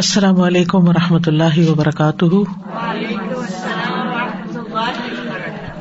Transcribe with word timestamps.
السلام 0.00 0.40
علیکم 0.40 0.88
و 0.88 0.92
رحمۃ 0.92 1.26
اللہ 1.26 1.70
وبرکاتہ۔ 1.70 2.24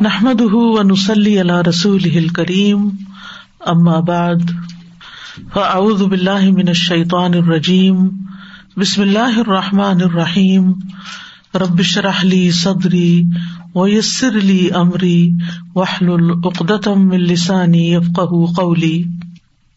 نحمد 0.02 0.42
و 0.42 0.84
نسلی 0.84 1.40
اللہ 1.40 1.62
رسول 1.70 2.28
کریم 2.28 2.90
ام 3.60 3.90
آباد 3.90 4.52
فاعوذ 5.54 6.02
باللہ 6.04 6.52
من 6.52 6.68
الشیطان 6.68 7.34
الرجیم۔ 7.34 8.08
بسم 8.78 9.02
اللہ 9.02 9.40
الرحمٰن 9.40 10.02
الرحیم۔ 10.02 10.72
ربش 11.56 11.98
رحلی 11.98 12.52
صدری 12.52 13.24
ویسر 13.76 14.38
علی 14.38 14.70
عمری 14.70 15.32
وحل 15.76 16.10
العقدم 16.10 17.12
السانی 17.12 17.94
یفق 17.94 18.20
قولی۔ 18.56 19.04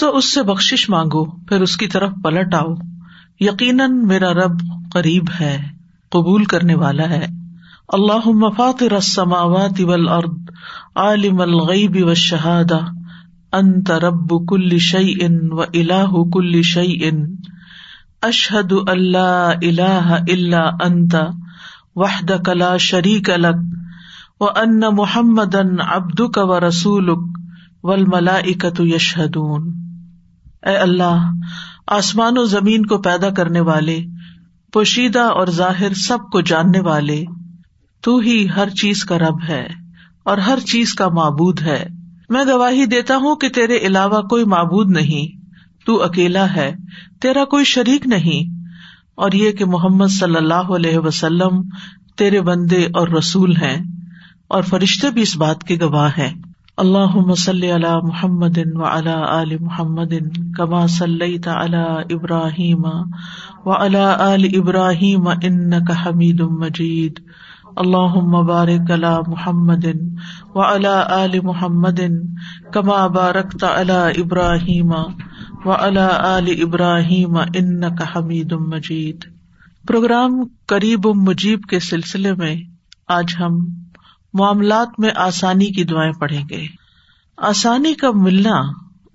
سو 0.00 0.16
اس 0.16 0.34
سے 0.34 0.42
بخش 0.42 0.90
مانگو، 0.90 1.24
پھر 1.24 1.60
اس 1.60 1.76
کی 1.76 1.86
طرف 1.86 2.10
پلٹ 2.24 2.54
آؤ۔ 2.54 2.74
یقیناً 3.40 4.06
میرا 4.06 4.32
رب 4.34 4.60
قریب 4.92 5.24
ہے، 5.40 5.62
قبول 6.10 6.44
کرنے 6.44 6.74
والا 6.74 7.08
ہے۔ 7.08 7.26
اللہ 7.88 8.28
مفاطر 8.28 8.92
السماوات 8.92 9.80
والارض، 9.80 10.50
عالم 10.94 11.40
الغیب 11.40 12.06
والشہادہ۔ 12.06 12.78
انت 13.52 13.90
رب 13.90 14.48
کل 14.48 14.78
شیء 14.78 15.28
و 15.50 15.60
الہ 15.60 16.30
کل 16.32 16.62
شیء۔ 16.62 17.10
اشہد 18.22 18.72
اللہ 18.88 19.50
الہ 19.62 20.16
الا 20.32 20.68
انت، 20.84 21.16
وحدک 21.96 22.48
لا 22.48 22.76
شریک 22.76 23.30
لک۔ 23.30 23.74
و 24.42 24.44
ان 24.44 24.80
محمدن 24.92 25.80
عبدک 25.80 26.38
و 26.42 26.60
رسولک، 26.60 27.38
والملائکۃ 27.82 28.80
یشہدون۔ 28.80 29.89
اے 30.66 30.76
اللہ، 30.76 31.30
آسمان 31.86 32.38
و 32.38 32.44
زمین 32.44 32.86
کو 32.86 32.98
پیدا 32.98 33.30
کرنے 33.30 33.60
والے، 33.60 34.00
پوشیدہ 34.72 35.20
اور 35.20 35.46
ظاہر 35.46 35.94
سب 35.94 36.18
کو 36.32 36.40
جاننے 36.40 36.80
والے، 36.80 37.24
تو 38.00 38.18
ہی 38.18 38.46
ہر 38.56 38.68
چیز 38.68 39.04
کا 39.04 39.18
رب 39.18 39.42
ہے 39.48 39.68
اور 40.24 40.38
ہر 40.38 40.58
چیز 40.60 40.94
کا 40.94 41.08
معبود 41.08 41.62
ہے۔ 41.62 41.86
میں 42.28 42.44
گواہی 42.44 42.86
دیتا 42.86 43.16
ہوں 43.16 43.36
کہ 43.36 43.48
تیرے 43.48 43.76
علاوہ 43.76 44.22
کوئی 44.22 44.44
معبود 44.44 44.90
نہیں، 44.90 45.40
تو 45.86 46.02
اکیلا 46.02 46.54
ہے، 46.54 46.74
تیرا 47.20 47.44
کوئی 47.44 47.64
شریک 47.64 48.06
نہیں۔ 48.06 48.60
اور 49.14 49.32
یہ 49.32 49.52
کہ 49.52 49.64
محمد 49.64 50.08
صلی 50.08 50.36
اللہ 50.36 50.54
علیہ 50.54 50.98
وسلم 50.98 51.62
تیرے 52.16 52.40
بندے 52.40 52.84
اور 52.84 53.08
رسول 53.08 53.56
ہیں 53.56 53.84
اور 54.48 54.62
فرشتے 54.62 55.10
بھی 55.10 55.22
اس 55.22 55.36
بات 55.36 55.64
کے 55.64 55.78
گواہ 55.80 56.10
ہیں۔ 56.18 56.34
اللہ 56.80 57.16
مسلی 57.16 57.70
علی 57.70 57.88
محمد 58.02 58.58
و 58.74 58.84
علا 58.84 59.40
علی 59.40 59.56
محمد 59.60 60.12
کما 60.56 60.86
صلی 60.86 61.38
تعلی 61.38 62.14
ابراہیم 62.14 62.84
و 63.64 63.70
علا 63.70 64.04
عل 64.18 64.46
ابراہیم 64.54 65.28
ان 65.28 65.84
کا 65.84 65.94
حمید 66.06 66.40
مجید. 66.40 67.20
اللہ 67.76 68.14
مبارک 68.14 68.90
علی 68.90 69.12
محمد 69.26 69.86
و 70.54 70.60
علا 70.60 70.94
عل 71.08 71.38
محمد 71.42 72.00
کما 72.72 73.06
بارک 73.06 73.52
تعلی 73.60 74.20
ابراہیم 74.20 74.92
و 75.64 75.72
علا 75.72 76.08
عل 76.22 76.48
ابراہیم 76.62 77.36
ان 77.36 77.80
کا 77.96 78.04
حمید 78.16 78.52
مجید. 78.52 79.24
پروگرام 79.88 80.42
قریب 80.66 81.06
مجیب 81.06 81.62
کے 81.62 81.80
سلسلے 81.80 82.34
میں 82.34 82.56
آج 83.08 83.36
ہم 83.40 83.58
معاملات 84.34 85.00
میں 85.00 85.10
آسانی 85.16 85.66
کی 85.66 85.84
دعائیں 85.84 86.12
پڑھیں 86.12 86.44
گے۔ 86.50 86.66
آسانی 87.36 87.94
کا 87.94 88.10
ملنا 88.14 88.60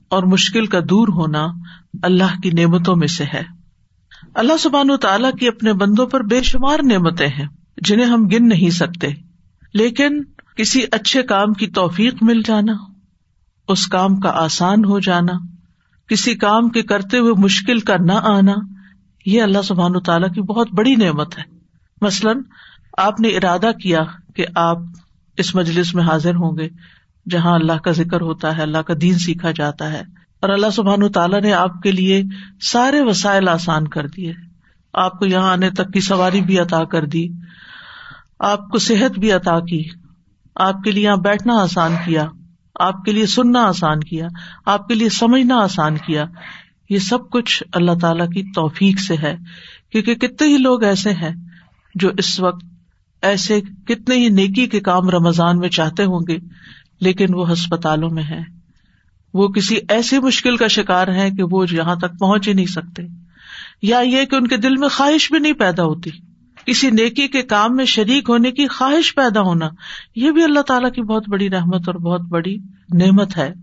اور 0.09 0.23
مشکل 0.23 0.65
کا 0.65 0.79
دور 0.79 1.07
ہونا 1.07 1.47
اللہ 2.03 2.41
کی 2.43 2.49
نعمتوں 2.49 2.95
میں 2.95 3.07
سے 3.07 3.23
ہے۔ 3.33 3.43
اللہ 4.33 4.57
سبحان 4.59 4.91
و 4.91 4.97
تعالیٰ 4.97 5.31
کی 5.39 5.47
اپنے 5.47 5.73
بندوں 5.73 6.05
پر 6.05 6.23
بے 6.23 6.43
شمار 6.43 6.79
نعمتیں 6.83 7.27
ہیں، 7.27 7.47
جنہیں 7.77 8.05
ہم 8.05 8.27
گن 8.27 8.47
نہیں 8.47 8.69
سکتے۔ 8.69 9.07
لیکن 9.73 10.23
کسی 10.55 10.85
اچھے 10.91 11.23
کام 11.23 11.53
کی 11.53 11.67
توفیق 11.67 12.13
مل 12.21 12.41
جانا، 12.45 12.73
اس 13.67 13.87
کام 13.87 14.19
کا 14.19 14.29
آسان 14.29 14.85
ہو 14.85 14.99
جانا، 14.99 15.33
کسی 16.07 16.35
کام 16.35 16.69
کے 16.69 16.81
کرتے 16.81 17.17
ہوئے 17.17 17.33
مشکل 17.33 17.79
کا 17.79 17.95
نہ 17.99 18.11
آنا، 18.11 18.53
یہ 19.25 19.41
اللہ 19.41 19.61
سبحان 19.61 19.95
و 19.95 19.99
تعالیٰ 19.99 20.33
کی 20.33 20.41
بہت 20.41 20.67
بڑی 20.73 20.95
نعمت 20.95 21.37
ہے۔ 21.37 21.43
مثلاً، 22.01 22.41
آپ 22.97 23.19
نے 23.19 23.27
ارادہ 23.27 23.71
کیا 23.83 23.99
کہ 24.35 24.45
آپ 24.55 24.77
اس 25.37 25.55
مجلس 25.55 25.95
میں 25.95 26.03
حاضر 26.03 26.35
ہوں 26.35 26.57
گے 26.57 26.69
جہاں 27.29 27.55
اللہ 27.55 27.73
کا 27.73 27.91
ذکر 27.91 28.21
ہوتا 28.21 28.57
ہے، 28.57 28.61
اللہ 28.61 28.77
کا 28.77 28.93
دین 29.01 29.17
سیکھا 29.17 29.51
جاتا 29.51 29.93
ہے۔ 29.93 30.01
اور 30.41 30.49
اللہ 30.49 30.69
سبحان 30.73 31.11
تعالیٰ 31.11 31.41
نے 31.41 31.53
آپ 31.53 31.81
کے 31.81 31.91
لیے 31.91 32.23
سارے 32.61 33.01
وسائل 33.01 33.49
آسان 33.49 33.87
کر 33.87 34.07
دیے۔ 34.07 34.33
آپ 34.93 35.19
کو 35.19 35.25
یہاں 35.25 35.51
آنے 35.51 35.69
تک 35.69 35.93
کی 35.93 35.99
سواری 35.99 36.41
بھی 36.41 36.59
عطا 36.59 36.83
کر 36.83 37.05
دی۔ 37.05 37.27
آپ 38.39 38.69
کو 38.69 38.77
صحت 38.77 39.19
بھی 39.19 39.31
عطا 39.31 39.59
کی۔ 39.59 39.83
آپ 40.55 40.83
کے 40.83 40.91
لیے 40.91 41.03
یہاں 41.03 41.17
بیٹھنا 41.17 41.53
آسان 41.53 41.95
کیا۔ 42.05 42.27
آپ 42.79 43.03
کے 43.03 43.11
لیے 43.11 43.25
سننا 43.25 43.63
آسان 43.63 43.99
کیا۔ 43.99 44.27
آپ 44.65 44.87
کے 44.87 44.95
لیے 44.95 45.09
سمجھنا 45.09 45.55
آسان 45.55 45.97
کیا۔ 45.97 46.25
یہ 46.89 46.97
سب 46.97 47.29
کچھ 47.29 47.63
اللہ 47.73 47.91
تعالی 48.01 48.27
کی 48.27 48.51
توفیق 48.55 48.99
سے 48.99 49.15
ہے۔ 49.23 49.37
کیونکہ 49.91 50.15
کتنے 50.15 50.47
ہی 50.47 50.57
لوگ 50.57 50.83
ایسے 50.83 51.11
ہیں 51.11 51.35
جو 51.95 52.09
اس 52.17 52.39
وقت 52.39 52.65
ایسے 53.25 53.59
کتنے 53.85 54.15
ہی 54.15 54.29
نیکی 54.29 54.67
کے 54.67 54.79
کام 54.79 55.09
رمضان 55.09 55.59
میں 55.59 55.69
چاہتے 55.69 56.03
ہوں 56.03 56.27
گے، 56.27 56.37
لیکن 56.99 57.33
وہ 57.33 57.51
ہسپتالوں 57.51 58.09
میں 58.09 58.23
ہے 58.23 58.41
وہ 59.33 59.47
کسی 59.47 59.77
ایسی 59.89 60.19
مشکل 60.19 60.57
کا 60.57 60.67
شکار 60.67 61.07
ہے 61.07 61.29
کہ 61.31 61.43
وہ 61.43 61.65
یہاں 61.71 61.95
تک 61.95 62.19
پہنچ 62.19 62.47
ہی 62.47 62.53
نہیں 62.53 62.65
سکتے۔ 62.65 63.03
یا 63.81 63.99
یہ 63.99 64.25
کہ 64.25 64.35
ان 64.35 64.47
کے 64.47 64.57
دل 64.57 64.75
میں 64.75 64.89
خواہش 64.89 65.31
بھی 65.31 65.39
نہیں 65.39 65.53
پیدا 65.53 65.83
ہوتی۔ 65.83 66.09
کسی 66.65 66.89
نیکی 66.89 67.27
کے 67.27 67.41
کام 67.41 67.75
میں 67.75 67.85
شریک 67.85 68.29
ہونے 68.29 68.51
کی 68.51 68.67
خواہش 68.67 69.15
پیدا 69.15 69.41
ہونا، 69.41 69.69
یہ 70.15 70.31
بھی 70.31 70.43
اللہ 70.43 70.59
تعالیٰ 70.59 70.91
کی 70.91 71.01
بہت 71.01 71.29
بڑی 71.29 71.49
رحمت 71.49 71.87
اور 71.87 71.95
بہت 71.95 72.21
بڑی 72.21 72.55
نعمت 72.93 73.37
ہے۔ 73.37 73.53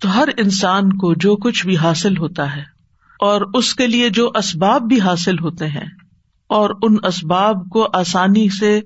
تو 0.00 0.16
ہر 0.16 0.28
انسان 0.36 0.92
کو 0.92 1.14
جو 1.14 1.36
کچھ 1.36 1.66
بھی 1.66 1.76
حاصل 1.76 2.16
ہوتا 2.16 2.56
ہے، 2.56 2.62
اور 3.20 3.40
اس 3.54 3.74
کے 3.74 3.86
لیے 3.86 4.08
جو 4.08 4.30
اسباب 4.34 4.82
بھی 4.82 5.00
حاصل 5.00 5.38
ہوتے 5.38 5.66
ہیں 5.66 5.86
اور 6.50 6.70
ان 6.82 6.96
اسباب 7.06 7.68
کو 7.68 7.88
آسانی 7.92 8.48
سے 8.48 8.80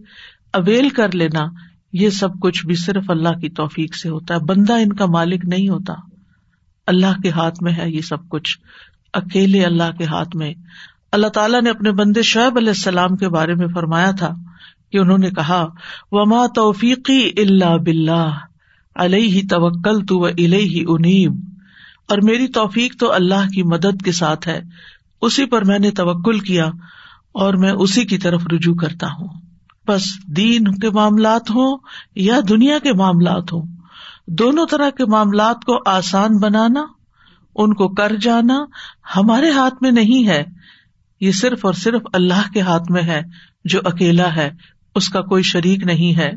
اویل 0.53 0.89
کر 0.89 1.15
لینا، 1.15 1.45
یہ 1.93 2.11
سب 2.11 2.29
کچھ 2.41 2.67
بھی 2.67 2.75
صرف 2.75 3.11
اللہ 3.11 3.29
کی 3.29 3.49
توفیق 3.49 3.95
سے 3.95 4.09
ہوتا 4.09 4.35
ہے۔ 4.35 4.41
بندہ 4.41 4.73
ان 4.73 4.93
کا 4.93 5.07
مالک 5.07 5.45
نہیں 5.45 5.69
ہوتا۔ 5.69 5.93
اللہ 6.87 7.21
کے 7.23 7.31
ہاتھ 7.31 7.63
میں 7.63 7.73
ہے 7.73 7.91
یہ 7.91 8.01
سب 8.01 8.29
کچھ۔ 8.29 8.59
اکیلے 9.13 9.65
اللہ 9.65 9.97
کے 9.99 10.05
ہاتھ 10.05 10.37
میں۔ 10.37 10.55
اللہ 11.13 11.27
تعالیٰ 11.27 11.63
نے 11.63 11.71
اپنے 11.71 11.91
بندے 11.91 12.23
شعیب 12.23 12.57
علیہ 12.57 12.69
السلام 12.69 13.17
کے 13.17 13.29
بارے 13.29 13.55
میں 13.55 13.67
فرمایا 13.67 14.11
تھا 14.11 14.31
کہ 14.93 14.99
انہوں 14.99 15.19
نے 15.19 15.31
کہا، 15.31 15.67
وما 16.11 16.47
توفیقی 16.47 17.31
اللہ 17.37 17.77
بلّہ 17.77 18.29
علیہ 18.97 19.43
توکل 19.51 20.07
تو 20.07 20.25
الہ 20.25 20.83
انیب 20.89 21.33
اور 22.09 22.19
میری 22.19 22.47
توفیق 22.47 22.97
تو 22.99 23.13
اللہ 23.13 23.49
کی 23.55 23.63
مدد 23.63 24.05
کے 24.05 24.13
ساتھ 24.13 24.49
ہے۔ 24.49 24.61
اسی 25.23 25.47
پر 25.47 25.65
میں 25.65 25.79
نے 25.79 25.91
توکل 25.91 26.39
کیا۔ 26.39 26.71
اور 27.35 27.55
میں 27.55 27.73
اسی 27.73 28.05
کی 28.05 28.19
طرف 28.19 28.43
رجوع 28.53 28.75
کرتا 28.75 29.07
ہوں۔ 29.07 29.29
بس 29.87 30.03
دین 30.27 30.65
کے 30.65 30.91
معاملات 30.91 31.51
ہوں 31.51 31.79
یا 32.15 32.41
دنیا 32.49 32.79
کے 32.79 32.93
معاملات 32.93 33.53
ہوں، 33.53 33.67
دونوں 34.27 34.67
طرح 34.71 34.91
کے 34.91 35.05
معاملات 35.05 35.65
کو 35.65 35.91
آسان 35.91 36.39
بنانا، 36.39 36.85
ان 37.57 37.75
کو 37.75 37.89
کر 37.89 38.17
جانا 38.21 38.65
ہمارے 39.17 39.51
ہاتھ 39.51 39.75
میں 39.81 39.91
نہیں 39.91 40.29
ہے، 40.29 40.45
یہ 41.21 41.33
صرف 41.33 41.67
اور 41.67 41.75
صرف 41.75 42.03
اللہ 42.13 42.53
کے 42.53 42.61
ہاتھ 42.61 42.93
میں 42.93 43.03
ہے، 43.03 43.23
جو 43.65 43.81
اکیلا 43.85 44.37
ہے، 44.37 44.51
اس 44.95 45.09
کا 45.09 45.21
کوئی 45.21 45.43
شریک 45.43 45.85
نہیں 45.85 46.19
ہے۔ 46.19 46.31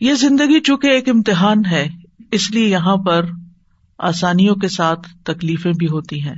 یہ 0.00 0.14
زندگی 0.14 0.60
چونکہ 0.60 0.86
ایک 0.86 1.08
امتحان 1.08 1.62
ہے، 1.70 1.88
اس 2.30 2.50
لیے 2.50 2.68
یہاں 2.68 2.96
پر 2.96 3.26
آسانیوں 3.98 4.54
کے 4.54 4.68
ساتھ 4.68 5.08
تکلیفیں 5.24 5.72
بھی 5.78 5.86
ہوتی 5.86 6.22
ہیں۔ 6.22 6.34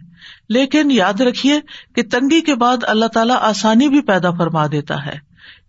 لیکن 0.49 0.91
یاد 0.91 1.21
رکھیے 1.21 1.61
کہ 1.95 2.03
تنگی 2.03 2.41
کے 2.41 2.55
بعد 2.55 2.77
اللہ 2.83 3.07
تعالیٰ 3.07 3.37
آسانی 3.41 3.89
بھی 3.89 4.01
پیدا 4.01 4.31
فرما 4.31 4.67
دیتا 4.67 5.07
ہے۔ 5.07 5.19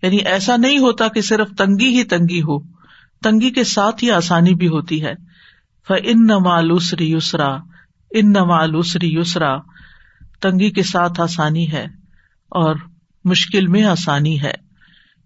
یعنی 0.01 0.17
ایسا 0.17 0.57
نہیں 0.57 0.77
ہوتا 0.77 1.07
کہ 1.07 1.21
صرف 1.21 1.49
تنگی 1.57 1.97
ہی 1.97 2.03
تنگی 2.03 2.41
ہو، 2.41 2.59
تنگی 3.23 3.49
کے 3.49 3.63
ساتھ 3.63 4.03
ہی 4.03 4.11
آسانی 4.11 4.53
بھی 4.53 4.67
ہوتی 4.67 5.05
ہے۔ 5.05 5.13
ان 6.03 6.25
نمالوسری 6.25 7.11
یسرا 7.11 7.57
ان 8.11 8.29
نمالوسری 8.29 9.13
یسرا 9.13 9.57
تنگی 10.41 10.69
کے 10.71 10.83
ساتھ 10.83 11.21
آسانی 11.21 11.71
ہے 11.71 11.83
اور 12.49 12.75
مشکل 13.25 13.67
میں 13.67 13.83
آسانی 13.83 14.41
ہے۔ 14.41 14.53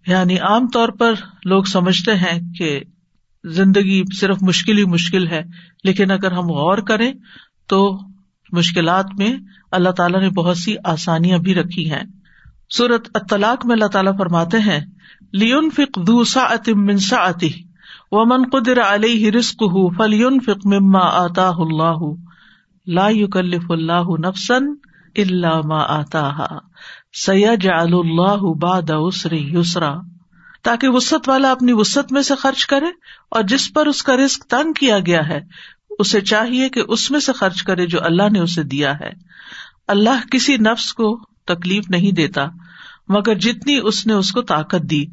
یعنی 0.07 0.37
عام 0.37 0.67
طور 0.67 0.89
پر 0.89 1.13
لوگ 1.45 1.63
سمجھتے 1.63 2.15
ہیں 2.15 2.53
کہ 2.57 2.79
زندگی 3.43 4.03
صرف 4.19 4.37
مشکل 4.41 4.77
ہی 4.77 4.85
مشکل 4.85 5.27
ہے، 5.27 5.41
لیکن 5.83 6.11
اگر 6.11 6.31
ہم 6.31 6.45
غور 6.45 6.77
کریں 6.77 7.13
تو 7.67 7.99
مشکلات 8.51 9.05
میں 9.17 9.33
اللہ 9.71 9.89
تعالیٰ 9.89 10.21
نے 10.21 10.29
بہت 10.29 10.57
سی 10.57 10.75
آسانیاں 10.83 11.37
بھی 11.37 11.55
رکھی 11.55 11.91
ہیں۔ 11.91 12.03
سورت 12.69 13.07
اطلاق 13.13 13.65
میں 13.65 13.73
اللہ 13.73 13.85
تعالیٰ 13.85 14.17
فرماتے 14.17 14.59
ہیں 14.59 14.79
لیون 15.33 15.69
فک 15.69 16.07
دوسا 16.07 16.41
اتم 16.41 16.85
منسا 16.85 17.17
اتی 17.17 17.49
و 18.11 18.25
من 18.25 18.49
قدر 18.49 18.81
علیہ 18.81 19.31
رسک 19.31 19.63
ہُ 19.63 19.89
فلیون 19.97 20.39
فک 20.39 20.65
مما 20.65 20.99
آتا 20.99 21.49
اللہ 21.57 22.03
لا 22.87 23.07
یکلف 23.09 23.71
اللہ 23.71 24.09
نفسن 24.27 24.73
اللہ 25.15 25.61
ما 25.65 25.83
آتا 25.87 26.29
سید 27.25 27.67
اللہ 27.73 28.53
باد 28.61 28.89
اسری 28.89 29.49
یسرا 29.53 29.93
تاکہ 30.61 30.89
وسط 30.89 31.29
والا 31.29 31.51
اپنی 31.51 31.73
وسط 31.73 32.11
میں 32.11 32.21
سے 32.21 32.35
خرچ 32.35 32.65
کرے 32.65 32.85
اور 33.29 33.43
جس 33.43 33.73
پر 33.73 33.85
اس 33.85 34.03
کا 34.03 34.17
رسک 34.17 34.43
تنگ 34.43 34.73
کیا 34.73 34.99
گیا 34.99 35.27
ہے 35.27 35.39
اسے 35.99 36.21
چاہیے 36.21 36.69
کہ 36.69 36.83
اس 36.87 37.11
میں 37.11 37.19
سے 37.19 37.33
خرچ 37.33 37.63
کرے 37.63 37.85
جو 37.85 38.03
اللہ 38.03 38.29
نے 38.31 38.39
اسے 38.39 38.63
دیا 38.63 38.99
ہے۔ 38.99 39.09
اللہ 39.87 40.27
کسی 40.31 40.57
نفس 40.57 40.93
کو 40.93 41.19
تکلیف 41.45 41.89
نہیں 41.89 42.11
دیتا، 42.11 42.45
مگر 43.07 43.35
جتنی 43.35 43.79
اس 43.83 44.07
نے 44.07 44.13
اس 44.13 44.31
کو 44.31 44.41
طاقت 44.41 44.81
دی، 44.81 45.05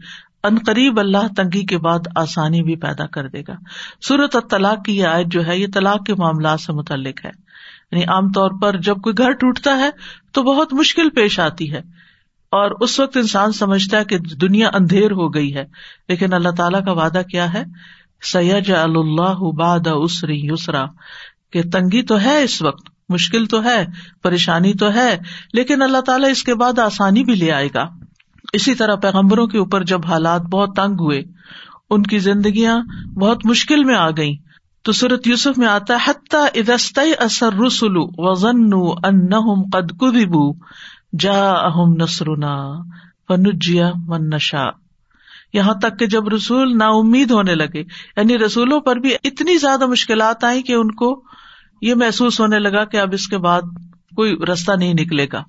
ان 0.42 0.58
قریب 0.66 1.00
اللہ 1.00 1.28
تنگی 1.36 1.66
کے 1.66 1.78
بعد 1.78 1.98
آسانی 2.14 2.62
بھی 2.62 2.76
پیدا 2.76 3.06
کر 3.06 3.28
دے 3.28 3.42
گا۔ 3.48 3.54
صورت 4.08 4.36
طلاق 4.50 4.84
کی 4.84 4.96
یہ 4.96 5.06
آیت 5.06 5.26
جو 5.26 5.46
ہے، 5.46 5.58
یہ 5.58 5.66
طلاق 5.74 6.06
کے 6.06 6.14
معاملات 6.14 6.60
سے 6.60 6.72
متعلق 6.72 7.24
ہے۔ 7.24 7.30
یعنی 7.92 8.04
عام 8.04 8.32
طور 8.32 8.50
پر 8.62 8.76
جب 8.76 8.96
کوئی 8.96 9.14
گھر 9.18 9.32
ٹوٹتا 9.32 9.78
ہے 9.78 9.90
تو 10.32 10.42
بہت 10.42 10.74
مشکل 10.74 11.10
پیش 11.10 11.40
آتی 11.40 11.72
ہے۔ 11.72 11.78
اور 12.50 12.70
اس 12.70 13.00
وقت 13.00 13.16
انسان 13.16 13.52
سمجھتا 13.52 13.98
ہے 13.98 14.04
کہ 14.04 14.18
دنیا 14.18 14.70
اندھیر 14.74 15.10
ہو 15.10 15.34
گئی 15.34 15.54
ہے، 15.54 15.64
لیکن 16.08 16.32
اللہ 16.32 16.48
تعالیٰ 16.48 16.84
کا 16.84 16.92
وعدہ 16.92 17.22
کیا 17.30 17.52
ہے؟ 17.52 17.64
سید 18.22 18.70
اللہ 18.70 19.52
باد 19.52 19.86
اسری 19.86 20.40
یسرا 20.42 20.84
کہ 21.52 21.62
تنگی 21.62 22.02
تو 22.02 22.20
ہے 22.20 22.42
اس 22.42 22.62
وقت، 22.62 22.90
مشکل 23.08 23.46
تو 23.46 23.64
ہے، 23.64 23.86
پریشانی 24.22 24.74
تو 24.74 24.92
ہے، 24.94 25.18
لیکن 25.52 25.82
اللہ 25.82 26.00
تعالیٰ 26.00 26.30
اس 26.30 26.42
کے 26.42 26.54
بعد 26.54 26.78
آسانی 26.78 27.24
بھی 27.24 27.34
لے 27.34 27.52
آئے 27.52 27.68
گا۔ 27.74 27.86
اسی 28.52 28.74
طرح 28.74 28.94
پیغمبروں 28.94 29.46
کے 29.46 29.58
اوپر 29.58 29.84
جب 29.84 30.06
حالات 30.06 30.40
بہت 30.40 30.76
تنگ 30.76 31.00
ہوئے، 31.00 31.22
ان 31.90 32.02
کی 32.02 32.18
زندگیاں 32.18 32.80
بہت 33.14 33.46
مشکل 33.46 33.84
میں 33.84 33.94
آ 33.94 34.10
گئی 34.10 34.36
تو 34.82 34.92
صورت 34.92 35.26
یوسف 35.26 35.58
میں 35.58 35.68
آتا 35.68 35.94
ہے، 35.94 35.98
حتیٰ 36.04 36.46
ادست 36.54 36.98
اثر 37.18 37.52
رسولو 37.66 38.30
وزن 38.30 38.72
ان 39.04 39.70
قد 39.70 39.90
کبو 40.00 40.52
جا 41.18 41.50
اہم 41.50 41.94
نسرنا 42.02 42.72
فنجیا 43.28 43.90
من 44.06 44.28
نشا 44.28 44.87
یہاں 45.52 45.74
تک 45.74 45.98
کہ 45.98 46.06
جب 46.06 46.28
رسول 46.28 46.78
نا 46.78 46.86
امید 46.86 47.30
ہونے 47.30 47.54
لگے 47.54 47.80
یعنی 48.16 48.38
رسولوں 48.38 48.80
پر 48.80 48.96
بھی 48.96 49.14
اتنی 49.24 49.58
زیادہ 49.58 49.86
مشکلات 49.86 50.44
آئی 50.44 50.62
کہ 50.62 50.72
ان 50.72 50.90
کو 50.90 51.22
یہ 51.82 51.94
محسوس 51.94 52.40
ہونے 52.40 52.58
لگا 52.58 52.84
کہ 52.84 52.96
اب 52.96 53.08
اس 53.12 53.28
کے 53.28 53.38
بعد 53.38 53.62
کوئی 54.16 54.36
رستہ 54.52 54.72
نہیں 54.72 54.94
نکلے 54.94 55.26
گا۔ 55.32 55.44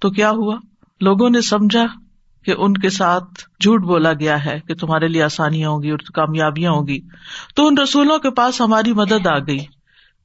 تو 0.00 0.10
کیا 0.10 0.30
ہوا؟ 0.30 0.56
لوگوں 1.00 1.30
نے 1.30 1.40
سمجھا 1.40 1.86
کہ 2.44 2.54
ان 2.58 2.74
کے 2.74 2.90
ساتھ 2.90 3.40
جھوٹ 3.60 3.82
بولا 3.82 4.12
گیا 4.12 4.44
ہے 4.44 4.60
کہ 4.68 4.74
تمہارے 4.74 5.08
لیے 5.08 5.22
آسانیاں 5.22 5.70
ہوگی 5.70 5.90
اور 5.90 5.98
کامیابیاں 5.98 6.72
ہوگی 6.72 7.00
تو 7.54 7.66
ان 7.66 7.78
رسولوں 7.78 8.18
کے 8.18 8.30
پاس 8.30 8.60
ہماری 8.60 8.92
مدد 8.92 9.26
آ 9.26 9.38
گئی۔ 9.38 9.58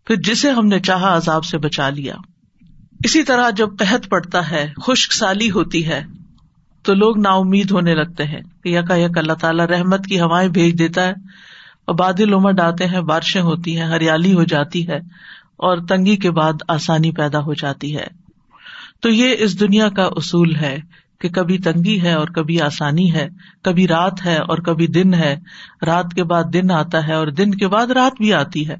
پھر 0.06 0.16
جسے 0.16 0.52
ہم 0.52 0.68
نے 0.68 0.80
چاہا 0.80 1.16
عذاب 1.16 1.46
سے 1.46 1.58
بچا 1.58 1.90
لیا۔ 1.90 2.16
اسی 3.04 3.24
طرح 3.24 3.50
جب 3.50 3.70
قحط 3.80 4.10
پڑتا 4.10 4.52
ہے، 4.52 4.74
خشک 4.86 5.14
سالی 5.14 5.52
ہوتی 5.52 5.88
ہے 5.88 6.06
تو 6.84 6.94
لوگ 6.94 7.18
نا 7.18 7.30
امید 7.30 7.72
ہونے 7.72 7.96
لگتے 7.96 8.24
ہیں 8.24 8.42
کہ 8.64 8.70
یکا 8.70 8.96
یک 8.96 9.18
اللہ 9.18 9.34
تعالیٰ 9.34 9.66
رحمت 9.66 10.06
کی 10.06 10.20
ہوائیں 10.20 10.50
بھیج 10.50 10.80
دیتا 10.80 11.04
ہے 11.04 11.14
اور 11.88 11.96
بادل 11.96 12.34
امٹ 12.34 12.60
آتے 12.60 12.86
ہیں، 12.86 13.02
بارشیں 13.02 13.42
ہوتی 13.42 13.78
ہیں، 13.78 13.86
ہریالی 13.86 14.34
ہو 14.34 14.44
جاتی 14.44 14.88
ہے 14.88 14.98
اور 15.58 15.78
تنگی 15.78 16.16
کے 16.16 16.32
بعد 16.32 16.54
آسانی 16.68 17.12
پیدا 17.12 17.40
ہو 17.40 17.54
جاتی 17.54 17.98
ہے۔ 17.98 18.08
تو 19.02 19.10
یہ 19.10 19.36
اس 19.40 19.60
دنیا 19.60 19.90
کا 19.90 20.04
اصول 20.04 20.56
ہے 20.56 20.80
کہ 21.22 21.30
کبھی 21.30 21.58
تنگی 21.58 22.02
ہے 22.02 22.14
اور 22.14 22.28
کبھی 22.28 22.62
آسانی 22.62 23.14
ہے، 23.14 23.28
کبھی 23.64 23.88
رات 23.88 24.26
ہے 24.26 24.36
اور 24.36 24.58
کبھی 24.58 24.88
دن 24.88 25.14
ہے۔ 25.14 25.40
رات 25.86 26.06
کے 26.16 26.24
بعد 26.24 26.44
دن 26.54 26.72
آتا 26.72 27.08
ہے 27.08 27.14
اور 27.14 27.28
دن 27.28 27.52
کے 27.52 27.68
بعد 27.68 27.88
رات 27.88 28.12
بھی 28.18 28.34
آتی 28.34 28.70
ہے۔ 28.70 28.76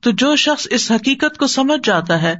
تو 0.00 0.10
جو 0.10 0.36
شخص 0.36 0.66
اس 0.70 0.90
حقیقت 0.90 1.38
کو 1.38 1.46
سمجھ 1.46 1.86
جاتا 1.86 2.22
ہے 2.22 2.34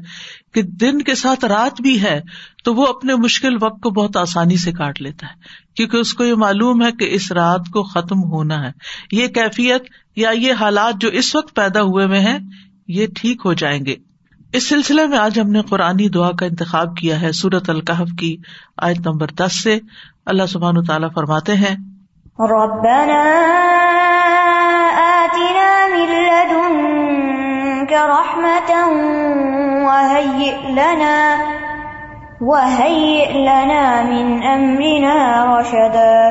کہ 0.54 0.62
دن 0.62 1.02
کے 1.02 1.14
ساتھ 1.14 1.44
رات 1.44 1.80
بھی 1.80 2.02
ہے، 2.02 2.20
تو 2.64 2.74
وہ 2.74 2.86
اپنے 2.86 3.14
مشکل 3.14 3.56
وقت 3.60 3.82
کو 3.82 3.90
بہت 3.90 4.16
آسانی 4.16 4.56
سے 4.56 4.72
کاٹ 4.72 5.02
لیتا 5.02 5.26
ہے۔ 5.26 5.32
کیونکہ 5.74 5.96
اس 5.96 6.14
کو 6.14 6.24
یہ 6.24 6.34
معلوم 6.34 6.82
ہے 6.82 6.92
کہ 6.92 7.08
اس 7.10 7.32
رات 7.32 7.60
کو 7.72 7.82
ختم 7.82 8.22
ہونا 8.22 8.66
ہے۔ 8.66 8.72
یہ 9.12 9.26
کیفیت 9.26 9.82
یا 10.16 10.30
یہ 10.30 10.52
حالات 10.52 10.94
جو 11.00 11.08
اس 11.08 11.34
وقت 11.34 11.54
پیدا 11.54 11.82
ہوئے 11.82 12.06
میں 12.06 12.20
ہیں، 12.20 12.38
یہ 12.88 13.06
ٹھیک 13.16 13.42
ہو 13.44 13.52
جائیں 13.52 13.86
گے۔ 13.86 13.94
اس 14.52 14.68
سلسلے 14.68 15.06
میں 15.06 15.18
آج 15.18 15.40
ہم 15.40 15.50
نے 15.50 15.62
قرآنی 15.62 16.08
دعا 16.08 16.30
کا 16.30 16.46
انتخاب 16.46 16.96
کیا 16.96 17.20
ہے 17.20 17.32
سورت 17.32 17.70
القحف 17.70 18.08
کی 18.18 18.36
آیت 18.76 18.98
نمبر 18.98 19.26
دس 19.26 19.62
سے۔ 19.62 19.78
اللہ 20.26 20.46
سبحان 20.46 20.84
تعالیٰ 20.84 21.08
فرماتے 21.14 21.54
ہیں، 21.54 21.76
ربنا 22.38 23.77
لدنك 27.88 28.10
رحمة 28.10 28.90
لنا 30.68 31.36
لنا 33.34 34.02
من 34.02 34.42
أمرنا 34.42 35.44
رشدا. 35.44 36.28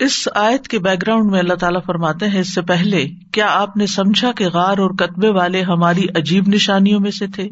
اس 0.00 0.28
آیت 0.34 0.68
کے 0.68 0.78
بیک 0.78 1.02
گراؤنڈ 1.02 1.30
میں 1.30 1.38
اللہ 1.38 1.54
تعالیٰ 1.54 1.80
فرماتے 1.86 2.28
ہیں، 2.28 2.40
اس 2.40 2.54
سے 2.54 2.62
پہلے 2.62 3.06
کیا 3.32 3.46
آپ 3.50 3.76
نے 3.76 3.86
سمجھا 3.86 4.32
کہ 4.32 4.48
غار 4.48 4.78
اور 4.78 4.90
کتبے 4.90 5.28
والے 5.28 5.62
ہماری 5.62 6.06
عجیب 6.16 6.44
نشانیوں 6.48 7.00
میں 7.00 7.10
سے 7.10 7.26
تھے؟ 7.26 7.48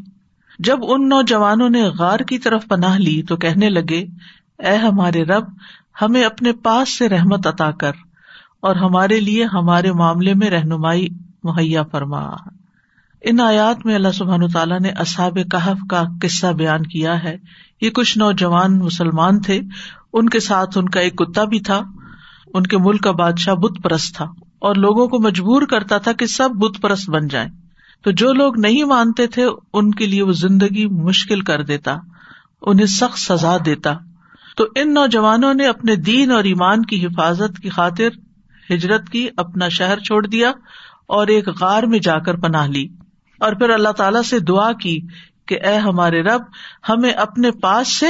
جب 0.58 0.78
ان 0.82 1.08
نوجوانوں 1.08 1.70
نے 1.70 1.82
غار 1.82 2.18
کی 2.18 2.38
طرف 2.38 2.68
پناہ 2.68 2.98
لی 2.98 3.22
تو 3.22 3.36
کہنے 3.36 3.68
لگے، 3.68 4.04
اے 4.58 4.76
ہمارے 4.76 5.24
رب، 5.24 5.44
ہمیں 6.02 6.24
اپنے 6.24 6.52
پاس 6.52 6.98
سے 6.98 7.08
رحمت 7.08 7.46
عطا 7.46 7.70
کر 7.70 7.92
اور 8.60 8.76
ہمارے 8.76 9.20
لیے 9.20 9.44
ہمارے 9.44 9.92
معاملے 9.92 10.34
میں 10.34 10.50
رہنمائی 10.50 11.08
مہیا 11.44 11.82
فرما۔ 11.82 12.30
ان 13.24 13.40
آیات 13.40 13.86
میں 13.86 13.94
اللہ 13.94 14.12
سبحان 14.14 14.48
تعالیٰ 14.48 14.80
نے 14.80 14.88
اصاب 14.88 15.34
کہف 15.34 15.78
کا 15.90 16.04
قصہ 16.22 16.46
بیان 16.46 16.82
کیا 16.82 17.24
ہے۔ 17.24 17.36
یہ 17.80 17.90
کچھ 17.90 18.18
نوجوان 18.18 18.78
مسلمان 18.78 19.40
تھے۔ 19.40 19.60
ان 20.12 20.28
کے 20.28 20.40
ساتھ 20.40 20.78
ان 20.78 20.88
کا 20.88 21.00
ایک 21.00 21.16
کتا 21.16 21.44
بھی 21.44 21.60
تھا۔ 21.60 21.82
ان 22.54 22.62
کے 22.62 22.78
ملک 22.78 23.02
کا 23.02 23.10
بادشاہ 23.10 23.54
بت 23.54 23.82
پرست 23.82 24.16
تھا۔ 24.16 24.24
اور 24.58 24.74
لوگوں 24.74 25.08
کو 25.08 25.18
مجبور 25.20 25.62
کرتا 25.62 25.98
تھا 25.98 26.12
کہ 26.12 26.26
سب 26.26 26.48
بت 26.50 26.82
پرست 26.82 27.10
بن 27.10 27.28
جائیں۔ 27.28 27.48
تو 28.04 28.10
جو 28.10 28.32
لوگ 28.32 28.60
نہیں 28.60 28.84
مانتے 28.84 29.26
تھے، 29.26 29.46
ان 29.74 29.90
کے 29.90 30.06
لیے 30.06 30.22
وہ 30.22 30.32
زندگی 30.32 30.86
مشکل 30.86 31.40
کر 31.40 31.62
دیتا، 31.62 31.96
انہیں 32.62 32.86
سخت 32.86 33.18
سزا 33.18 33.56
دیتا۔ 33.66 33.94
تو 34.56 34.64
ان 34.74 34.94
نوجوانوں 34.94 35.54
نے 35.54 35.66
اپنے 35.66 35.96
دین 35.96 36.30
اور 36.30 36.44
ایمان 36.44 36.82
کی 36.82 37.06
حفاظت 37.06 37.58
کی 37.58 37.68
خاطر 37.68 38.08
ہجرت 38.72 39.08
کی، 39.08 39.28
اپنا 39.36 39.68
شہر 39.68 39.98
چھوڑ 39.98 40.26
دیا 40.26 40.48
اور 41.06 41.26
ایک 41.26 41.48
غار 41.60 41.82
میں 41.82 41.98
جا 41.98 42.18
کر 42.18 42.36
پناہ 42.36 42.66
لی۔ 42.66 42.88
اور 43.42 43.52
پھر 43.52 43.70
اللہ 43.70 43.92
تعالی 43.92 44.22
سے 44.22 44.38
دعا 44.38 44.72
کی 44.72 45.00
کہ 45.46 45.58
اے 45.64 45.76
ہمارے 45.76 46.22
رب، 46.22 46.42
ہمیں 46.88 47.10
اپنے 47.10 47.50
پاس 47.50 47.98
سے 47.98 48.06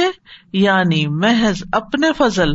یعنی 0.53 1.07
محض 1.07 1.63
اپنے 1.71 2.07
فضل 2.17 2.49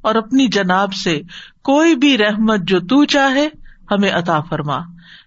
اور 0.00 0.14
اپنی 0.14 0.46
جناب 0.46 0.94
سے 0.94 1.20
کوئی 1.64 1.96
بھی 1.96 2.18
رحمت 2.18 2.60
جو 2.60 2.80
تو 2.80 3.04
چاہے، 3.04 3.48
ہمیں 3.90 4.10
عطا 4.10 4.40
فرما۔ 4.40 4.78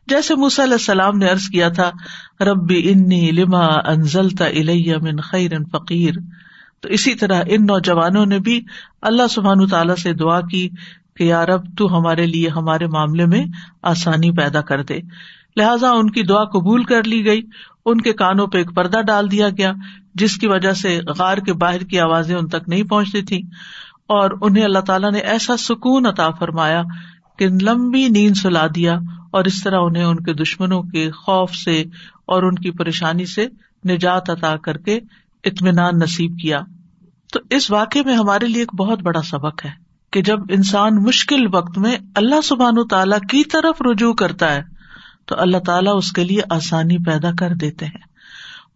جیسے 0.08 0.34
علیہ 0.34 0.74
السلام 0.74 1.18
نے 1.18 1.27
ارض 1.27 1.50
کیا 1.50 1.70
تھا، 1.70 1.91
ربی 2.39 2.91
انی 2.91 3.32
لما 3.32 3.65
انزلتا 3.65 4.46
من 5.01 5.20
خیر 5.20 5.51
فقیر۔ 5.72 6.13
تو 6.79 6.89
اسی 6.89 7.15
طرح 7.15 7.41
ان 7.48 7.65
نوجوانوں 7.65 8.25
نے 8.25 8.39
بھی 8.39 8.65
اللہ 9.01 9.27
سبحان 9.27 9.68
تعالیٰ 9.68 9.96
سے 9.96 10.13
دعا 10.13 10.41
کی 10.41 10.70
کہ 11.18 11.24
یار 11.24 11.48
اب 11.48 11.77
تو 11.77 11.98
ہمارے 11.98 12.25
لیے، 12.25 12.50
ہمارے 12.50 12.88
معاملے 12.88 13.25
میں 13.25 13.46
آسانی 13.84 14.32
پیدا 14.32 14.62
کر 14.62 14.84
دے۔ 14.84 15.00
لہٰذا 15.60 15.89
ان 15.89 16.10
کی 16.10 16.24
دعا 16.24 16.44
قبول 16.44 16.84
کر 16.84 17.04
لی 17.04 17.25
گئی۔ 17.25 17.42
ان 17.86 18.01
کے 18.01 18.13
کانوں 18.13 18.48
پہ 18.48 18.58
ایک 18.58 18.75
پردہ 18.75 19.01
ڈال 19.01 19.32
دیا 19.32 19.50
گیا، 19.50 19.74
جس 20.16 20.38
کی 20.38 20.48
وجہ 20.48 20.74
سے 20.74 21.00
غار 21.18 21.38
کے 21.38 21.54
باہر 21.54 21.80
کی 21.80 22.00
آوازیں 22.00 22.36
ان 22.36 22.48
تک 22.48 22.70
نہیں 22.70 22.84
پہنچتی 22.84 23.22
تھی 23.22 23.42
اور 24.08 24.32
انہیں 24.42 24.63
اللہ 24.63 24.80
تعالیٰ 24.80 25.12
نے 25.12 25.20
ایسا 25.20 25.58
سکون 25.58 26.06
عطا 26.06 26.30
فرمایا 26.30 26.82
کہ 27.39 27.48
لمبی 27.62 28.08
نیند 28.08 28.38
سلا 28.38 28.68
دیا 28.75 29.00
اور 29.32 29.46
اس 29.46 29.63
طرح 29.63 29.80
انہیں 29.82 30.04
ان 30.04 30.24
کے 30.24 30.34
دشمنوں 30.34 30.82
کے 30.84 31.12
خوف 31.12 31.51
سے 31.51 31.82
اور 32.25 32.44
ان 32.44 32.56
کی 32.56 32.72
پریشانی 32.72 33.25
سے 33.25 33.48
نجات 33.89 34.30
عطا 34.30 34.56
کر 34.56 34.78
کے 34.78 35.00
اطمینان 35.44 36.00
نصیب 36.00 36.38
کیا۔ 36.42 36.60
تو 37.34 37.39
اس 37.50 37.72
واقعے 37.72 38.01
میں 38.06 38.16
ہمارے 38.16 38.48
لیے 38.48 38.62
ایک 38.62 38.75
بہت 38.75 39.01
بڑا 39.01 39.22
سبق 39.22 39.66
ہے 39.66 39.72
کہ 40.12 40.22
جب 40.22 40.39
انسان 40.50 40.96
مشکل 40.96 41.56
وقت 41.56 41.78
میں 41.78 41.98
اللہ 42.16 42.42
سبحان 42.44 42.88
تعالیٰ 42.88 43.20
کی 43.30 43.44
طرف 43.44 43.82
رجوع 43.82 44.13
کرتا 44.13 44.56
ہے 44.56 44.78
تو 45.29 45.36
اللہ 45.38 45.57
تعالیٰ 45.57 45.98
اس 45.98 46.12
کے 46.12 46.24
لیے 46.24 46.41
آسانی 46.50 46.98
پیدا 46.98 47.29
کر 47.39 47.50
دیتے 47.50 47.86
ہیں۔ 47.86 48.09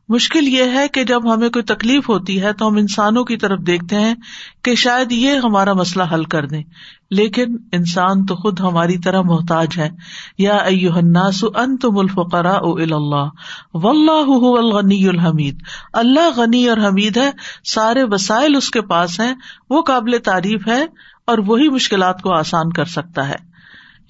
مشکل 0.10 0.48
یہ 0.48 0.64
ہے 0.64 0.88
کہ 0.88 1.04
جب 1.04 1.34
ہمیں 1.34 1.50
کوئی 1.50 1.64
تکلیف 1.64 2.10
ہوتی 2.10 2.42
ہے 2.42 2.54
تو 2.54 2.68
ہم 2.68 2.76
انسانوں 2.76 3.24
کی 3.24 3.38
طرف 3.38 3.60
دیکھتے 3.60 4.00
ہیں 4.00 4.16
کہ 4.64 4.76
شاید 4.76 5.12
یہ 5.12 5.32
ہمارا 5.44 5.74
مسئلہ 5.74 6.04
حل 6.14 6.24
کر 6.24 6.46
دیں۔ 6.46 6.64
لیکن 7.12 7.58
انسان 7.72 8.26
تو 8.26 8.36
خود 8.36 8.60
ہماری 8.60 8.98
طرح 8.98 9.22
محتاج 9.22 9.68
ہے۔ 9.78 9.90
یا 10.38 10.58
الناس 10.58 11.44
انتم 11.56 11.98
الفقراء 11.98 12.60
الى 12.62 12.94
اللہ 12.94 13.30
واللہ 13.74 14.26
هو 14.26 14.56
الغنی 14.56 15.08
الحمید۔ 15.08 15.58
اللہ 15.94 16.30
غنی 16.36 16.68
اور 16.68 16.78
حمید 16.78 17.18
ہے۔ 17.18 17.32
سارے 17.64 18.04
وسائل 18.04 18.56
اس 18.56 18.72
کے 18.72 18.82
پاس 18.82 19.20
ہیں۔ 19.20 19.34
وہ 19.70 19.82
قابل 19.82 20.18
تعریف 20.24 20.68
ہے 20.68 20.86
اور 21.28 21.38
وہی 21.38 21.70
مشکلات 21.70 22.22
کو 22.22 22.34
آسان 22.34 22.72
کر 22.72 22.86
سکتا 22.86 23.30
ہے۔ 23.30 23.53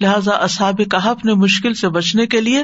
لہٰذا 0.00 0.32
اصحاب 0.32 0.80
کہف 0.90 1.24
نے 1.24 1.34
مشکل 1.34 1.74
سے 1.74 1.88
بچنے 1.88 2.26
کے 2.26 2.40
لیے 2.40 2.62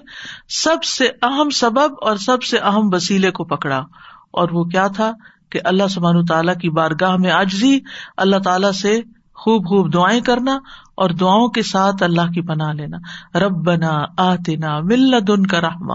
سب 0.49 0.85
سے 0.85 1.09
اہم 1.23 1.51
سبب 1.51 1.93
اور 2.01 2.17
سب 2.17 2.43
سے 2.43 2.59
اہم 2.59 2.91
وسیلے 2.93 3.31
کو 3.31 3.45
پکڑا۔ 3.45 3.83
اور 4.31 4.49
وہ 4.53 4.65
کیا 4.65 4.87
تھا 4.87 5.13
کہ 5.51 5.61
اللہ 5.65 5.89
سبحان 5.91 6.25
تعالیٰ 6.25 6.55
کی 6.55 6.71
بارگاہ 6.71 7.17
میں 7.17 7.31
آجزی 7.31 7.79
اللہ 8.17 8.37
تعالیٰ 8.37 8.73
سے 8.73 9.01
خوب 9.35 9.67
خوب 9.69 9.95
دعائیں 9.95 10.21
کرنا 10.21 10.59
اور 10.95 11.11
دعاؤں 11.11 11.49
کے 11.49 11.63
ساتھ 11.63 12.03
اللہ 12.03 12.33
کی 12.33 12.41
پناہ 12.41 12.73
لینا۔ 12.73 12.97
رب 13.39 13.53
بنا 13.53 14.05
آتنا 14.19 14.81
مل 14.81 15.27
دن 15.29 15.47
کا 15.47 15.61
رحما 15.61 15.95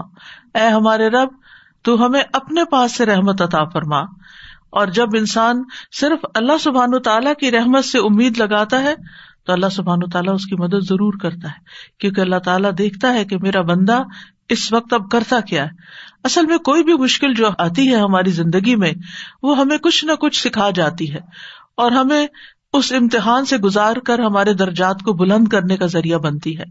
اے 0.54 0.68
ہمارے 0.68 1.08
رب، 1.08 1.28
تو 1.82 2.06
ہمیں 2.06 2.22
اپنے 2.32 2.64
پاس 2.64 2.96
سے 2.96 3.06
رحمت 3.06 3.42
عطا 3.42 3.64
فرما۔ 3.64 4.00
اور 4.70 4.86
جب 4.86 5.06
انسان 5.14 5.62
صرف 6.00 6.26
اللہ 6.34 6.58
سبحان 6.60 7.02
تعالیٰ 7.02 7.34
کی 7.34 7.50
رحمت 7.50 7.84
سے 7.84 7.98
امید 7.98 8.38
لگاتا 8.38 8.82
ہے 8.82 8.94
تو 9.46 9.52
اللہ 9.52 9.66
سبحان 9.72 9.98
و 10.02 10.06
تعالیٰ 10.06 10.34
اس 10.34 10.46
کی 10.46 10.56
مدد 10.56 10.88
ضرور 10.88 11.12
کرتا 11.20 11.48
ہے، 11.48 11.64
کیونکہ 12.00 12.20
اللہ 12.20 12.36
تعالیٰ 12.36 12.70
دیکھتا 12.78 13.12
ہے 13.12 13.24
کہ 13.24 13.38
میرا 13.38 13.62
بندہ 13.62 14.02
اس 14.48 14.72
وقت 14.72 14.92
اب 14.92 15.10
کرتا 15.10 15.40
کیا 15.40 15.64
ہے۔ 15.64 15.70
اصل 16.24 16.46
میں 16.46 16.58
کوئی 16.58 16.84
بھی 16.84 16.94
مشکل 16.94 17.34
جو 17.34 17.48
آتی 17.58 17.90
ہے 17.90 17.96
ہماری 17.96 18.30
زندگی 18.30 18.76
میں، 18.76 18.92
وہ 19.42 19.58
ہمیں 19.58 19.78
کچھ 19.78 20.04
نہ 20.04 20.12
کچھ 20.12 20.48
سکھا 20.48 20.70
جاتی 20.70 21.14
ہے۔ 21.14 21.20
اور 21.76 21.92
ہمیں 21.92 22.26
اس 22.72 22.92
امتحان 22.92 23.44
سے 23.44 23.56
گزار 23.56 23.96
کر 23.96 24.18
ہمارے 24.18 24.52
درجات 24.52 25.02
کو 25.04 25.12
بلند 25.12 25.48
کرنے 25.48 25.76
کا 25.76 25.86
ذریعہ 25.86 26.18
بنتی 26.18 26.58
ہے۔ 26.58 26.64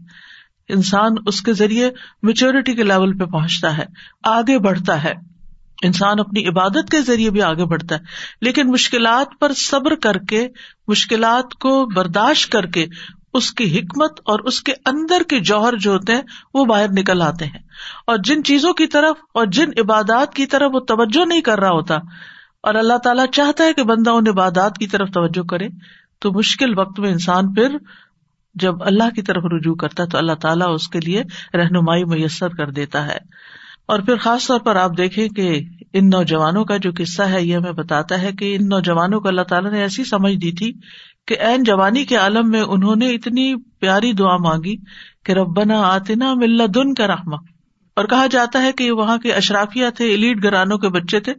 انسان 0.68 1.12
اس 1.26 1.42
کے 1.42 1.52
ذریعے 1.52 1.90
میچورٹی 2.22 2.74
کے 2.74 2.82
لیول 2.82 3.18
پہ 3.18 3.24
پہنچتا 3.24 3.78
ہے، 3.78 3.84
آگے 4.24 4.58
بڑھتا 4.58 5.04
ہے۔ 5.04 5.35
انسان 5.82 6.20
اپنی 6.20 6.46
عبادت 6.48 6.90
کے 6.90 7.00
ذریعے 7.00 7.30
بھی 7.30 7.42
آگے 7.42 7.64
بڑھتا 7.64 7.94
ہے، 7.94 8.00
لیکن 8.40 8.70
مشکلات 8.70 9.38
پر 9.40 9.52
صبر 9.52 9.94
کر 9.94 10.18
کے، 10.18 10.46
مشکلات 10.88 11.54
کو 11.54 11.84
برداشت 11.94 12.50
کر 12.52 12.66
کے 12.66 12.86
اس 13.34 13.52
کی 13.52 13.78
حکمت 13.78 14.20
اور 14.24 14.40
اس 14.40 14.62
کے 14.62 14.72
اندر 14.86 15.22
کے 15.28 15.40
جوہر 15.40 15.76
جو 15.76 15.92
ہوتے 15.92 16.14
ہیں، 16.14 16.22
وہ 16.54 16.64
باہر 16.64 16.88
نکل 16.88 17.22
آتے 17.22 17.44
ہیں۔ 17.44 17.60
اور 18.06 18.18
جن 18.24 18.44
چیزوں 18.44 18.72
کی 18.72 18.86
طرف 18.86 19.16
اور 19.34 19.46
جن 19.46 19.70
عبادات 19.78 20.34
کی 20.34 20.46
طرف 20.46 20.70
وہ 20.74 20.80
توجہ 20.80 21.24
نہیں 21.26 21.40
کر 21.40 21.60
رہا 21.60 21.70
ہوتا، 21.70 21.94
اور 22.60 22.74
اللہ 22.74 22.98
تعالیٰ 23.04 23.26
چاہتا 23.32 23.64
ہے 23.64 23.72
کہ 23.72 23.82
بندہ 23.82 24.10
ان 24.10 24.28
عبادات 24.28 24.78
کی 24.78 24.86
طرف 24.86 25.08
توجہ 25.08 25.42
کرے، 25.42 25.68
تو 26.18 26.32
مشکل 26.32 26.78
وقت 26.78 27.00
میں 27.00 27.10
انسان 27.10 27.52
پھر 27.54 27.76
جب 28.54 28.82
اللہ 28.82 29.14
کی 29.14 29.22
طرف 29.22 29.42
رجوع 29.44 29.74
کرتا 29.74 30.02
ہے، 30.02 30.08
تو 30.08 30.18
اللہ 30.18 30.32
تعالیٰ 30.32 30.74
اس 30.74 30.88
کے 30.88 31.00
لیے 31.00 31.22
رہنمائی 31.54 32.04
میسر 32.04 32.48
کر 32.48 32.70
دیتا 32.70 33.06
ہے۔ 33.06 33.18
اور 33.86 34.00
پھر 34.00 34.16
خاص 34.16 34.46
طور 34.46 34.60
پر 34.60 34.76
آپ 34.76 34.90
دیکھیں 34.98 35.28
کہ 35.28 35.60
ان 35.92 36.08
نوجوانوں 36.08 36.64
کا 36.64 36.76
جو 36.76 36.90
قصہ 36.98 37.22
ہے، 37.22 37.44
یہ 37.44 37.56
ہمیں 37.56 37.72
بتاتا 37.72 38.22
ہے 38.22 38.32
کہ 38.32 38.56
ان 38.56 38.68
نوجوانوں 38.68 39.20
کو 39.20 39.28
اللہ 39.28 39.42
تعالیٰ 39.42 39.70
نے 39.70 39.80
ایسی 39.80 40.04
سمجھ 40.04 40.34
دی 40.34 40.52
تھی 40.52 40.72
کہ 41.26 41.36
این 41.38 41.62
جوانی 41.62 42.04
کے 42.04 42.16
عالم 42.16 42.50
میں 42.50 42.60
انہوں 42.60 42.96
نے 42.96 43.10
اتنی 43.10 43.54
پیاری 43.80 44.12
دعا 44.12 44.36
مانگی 44.36 44.76
کہ 45.24 45.32
ربنا 45.32 45.80
آتنا 45.80 46.34
مل 46.34 46.60
دن 46.74 46.94
کا 46.94 47.06
رحما 47.06 47.36
اور 47.96 48.04
کہا 48.04 48.26
جاتا 48.26 48.62
ہے 48.62 48.72
کہ 48.72 48.90
وہاں 48.90 49.18
کے 49.18 49.32
اشرافیہ 49.32 49.86
تھے، 49.94 50.04
ایلیٹ 50.04 50.44
گرانوں 50.44 50.78
کے 50.78 50.88
بچے 50.88 51.20
تھے۔ 51.20 51.34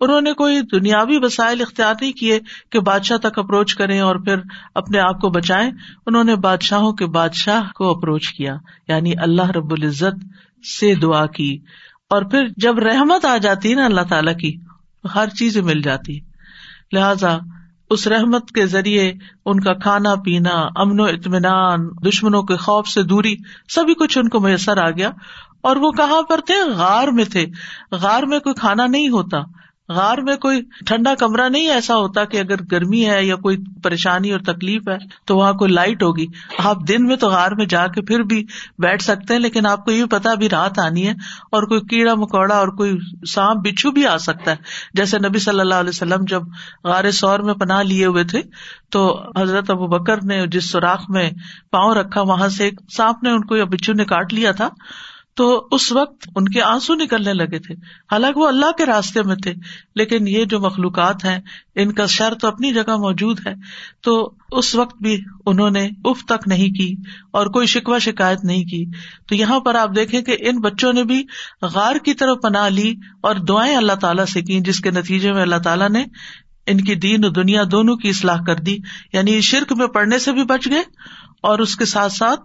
انہوں 0.00 0.20
نے 0.20 0.32
کوئی 0.32 0.60
دنیاوی 0.60 1.18
وسائل 1.22 1.60
اختیار 1.60 1.94
نہیں 2.00 2.12
کیے 2.12 2.40
کہ 2.72 2.80
بادشاہ 2.80 3.16
تک 3.16 3.38
اپروچ 3.38 3.74
کریں 3.74 4.00
اور 4.00 4.16
پھر 4.16 4.36
اپنے 4.74 4.98
آپ 4.98 5.20
کو 5.20 5.30
بچائیں۔ 5.30 5.70
انہوں 6.06 6.24
نے 6.24 6.36
بادشاہوں 6.36 6.92
کے 6.92 7.06
بادشاہ 7.06 7.62
کو 7.72 7.90
اپروچ 7.90 8.28
کیا 8.28 8.56
یعنی 8.88 9.12
اللہ 9.18 9.50
رب 9.50 9.72
العزت 9.72 10.24
سے 10.80 10.94
دعا 10.94 11.26
کی۔ 11.26 11.58
اور 12.08 12.22
پھر 12.22 12.46
جب 12.56 12.78
رحمت 12.78 13.24
آ 13.24 13.36
جاتی 13.36 13.70
ہے 13.70 13.74
نا 13.74 13.84
اللہ 13.84 14.00
تعالی 14.00 14.34
کی 14.34 14.56
ہر 15.14 15.28
چیز 15.28 15.56
مل 15.56 15.82
جاتی 15.82 16.20
لہذا 16.92 17.38
اس 17.90 18.06
رحمت 18.06 18.50
کے 18.50 18.66
ذریعے 18.66 19.12
ان 19.44 19.60
کا 19.60 19.74
کھانا 19.74 20.14
پینا، 20.14 20.68
امن 20.76 21.00
و 21.00 21.04
اطمینان، 21.04 21.88
دشمنوں 22.06 22.42
کے 22.42 22.56
خوف 22.56 22.88
سے 22.88 23.02
دوری، 23.02 23.36
سبھی 23.68 23.94
کچھ 23.94 24.18
ان 24.18 24.28
کو 24.28 24.40
میسر 24.40 24.78
آ 24.78 24.90
گیا۔ 24.90 25.10
اور 25.60 25.76
وہ 25.76 25.90
کہاں 25.90 26.22
پر 26.22 26.40
تھے؟ 26.46 26.70
غار 26.70 27.08
میں 27.08 27.24
تھے۔ 27.24 27.46
غار 27.92 28.22
میں 28.22 28.38
کوئی 28.38 28.54
کھانا 28.54 28.86
نہیں 28.86 29.08
ہوتا۔ 29.08 29.38
غار 29.88 30.18
میں 30.18 30.36
کوئی 30.36 30.60
ٹھنڈا 30.86 31.14
کمرہ 31.14 31.48
نہیں 31.48 31.70
ایسا 31.70 31.96
ہوتا 31.96 32.24
کہ 32.24 32.36
اگر 32.36 32.54
گرمی 32.72 33.04
ہے 33.06 33.24
یا 33.24 33.36
کوئی 33.36 33.56
پریشانی 33.82 34.32
اور 34.32 34.40
تکلیف 34.40 34.88
ہے 34.88 34.96
تو 35.24 35.36
وہاں 35.36 35.52
کوئی 35.52 35.72
لائٹ 35.72 36.02
ہوگی۔ 36.02 36.26
آپ 36.58 36.76
دن 36.88 37.06
میں 37.06 37.16
تو 37.16 37.28
غار 37.28 37.52
میں 37.52 37.66
جا 37.66 37.86
کے 37.86 38.02
پھر 38.02 38.22
بھی 38.22 38.44
بیٹھ 38.78 39.02
سکتے 39.02 39.34
ہیں، 39.34 39.40
لیکن 39.40 39.66
آپ 39.66 39.84
کو 39.84 39.90
یہ 39.90 40.04
پتا 40.04 40.34
بھی 40.34 40.48
رات 40.48 40.78
آنی 40.78 41.06
ہے 41.06 41.12
اور 41.52 41.62
کوئی 41.62 41.80
کیڑا 41.80 42.14
مکوڑا 42.14 42.56
اور 42.56 42.68
کوئی 42.68 42.98
سانپ، 43.28 43.66
بچھو 43.66 43.90
بھی 43.90 44.06
آ 44.06 44.16
سکتا 44.16 44.50
ہے۔ 44.50 44.56
جیسے 44.94 45.18
نبی 45.18 45.38
صلی 45.38 45.60
اللہ 45.60 45.74
علیہ 45.74 45.88
وسلم 45.88 46.24
جب 46.28 46.42
غار 46.84 47.10
سور 47.10 47.38
میں 47.38 47.54
پناہ 47.54 47.82
لیے 47.82 48.06
ہوئے 48.06 48.24
تھے، 48.24 48.42
تو 48.90 49.22
حضرت 49.40 49.70
ابو 49.70 49.86
بکر 49.86 50.24
نے 50.24 50.46
جس 50.46 50.70
سوراخ 50.70 51.04
میں 51.08 51.30
پاؤں 51.70 51.94
رکھا، 51.94 52.20
وہاں 52.20 52.48
سے 52.48 52.64
ایک 52.64 52.80
سانپ 52.96 53.22
نے 53.22 53.30
ان 53.30 53.44
کو 53.44 53.56
یا 53.56 53.64
بچھو 53.64 53.92
نے 53.92 54.04
کاٹ 54.04 54.34
لیا 54.34 54.52
تھا۔ 54.52 54.68
تو 55.38 55.68
اس 55.70 55.92
وقت 55.92 56.28
ان 56.36 56.48
کے 56.48 56.62
آنسو 56.62 56.94
نکلنے 56.94 57.32
لگے 57.32 57.58
تھے۔ 57.58 57.74
حالانکہ 58.12 58.40
وہ 58.40 58.48
اللہ 58.48 58.72
کے 58.78 58.86
راستے 58.86 59.22
میں 59.22 59.36
تھے، 59.36 59.54
لیکن 59.94 60.28
یہ 60.28 60.44
جو 60.44 60.60
مخلوقات 60.60 61.24
ہیں، 61.24 61.38
ان 61.74 61.92
کا 61.92 62.06
شر 62.06 62.34
تو 62.34 62.48
اپنی 62.48 62.72
جگہ 62.72 62.96
موجود 62.96 63.46
ہے۔ 63.46 63.54
تو 64.00 64.32
اس 64.52 64.74
وقت 64.74 65.02
بھی 65.02 65.20
انہوں 65.46 65.70
نے 65.70 65.88
اف 66.04 66.24
تک 66.24 66.48
نہیں 66.48 66.68
کی 66.68 66.94
اور 67.30 67.46
کوئی 67.46 67.66
شکوہ 67.66 67.98
شکایت 67.98 68.44
نہیں 68.44 68.64
کی۔ 68.64 68.84
تو 69.28 69.34
یہاں 69.34 69.60
پر 69.60 69.74
آپ 69.74 69.90
دیکھیں 69.96 70.22
کہ 70.22 70.36
ان 70.40 70.60
بچوں 70.60 70.92
نے 70.92 71.04
بھی 71.04 71.24
غار 71.62 71.96
کی 71.96 72.14
طرف 72.14 72.36
پناہ 72.42 72.68
لی 72.68 72.94
اور 73.20 73.34
دعائیں 73.34 73.76
اللہ 73.76 73.92
تعالیٰ 73.92 74.24
سے 74.24 74.42
کی 74.42 74.60
جس 74.60 74.80
کے 74.80 74.90
نتیجے 74.90 75.32
میں 75.32 75.42
اللہ 75.42 75.58
تعالیٰ 75.64 75.88
نے 75.88 76.04
ان 76.66 76.80
کی 76.80 76.94
دین 76.94 77.24
و 77.24 77.28
دنیا 77.28 77.62
دونوں 77.70 77.96
کی 77.96 78.08
اصلاح 78.08 78.42
کر 78.46 78.56
دی۔ 78.56 78.76
یعنی 79.12 79.40
شرک 79.40 79.72
میں 79.72 79.86
پڑھنے 79.86 80.18
سے 80.18 80.32
بھی 80.32 80.44
بچ 80.44 80.68
گئے 80.70 80.82
اور 81.42 81.58
اس 81.58 81.76
کے 81.76 81.84
ساتھ 81.84 82.12
ساتھ 82.12 82.40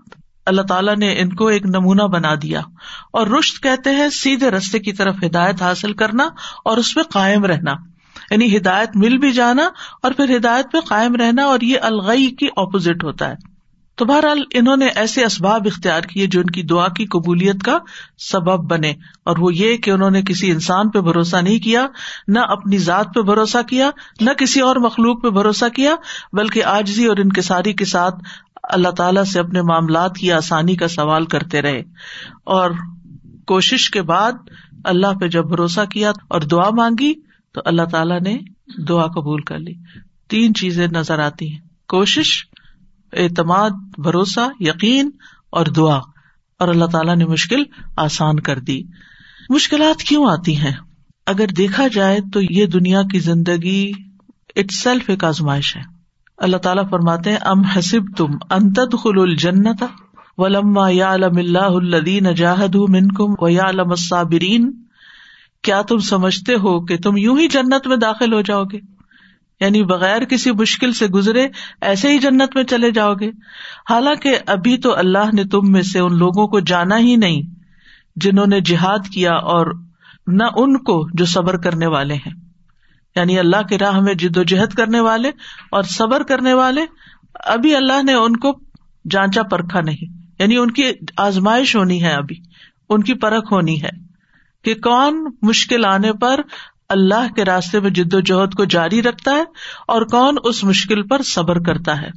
اللہ 0.45 0.62
تعالیٰ 0.62 0.95
نے 0.95 1.19
ان 1.19 1.35
کو 1.35 1.47
ایک 1.47 1.65
نمونہ 1.65 2.01
بنا 2.01 2.35
دیا 2.41 2.62
اور 3.13 3.27
رشت 3.27 3.63
کہتے 3.63 3.89
ہیں 3.89 4.09
سیدھے 4.09 4.51
رستے 4.51 4.79
کی 4.79 4.93
طرف 4.93 5.15
ہدایت 5.25 5.62
حاصل 5.62 5.93
کرنا 5.93 6.23
اور 6.65 6.77
اس 6.77 6.95
پہ 6.95 7.01
قائم 7.01 7.45
رہنا۔ 7.45 7.73
یعنی 8.31 8.57
ہدایت 8.57 8.89
مل 8.95 9.17
بھی 9.17 9.31
جانا 9.31 9.69
اور 10.03 10.12
پھر 10.12 10.38
ہدایت 10.38 10.65
پہ 10.71 10.79
قائم 10.79 11.15
رہنا 11.15 11.43
اور 11.43 11.62
یہ 11.62 11.77
الغئی 11.81 12.27
کی 12.27 12.47
اپوزٹ 12.57 13.03
ہوتا 13.03 13.29
ہے۔ 13.29 13.53
تو 13.95 14.05
بہرحال 14.05 14.43
انہوں 14.53 14.77
نے 14.77 14.88
ایسے 14.95 15.25
اسباب 15.25 15.62
اختیار 15.65 16.01
کیے 16.01 16.27
جو 16.27 16.39
ان 16.39 16.45
کی 16.45 16.63
دعا 16.63 16.88
کی 16.88 17.05
قبولیت 17.05 17.63
کا 17.63 17.77
سبب 18.17 18.71
بنے 18.71 18.93
اور 19.25 19.38
وہ 19.38 19.55
یہ 19.55 19.77
کہ 19.77 19.91
انہوں 19.91 20.12
نے 20.12 20.21
کسی 20.21 20.51
انسان 20.51 20.89
پہ 20.89 21.01
بھروسہ 21.01 21.38
نہیں 21.38 21.59
کیا، 21.59 21.88
نہ 22.27 22.39
اپنی 22.39 22.77
ذات 22.77 23.05
پہ 23.15 23.21
بھروسہ 23.21 23.57
کیا، 23.69 23.89
نہ 24.21 24.31
کسی 24.31 24.62
اور 24.62 24.75
مخلوق 24.75 25.23
پہ 25.23 25.29
بھروسہ 25.29 25.65
کیا، 25.75 25.95
بلکہ 26.33 26.63
آجزی 26.63 27.05
اور 27.05 27.17
انکساری 27.17 27.73
کے 27.73 27.85
ساتھ 27.85 28.15
اللہ 28.63 28.89
تعالیٰ 28.89 29.24
سے 29.24 29.39
اپنے 29.39 29.62
معاملات 29.62 30.15
کی 30.15 30.32
آسانی 30.32 30.75
کا 30.75 30.88
سوال 30.88 31.25
کرتے 31.25 31.62
رہے 31.62 31.79
اور 32.43 32.72
کوشش 33.48 33.89
کے 33.89 34.01
بعد 34.01 34.32
اللہ 34.84 35.13
پہ 35.22 35.27
جب 35.27 35.46
بھروسہ 35.46 35.86
کیا 35.86 36.12
اور 36.27 36.41
دعا 36.41 36.70
مانگی 36.70 37.13
تو 37.53 37.62
اللہ 37.65 37.82
تعالیٰ 37.91 38.22
نے 38.22 38.38
دعا 38.88 39.08
قبول 39.08 39.41
کر 39.41 39.60
لی۔ 39.60 39.74
تین 40.29 40.53
چیزیں 40.53 40.88
نظر 40.88 41.20
آتی 41.20 41.51
ہیں۔ 41.51 41.60
کوشش، 41.88 42.46
اعتماد، 43.13 43.70
بھروسہ، 43.98 44.50
یقین 44.60 45.10
اور 45.50 45.65
دعا۔ 45.65 46.00
اور 46.60 46.67
اللہ 46.67 46.86
تعالیٰ 46.86 47.15
نے 47.15 47.25
مشکل 47.25 47.63
آسان 47.98 48.39
کر 48.39 48.60
دی۔ 48.60 48.82
مشکلات 49.50 50.01
کیوں 50.01 50.25
آتی 50.25 50.58
ہیں؟ 50.58 50.74
اگر 51.25 51.48
دیکھا 51.48 51.88
جائے 51.88 52.20
تو 52.34 52.41
یہ 52.41 52.65
دنیا 52.65 53.01
کی 53.01 53.20
زندگی 53.20 53.91
اٹ 54.55 54.72
سیلف 54.72 55.10
ایک 55.10 55.24
آزمائش 55.24 55.77
ہے۔ 55.77 55.92
اللہ 56.37 56.57
تعالیٰ 56.57 56.89
فرماتے 56.89 57.29
ہیں، 57.29 57.37
ام 57.41 57.61
حسب 57.61 58.17
تم 58.17 58.31
انتد 58.49 58.95
خل 59.03 59.21
الجنت 59.21 59.83
ولما 60.37 60.89
یا 60.89 61.13
علم 61.13 61.37
اللہ 61.37 61.59
الدین 61.59 62.33
جاہد 62.35 62.75
من 62.75 63.07
کم 63.07 63.33
و 63.39 63.49
یا 63.49 63.63
علم 63.69 63.89
الصابرین۔ 63.89 64.71
کیا 65.61 65.81
تم 65.81 65.97
سمجھتے 65.97 66.53
ہو 66.53 66.85
کہ 66.85 66.97
تم 66.97 67.17
یوں 67.17 67.39
ہی 67.39 67.47
جنت 67.47 67.87
میں 67.87 67.97
داخل 67.97 68.33
ہو 68.33 68.41
جاؤ 68.41 68.63
گے؟ 68.63 68.79
یعنی 69.59 69.83
بغیر 69.83 70.23
کسی 70.25 70.51
مشکل 70.51 70.93
سے 70.93 71.07
گزرے 71.07 71.47
ایسے 71.81 72.09
ہی 72.09 72.19
جنت 72.19 72.55
میں 72.55 72.63
چلے 72.63 72.91
جاؤ 72.91 73.13
گے؟ 73.13 73.29
حالانکہ 73.89 74.37
ابھی 74.47 74.77
تو 74.77 74.97
اللہ 74.97 75.33
نے 75.33 75.43
تم 75.43 75.71
میں 75.71 75.81
سے 75.81 75.99
ان 75.99 76.17
لوگوں 76.17 76.47
کو 76.47 76.59
جانا 76.59 76.97
ہی 76.97 77.15
نہیں، 77.15 77.41
جنہوں 78.15 78.47
نے 78.47 78.61
جہاد 78.61 79.07
کیا 79.13 79.31
اور 79.31 79.73
نہ 80.27 80.43
ان 80.55 80.77
کو 80.77 81.07
جو 81.13 81.25
صبر 81.25 81.57
کرنے 81.57 81.87
والے 81.87 82.13
ہیں۔ 82.13 82.42
یعنی 83.15 83.39
اللہ 83.39 83.62
کی 83.70 83.77
راہ 83.77 84.00
میں 84.00 84.13
جد 84.13 84.38
و 84.38 84.43
جہد 84.43 84.74
کرنے 84.74 85.00
والے 85.00 85.29
اور 85.72 85.84
صبر 85.84 86.24
کرنے 86.24 86.53
والے، 86.53 86.82
ابھی 87.34 87.75
اللہ 87.75 88.03
نے 88.03 88.13
ان 88.13 88.36
کو 88.36 88.60
جانچا 89.12 89.43
پرکھا 89.43 89.82
نہیں۔ 89.82 90.17
یعنی 90.39 90.58
ان 90.58 90.72
کی 90.72 90.84
آزمائش 91.17 91.75
ہونی 91.75 92.03
ہے 92.03 92.13
ابھی، 92.13 92.36
ان 92.89 93.03
کی 93.03 93.13
پرکھ 93.13 93.53
ہونی 93.53 93.84
ہے 93.84 93.89
کہ 94.63 94.74
کون 94.74 95.27
مشکل 95.41 95.86
آنے 95.86 96.13
پر 96.13 96.39
اللہ 96.89 97.34
کے 97.34 97.46
راستے 97.46 97.79
میں 97.79 97.89
جد 97.89 98.13
و 98.13 98.20
جہد 98.20 98.53
کو 98.53 98.65
جاری 98.65 99.01
رکھتا 99.01 99.32
ہے 99.32 99.43
اور 99.88 100.01
کون 100.01 100.36
اس 100.43 100.63
مشکل 100.63 101.08
پر 101.08 101.22
صبر 101.22 101.60
کرتا 101.60 102.01
ہے۔ 102.01 102.10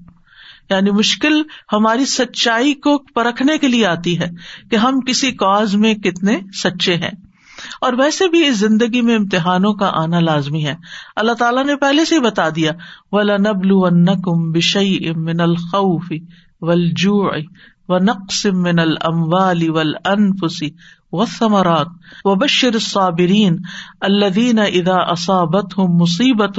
یعنی 0.70 0.90
مشکل 0.90 1.42
ہماری 1.72 2.04
سچائی 2.04 2.74
کو 2.74 2.98
پرکھنے 2.98 3.58
کے 3.58 3.68
لیے 3.68 3.86
آتی 3.86 4.20
ہے 4.20 4.26
کہ 4.70 4.76
ہم 4.76 5.00
کسی 5.00 5.32
کاز 5.32 5.74
میں 5.74 5.94
کتنے 5.94 6.40
سچے 6.62 6.94
ہیں۔ 6.94 7.25
اور 7.80 7.92
ویسے 7.92 8.28
بھی 8.28 8.46
اس 8.46 8.58
زندگی 8.58 9.00
میں 9.00 9.16
امتحانوں 9.16 9.72
کا 9.74 9.90
آنا 9.94 10.20
لازمی 10.20 10.66
ہے۔ 10.66 10.74
اللہ 11.16 11.32
تعالیٰ 11.32 11.64
نے 11.64 11.76
پہلے 11.76 12.04
سے 12.04 12.20
بتا 12.20 12.48
دیا 12.56 12.72
ولا 13.12 13.36
نبلو 13.36 13.82
کم 14.16 14.52
بشئی 14.52 14.98
من 15.16 15.40
الخوف 15.40 16.12
ولجو 16.60 17.22
و 17.88 17.98
نقص 17.98 18.46
من 18.46 18.78
الموال 18.78 19.70
ول 19.70 19.94
انفسی 20.04 20.70
و 21.12 21.24
ثمرات 21.24 21.86
و 22.24 22.34
بشر 22.34 22.78
صابرین 22.78 23.56
الدین 24.00 24.58
ادا 24.58 24.96
اصابت 24.96 25.78
ہوں 25.78 25.98
مصیبت 26.00 26.58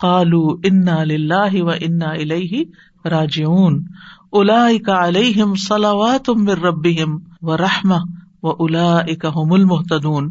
قالو 0.00 0.48
انا 0.64 1.04
لاہ 1.04 1.54
و 1.54 1.70
انا 1.70 2.10
الہ 2.10 2.62
راجعون۔ 3.08 3.82
اولئک 4.30 4.88
علیہم 4.88 5.54
صلوات 5.54 6.30
من 6.30 6.48
ربهم 6.48 7.18
و 7.42 7.56
رحمہ 8.44 8.50
و 8.50 8.64
الا 8.64 8.96
اکم 8.98 9.52
المحتدون 9.52 10.30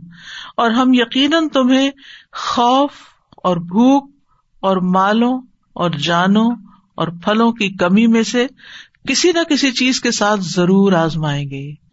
اور 0.57 0.71
ہم 0.71 0.93
یقیناً 0.93 1.47
تمہیں 1.47 1.91
خوف 2.31 2.91
اور 3.43 3.57
بھوک 3.57 4.11
اور 4.59 4.77
مالوں 4.77 5.41
اور 5.73 5.89
جانوں 5.89 6.51
اور 6.95 7.07
پھلوں 7.07 7.51
کی 7.51 7.69
کمی 7.69 8.07
میں 8.07 8.23
سے 8.23 8.47
کسی 9.07 9.31
نہ 9.31 9.39
کسی 9.49 9.71
چیز 9.71 10.01
کے 10.01 10.11
ساتھ 10.11 10.39
ضرور 10.43 10.93
آزمائیں 10.93 11.49
گے۔ 11.49 11.85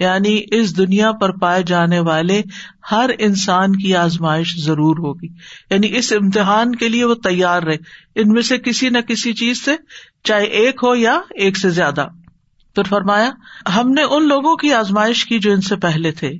یعنی 0.00 0.42
اس 0.52 0.76
دنیا 0.76 1.12
پر 1.12 1.38
پائے 1.38 1.62
جانے 1.62 2.00
والے 2.00 2.42
ہر 2.90 3.10
انسان 3.18 3.76
کی 3.76 3.96
آزمائش 3.96 4.56
ضرور 4.56 4.96
ہوگی۔ 4.96 5.28
یعنی 5.70 5.96
اس 5.96 6.12
امتحان 6.12 6.74
کے 6.74 6.88
لیے 6.88 7.04
وہ 7.04 7.14
تیار 7.14 7.62
رہے۔ 7.62 7.76
ان 8.14 8.32
میں 8.32 8.42
سے 8.42 8.58
کسی 8.58 8.88
نہ 8.88 8.98
کسی 8.98 9.32
چیز 9.32 9.64
سے 9.64 9.76
چاہے 10.24 10.44
ایک 10.44 10.80
ہو 10.82 10.94
یا 10.94 11.20
ایک 11.30 11.58
سے 11.58 11.70
زیادہ۔ 11.70 12.06
پھر 12.82 12.88
فرمایا، 12.88 13.30
ہم 13.76 13.90
نے 13.90 14.02
ان 14.02 14.28
لوگوں 14.28 14.56
کی 14.56 14.72
آزمائش 14.74 15.24
کی 15.24 15.38
جو 15.38 15.52
ان 15.52 15.60
سے 15.60 15.76
پہلے 15.76 16.10
تھے۔ 16.12 16.30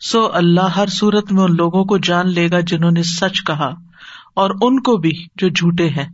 سو 0.00 0.28
اللہ 0.32 0.76
ہر 0.76 0.86
صورت 0.86 1.32
میں 1.32 1.42
ان 1.42 1.56
لوگوں 1.56 1.84
کو 1.84 1.98
جان 1.98 2.28
لے 2.28 2.50
گا 2.50 2.60
جنہوں 2.60 2.90
نے 2.90 3.02
سچ 3.02 3.42
کہا، 3.44 3.70
اور 4.34 4.50
ان 4.60 4.80
کو 4.80 4.96
بھی 4.96 5.10
جو 5.36 5.48
جھوٹے 5.48 5.88
ہیں۔ 5.88 6.08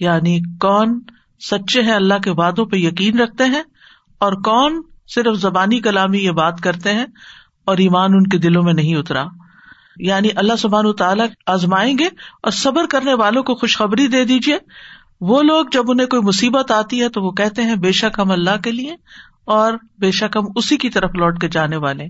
یعنی 0.00 0.38
کون 0.60 1.00
سچے 1.40 1.82
ہیں 1.82 1.92
اللہ 1.92 2.18
کے 2.24 2.30
وادوں 2.30 2.64
پہ 2.66 2.76
یقین 2.76 3.20
رکھتے 3.20 3.44
ہیں، 3.44 3.62
اور 4.20 4.32
کون 4.32 4.82
صرف 5.06 5.36
زبانی 5.36 5.80
کلامی 5.80 6.18
یہ 6.18 6.30
بات 6.30 6.60
کرتے 6.60 6.94
ہیں 6.94 7.06
اور 7.64 7.76
ایمان 7.76 8.14
ان 8.14 8.26
کے 8.26 8.38
دلوں 8.38 8.62
میں 8.62 8.72
نہیں 8.72 8.96
اترا۔ 8.96 9.24
یعنی 9.96 10.28
اللہ 10.36 10.56
سبحان 10.58 10.92
تعالیٰ 10.92 11.26
آزمائیں 11.46 11.98
گے 11.98 12.06
اور 12.42 12.50
صبر 12.50 12.86
کرنے 12.90 13.14
والوں 13.14 13.42
کو 13.42 13.54
خوشخبری 13.54 14.06
دے 14.06 14.24
دیجیے 14.24 14.58
وہ 15.20 15.42
لوگ 15.42 15.66
جب 15.72 15.82
انہیں 15.88 16.06
کوئی 16.06 16.22
مصیبت 16.22 16.70
آتی 16.70 17.02
ہے 17.02 17.08
تو 17.08 17.22
وہ 17.22 17.30
کہتے 17.30 17.62
ہیں 17.62 17.74
بے 17.74 17.92
شک 17.92 18.18
ہم 18.18 18.30
اللہ 18.30 18.60
کے 18.64 18.70
لیے 18.70 18.96
اور 19.44 19.72
بے 19.98 20.10
شک 20.10 20.36
ہم 20.36 20.44
اسی 20.56 20.76
کی 20.76 20.90
طرف 20.90 21.10
لوٹ 21.14 21.40
کے 21.40 21.48
جانے 21.48 21.76
والے۔ 21.76 22.04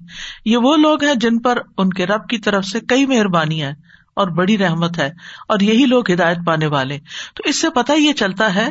یہ 0.45 0.57
وہ 0.57 0.77
لوگ 0.77 1.05
ہیں 1.05 1.15
جن 1.15 1.39
پر 1.39 1.59
ان 1.79 1.91
کے 1.91 2.07
رب 2.07 2.29
کی 2.29 2.39
طرف 2.39 2.65
سے 2.65 2.81
کئی 2.81 3.07
مہربانی 3.07 3.63
ہے 3.63 3.73
اور 4.17 4.29
بڑی 4.29 4.59
رحمت 4.59 4.99
ہے 4.99 5.11
اور 5.49 5.61
یہی 5.61 5.85
لوگ 5.87 6.11
ہدایت 6.13 6.39
پانے 6.47 6.67
والے۔ 6.67 6.99
تو 7.35 7.43
اس 7.45 7.61
سے 7.61 7.71
پتا 7.71 7.93
یہ 7.93 8.13
چلتا 8.13 8.55
ہے 8.55 8.69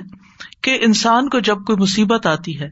کہ 0.61 0.77
انسان 0.81 1.29
کو 1.29 1.39
جب 1.39 1.55
کوئی 1.55 1.81
مصیبت 1.81 2.25
آتی 2.25 2.59
ہے 2.59 2.69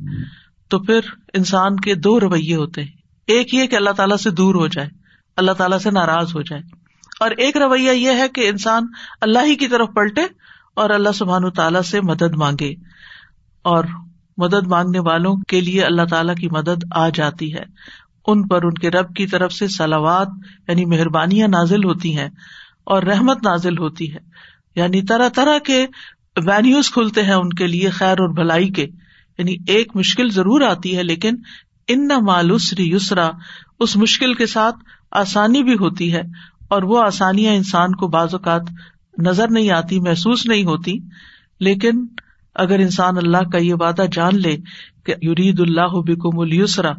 تو 0.67 0.79
پھر 0.79 0.99
انسان 1.33 1.75
کے 1.75 1.95
دو 1.95 2.19
رویے 2.19 2.55
ہوتے 2.55 2.81
ہیں۔ 2.81 2.91
ایک 3.27 3.53
یہ 3.53 3.65
کہ 3.65 3.75
اللہ 3.75 3.89
تعالیٰ 3.89 4.17
سے 4.17 4.29
دور 4.31 4.55
ہو 4.55 4.67
جائے، 4.67 4.89
اللہ 5.37 5.51
تعالیٰ 5.51 5.79
سے 5.79 5.91
ناراض 5.91 6.35
ہو 6.35 6.41
جائے۔ 6.41 6.61
اور 7.19 7.31
ایک 7.31 7.57
رویہ 7.57 7.91
یہ 7.91 8.11
ہے 8.11 8.27
کہ 8.29 8.49
انسان 8.49 8.83
اللہ 9.21 9.39
ہی 9.45 9.55
کی 9.55 9.67
طرف 9.67 9.87
پلٹے 9.95 10.21
اور 10.77 10.89
اللہ 10.89 11.09
سبحان 11.11 11.49
تعالیٰ 11.49 11.81
سے 11.81 12.01
مدد 12.01 12.35
مانگے 12.35 12.73
اور 13.61 13.83
مدد 14.37 14.67
مانگنے 14.67 14.99
والوں 14.99 15.35
کے 15.47 15.61
لیے 15.61 15.83
اللہ 15.83 16.01
تعالیٰ 16.09 16.35
کی 16.35 16.47
مدد 16.49 16.83
آ 16.91 17.09
جاتی 17.09 17.53
ہے۔ 17.53 17.63
ان 18.27 18.47
پر 18.47 18.63
ان 18.63 18.73
کے 18.73 18.91
رب 18.91 19.15
کی 19.15 19.27
طرف 19.27 19.53
سے 19.53 19.67
سلاوات 19.67 20.27
یعنی 20.67 20.85
مہربانیاں 20.85 21.47
نازل 21.47 21.83
ہوتی 21.83 22.17
ہیں 22.17 22.29
اور 22.83 23.03
رحمت 23.03 23.37
نازل 23.45 23.77
ہوتی 23.77 24.13
ہے۔ 24.13 24.19
یعنی 24.75 25.01
طرح 25.01 25.29
طرح 25.29 25.57
کے 25.59 25.85
وینیوز 26.45 26.91
کھلتے 26.91 27.23
ہیں 27.23 27.33
ان 27.33 27.49
کے 27.49 27.67
لیے 27.67 27.89
خیر 27.89 28.19
اور 28.19 28.29
بھلائی 28.29 28.69
کے۔ 28.69 28.87
یعنی 29.37 29.55
ایک 29.67 29.95
مشکل 29.95 30.29
ضرور 30.29 30.61
آتی 30.61 30.97
ہے 30.97 31.03
لیکن 31.03 31.35
ان 31.87 32.07
نہ 32.07 32.19
مالوسری 32.19 32.91
یسرا، 32.91 33.29
اس 33.79 33.97
مشکل 33.97 34.33
کے 34.33 34.45
ساتھ 34.45 34.75
آسانی 35.11 35.63
بھی 35.63 35.73
ہوتی 35.73 36.13
ہے 36.13 36.21
اور 36.69 36.83
وہ 36.83 37.03
آسانیاں 37.03 37.53
انسان 37.53 37.95
کو 37.95 38.07
بعض 38.07 38.33
اوقات 38.33 38.61
نظر 39.17 39.47
نہیں 39.49 39.71
آتی، 39.71 39.99
محسوس 39.99 40.45
نہیں 40.45 40.63
ہوتی، 40.63 40.99
لیکن 41.59 42.05
اگر 42.55 42.79
انسان 42.79 43.17
اللہ 43.17 43.49
کا 43.51 43.57
یہ 43.57 43.73
وعدہ 43.73 44.05
جان 44.11 44.41
لے 44.41 44.57
کہ 45.05 45.25
یرید 45.25 45.59
اللہ 45.59 45.91
بکم 45.93 46.39
السرا 46.39 46.91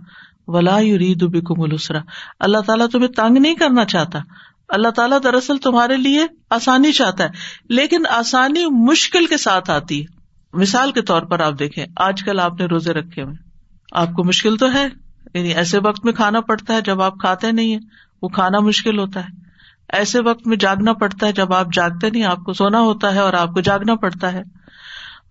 ولا 0.47 0.79
یرید 0.81 1.23
بکم 1.23 1.61
السرا 1.61 1.99
اللہ 2.41 2.59
تعالیٰ 2.59 2.89
تمہیں 2.89 3.09
تنگ 3.09 3.39
نہیں 3.39 3.55
کرنا 3.55 3.85
چاہتا۔ 3.85 4.19
اللہ 4.69 4.89
تعالیٰ 4.89 5.19
دراصل 5.25 5.57
تمہارے 5.57 5.97
لیے 5.97 6.27
آسانی 6.51 6.93
چاہتا 6.93 7.25
ہے، 7.25 7.29
لیکن 7.69 8.03
آسانی 8.11 8.67
مشکل 8.67 9.27
کے 9.27 9.37
ساتھ 9.37 9.71
آتی 9.71 10.01
ہے۔ 10.01 10.07
مثال 10.53 10.93
کے 10.93 11.03
طور 11.03 11.23
پر 11.23 11.41
آپ 11.41 11.59
دیکھیں، 11.59 11.87
آج 11.97 12.23
کل 12.23 12.41
آپ 12.41 12.61
نے 12.61 12.67
روزے 12.67 12.93
رکھے 12.93 13.23
ہوئے۔ 13.23 13.35
آپ 13.93 14.09
کو 14.13 14.25
مشکل 14.25 14.57
تو 14.57 14.73
ہے 14.73 14.89
یعنی 15.35 15.55
ایسے 15.55 15.79
وقت 15.79 16.05
میں 16.05 16.13
کھانا 16.13 16.41
پڑتا 16.41 16.75
ہے 16.75 16.81
جب 16.81 17.03
آپ 17.03 17.19
کھاتے 17.21 17.53
نہیں 17.53 17.75
ہے 17.75 17.79
وہ 18.23 18.29
کھانا 18.29 18.61
مشکل 18.61 18.99
ہوتا 18.99 19.21
ہے۔ 19.21 19.48
ایسے 19.93 20.21
وقت 20.21 20.47
میں 20.47 20.57
جاگنا 20.57 20.93
پڑتا 20.93 21.27
ہے 21.27 21.33
جب 21.33 21.55
آپ 21.55 21.67
جاگتے 21.73 22.11
نہیں، 22.11 22.25
آپ 22.25 22.39
کو 22.39 22.53
سونا 22.53 22.81
ہوتا 22.81 23.15
ہے 23.15 23.19
اور 23.19 23.33
آپ 23.33 23.49
کو 23.49 23.61
جاگنا 23.61 23.95
پڑتا 23.95 24.33
ہے۔ 24.33 24.43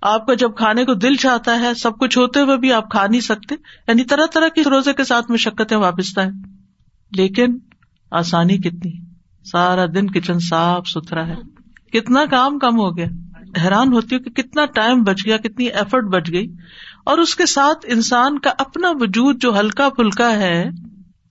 آپ 0.02 0.28
کا 0.28 0.34
جب 0.34 0.56
کھانے 0.56 0.86
کو 0.86 0.94
دل 0.94 1.16
چاہتا 1.16 1.60
ہے، 1.60 1.74
سب 1.74 1.98
کچھ 2.00 2.18
ہوتے 2.18 2.42
ہوئے 2.42 2.58
بھی 2.58 2.74
آپ 2.74 2.92
کھا 2.92 3.08
نہیں 3.08 3.22
سکتے۔ 3.22 3.56
یعنی 3.88 4.04
طرح 4.04 4.26
طرح 4.34 4.48
کی 4.48 4.64
روزے 4.64 4.94
کے 4.94 5.04
ساتھ 5.04 5.32
مشقتیں 5.32 5.78
واپستا 5.78 6.24
ہے 6.24 6.30
لیکن 7.12 7.58
آسانی 8.12 8.58
کتنی۔ 8.58 8.92
سارا 9.52 9.86
دن 9.86 10.08
کچن 10.08 10.40
صاف 10.40 10.88
ستھرا 10.88 11.28
ہے۔ 11.28 11.36
کتنا 11.94 12.26
کام 12.26 12.60
کم 12.60 12.80
ہو 12.80 12.98
گیا۔ 12.98 13.06
حیران 13.62 13.94
ہوتی 13.94 14.16
ہوں 14.16 14.24
کہ 14.24 14.30
کتنا 14.30 14.66
ٹائم 14.66 15.04
بچ 15.04 15.26
گیا، 15.26 15.38
کتنی 15.38 15.66
ایفرٹ 15.66 16.04
بچ 16.04 16.32
گئی۔ 16.32 16.54
اور 17.06 17.18
اس 17.18 17.36
کے 17.36 17.46
ساتھ 17.46 17.78
انسان 17.84 18.40
کا 18.40 18.52
اپنا 18.60 18.92
وجود 19.00 19.42
جو 19.42 19.60
ہلکا 19.60 19.90
پھلکا 19.90 20.32
ہے 20.32 20.70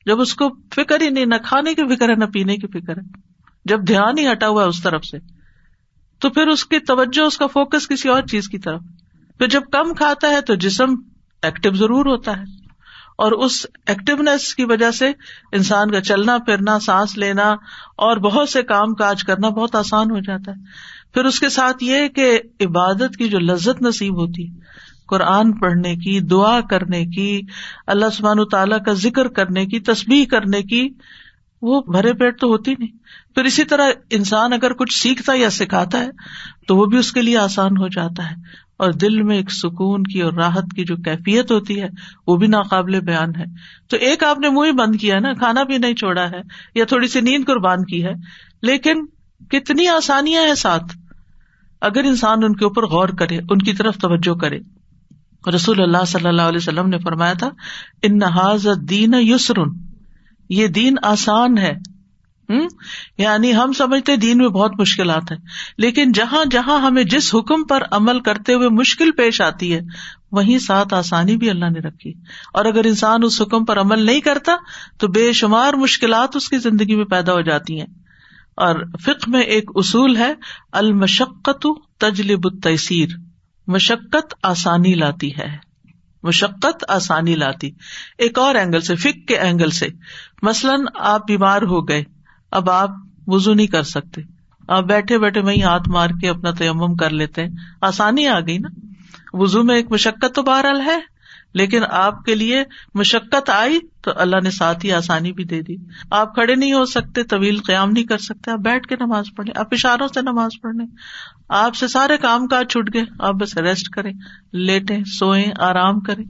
جب 0.06 0.20
اس 0.20 0.34
کو 0.34 0.48
فکر 0.74 1.00
ہی 1.00 1.10
نہیں، 1.10 1.26
نہ 1.26 1.34
کھانے 1.44 1.74
کی 1.74 1.96
فکر 1.96 2.08
ہے، 2.08 2.14
نہ 2.14 2.24
پینے 2.24 2.56
کی 2.56 2.66
فکر 2.66 2.96
ہے۔ 2.96 3.20
جب 3.64 3.86
دھیان 3.88 4.18
ہی 4.18 4.32
ہٹا 4.32 4.48
ہوا 4.48 4.62
ہے 4.62 4.68
اس 4.68 4.82
طرف 4.82 5.04
سے، 5.04 5.18
تو 6.18 6.30
پھر 6.30 6.46
اس 6.46 6.64
کی 6.64 6.78
توجہ، 6.78 7.22
اس 7.22 7.38
کا 7.38 7.46
فوکس 7.46 7.88
کسی 7.88 8.08
اور 8.08 8.22
چیز 8.22 8.48
کی 8.48 8.58
طرف۔ 8.58 8.80
پھر 9.38 9.48
جب 9.48 9.62
کم 9.72 9.94
کھاتا 9.94 10.28
ہے 10.28 10.40
تو 10.40 10.54
جسم 10.54 10.94
ایکٹیو 11.42 11.72
ضرور 11.72 12.06
ہوتا 12.06 12.36
ہے۔ 12.36 12.66
اور 13.18 13.32
اس 13.32 13.66
ایکٹیونیس 13.86 14.54
کی 14.54 14.64
وجہ 14.64 14.90
سے 14.90 15.12
انسان 15.52 15.90
کا 15.90 16.00
چلنا، 16.00 16.38
پھرنا، 16.38 16.78
سانس 16.78 17.18
لینا 17.18 17.52
اور 17.96 18.16
بہت 18.16 18.48
سے 18.48 18.62
کام 18.62 18.94
کاج 18.94 19.24
کرنا 19.24 19.48
بہت 19.48 19.74
آسان 19.74 20.10
ہو 20.10 20.18
جاتا 20.18 20.52
ہے۔ 20.52 20.56
پھر 21.14 21.24
اس 21.24 21.40
کے 21.40 21.48
ساتھ 21.48 21.84
یہ 21.84 22.08
کہ 22.08 22.40
عبادت 22.60 23.16
کی 23.18 23.28
جو 23.28 23.38
لذت 23.38 23.82
نصیب 23.82 24.14
ہوتی 24.14 24.50
قرآن 25.08 25.52
پڑھنے 25.52 25.96
کی، 25.96 26.20
دعا 26.20 26.60
کرنے 26.60 27.06
کی، 27.06 27.40
اللہ 27.86 28.06
سبحان 28.12 28.36
تعالیٰ 28.50 28.82
کا 28.86 28.92
ذکر 28.92 29.28
کرنے 29.28 29.66
کی 29.66 29.80
تصبیح 29.80 30.24
کرنے 30.24 30.62
کی، 30.62 30.88
وہ 31.62 31.82
بھرے 31.82 32.12
پیٹ 32.12 32.40
تو 32.40 32.48
ہوتی 32.48 32.74
نہیں۔ 32.78 32.92
پھر 33.34 33.44
اسی 33.44 33.64
طرح 33.64 33.90
انسان 34.10 34.52
اگر 34.52 34.72
کچھ 34.72 35.02
سیکھتا 35.02 35.32
یا 35.34 35.50
سکھاتا 35.50 35.98
ہے، 35.98 36.08
تو 36.68 36.76
وہ 36.76 36.86
بھی 36.86 36.98
اس 36.98 37.12
کے 37.12 37.22
لیے 37.22 37.38
آسان 37.38 37.76
ہو 37.76 37.88
جاتا 37.88 38.30
ہے۔ 38.30 38.66
اور 38.76 38.92
دل 38.92 39.22
میں 39.22 39.36
ایک 39.36 39.52
سکون 39.52 40.02
کی 40.02 40.22
اور 40.22 40.32
راحت 40.32 40.64
کی 40.76 40.84
جو 40.84 40.96
کیفیت 40.96 41.52
ہوتی 41.52 41.82
ہے، 41.82 41.88
وہ 42.26 42.36
بھی 42.36 42.46
ناقابل 42.46 43.00
بیان 43.00 43.36
ہے۔ 43.38 43.44
تو 43.88 43.96
ایک 43.96 44.24
آپ 44.24 44.38
نے 44.38 44.48
منہ 44.48 44.66
ہی 44.66 44.72
بند 44.72 44.96
کیا 44.96 45.18
نا، 45.18 45.32
کھانا 45.32 45.62
بھی 45.62 45.78
نہیں 45.78 45.94
چھوڑا 45.94 46.30
ہے، 46.30 46.40
یا 46.74 46.84
تھوڑی 46.84 47.08
سی 47.08 47.20
نیند 47.20 47.46
قربان 47.46 47.84
کی 47.84 48.04
ہے۔ 48.04 48.12
لیکن 48.62 49.06
کتنی 49.50 49.86
آسانیاں 49.86 50.42
ہیں 50.42 50.54
ساتھ۔ 50.54 50.84
اگر 51.80 52.04
انسان 52.04 52.44
ان 52.44 52.56
کے 52.56 52.64
اوپر 52.64 52.86
غور 52.86 53.08
کرے، 53.08 53.36
ان 53.36 53.58
کی 53.58 53.72
طرف 53.72 53.96
توجہ 53.96 54.34
کرے۔ 54.34 54.58
رسول 55.54 55.82
اللہ 55.82 56.04
صلی 56.06 56.28
اللہ 56.28 56.42
علیہ 56.42 56.58
وسلم 56.58 56.88
نے 56.88 56.98
فرمایا 56.98 57.32
تھا، 57.32 57.50
ان 58.02 58.18
نہاز 58.18 58.66
دین 58.90 59.14
یسرن. 59.18 59.68
یہ 60.48 60.66
دین 60.66 60.94
آسان 61.02 61.58
ہے۔ 61.58 61.72
یعنی 63.18 63.56
ہم 63.56 63.72
سمجھتے 63.72 64.16
دین 64.16 64.38
میں 64.38 64.48
بہت 64.48 64.80
مشکلات 64.80 65.32
ہیں۔ 65.32 65.38
لیکن 65.78 66.12
جہاں 66.12 66.44
جہاں 66.50 66.78
ہمیں 66.78 67.04
جس 67.04 67.34
حکم 67.34 67.64
پر 67.64 67.82
عمل 67.90 68.20
کرتے 68.20 68.54
ہوئے 68.54 68.68
مشکل 68.68 69.10
پیش 69.10 69.40
آتی 69.40 69.74
ہے، 69.74 69.80
وہیں 70.32 70.58
ساتھ 70.58 70.94
آسانی 70.94 71.36
بھی 71.36 71.50
اللہ 71.50 71.64
نے 71.64 71.80
رکھی۔ 71.80 72.12
اور 72.52 72.64
اگر 72.64 72.84
انسان 72.84 73.20
اس 73.24 73.42
حکم 73.42 73.64
پر 73.64 73.80
عمل 73.80 74.06
نہیں 74.06 74.20
کرتا، 74.20 74.56
تو 74.98 75.08
بے 75.08 75.32
شمار 75.32 75.74
مشکلات 75.74 76.36
اس 76.36 76.48
کی 76.48 76.58
زندگی 76.58 76.96
میں 76.96 77.04
پیدا 77.04 77.32
ہو 77.32 77.40
جاتی 77.40 77.78
ہیں۔ 77.78 77.86
اور 78.56 78.74
فکر 79.02 79.28
میں 79.28 79.42
ایک 79.42 79.70
اصول 79.74 80.16
ہے 80.16 80.34
المشقت 80.72 81.66
تجلب 81.98 82.40
التیسیر۔ 82.44 83.08
مشقت 83.66 84.34
آسانی 84.42 84.94
لاتی 84.94 85.36
ہے۔ 85.36 85.56
مشقت 86.22 86.84
آسانی 86.88 87.34
لاتی۔ 87.34 87.70
ایک 88.18 88.38
اور 88.38 88.54
اینگل 88.54 88.80
سے، 88.80 88.96
فک 88.96 89.28
کے 89.28 89.38
اینگل 89.38 89.70
سے۔ 89.70 89.86
مثلاً 90.42 90.80
آپ 90.94 91.26
بیمار 91.26 91.62
ہو 91.62 91.88
گئے، 91.88 92.04
اب 92.50 92.70
آپ 92.70 92.90
وزو 93.26 93.54
نہیں 93.54 93.66
کر 93.66 93.82
سکتے۔ 93.82 94.22
آپ 94.68 94.84
بیٹھے 94.84 95.18
بیٹھے 95.18 95.40
وہیں 95.40 95.62
ہاتھ 95.62 95.88
مار 95.88 96.08
کے 96.20 96.28
اپنا 96.28 96.50
تیمم 96.50 96.94
کر 96.94 97.10
لیتے 97.10 97.42
ہیں۔ 97.42 97.50
آسانی 97.80 98.26
آ 98.26 98.40
گئی 98.40 98.58
نا۔ 98.58 98.68
وزو 99.32 99.62
میں 99.62 99.76
ایک 99.76 99.92
مشقت 99.92 100.34
تو 100.34 100.42
بہرحال 100.42 100.80
ہے، 100.80 101.00
لیکن 101.54 101.80
آپ 101.90 102.24
کے 102.24 102.34
لیے 102.34 102.64
مشقت 102.94 103.50
آئی 103.50 103.78
تو 104.00 104.10
اللہ 104.16 104.36
نے 104.42 104.50
ساتھ 104.50 104.86
ہی 104.86 104.92
آسانی 104.92 105.32
بھی 105.32 105.44
دے 105.44 105.62
دی۔ 105.62 105.76
آپ 106.10 106.34
کھڑے 106.34 106.54
نہیں 106.54 106.72
ہو 106.72 106.84
سکتے، 106.84 107.22
طویل 107.22 107.58
قیام 107.58 107.90
نہیں 107.90 108.04
کر 108.04 108.18
سکتے۔ 108.18 108.50
آپ 108.50 108.58
بیٹھ 108.58 108.86
کے 108.86 108.96
نماز 109.00 109.24
پڑھیں، 109.36 109.60
آپ 109.60 109.68
اشاروں 109.72 110.08
سے 110.08 110.20
نماز 110.22 110.50
پڑھنے 110.62 110.84
آپ 111.48 111.74
سے 111.74 111.88
سارے 111.88 112.16
کام 112.16 112.46
کاج 112.46 112.68
چھٹ 112.68 112.94
گئے۔ 112.94 113.02
آپ 113.18 113.34
بس 113.34 113.56
ریسٹ 113.56 113.88
کریں، 113.88 114.12
لیٹیں، 114.52 115.04
سوئیں، 115.04 115.52
آرام 115.60 116.00
کریں۔ 116.00 116.24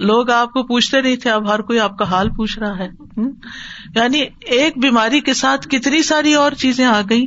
لوگ 0.00 0.30
آپ 0.30 0.52
کو 0.52 0.62
پوچھتے 0.62 1.00
نہیں 1.00 1.16
تھے، 1.16 1.30
اب 1.30 1.54
ہر 1.54 1.60
کوئی 1.60 1.80
آپ 1.80 1.98
کا 1.98 2.04
حال 2.10 2.28
پوچھ 2.28 2.58
رہا 2.58 2.78
ہے۔ 2.78 2.88
یعنی 3.96 4.24
ایک 4.40 4.78
بیماری 4.78 5.20
کے 5.20 5.34
ساتھ 5.34 5.68
کتنی 5.68 6.02
ساری 6.02 6.34
اور 6.34 6.52
چیزیں 6.52 6.86
آ 6.86 7.00
گئی 7.10 7.26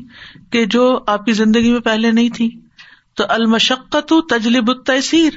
کہ 0.52 0.66
جو 0.66 1.00
آپ 1.08 1.26
کی 1.26 1.32
زندگی 1.32 1.72
میں 1.72 1.80
پہلے 1.80 2.12
نہیں 2.12 2.30
تھی۔ 2.30 2.60
تو 3.16 3.24
المشقت 3.30 4.14
تجلب 4.30 4.70
التحصیر 4.70 5.34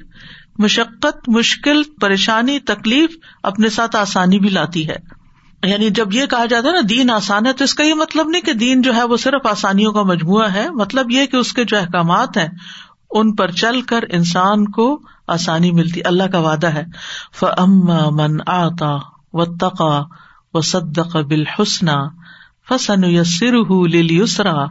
مشقت، 0.58 1.28
مشکل، 1.28 1.82
پریشانی، 2.00 2.58
تکلیف 2.58 3.10
اپنے 3.42 3.68
ساتھ 3.68 3.96
آسانی 3.96 4.38
بھی 4.38 4.48
لاتی 4.48 4.88
ہے۔ 4.88 5.19
یعنی 5.64 5.90
جب 5.90 6.14
یہ 6.14 6.26
کہا 6.26 6.44
جاتا 6.44 6.68
ہے 6.68 6.72
نا 6.72 6.80
دین 6.88 7.10
آسان 7.10 7.46
ہے 7.46 7.52
تو 7.52 7.64
اس 7.64 7.74
کا 7.74 7.84
یہ 7.84 7.94
مطلب 7.94 8.28
نہیں 8.28 8.42
کہ 8.42 8.52
دین 8.52 8.82
جو 8.82 8.94
ہے 8.94 9.04
وہ 9.04 9.16
صرف 9.16 9.46
آسانیوں 9.46 9.92
کا 9.92 10.02
مجموعہ 10.02 10.52
ہے۔ 10.52 10.70
مطلب 10.70 11.10
یہ 11.10 11.26
کہ 11.26 11.36
اس 11.36 11.52
کے 11.52 11.64
جو 11.64 11.76
احکامات 11.76 12.36
ہیں، 12.36 12.48
ان 13.10 13.34
پر 13.34 13.50
چل 13.50 13.80
کر 13.80 14.04
انسان 14.12 14.70
کو 14.70 15.00
آسانی 15.26 15.72
ملتی، 15.72 16.00
اللہ 16.04 16.22
کا 16.32 16.38
وعدہ 16.38 16.66
ہے۔ 16.66 16.84
من 18.10 18.36
آتا 18.46 18.98
و 19.32 19.44
تقا 19.44 20.02
و 20.54 20.60
صدق 20.60 21.16
بال 21.16 21.46
حسنا 21.46 21.96
فسن 22.68 23.04
یسر 23.04 23.54
یسرا 23.92 24.64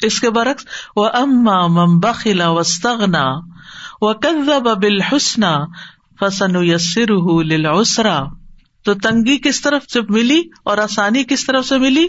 اس 0.00 0.20
کے 0.20 0.30
برعکس 0.30 0.64
وہ 0.96 1.08
اما 1.12 1.66
مم 1.66 1.98
بخلا 1.98 2.48
وسطنا 2.48 3.24
وہ 4.00 4.12
کزب 4.12 4.82
بل 4.82 5.00
حسنا 5.00 5.56
فسن 6.20 6.56
یسر 6.56 7.42
لسرا 7.42 8.24
تو 8.84 8.94
تنگی 8.94 9.38
کس 9.38 9.60
طرف 9.60 9.82
سے 9.92 10.00
ملی 10.08 10.42
اور 10.64 10.78
آسانی 10.78 11.24
کس 11.24 11.46
طرف 11.46 11.66
سے 11.66 11.78
ملی؟ 11.78 12.06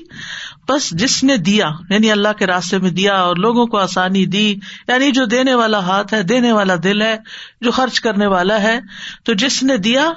بس 0.68 0.90
جس 0.90 1.24
نے 1.24 1.38
دیا 1.38 1.70
یعنی 1.90 2.12
اللہ 2.12 2.34
کے 2.40 2.48
راستے 2.48 2.78
میں 2.78 2.92
دیا 2.92 3.16
اور 3.16 3.36
لوگوں 3.36 3.66
کو 3.66 3.78
آسانی 3.78 4.26
دی 4.26 4.56
یعنی 4.88 5.12
جو 5.12 5.26
دینے 5.26 5.54
والا 5.54 5.80
ہاتھ 5.80 6.14
ہے، 6.14 6.24
دینے 6.24 6.52
والا 6.52 6.76
دل 6.84 7.02
ہے، 7.02 7.18
جو 7.62 7.72
خرچ 7.72 8.00
کرنے 8.00 8.28
والا 8.28 8.62
ہے، 8.62 8.80
تو 9.24 9.34
جس 9.34 9.64
نے 9.64 9.78
دیا 9.78 10.12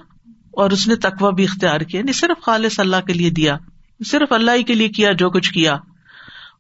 اور 0.53 0.71
اس 0.71 0.89
نے 0.89 0.97
تقوا 0.97 1.31
بھی 1.31 1.45
اختیار 1.45 1.81
کیا 1.81 2.01
یعنی 2.01 2.13
صرف 2.13 2.45
خالص 2.45 2.81
اللہ 2.81 3.07
کے 3.07 3.13
لیے 3.13 3.31
دیا، 3.31 3.57
صرف 4.07 4.33
اللہ 4.33 4.51
ہی 4.51 4.63
کے 4.63 4.75
لیے 4.75 4.89
کیا 4.89 5.13
جو 5.13 5.31
کچھ 5.31 5.53
کیا۔ 5.53 5.77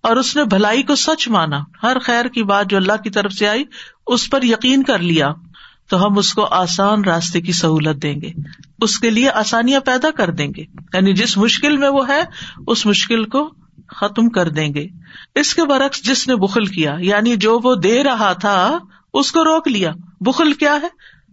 اور 0.02 0.16
اس 0.16 0.36
نے 0.36 0.44
بھلائی 0.44 0.82
کو 0.82 0.94
سچ 0.94 1.28
مانا، 1.28 1.60
ہر 1.82 1.98
خیر 1.98 2.24
کی 2.24 2.42
بات 2.42 2.66
جو 2.70 2.76
اللہ 2.76 3.02
کی 3.04 3.10
طرف 3.10 3.32
سے 3.32 3.48
آئی، 3.48 3.64
اس 4.06 4.30
پر 4.30 4.42
یقین 4.42 4.82
کر 4.82 4.98
لیا، 4.98 5.32
تو 5.88 6.06
ہم 6.06 6.18
اس 6.18 6.34
کو 6.34 6.44
آسان 6.44 7.04
راستے 7.04 7.40
کی 7.40 7.52
سہولت 7.52 8.02
دیں 8.02 8.20
گے۔ 8.20 8.30
اس 8.82 8.98
کے 8.98 9.10
لیے 9.10 9.30
آسانیاں 9.30 9.80
پیدا 9.80 10.10
کر 10.10 10.30
دیں 10.30 10.52
گے۔ 10.56 10.62
یعنی 10.94 11.12
جس 11.12 11.38
مشکل 11.38 11.76
میں 11.76 11.88
وہ 11.88 12.08
ہے، 12.08 12.22
اس 12.66 12.86
مشکل 12.86 13.24
کو 13.24 13.54
ختم 13.88 14.28
کر 14.28 14.48
دیں 14.48 14.74
گے۔ 14.74 14.86
اس 15.34 15.54
کے 15.54 15.64
برعکس 15.64 16.02
جس 16.02 16.28
نے 16.28 16.36
بخل 16.36 16.64
کیا 16.64 16.96
یعنی 16.98 17.36
جو 17.36 17.60
وہ 17.64 17.74
دے 17.74 18.04
رہا 18.04 18.32
تھا، 18.32 18.78
اس 19.14 19.32
کو 19.32 19.44
روک 19.44 19.68
لیا۔ 19.68 19.92
بخل 20.20 20.52
کیا 20.52 20.78
ہے؟ 20.82 20.88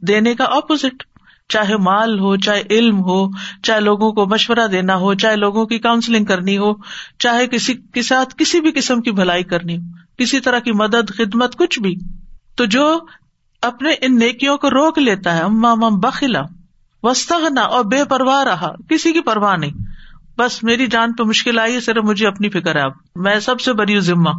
دینے 0.05 0.35
کا 0.35 0.43
اپوزٹ 0.43 1.03
چاہے 1.49 1.77
مال 1.77 2.19
ہو، 2.19 2.35
چاہے 2.35 2.63
علم 2.69 2.99
ہو، 2.99 3.29
چاہے 3.63 3.79
لوگوں 3.79 4.11
کو 4.11 4.25
مشورہ 4.25 4.67
دینا 4.71 4.95
ہو، 4.95 5.13
چاہے 5.13 5.35
لوگوں 5.35 5.65
کی 5.65 5.79
کاؤنسلنگ 5.79 6.25
کرنی 6.25 6.57
ہو، 6.57 6.73
چاہے 7.19 7.47
کسی 7.47 7.73
کے 7.93 8.01
ساتھ 8.01 8.35
کسی 8.37 8.61
بھی 8.61 8.71
قسم 8.71 9.01
کی 9.01 9.11
بھلائی 9.11 9.43
کرنی 9.43 9.77
ہو، 9.77 9.81
کسی 10.17 10.39
طرح 10.39 10.59
کی 10.59 10.71
مدد، 10.71 11.09
خدمت، 11.09 11.55
کچھ 11.55 11.79
بھی۔ 11.79 11.95
تو 12.55 12.65
جو 12.65 12.99
اپنے 13.61 13.89
ان 14.01 14.19
نیکیوں 14.19 14.57
کو 14.57 14.69
روک 14.69 14.99
لیتا 14.99 15.37
ہے 15.37 15.41
اما 15.41 15.75
مم 15.75 15.99
بخلا 15.99 16.41
وسطنا 17.03 17.61
اور 17.61 17.85
بے 17.85 18.03
پرواہ 18.05 18.43
رہا۔ 18.43 18.73
کسی 18.89 19.11
کی 19.11 19.21
پرواہ 19.21 19.55
نہیں۔ 19.55 19.71
بس 20.37 20.63
میری 20.63 20.87
جان 20.87 21.13
پہ 21.13 21.23
مشکل 21.23 21.59
آئی 21.59 21.75
ہے، 21.75 21.79
صرف 21.79 22.03
مجھے 22.03 22.27
اپنی 22.27 22.49
فکر 22.49 22.75
ہے۔ 22.75 22.81
اب 22.81 22.91
میں 23.15 23.39
سب 23.39 23.61
سے 23.61 23.73
بری 23.73 23.99
ذمہ۔ 23.99 24.29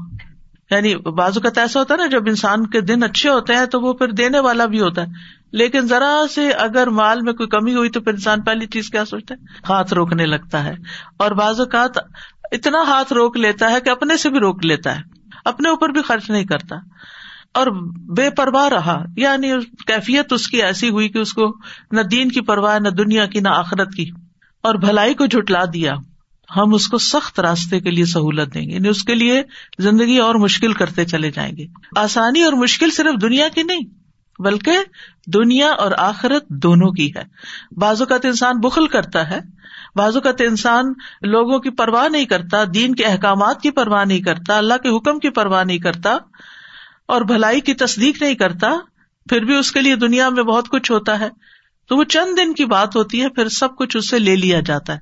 یعنی 0.70 0.96
بازو 0.96 1.40
کا 1.40 1.60
ایسا 1.60 1.80
ہوتا 1.80 1.94
ہے 1.94 1.98
نا، 1.98 2.06
جب 2.06 2.22
انسان 2.26 2.66
کے 2.66 2.80
دن 2.80 3.02
اچھے 3.02 3.30
ہوتے 3.30 3.54
ہیں 3.54 3.66
تو 3.66 3.80
وہ 3.80 3.92
پھر 3.92 4.08
دینے 4.08 4.38
والا 4.38 4.66
بھی 4.66 4.80
ہوتا 4.80 5.02
ہے۔ 5.02 5.06
لیکن 5.52 5.80
ذرا 5.80 6.22
سے 6.34 6.50
اگر 6.50 6.86
مال 6.86 7.20
میں 7.20 7.32
کوئی 7.32 7.48
کمی 7.48 7.74
ہوئی 7.74 7.90
تو 7.90 8.00
پھر 8.00 8.12
انسان 8.12 8.40
پہلی 8.40 8.66
چیز 8.66 8.90
کیا 8.90 9.04
سوچتا 9.04 9.34
ہے؟ 9.34 9.44
ہاتھ 9.68 9.94
روکنے 9.94 10.26
لگتا 10.26 10.64
ہے۔ 10.64 10.74
اور 11.18 11.30
بعض 11.30 11.60
اوقات 11.60 11.98
اتنا 12.52 12.82
ہاتھ 12.86 13.12
روک 13.12 13.36
لیتا 13.36 13.70
ہے 13.70 13.80
کہ 13.80 13.90
اپنے 13.90 14.16
سے 14.16 14.30
بھی 14.30 14.38
روک 14.38 14.64
لیتا 14.64 14.96
ہے۔ 14.96 15.02
اپنے 15.44 15.68
اوپر 15.68 15.88
بھی 15.88 16.02
خرچ 16.02 16.30
نہیں 16.30 16.44
کرتا۔ 16.44 16.76
اور 17.54 17.66
بے 18.16 18.30
پرواہ 18.30 18.68
رہا۔ 18.68 19.04
یعنی 19.16 19.52
کیفیت 19.86 20.32
اس 20.32 20.48
کی 20.48 20.62
ایسی 20.62 20.88
ہوئی 20.88 21.08
کہ 21.08 21.18
اس 21.18 21.32
کو 21.32 21.56
نہ 21.92 22.00
دین 22.00 22.28
کی 22.28 22.40
پرواہ، 22.40 22.78
نہ 22.78 22.88
دنیا 22.88 23.26
کی، 23.26 23.40
نہ 23.40 23.48
آخرت 23.48 23.94
کی۔ 23.94 24.10
اور 24.62 24.74
بھلائی 24.74 25.14
کو 25.14 25.26
جھٹلا 25.26 25.64
دیا۔ 25.72 25.92
ہم 26.56 26.74
اس 26.74 26.88
کو 26.88 26.98
سخت 26.98 27.40
راستے 27.40 27.80
کے 27.80 27.90
لیے 27.90 28.04
سہولت 28.04 28.54
دیں 28.54 28.62
گے۔ 28.62 28.74
یعنی 28.74 28.88
اس 28.88 29.04
کے 29.04 29.14
لیے 29.14 29.42
زندگی 29.78 30.18
اور 30.18 30.34
مشکل 30.34 30.72
کرتے 30.72 31.04
چلے 31.04 31.30
جائیں 31.30 31.56
گے۔ 31.56 31.66
آسانی 31.96 32.42
اور 32.42 32.52
مشکل 32.52 32.90
صرف 32.90 33.22
دنیا 33.22 33.48
کی 33.48 33.62
نہیں، 33.62 33.80
بلکہ 34.38 34.78
دنیا 35.26 35.70
اور 35.70 35.90
آخرت 35.98 36.48
دونوں 36.48 36.92
کی 36.92 37.10
ہے۔ 37.16 37.22
بعض 37.76 38.02
اوقات 38.02 38.24
انسان 38.24 38.58
بخل 38.58 38.86
کرتا 38.86 39.30
ہے، 39.30 39.40
بعض 39.96 40.14
اوقات 40.14 40.40
انسان 40.40 40.84
لوگوں 41.22 41.58
کی 41.58 41.70
پرواہ 41.70 42.08
نہیں 42.08 42.24
کرتا، 42.24 42.58
دین 42.74 42.94
کے 42.94 43.04
احکامات 43.04 43.60
کی 43.60 43.70
پرواہ 43.70 44.04
نہیں 44.04 44.20
کرتا، 44.20 44.58
اللہ 44.58 44.74
کے 44.74 44.96
حکم 44.96 45.18
کی 45.18 45.30
پرواہ 45.30 45.64
نہیں 45.64 45.78
کرتا۔ 45.78 46.16
اور 47.10 47.20
بھلائی 47.20 47.60
کی 47.60 47.74
تصدیق 47.74 48.22
نہیں 48.22 48.34
کرتا، 48.34 48.72
پھر 49.28 49.44
بھی 49.44 49.56
اس 49.56 49.72
کے 49.72 49.80
لیے 49.80 49.96
دنیا 49.96 50.28
میں 50.28 50.42
بہت 50.42 50.68
کچھ 50.68 50.92
ہوتا 50.92 51.20
ہے۔ 51.20 51.28
تو 51.88 51.96
وہ 51.96 52.04
چند 52.04 52.38
دن 52.38 52.54
کی 52.54 52.64
بات 52.64 52.96
ہوتی 52.96 53.22
ہے، 53.22 53.28
پھر 53.28 53.48
سب 53.48 53.76
کچھ 53.76 53.96
اس 53.96 54.10
سے 54.10 54.18
لے 54.18 54.36
لیا 54.36 54.60
جاتا 54.60 54.92
ہے۔ 54.92 54.98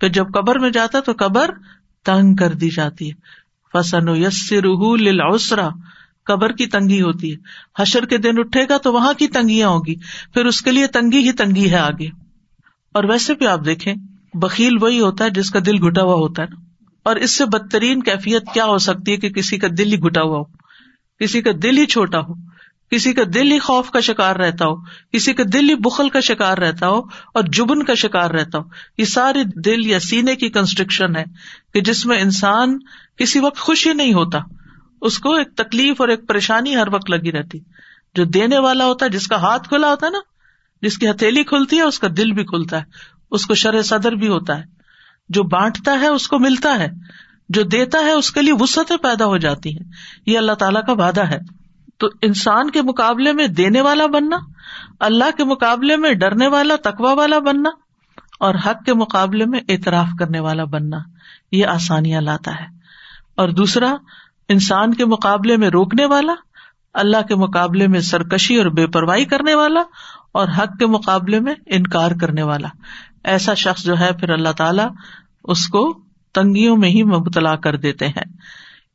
پھر 0.00 0.08
جب 0.08 0.26
قبر 0.34 0.58
میں 0.58 0.70
جاتا 0.70 1.00
تو 1.00 1.12
قبر 1.18 1.50
تنگ 2.04 2.36
کر 2.36 2.52
دی 2.52 2.70
جاتی 2.70 3.10
ہے۔ 3.10 3.38
فسن 3.72 4.08
یس 4.08 4.52
قبر 6.24 6.52
کی 6.52 6.66
تنگی 6.66 7.02
ہوتی 7.02 7.32
ہے۔ 7.32 7.36
حشر 7.82 8.04
کے 8.04 8.18
دن 8.18 8.38
اٹھے 8.38 8.64
گا 8.68 8.78
تو 8.78 8.92
وہاں 8.92 9.12
کی 9.12 9.26
تنگیاں 9.26 9.68
ہوگی 9.68 9.94
پھر 10.34 10.46
اس 10.46 10.62
کے 10.62 10.70
لیے 10.70 10.86
تنگی 10.86 11.18
ہی 11.18 11.32
تنگی 11.32 11.70
ہے 11.70 11.78
آگے۔ 11.78 12.06
اور 12.94 13.04
ویسے 13.04 13.34
بھی 13.34 13.46
آپ 13.46 13.60
دیکھیں 13.64 13.94
بکیل 14.34 14.76
وہی 14.80 15.00
ہوتا 15.00 15.24
ہے 15.24 15.30
جس 15.30 15.50
کا 15.50 15.58
دل 15.66 15.86
گٹا 15.86 16.02
ہوا 16.02 16.14
ہوتا 16.14 16.42
ہے 16.42 16.46
نا۔ 16.50 16.60
اور 17.02 17.16
اس 17.16 17.30
سے 17.30 17.44
بدترین 17.44 18.02
کیفیت 18.02 18.42
کیا 18.54 18.64
ہو 18.64 18.78
سکتی 18.78 19.12
ہے 19.12 19.16
کہ 19.16 19.30
کسی 19.30 19.56
کا 19.56 19.68
دل 19.78 19.92
ہی 19.92 19.98
گٹا 19.98 20.22
ہوا 20.22 20.38
ہو؟ 20.38 20.67
کسی 21.20 21.42
کا 21.42 21.50
دل 21.62 21.78
ہی 21.78 21.86
چھوٹا 21.86 22.18
ہو، 22.18 22.34
کسی 22.90 23.12
کا 23.12 23.22
دل 23.34 23.52
ہی 23.52 23.58
خوف 23.58 23.90
کا 23.90 24.00
شکار 24.00 24.36
رہتا 24.36 24.66
ہو، 24.66 24.76
کسی 25.12 25.32
کا 25.32 25.42
دل 25.52 25.68
ہی 25.70 25.74
بخل 25.74 26.08
کا 26.08 26.20
شکار 26.20 26.58
رہتا 26.58 26.88
ہو 26.88 26.98
اور 27.34 27.42
جبن 27.52 27.82
کا 27.82 27.94
شکار 27.94 28.30
رہتا 28.30 28.58
ہو۔ 28.58 28.62
یہ 28.98 29.04
سارے 29.04 29.44
دل 29.44 29.86
یا 29.86 30.00
سینے 30.00 30.36
کی 30.36 30.48
کنسٹرکشن 30.48 31.16
ہے 31.16 31.24
کہ 31.74 31.80
جس 31.80 32.06
میں 32.06 32.20
انسان 32.20 32.78
کسی 33.16 33.38
وقت 33.38 33.58
خوش 33.58 33.86
ہی 33.86 33.92
نہیں 33.92 34.12
ہوتا۔ 34.12 34.38
اس 35.02 35.18
کو 35.18 35.34
ایک 35.34 35.48
تکلیف 35.56 36.00
اور 36.00 36.08
ایک 36.08 36.28
پریشانی 36.28 36.76
ہر 36.76 36.88
وقت 36.92 37.10
لگی 37.10 37.32
رہتی۔ 37.32 37.58
جو 38.14 38.24
دینے 38.24 38.58
والا 38.58 38.84
ہوتا 38.84 39.04
ہے، 39.04 39.10
جس 39.10 39.26
کا 39.26 39.36
ہاتھ 39.36 39.68
کھلا 39.68 39.88
ہوتا 39.88 40.06
ہے 40.06 40.10
نا، 40.10 40.18
جس 40.82 40.98
کی 40.98 41.10
ہتھیلی 41.10 41.44
کھلتی 41.44 41.76
ہے، 41.76 41.82
اس 41.82 41.98
کا 41.98 42.08
دل 42.16 42.32
بھی 42.32 42.44
کھلتا 42.44 42.78
ہے۔ 42.78 42.84
اس 43.30 43.46
کو 43.46 43.54
شرح 43.54 43.82
صدر 43.82 44.12
بھی 44.12 44.28
ہوتا 44.28 44.58
ہے۔ 44.58 44.64
جو 45.28 45.42
بانٹتا 45.42 46.00
ہے، 46.00 46.08
اس 46.08 46.28
کو 46.28 46.38
ملتا 46.38 46.78
ہے۔ 46.78 46.88
جو 47.48 47.62
دیتا 47.62 47.98
ہے 47.98 48.12
اس 48.12 48.30
کے 48.30 48.42
لیے 48.42 48.52
وسطیں 48.60 48.96
پیدا 48.96 49.24
ہو 49.24 49.36
جاتی 49.36 49.76
ہیں۔ 49.76 49.84
یہ 50.26 50.38
اللہ 50.38 50.52
تعالیٰ 50.52 50.84
کا 50.86 50.92
وعدہ 50.92 51.20
ہے۔ 51.20 51.38
تو 51.98 52.08
انسان 52.22 52.70
کے 52.70 52.82
مقابلے 52.82 53.32
میں 53.32 53.46
دینے 53.46 53.80
والا 53.80 54.06
بننا، 54.06 54.36
اللہ 55.00 55.36
کے 55.36 55.44
مقابلے 55.44 55.96
میں 55.96 56.14
ڈرنے 56.14 56.48
والا 56.48 56.74
تقوا 56.76 57.12
والا 57.12 57.38
بننا 57.38 57.68
اور 58.40 58.54
حق 58.54 58.84
کے 58.84 58.94
مقابلے 58.94 59.44
میں 59.44 59.60
اعتراف 59.68 60.06
کرنے 60.18 60.40
والا 60.40 60.64
بننا، 60.64 60.96
یہ 61.52 61.66
آسانیاں 61.66 62.20
لاتا 62.20 62.60
ہے۔ 62.60 62.66
اور 63.36 63.48
دوسرا، 63.48 63.94
انسان 64.48 64.94
کے 64.94 65.04
مقابلے 65.04 65.56
میں 65.56 65.68
روکنے 65.68 66.06
والا، 66.06 66.34
اللہ 66.94 67.26
کے 67.28 67.34
مقابلے 67.34 67.86
میں 67.86 68.00
سرکشی 68.00 68.56
اور 68.56 68.66
بے 68.66 68.86
پرواہی 68.86 69.24
کرنے 69.24 69.54
والا 69.54 69.80
اور 70.32 70.48
حق 70.48 70.78
کے 70.78 70.86
مقابلے 70.86 71.40
میں 71.40 71.54
انکار 71.66 72.10
کرنے 72.20 72.42
والا۔ 72.42 72.68
ایسا 73.24 73.54
شخص 73.54 73.84
جو 73.84 73.98
ہے، 73.98 74.12
پھر 74.12 74.30
اللہ 74.30 74.52
تعالیٰ 74.56 74.88
اس 75.44 75.68
کو 75.68 76.07
تنگیوں 76.34 76.76
میں 76.76 76.88
ہی 76.88 77.02
مبتلا 77.02 77.56
کر 77.56 77.76
دیتے 77.76 78.08
ہیں۔ 78.08 78.24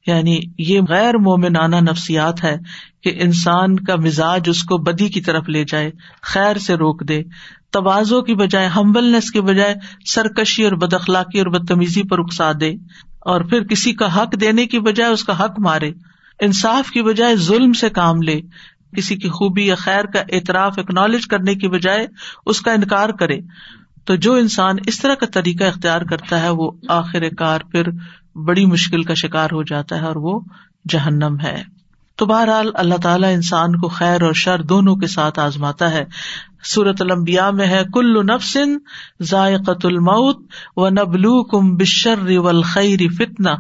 یعنی 0.08 0.40
یہ 0.58 0.80
غیر 0.90 1.18
مومنانہ 1.18 1.76
نفسیات 1.76 2.44
ہے 2.44 2.58
کہ 3.04 3.12
انسان 3.16 3.80
کا 3.80 3.96
مزاج 3.96 4.42
اس 4.46 4.64
کو 4.64 4.78
بدی 4.78 5.10
کی 5.10 5.22
طرف 5.22 5.50
لے 5.50 5.64
جائے، 5.64 5.92
خیر 6.22 6.58
سے 6.58 6.74
روک 6.74 7.08
دے۔ 7.08 7.24
توازوں 7.72 8.22
کی 8.22 8.36
بجائے، 8.36 8.68
ہمبلنس 8.68 9.32
کی 9.32 9.42
بجائے 9.42 9.76
سرکشی 10.06 10.64
اور 10.64 10.72
بد 10.72 10.94
اخلاقی 10.94 11.40
اور 11.40 11.48
بدتمیزی 11.48 12.04
پر 12.04 12.20
اکسا 12.20 12.52
دے۔ 12.60 12.72
اور 13.20 13.42
پھر 13.42 13.64
کسی 13.64 13.94
کا 13.94 14.22
حق 14.22 14.42
دینے 14.42 14.68
کی 14.68 14.80
بجائے 14.80 15.12
اس 15.12 15.24
کا 15.24 15.46
حق 15.46 15.60
مارے۔ 15.60 15.92
انصاف 16.40 16.92
کی 16.92 17.02
بجائے 17.02 17.36
ظلم 17.36 17.74
سے 17.74 17.90
کام 17.90 18.22
لے۔ 18.22 18.42
کسی 18.98 19.16
کی 19.16 19.30
خوبی 19.30 19.68
یا 19.68 19.76
خیر 19.76 20.06
کا 20.06 20.20
اعتراف 20.20 20.80
اکنالج 20.80 21.28
کرنے 21.28 21.56
کی 21.56 21.68
بجائے 21.68 22.08
اس 22.46 22.62
کا 22.62 22.72
انکار 22.72 23.10
کرے۔ 23.10 23.40
تو 24.06 24.16
جو 24.16 24.34
انسان 24.34 24.76
اس 24.88 25.00
طرح 25.00 25.14
کا 25.14 25.26
طریقہ 25.26 25.64
اختیار 25.64 26.02
کرتا 26.02 26.42
ہے، 26.42 26.50
وہ 26.50 26.72
آخر 26.90 27.30
کار 27.38 27.60
پھر 27.72 27.84
بڑی 28.36 28.66
مشکل 28.66 29.04
کا 29.04 29.14
شکار 29.14 29.50
ہو 29.52 29.64
جاتا 29.64 29.96
ہے 29.96 30.06
اور 30.06 30.16
وہ 30.16 30.40
جہنم 30.90 31.38
ہے۔ 31.44 31.64
تو 32.16 32.26
بہرحال 32.26 32.70
اللہ 32.74 32.96
تعالیٰ 33.04 33.34
انسان 33.34 33.80
کو 33.80 33.88
خیر 33.88 34.22
اور 34.22 34.34
شر 34.34 34.62
دونوں 34.62 34.96
کے 34.96 35.08
ساتھ 35.08 35.40
آزماتا 35.40 35.92
ہے۔ 35.92 36.06
سورت 36.64 37.02
المبیا 37.02 37.50
میں 37.52 37.68
ہے، 37.68 37.84
کل 37.94 38.26
نفسن 38.26 38.78
ذائقت 39.22 39.86
المعت 39.86 40.36
و 40.76 40.90
نبلو 40.90 41.44
کم 41.44 41.76
بشر 41.76 42.20
و 42.28 42.62
خیر 42.62 43.00
فتنا 43.18 43.52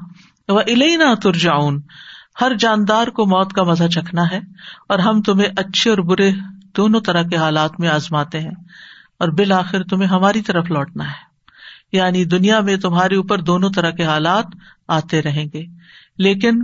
و 0.47 0.57
الینا 0.57 1.13
ترجاؤن 1.23 1.81
ہر 2.41 2.51
جاندار 2.59 3.07
کو 3.07 3.25
موت 3.25 3.53
کا 3.53 3.63
مزہ 3.63 3.83
چکھنا 3.83 4.23
ہے 4.31 4.39
اور 4.89 4.99
ہم 4.99 5.21
تمہیں 5.21 5.49
اچھے 5.57 5.89
اور 5.89 5.97
برے 5.97 6.31
دونوں 6.77 7.01
طرح 7.01 7.21
کے 7.21 7.35
حالات 7.35 7.79
میں 7.79 7.89
آزماتے 7.89 8.39
ہیں۔ 8.39 8.51
اور 9.23 9.31
بالآخر 9.31 9.83
تمہیں 9.83 10.09
ہماری 10.09 10.41
طرف 10.41 10.71
لوٹنا 10.71 11.03
ہے۔ 11.03 11.33
یعنی 11.91 12.25
دنیا 12.25 12.59
میں 12.59 12.77
تمہارے 12.77 13.15
اوپر 13.15 13.37
دونوں 13.41 13.69
طرح 13.75 13.89
کے 13.89 14.03
حالات 14.03 14.45
آتے 14.87 15.21
رہیں 15.21 15.45
گے۔ 15.53 15.63
لیکن 16.17 16.63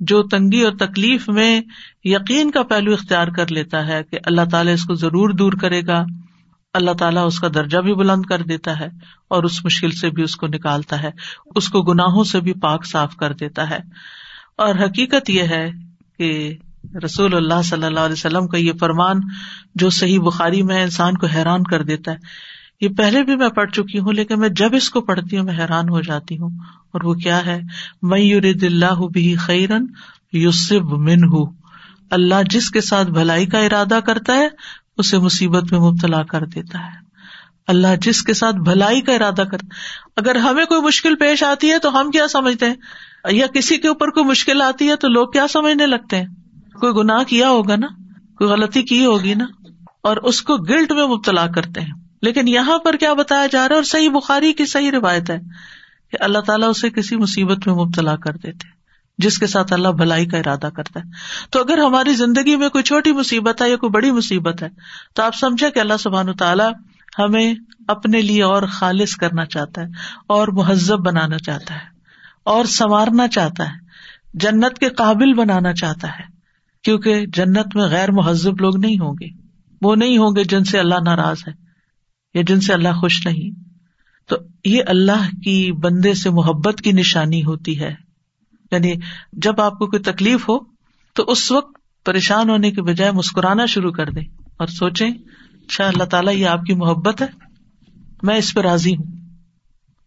جو 0.00 0.22
تنگی 0.22 0.60
اور 0.60 0.72
تکلیف 0.72 1.28
میں 1.28 1.60
یقین 2.04 2.50
کا 2.50 2.62
پہلو 2.62 2.92
اختیار 2.92 3.28
کر 3.28 3.46
لیتا 3.50 3.86
ہے 3.86 4.02
کہ 4.10 4.18
اللہ 4.24 4.40
تعالیٰ 4.50 4.72
اس 4.72 4.84
کو 4.84 4.94
ضرور 4.94 5.30
دور 5.30 5.52
کرے 5.52 5.86
گا، 5.86 6.04
اللہ 6.74 6.90
تعالیٰ 6.90 7.26
اس 7.26 7.40
کا 7.40 7.48
درجہ 7.54 7.78
بھی 7.78 7.94
بلند 7.94 8.22
کر 8.22 8.42
دیتا 8.42 8.80
ہے 8.80 8.88
اور 9.28 9.44
اس 9.44 9.64
مشکل 9.64 9.90
سے 9.90 10.10
بھی 10.10 10.22
اس 10.22 10.36
کو 10.36 10.46
نکالتا 10.46 11.02
ہے، 11.02 11.10
اس 11.54 11.68
کو 11.68 11.82
گناہوں 11.82 12.24
سے 12.24 12.40
بھی 12.40 12.52
پاک 12.52 12.86
صاف 12.86 13.16
کر 13.16 13.32
دیتا 13.32 13.70
ہے۔ 13.70 13.78
اور 14.56 14.74
حقیقت 14.74 15.30
یہ 15.30 15.42
ہے 15.42 15.70
کہ 16.18 16.56
رسول 17.04 17.34
اللہ 17.34 17.62
صلی 17.64 17.84
اللہ 17.84 18.00
علیہ 18.00 18.12
وسلم 18.12 18.46
کا 18.46 18.56
یہ 18.56 18.72
فرمان 18.80 19.16
جو 19.74 19.90
صحیح 19.90 20.20
بخاری 20.20 20.62
میں 20.62 20.82
انسان 20.82 21.14
کو 21.16 21.26
حیران 21.26 21.62
کر 21.62 21.82
دیتا 21.82 22.12
ہے۔ 22.12 22.16
یہ 22.80 22.88
پہلے 22.88 23.22
بھی 23.22 23.36
میں 23.36 23.48
پڑھ 23.48 23.70
چکی 23.70 23.98
ہوں، 23.98 24.12
لیکن 24.12 24.40
میں 24.40 24.48
جب 24.48 24.74
اس 24.74 24.90
کو 24.90 25.00
پڑھتی 25.00 25.38
ہوں، 25.38 25.44
میں 25.44 25.58
حیران 25.58 25.88
ہو 25.88 26.00
جاتی 26.00 26.38
ہوں۔ 26.38 26.50
اور 26.92 27.00
وہ 27.00 27.14
کیا 27.14 27.46
ہے؟ 27.46 27.60
میں 28.02 28.20
یورد 28.20 28.62
اللہ 28.62 29.06
بھی 29.12 29.34
خیرن 29.34 29.86
یوسف 30.32 30.92
من 30.92 31.24
ہوں 31.24 31.52
اللہ 32.10 32.34
جس 32.50 32.70
کے 32.70 32.80
ساتھ 32.80 33.08
بھلائی 33.08 33.46
کا 33.46 33.58
ارادہ 33.58 33.98
کرتا 34.06 34.34
ہے، 34.34 34.48
اسے 34.98 35.18
مصیبت 35.18 35.72
میں 35.72 35.80
مبتلا 35.80 36.22
کر 36.22 36.44
دیتا 36.44 36.78
ہے۔ 36.78 37.06
اللہ 37.66 37.96
جس 38.02 38.22
کے 38.22 38.34
ساتھ 38.34 38.56
بھلائی 38.56 39.00
کا 39.00 39.12
ارادہ 39.12 39.42
کرتا 39.50 39.66
اگر 40.16 40.36
ہمیں 40.36 40.64
کوئی 40.64 40.80
مشکل 40.80 41.14
پیش 41.14 41.42
آتی 41.42 41.70
ہے 41.70 41.78
تو 41.78 42.00
ہم 42.00 42.10
کیا 42.10 42.28
سمجھتے 42.28 42.66
ہیں؟ 42.66 42.74
یا 43.30 43.46
کسی 43.46 43.78
کے 43.78 43.88
اوپر 43.88 44.10
کوئی 44.10 44.26
مشکل 44.26 44.62
آتی 44.62 44.88
ہے 44.88 44.96
تو 44.96 45.08
لوگ 45.08 45.26
کیا 45.26 45.48
سمجھنے 45.48 45.86
لگتے 45.86 46.16
ہیں؟ 46.16 46.26
کوئی 46.76 46.92
گناہ 46.92 47.22
کیا 47.22 47.48
ہوگا 47.50 47.76
نا، 47.76 47.86
کوئی 48.38 48.50
غلطی 48.50 48.82
کی 48.82 49.04
ہوگی 49.06 49.34
نا، 49.34 49.46
اور 50.02 50.16
اس 50.16 50.42
کو 50.42 50.56
گلٹ 50.56 50.92
میں 50.92 51.06
مبتلا 51.06 51.46
کرتے 51.46 51.80
ہیں۔ 51.80 51.92
لیکن 52.22 52.48
یہاں 52.48 52.78
پر 52.78 52.96
کیا 52.96 53.12
بتایا 53.12 53.46
جا 53.46 53.58
رہا 53.58 53.66
ہے 53.66 53.74
اور 53.74 53.84
صحیح 53.84 54.08
بخاری 54.10 54.52
کی 54.52 54.66
صحیح 54.66 54.90
روایت 54.90 55.30
ہے 55.30 55.38
کہ 56.12 56.16
اللہ 56.20 56.38
تعالیٰ 56.38 56.68
اسے 56.68 56.90
کسی 56.90 57.16
مصیبت 57.16 57.66
میں 57.66 57.74
مبتلا 57.74 58.16
کر 58.16 58.36
دیتے 58.36 58.68
جس 59.18 59.38
کے 59.38 59.46
ساتھ 59.46 59.72
اللہ 59.72 59.88
بھلائی 59.88 60.26
کا 60.26 60.38
ارادہ 60.38 60.68
کرتا 60.76 61.00
ہے۔ 61.00 61.10
تو 61.50 61.60
اگر 61.60 61.78
ہماری 61.78 62.14
زندگی 62.14 62.56
میں 62.56 62.68
کوئی 62.68 62.84
چھوٹی 62.84 63.12
مصیبت 63.12 63.62
ہے 63.62 63.70
یا 63.70 63.76
کوئی 63.76 63.90
بڑی 63.90 64.10
مصیبت 64.10 64.62
ہے، 64.62 64.68
تو 65.14 65.22
آپ 65.22 65.34
سمجھے 65.34 65.70
کہ 65.70 65.78
اللہ 65.78 65.96
سبحان 65.98 66.32
تعالیٰ 66.36 66.70
ہمیں 67.18 67.54
اپنے 67.88 68.20
لیے 68.20 68.42
اور 68.42 68.62
خالص 68.62 69.16
کرنا 69.16 69.44
چاہتا 69.44 69.82
ہے، 69.82 69.86
اور 70.26 70.48
مہذب 70.48 70.98
بنانا 70.98 71.38
چاہتا 71.38 71.74
ہے، 71.74 71.86
اور 72.44 72.64
سنوارنا 72.64 73.28
چاہتا 73.28 73.64
ہے، 73.64 73.76
جنت 74.34 74.78
کے 74.78 74.88
قابل 74.88 75.32
بنانا 75.34 75.72
چاہتا 75.72 76.08
ہے۔ 76.08 76.35
کیونکہ 76.86 77.26
جنت 77.26 77.76
میں 77.76 77.84
غیر 77.84 78.10
مہذب 78.10 78.60
لوگ 78.60 78.76
نہیں 78.76 78.98
ہوں 78.98 79.14
گے۔ 79.20 79.26
وہ 79.82 79.96
نہیں 79.96 80.18
ہوں 80.18 80.36
گے 80.36 80.44
جن 80.44 80.64
سے 80.64 80.78
اللہ 80.78 80.94
ناراض 81.04 81.36
ہے 81.48 81.52
یا 82.34 82.42
جن 82.46 82.60
سے 82.60 82.72
اللہ 82.72 82.92
خوش 83.00 83.26
نہیں۔ 83.26 83.50
تو 84.28 84.36
یہ 84.64 84.82
اللہ 84.86 85.30
کی 85.44 85.72
بندے 85.72 86.14
سے 86.14 86.30
محبت 86.30 86.80
کی 86.80 86.92
نشانی 86.92 87.44
ہوتی 87.44 87.80
ہے۔ 87.80 87.94
یعنی 88.72 88.94
جب 89.32 89.60
آپ 89.60 89.78
کو 89.78 89.86
کوئی 89.86 90.02
تکلیف 90.02 90.48
ہو 90.48 90.58
تو 91.14 91.22
اس 91.26 91.52
وقت 91.52 92.04
پریشان 92.04 92.50
ہونے 92.50 92.70
کے 92.70 92.82
بجائے 92.82 93.12
مسکرانا 93.12 93.66
شروع 93.66 93.92
کر 93.92 94.10
دیں 94.10 94.24
اور 94.56 94.66
سوچیں 94.66 95.10
اچھا 95.68 95.86
اللہ 95.86 96.04
تعالیٰ 96.04 96.34
یہ 96.34 96.46
آپ 96.46 96.62
کی 96.62 96.74
محبت 96.74 97.22
ہے۔ 97.22 97.26
میں 98.22 98.36
اس 98.36 98.54
پہ 98.54 98.60
راضی 98.60 98.94
ہوں۔ 98.94 99.12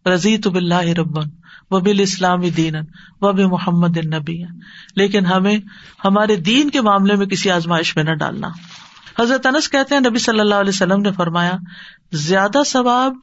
رضی 0.08 0.38
تو 0.38 0.50
بلّہ 0.50 0.74
ربن 0.74 1.28
و 1.70 1.80
بال 1.80 2.00
اسلامی 2.00 2.50
دین 2.50 2.74
و 3.20 3.32
بے 3.32 3.46
محمد 3.46 3.96
النبی 3.96 4.42
لیکن 4.96 5.26
ہمیں 5.26 5.58
ہمارے 6.04 6.36
دین 6.36 6.70
کے 6.70 6.80
معاملے 6.80 7.16
میں 7.16 7.26
کسی 7.26 7.50
آزمائش 7.50 7.96
میں 7.96 8.04
نہ 8.04 8.10
ڈالنا۔ 8.10 8.48
حضرت 9.18 9.46
انس 9.46 9.68
کہتے 9.68 9.94
ہیں، 9.94 10.02
نبی 10.10 10.18
صلی 10.18 10.40
اللہ 10.40 10.54
علیہ 10.54 10.68
وسلم 10.68 11.00
نے 11.00 11.12
فرمایا، 11.12 11.52
زیادہ 12.12 12.58
ثواب 12.66 13.14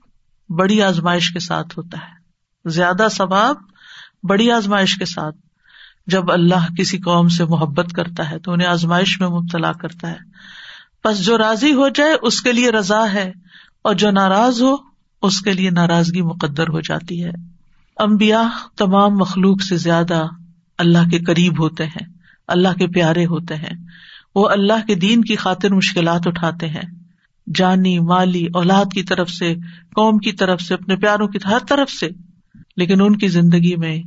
بڑی 0.49 0.81
آزمائش 0.81 1.31
کے 1.31 1.39
ساتھ 1.39 1.77
ہوتا 1.77 1.97
ہے۔ 1.97 2.17
زیادہ 2.69 3.07
ثواب 3.11 3.55
بڑی 4.23 4.51
آزمائش 4.51 4.95
کے 4.95 5.05
ساتھ۔ 5.05 5.35
جب 6.07 6.31
اللہ 6.31 6.73
کسی 6.77 6.97
قوم 6.97 7.27
سے 7.27 7.45
محبت 7.45 7.91
کرتا 7.91 8.31
ہے 8.31 8.39
تو 8.39 8.51
انہیں 8.51 8.67
آزمائش 8.67 9.21
میں 9.21 9.27
مبتلا 9.27 9.71
کرتا 9.71 10.11
ہے۔ 10.11 10.17
بس 11.05 11.25
جو 11.25 11.37
راضی 11.37 11.73
ہو 11.73 11.89
جائے، 11.89 12.15
اس 12.21 12.41
کے 12.41 12.51
لیے 12.51 12.71
رضا 12.71 13.13
ہے، 13.13 13.31
اور 13.81 13.93
جو 13.93 14.11
ناراض 14.11 14.61
ہو، 14.61 14.75
اس 15.21 15.41
کے 15.41 15.53
لیے 15.53 15.69
ناراضگی 15.69 16.21
مقدر 16.21 16.67
ہو 16.67 16.81
جاتی 16.81 17.23
ہے۔ 17.23 17.56
امبیا 17.99 18.49
تمام 18.77 19.17
مخلوق 19.17 19.61
سے 19.61 19.77
زیادہ 19.77 20.25
اللہ 20.77 21.09
کے 21.11 21.19
قریب 21.19 21.63
ہوتے 21.63 21.85
ہیں، 21.85 22.05
اللہ 22.47 22.73
کے 22.79 22.87
پیارے 22.87 23.25
ہوتے 23.25 23.55
ہیں۔ 23.55 23.73
وہ 24.35 24.49
اللہ 24.49 24.87
کے 24.87 24.95
دین 24.95 25.21
کی 25.21 25.35
خاطر 25.35 25.73
مشکلات 25.73 26.27
اٹھاتے 26.27 26.67
ہیں۔ 26.67 26.81
جانی، 27.55 27.99
مالی، 27.99 28.45
اولاد 28.53 28.85
کی 28.93 29.03
طرف 29.03 29.29
سے، 29.29 29.55
قوم 29.95 30.17
کی 30.17 30.31
طرف 30.31 30.61
سے، 30.61 30.73
اپنے 30.73 30.95
پیاروں 30.95 31.27
کی 31.27 31.39
ہر 31.45 31.57
طرف 31.69 31.91
سے۔ 31.91 32.09
لیکن 32.77 33.01
ان 33.01 33.15
کی 33.15 33.27
زندگی 33.27 33.75
میں 33.75 33.97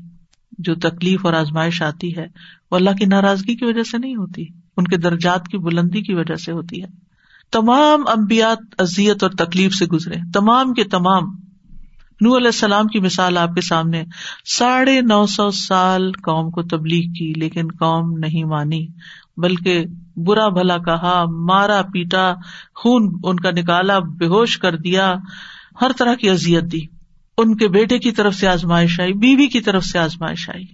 جو 0.59 0.74
تکلیف 0.74 1.26
اور 1.26 1.33
آزمائش 1.33 1.83
آتی 1.83 2.16
ہے، 2.16 2.26
وہ 2.70 2.76
اللہ 2.76 2.90
کی 2.90 3.05
ناراضگی 3.05 3.57
کی 3.57 3.64
وجہ 3.64 3.83
سے 3.83 3.98
نہیں 3.98 4.16
ہوتی، 4.16 4.44
ان 4.76 4.85
کے 4.85 4.96
درجات 4.96 5.48
کی 5.48 5.59
بلندی 5.59 6.03
کی 6.03 6.14
وجہ 6.14 6.35
سے 6.35 6.53
ہوتی 6.53 6.83
ہے۔ 6.83 6.88
تمام 7.53 8.05
امبیات 8.07 8.59
ازیت 8.79 9.22
اور 9.22 9.31
تکلیف 9.31 9.74
سے 9.74 9.87
گزرے، 9.87 10.14
تمام 10.35 10.74
کے 10.74 10.85
تمام 10.85 11.49
نور 12.20 12.37
علیہ 12.37 12.46
السلام 12.46 12.87
کی 12.87 13.00
مثال 13.00 13.38
آپ 13.38 13.54
کے 13.54 13.61
سامنے، 13.61 14.04
ساڑھے 14.44 15.00
نو 15.00 15.26
سو 15.26 15.50
سال 15.50 16.12
قوم 16.12 16.50
کو 16.50 16.62
تبلیغ 16.62 17.12
کی، 17.12 17.33
لیکن 17.37 17.66
قوم 17.78 18.18
نہیں 18.18 18.44
مانی، 18.44 18.87
بلکہ 19.37 19.85
برا 20.16 20.48
بھلا 20.48 20.78
کہا، 20.78 21.24
مارا، 21.24 21.83
پیٹا، 21.83 22.35
خون 22.74 23.20
ان 23.24 23.37
کا 23.37 23.50
نکالا 23.50 23.98
بے 23.98 24.26
ہوش 24.26 24.59
کر 24.59 24.76
دیا، 24.76 25.14
ہر 25.80 25.90
طرح 25.98 26.14
کی 26.14 26.30
ازیت 26.30 26.64
دی۔ 26.72 26.80
ان 27.38 27.56
کے 27.56 27.68
بیٹے 27.68 27.98
کی 27.98 28.12
طرف 28.12 28.35
سے 28.35 28.48
آزمائش 28.48 29.00
آئی، 29.00 29.12
بیوی 29.12 29.46
کی 29.46 29.61
طرف 29.61 29.85
سے 29.85 29.98
آزمائش 29.98 30.50
آئی۔ 30.50 30.64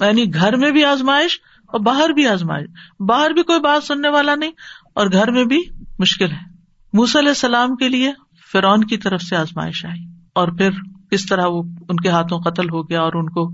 یعنی 0.00 0.34
گھر 0.34 0.56
میں 0.56 0.70
بھی 0.70 0.84
آزمائش 0.84 1.38
اور 1.66 1.80
باہر 1.80 2.08
بھی 2.08 2.26
آزمائش۔ 2.26 2.68
باہر 3.00 3.30
بھی 3.30 3.42
کوئی 3.42 3.60
بات 3.60 3.84
سننے 3.84 4.08
والا 4.08 4.34
نہیں 4.34 4.50
اور 4.94 5.06
گھر 5.12 5.30
میں 5.30 5.44
بھی 5.44 5.62
مشکل 5.98 6.30
ہے۔ 6.30 6.52
موس 6.92 7.16
علیہ 7.16 7.28
السلام 7.28 7.76
کے 7.76 7.88
لیے 7.88 8.12
فرعون 8.52 8.84
کی 8.84 8.96
طرف 8.96 9.22
سے 9.22 9.36
آزمائش 9.36 9.86
آئی۔ 9.86 10.11
اور 10.34 10.48
پھر 10.48 10.70
کس 11.10 11.26
طرح 11.26 11.46
وہ 11.46 11.62
ان 11.88 11.96
کے 11.96 12.08
ہاتھوں 12.08 12.40
قتل 12.40 12.70
ہو 12.70 12.88
گیا 12.88 13.00
اور 13.00 13.12
ان 13.14 13.28
کو 13.30 13.50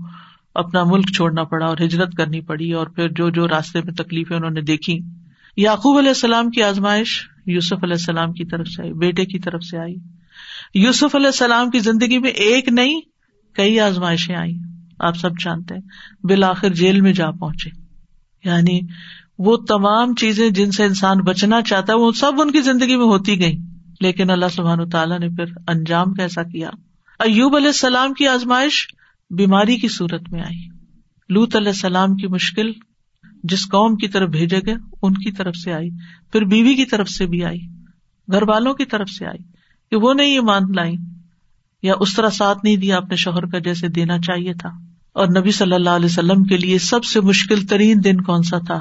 اپنا 0.55 0.83
ملک 0.83 1.15
چھوڑنا 1.15 1.43
پڑا 1.43 1.65
اور 1.65 1.77
ہجرت 1.77 2.13
کرنی 2.17 2.41
پڑی 2.41 2.71
اور 2.71 2.87
پھر 2.87 3.09
جو 3.09 3.29
جو 3.29 3.47
راستے 3.47 3.81
میں 3.81 3.93
تکلیفیں 3.93 4.37
انہوں 4.37 4.51
نے 4.51 4.61
دیکھی 4.61 4.99
یعقوب 5.57 5.97
علیہ 5.97 6.09
السلام 6.09 6.49
کی 6.49 6.63
آزمائش 6.63 7.29
یوسف 7.45 7.83
علیہ 7.83 7.93
السلام 7.93 8.33
کی 8.33 8.45
طرف 8.45 8.67
سے 8.67 8.81
آئی، 8.81 8.93
بیٹے 8.93 9.25
کی 9.25 9.39
طرف 9.39 9.63
سے 9.63 9.77
آئی۔ 9.77 9.95
یوسف 10.73 11.15
علیہ 11.15 11.25
السلام 11.25 11.69
کی 11.69 11.79
زندگی 11.79 12.17
میں 12.17 12.29
ایک 12.29 12.67
نہیں، 12.67 13.01
کئی 13.53 13.79
آزمائشیں 13.79 14.35
آئی 14.35 14.57
آپ 14.99 15.17
سب 15.17 15.29
جانتے 15.39 15.73
ہیں، 15.73 15.81
بالآخر 16.23 16.69
جیل 16.69 17.01
میں 17.01 17.13
جا 17.13 17.31
پہنچے۔ 17.31 17.69
یعنی 18.43 18.79
وہ 19.37 19.57
تمام 19.57 20.15
چیزیں 20.15 20.49
جن 20.49 20.71
سے 20.71 20.83
انسان 20.83 21.17
بچنا 21.17 21.61
چاہتا 21.61 21.93
ہے، 21.93 21.97
وہ 21.97 22.11
سب 22.11 22.31
ان 22.37 22.51
کی 22.51 22.61
زندگی 22.61 22.95
میں 22.95 23.05
ہوتی 23.05 23.39
گئی 23.39 23.57
لیکن 23.99 24.29
اللہ 24.29 24.45
سبحان 24.51 24.89
تعالیٰ 24.89 25.19
نے 25.19 25.29
پھر 25.29 25.45
انجام 25.67 26.13
کیسا 26.13 26.43
کیا؟ 26.43 26.69
ایوب 27.19 27.55
علیہ 27.55 27.67
السلام 27.67 28.13
کی 28.13 28.27
آزمائش 28.27 28.87
بیماری 29.29 29.77
کی 29.77 29.87
صورت 29.87 30.29
میں 30.31 30.41
آئی۔ 30.41 30.67
لوت 31.29 31.55
علیہ 31.55 31.67
السلام 31.67 32.15
کی 32.15 32.27
مشکل 32.27 32.71
جس 33.43 33.65
قوم 33.65 33.95
کی 33.95 34.07
طرف 34.07 34.29
بھیجے 34.29 34.59
گئے، 34.65 34.75
ان 35.01 35.13
کی 35.13 35.31
طرف 35.31 35.55
سے 35.55 35.73
آئی۔ 35.73 35.89
پھر 36.31 36.43
بیوی 36.43 36.75
کی 36.75 36.85
طرف 36.85 37.09
سے 37.09 37.25
بھی 37.25 37.45
آئی۔ 37.45 37.59
گھر 38.31 38.43
والوں 38.47 38.73
کی 38.73 38.85
طرف 38.85 39.09
سے 39.09 39.25
آئی 39.25 39.43
کہ 39.91 39.95
وہ 39.95 40.13
نہیں 40.13 40.35
یہ 40.35 40.41
مان 40.41 40.61
لائی 40.75 40.95
یا 41.83 41.93
اس 41.99 42.15
طرح 42.15 42.29
ساتھ 42.29 42.57
نہیں 42.63 42.75
دیا 42.75 42.97
اپنے 42.97 43.15
شوہر 43.15 43.45
کا 43.45 43.59
جیسے 43.59 43.87
دینا 43.87 44.19
چاہیے 44.19 44.53
تھا۔ 44.53 44.69
اور 45.13 45.27
نبی 45.27 45.51
صلی 45.51 45.73
اللہ 45.73 45.89
علیہ 45.89 46.05
وسلم 46.05 46.43
کے 46.43 46.57
لیے 46.57 46.77
سب 46.77 47.03
سے 47.03 47.21
مشکل 47.21 47.65
ترین 47.65 48.01
دن 48.03 48.21
کون 48.21 48.43
سا 48.43 48.57
تھا؟ 48.57 48.79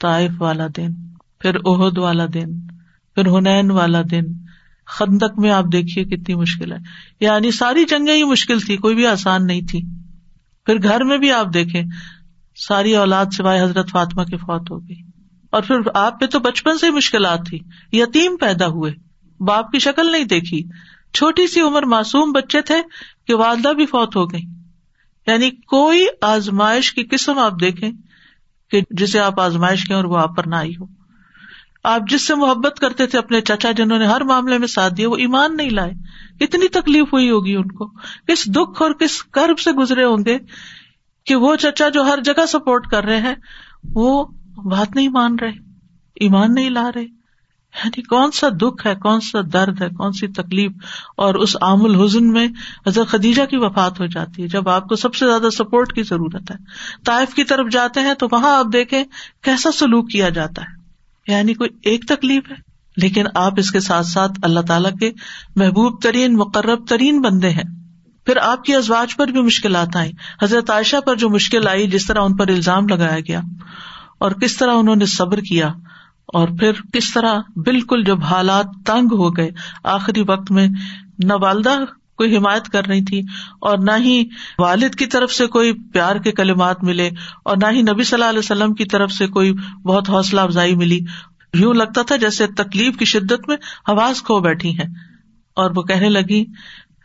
طائف 0.00 0.30
والا 0.38 0.66
دن، 0.76 0.92
پھر 1.38 1.56
عہد 1.66 1.98
والا 1.98 2.26
دن۔ 2.34 2.73
پھر 3.14 3.26
ہنین 3.26 3.70
والا 3.70 4.02
دن، 4.10 4.24
خندق 4.86 5.38
میں 5.38 5.50
آپ 5.50 5.64
دیکھیے 5.72 6.04
کتنی 6.04 6.34
مشکل 6.34 6.72
ہے۔ 6.72 6.76
یعنی 7.20 7.50
ساری 7.50 7.84
جنگیں 7.84 8.14
ہی 8.14 8.24
مشکل 8.24 8.60
تھی، 8.60 8.76
کوئی 8.76 8.94
بھی 8.94 9.06
آسان 9.06 9.46
نہیں 9.46 9.60
تھی۔ 9.60 9.82
پھر 10.66 10.82
گھر 10.82 11.04
میں 11.04 11.18
بھی 11.18 11.32
آپ 11.32 11.46
دیکھیں، 11.54 11.82
ساری 12.56 12.96
اولاد 12.96 13.26
سوائے 13.32 13.62
حضرت 13.62 13.90
فاطمہ 13.90 14.22
کی 14.22 14.36
فوت 14.36 14.70
ہو 14.70 14.88
گئی۔ 14.88 14.96
اور 15.50 15.62
پھر 15.62 15.74
آپ 15.94 16.20
پہ 16.20 16.26
تو 16.26 16.38
بچپن 16.38 16.78
سے 16.78 16.90
مشکلات 16.90 17.40
تھی، 17.46 17.58
یتیم 17.92 18.36
پیدا 18.36 18.66
ہوئے۔ 18.66 18.92
باپ 19.40 19.72
کی 19.72 19.78
شکل 19.78 20.12
نہیں 20.12 20.24
دیکھی۔ 20.24 20.64
چھوٹی 21.14 21.46
سی 21.46 21.60
عمر 21.60 21.82
معصوم 21.82 22.32
بچے 22.32 22.60
تھے 22.60 22.74
کہ 23.26 23.34
والدہ 23.34 23.68
بھی 23.68 23.86
فوت 23.86 24.16
ہو 24.16 24.32
گئی 24.32 24.42
یعنی 25.26 25.50
کوئی 25.50 26.06
آزمائش 26.22 26.92
کی 26.92 27.04
قسم 27.04 27.38
آپ 27.38 27.52
دیکھیں 27.60 27.90
کہ 28.70 28.80
جسے 28.90 29.20
آپ 29.20 29.40
آزمائش 29.40 29.84
کے 29.84 29.94
اور 29.94 30.04
وہ 30.04 30.18
آپ 30.18 30.36
پر 30.36 30.46
نہ 30.46 30.54
آئی 30.54 30.76
ہو۔ 30.80 31.03
آپ 31.84 32.00
جس 32.10 32.26
سے 32.26 32.34
محبت 32.34 32.80
کرتے 32.80 33.06
تھے 33.06 33.18
اپنے 33.18 33.40
چچا 33.40 33.72
جنہوں 33.72 33.98
نے 33.98 34.06
ہر 34.06 34.20
معاملے 34.20 34.58
میں 34.58 34.66
ساتھ 34.66 34.94
دیا، 34.94 35.08
وہ 35.08 35.16
ایمان 35.16 35.56
نہیں 35.56 35.70
لائے۔ 35.70 35.92
کتنی 36.40 36.68
تکلیف 36.68 37.12
ہوئی 37.12 37.30
ہوگی 37.30 37.56
ان 37.56 37.72
کو۔ 37.72 37.86
کس 38.26 38.46
دکھ 38.46 38.82
اور 38.82 38.90
کس 38.90 39.22
کرب 39.22 39.58
سے 39.58 39.72
گزرے 39.72 40.04
ہوں 40.04 40.24
گے 40.26 40.38
کہ 41.26 41.34
وہ 41.34 41.56
چچا 41.56 41.88
جو 41.88 42.02
ہر 42.02 42.18
جگہ 42.24 42.46
سپورٹ 42.46 42.86
کر 42.86 43.04
رہے 43.04 43.20
ہیں، 43.20 43.34
وہ 43.84 44.24
بات 44.56 44.96
نہیں 44.96 45.08
مان 45.08 45.36
رہے، 45.40 45.52
ایمان 46.14 46.54
نہیں 46.54 46.70
لا 46.70 46.90
رہے۔ 46.94 47.04
یعنی 47.84 48.02
کون 48.02 48.30
سا 48.30 48.48
دکھ 48.48 48.86
ہے، 48.86 48.94
کون 48.94 49.20
سا 49.20 49.38
درد 49.52 49.82
ہے، 49.82 49.88
کون 49.88 50.12
سی 50.12 50.26
تکلیف؟ 50.26 50.72
اور 51.16 51.34
اس 51.34 51.56
عام 51.60 51.84
الحزن 51.84 52.32
میں 52.32 52.48
حضرت 52.86 53.08
خدیجہ 53.08 53.42
کی 53.44 53.56
وفات 53.56 54.00
ہو 54.00 54.06
جاتی 54.06 54.42
ہے۔ 54.42 54.48
جب 54.48 54.68
آپ 54.68 54.88
کو 54.88 54.96
سب 54.96 55.14
سے 55.14 55.26
زیادہ 55.26 55.50
سپورٹ 55.50 55.92
کی 55.92 56.02
ضرورت 56.02 56.50
ہے، 56.50 56.56
طائف 57.04 57.34
کی 57.34 57.44
طرف 57.44 57.66
جاتے 57.70 58.00
ہیں 58.00 58.14
تو 58.14 58.26
وہاں 58.32 58.58
آپ 58.58 58.66
دیکھیں 58.72 59.04
کیسا 59.42 59.72
سلوک 59.72 60.10
کیا 60.10 60.28
جاتا 60.28 60.62
ہے۔ 60.62 60.83
یعنی 61.28 61.54
کوئی 61.54 61.70
ایک 61.82 62.08
تکلیف 62.08 62.50
ہے۔ 62.50 62.56
لیکن 62.96 63.24
آپ 63.34 63.52
اس 63.56 63.70
کے 63.70 63.80
ساتھ 63.80 64.06
ساتھ 64.06 64.32
اللہ 64.42 64.60
تعالیٰ 64.60 64.90
کے 65.00 65.10
محبوب 65.56 66.02
ترین، 66.02 66.36
مقرب 66.36 66.86
ترین 66.86 67.20
بندے 67.20 67.50
ہیں۔ 67.50 67.62
پھر 68.26 68.36
آپ 68.36 68.64
کی 68.64 68.74
ازواج 68.74 69.16
پر 69.16 69.26
بھی 69.26 69.42
مشکلات 69.42 69.96
آئی 69.96 70.12
حضرت 70.42 70.70
عائشہ 70.70 70.96
پر 71.06 71.16
جو 71.16 71.30
مشکل 71.30 71.68
آئی، 71.68 71.86
جس 71.86 72.06
طرح 72.06 72.20
ان 72.20 72.36
پر 72.36 72.48
الزام 72.48 72.88
لگایا 72.88 73.20
گیا 73.20 73.40
اور 74.18 74.30
کس 74.30 74.56
طرح 74.56 74.72
انہوں 74.74 74.96
نے 74.96 75.06
صبر 75.06 75.40
کیا 75.40 75.68
اور 76.26 76.48
پھر 76.48 76.72
کس 76.92 77.12
طرح 77.12 77.40
بالکل 77.56 78.04
جب 78.04 78.24
حالات 78.24 78.66
تنگ 78.86 79.08
ہو 79.12 79.36
گئے، 79.36 79.50
آخری 79.84 80.22
وقت 80.28 80.50
میں 80.50 80.68
نہ 81.18 81.32
والدہ 81.32 81.78
کوئی 82.16 82.36
حمایت 82.36 82.68
کر 82.68 82.86
رہی 82.86 83.04
تھی 83.04 83.20
اور 83.60 83.78
نہ 83.78 83.90
ہی 83.98 84.24
والد 84.58 84.94
کی 84.94 85.06
طرف 85.06 85.32
سے 85.32 85.46
کوئی 85.46 85.72
پیار 85.72 86.16
کے 86.16 86.32
کلمات 86.32 86.84
ملے 86.84 87.10
اور 87.44 87.56
نہ 87.56 87.66
ہی 87.72 87.82
نبی 87.82 88.02
صلی 88.02 88.16
اللہ 88.16 88.30
علیہ 88.30 88.38
وسلم 88.38 88.74
کی 88.74 88.84
طرف 88.84 89.12
سے 89.12 89.26
کوئی 89.26 89.52
بہت 89.84 90.10
حوصلہ 90.10 90.40
افزائی 90.40 90.74
ملی۔ 90.74 91.00
یوں 91.54 91.74
لگتا 91.74 92.02
تھا 92.02 92.16
جیسے 92.16 92.46
تکلیف 92.46 92.96
کی 92.96 93.04
شدت 93.04 93.48
میں 93.48 93.56
حواس 93.88 94.22
کھو 94.22 94.40
بیٹھی 94.40 94.70
ہیں۔ 94.70 94.94
اور 95.56 95.70
وہ 95.76 95.82
کہنے 95.82 96.08
لگی، 96.08 96.44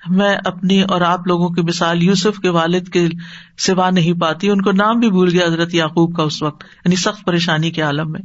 میں 0.07 0.37
اپنی 0.45 0.81
اور 0.81 1.01
آپ 1.01 1.27
لوگوں 1.27 1.49
کی 1.49 1.61
مثال 1.61 2.03
یوسف 2.03 2.39
کے 2.39 2.49
والد 2.49 2.87
کے 2.87 3.07
سوا 3.57 3.89
نہیں 3.89 4.13
پاتی۔ 4.13 4.49
ان 4.49 4.61
کو 4.61 4.71
نام 4.71 4.99
بھی 4.99 5.09
بھول 5.09 5.29
گیا 5.29 5.45
حضرت 5.45 5.73
یعقوب 5.73 6.15
کا 6.15 6.23
اس 6.23 6.41
وقت 6.41 6.63
یعنی 6.85 6.95
سخت 6.95 7.25
پریشانی 7.25 7.71
کے 7.71 7.81
عالم 7.81 8.11
میں۔ 8.11 8.21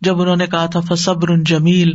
جب 0.00 0.20
انہوں 0.20 0.36
نے 0.36 0.46
کہا 0.46 0.66
تھا، 0.66 0.80
فصبر 0.80 1.36
جمیل 1.46 1.92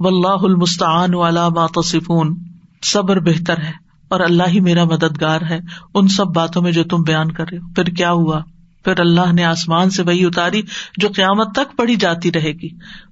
و 0.00 0.06
اللہ 0.06 0.44
المستعان 0.46 1.14
والا 1.14 1.48
ماتصفون 1.48 2.53
صبر 2.84 3.20
بہتر 3.20 3.58
ہے 3.58 3.72
اور 4.08 4.20
اللہ 4.20 4.42
ہی 4.48 4.60
میرا 4.60 4.84
مددگار 4.84 5.40
ہے 5.40 5.60
ان 5.94 6.08
سب 6.08 6.26
باتوں 6.26 6.62
میں 6.62 6.72
جو 6.72 6.84
تم 6.84 7.02
بیان 7.02 7.32
کر 7.32 7.44
رہے 7.50 7.58
ہو۔ 7.58 7.72
پھر 7.74 7.84
کیا 7.84 8.10
ہوا؟ 8.10 8.40
پھر 8.84 9.00
اللہ 9.00 9.32
نے 9.32 9.44
آسمان 9.44 9.90
سے 9.90 10.02
وہی 10.02 10.24
اتاری 10.24 10.62
جو 10.98 11.08
قیامت 11.08 11.54
تک 11.54 11.76
پڑی 11.76 11.96
جاتی 11.96 12.32
رہے 12.32 12.52
گی۔ 12.52 12.68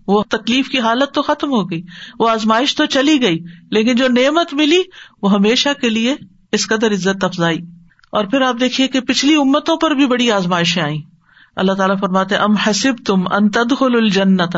وہ 0.06 0.22
تکلیف 0.22 0.68
کی 0.68 0.78
حالت 0.78 1.14
تو 1.14 1.22
ختم 1.22 1.50
ہو 1.50 1.70
گئی۔ 1.70 1.82
وہ 2.18 2.30
آزمائش 2.30 2.76
تو 2.76 2.86
چلی 2.86 3.22
گئی، 3.22 3.38
لیکن 3.70 3.96
جو 3.96 4.08
نعمت 4.08 4.54
ملی 4.54 4.82
وہ 5.22 5.32
ہمیشہ 5.32 5.68
کے 5.80 5.88
لیے 5.88 6.14
اس 6.52 6.66
قدر 6.66 6.92
عزت 6.92 7.24
افزائی۔ 7.24 7.58
اور 8.12 8.24
پھر 8.24 8.40
آپ 8.40 8.56
دیکھیے 8.60 8.88
کہ 8.88 9.00
پچھلی 9.00 9.34
امتوں 9.34 9.76
پر 9.76 9.90
بھی 9.90 10.06
بڑی 10.06 10.30
آزمائشیں 10.30 10.82
آئی 10.82 11.02
اللہ 11.56 11.72
تعالیٰ 11.72 11.98
فرماتے 12.00 12.36
ام 12.36 12.54
حسب 12.54 12.92
تم 13.06 13.20
ان 13.30 13.50
تدخل 13.50 13.94
الجنت 13.94 14.56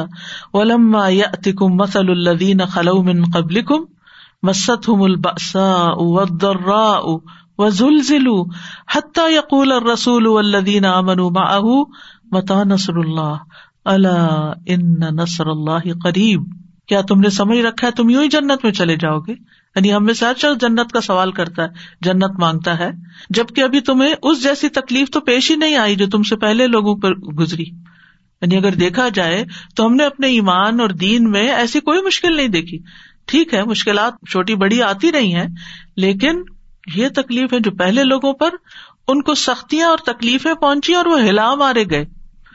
ولما 0.52 1.08
یاتکم 1.08 1.76
مثل 1.76 2.10
الذین 2.10 2.64
خلو 2.66 3.02
من 3.02 3.24
قبلکم 3.24 3.93
مستهم 4.44 5.02
البأساء 5.02 6.02
والضراء 6.02 7.16
وزلزلوا 7.58 8.44
حتى 8.94 9.32
يقول 9.32 9.72
الرسول 9.72 10.26
والذین 10.26 10.84
آمنوا 10.84 11.30
معه 11.30 11.84
متى 12.32 12.58
نصر 12.64 12.96
اللہ 12.96 13.34
اللہ 13.84 14.52
ان 14.66 15.00
نصر 15.00 15.46
اللہ 15.46 15.92
قریب 16.02 16.42
کیا 16.88 17.00
تم 17.00 17.20
نے 17.20 17.30
سمجھ 17.30 17.58
رکھا 17.58 17.86
ہے؟ 17.86 17.92
تم 17.92 18.10
یوں 18.10 18.22
ہی 18.22 18.28
جنت 18.28 18.64
میں 18.64 18.72
چلے 18.72 18.96
جاؤ 18.96 19.20
گے؟ 19.20 19.32
یعنی 19.32 19.94
ہم 19.94 20.04
میں 20.04 20.14
سے 20.14 20.26
ہر 20.26 20.32
شخص 20.38 20.60
جنت 20.60 20.92
کا 20.92 21.00
سوال 21.00 21.32
کرتا 21.32 21.62
ہے، 21.62 21.68
جنت 22.00 22.40
مانگتا 22.40 22.78
ہے، 22.78 22.90
جبکہ 23.30 23.60
ابھی 23.60 23.80
تمہیں 23.80 24.14
اس 24.22 24.42
جیسی 24.42 24.68
تکلیف 24.68 25.10
تو 25.10 25.20
پیش 25.20 25.50
ہی 25.50 25.56
نہیں 25.56 25.76
آئی 25.76 25.96
جو 25.96 26.06
تم 26.06 26.22
سے 26.22 26.36
پہلے 26.36 26.66
لوگوں 26.66 26.96
پر 26.96 27.14
گزری۔ 27.14 27.64
یعنی 28.42 28.56
اگر 28.56 28.72
دیکھا 28.72 29.08
جائے 29.08 29.44
تو 29.76 29.86
ہم 29.86 29.94
نے 29.94 30.04
اپنے 30.04 30.26
ایمان 30.26 30.80
اور 30.80 30.88
دین 30.88 31.30
میں 31.30 31.48
ایسی 31.48 31.80
کوئی 31.80 32.02
مشکل 32.02 32.36
نہیں 32.36 32.48
دیکھی۔ 32.48 32.78
ٹھیک 33.26 33.54
ہے، 33.54 33.64
مشکلات 33.64 34.12
چھوٹی 34.30 34.54
بڑی 34.54 34.82
آتی 34.82 35.12
رہی 35.12 35.34
ہیں، 35.34 35.46
لیکن 35.96 36.42
یہ 36.94 37.08
تکلیف 37.08 37.52
ہے 37.52 37.58
جو 37.60 37.70
پہلے 37.70 38.04
لوگوں 38.04 38.32
پر 38.32 38.50
ان 39.08 39.22
کو 39.22 39.34
سختیاں 39.34 39.88
اور 39.88 39.98
تکلیفیں 39.98 40.54
پہنچی 40.54 40.94
اور 40.94 41.06
وہ 41.06 41.20
ہلا 41.20 41.54
مارے 41.54 41.84
گئے۔ 41.90 42.04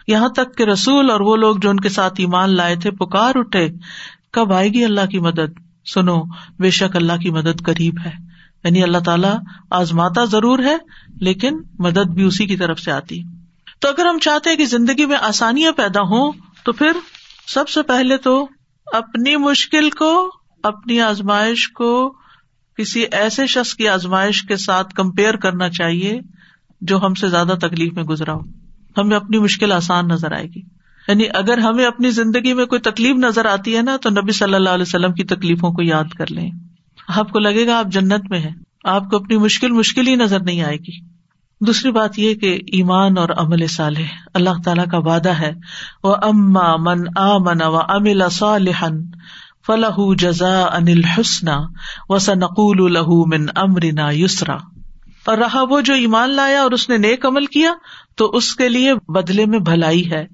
یہاں 0.08 0.30
تک 0.30 0.58
کہ 0.58 0.64
رسول 0.64 1.10
اور 1.10 1.20
وہ 1.20 1.36
لوگ 1.36 1.56
جو 1.56 1.70
ان 1.70 1.80
کے 1.80 1.90
ساتھ 1.90 2.14
ایمان 2.18 2.56
لائے 2.56 2.76
تھے، 2.76 2.92
پکار 2.92 3.32
اٹھے۔ 3.36 3.70
کب 4.34 4.54
آئے 4.54 4.70
گی 4.70 4.84
اللہ 4.84 5.06
کی 5.06 5.20
مدد؟ 5.20 5.60
سنو، 5.94 6.24
بے 6.60 6.70
شک 6.70 6.96
اللہ 6.96 7.18
کی 7.18 7.32
مدد 7.32 7.66
قریب 7.66 7.96
ہے۔ 8.06 8.12
یعنی 8.64 8.84
اللہ 8.84 8.98
تعالیٰ 8.98 9.36
آزماتا 9.72 10.26
ضرور 10.26 10.60
ہے، 10.60 10.78
لیکن 11.20 11.58
مدد 11.80 12.10
بھی 12.10 12.24
اسی 12.24 12.46
کی 12.46 12.58
طرف 12.58 12.80
سے 12.80 12.92
آتی۔ 12.92 13.24
تو 13.80 13.88
اگر 13.88 14.06
ہم 14.06 14.20
چاہتے 14.20 14.50
ہیں 14.50 14.58
کہ 14.58 14.66
زندگی 14.66 15.06
میں 15.06 15.18
آسانیاں 15.22 15.72
پیدا 15.72 16.02
ہوں، 16.02 16.32
تو 16.64 16.72
پھر 16.72 16.92
سب 17.48 17.70
سے 17.70 17.82
پہلے 17.82 18.18
تو 18.18 18.48
اپنی 18.94 19.36
مشکل 19.36 19.90
کو 19.90 20.39
اپنی 20.64 21.02
آزمائش 21.02 21.70
کو 21.70 22.14
کسی 22.78 23.06
ایسے 23.12 23.48
شخص 23.48 23.74
کی 23.74 23.88
آزمائش 23.88 24.42
کے 24.42 24.56
ساتھ 24.56 24.96
کمپیئر 24.96 25.36
کرنا 25.36 25.70
چاہیے 25.70 26.20
جو 26.82 26.98
ہم 27.06 27.14
سے 27.14 27.28
زیادہ 27.28 27.54
تکلیف 27.62 27.94
میں 27.94 28.04
گزرا 28.04 28.34
ہو۔ 28.34 28.40
ہمیں 28.98 29.16
اپنی 29.16 29.38
مشکل 29.38 29.72
آسان 29.72 30.08
نظر 30.08 30.32
آئے 30.32 30.46
گی۔ 30.46 30.62
یعنی 31.08 31.24
اگر 31.34 31.58
ہمیں 31.58 31.86
اپنی 31.86 32.12
زندگی 32.12 32.54
میں 32.54 32.66
کوئی 32.66 32.82
تکلیف 32.82 33.16
نظر 33.16 33.46
آتی 33.46 33.78
ہے 33.78 33.82
نا، 33.82 33.98
تو 33.98 34.10
نبی 34.10 34.32
صلی 34.32 34.54
اللہ 34.54 34.70
علیہ 34.70 34.82
وسلم 34.82 35.14
کی 35.14 35.24
تکلیفوں 35.24 35.72
کو 35.72 35.82
یاد 35.82 36.04
کر 36.04 36.32
لیں۔ 36.32 36.52
آپ 37.08 37.32
کو 37.32 37.40
لگے 37.40 37.68
گا 37.68 37.80
آپ 37.80 37.86
جنت 37.88 38.30
میں 38.30 38.40
ہیں، 38.40 38.56
آپ 38.84 39.10
کو 39.10 39.16
اپنی 39.16 39.38
مشکل 39.38 39.72
مشکل 39.72 40.08
ہی 40.08 40.16
نظر 40.16 40.40
نہیں 40.40 40.62
آئے 40.62 40.78
گی۔ 40.78 41.06
دوسری 41.62 41.92
بات 41.92 42.20
یہ 42.20 42.34
کہ 42.34 42.60
ایمان 42.68 43.18
اور 43.18 43.30
عمل 43.30 43.68
صالح، 43.68 44.30
اللہ 44.34 44.62
تعالیٰ 44.66 44.86
کا 44.92 44.98
وعدہ 44.98 45.30
ہے۔ 45.30 45.54
وہ 46.04 46.16
اما 46.22 46.76
من 46.76 47.04
آ 47.16 47.38
من 47.38 47.62
و 47.62 47.78
امل 47.78 48.24
صالحن 48.32 49.02
فلاح 49.72 50.00
جزا 50.18 50.62
انل 50.62 51.04
حسن 51.04 51.48
و 52.10 52.20
سنقول 52.20 52.98
الہ 52.98 53.08
من 53.10 53.46
امرنا 53.56 54.10
یسرا 54.12 54.58
اور 55.26 55.38
رہا 55.38 55.64
وہ 55.70 55.82
جو 55.82 55.94
ایمان 55.94 56.30
لایا 56.30 56.62
اور 56.62 56.72
اس 56.72 56.90
نے 56.90 56.98
نیک 56.98 57.26
عمل 57.26 57.46
کیا، 57.46 57.74
تو 58.16 58.26
اس 58.26 58.56
کے 58.56 58.70
لیے 58.70 58.94
بدلے 59.08 59.46
میں 59.46 59.60
بھلائی 59.60 60.12
ہے۔ 60.12 60.28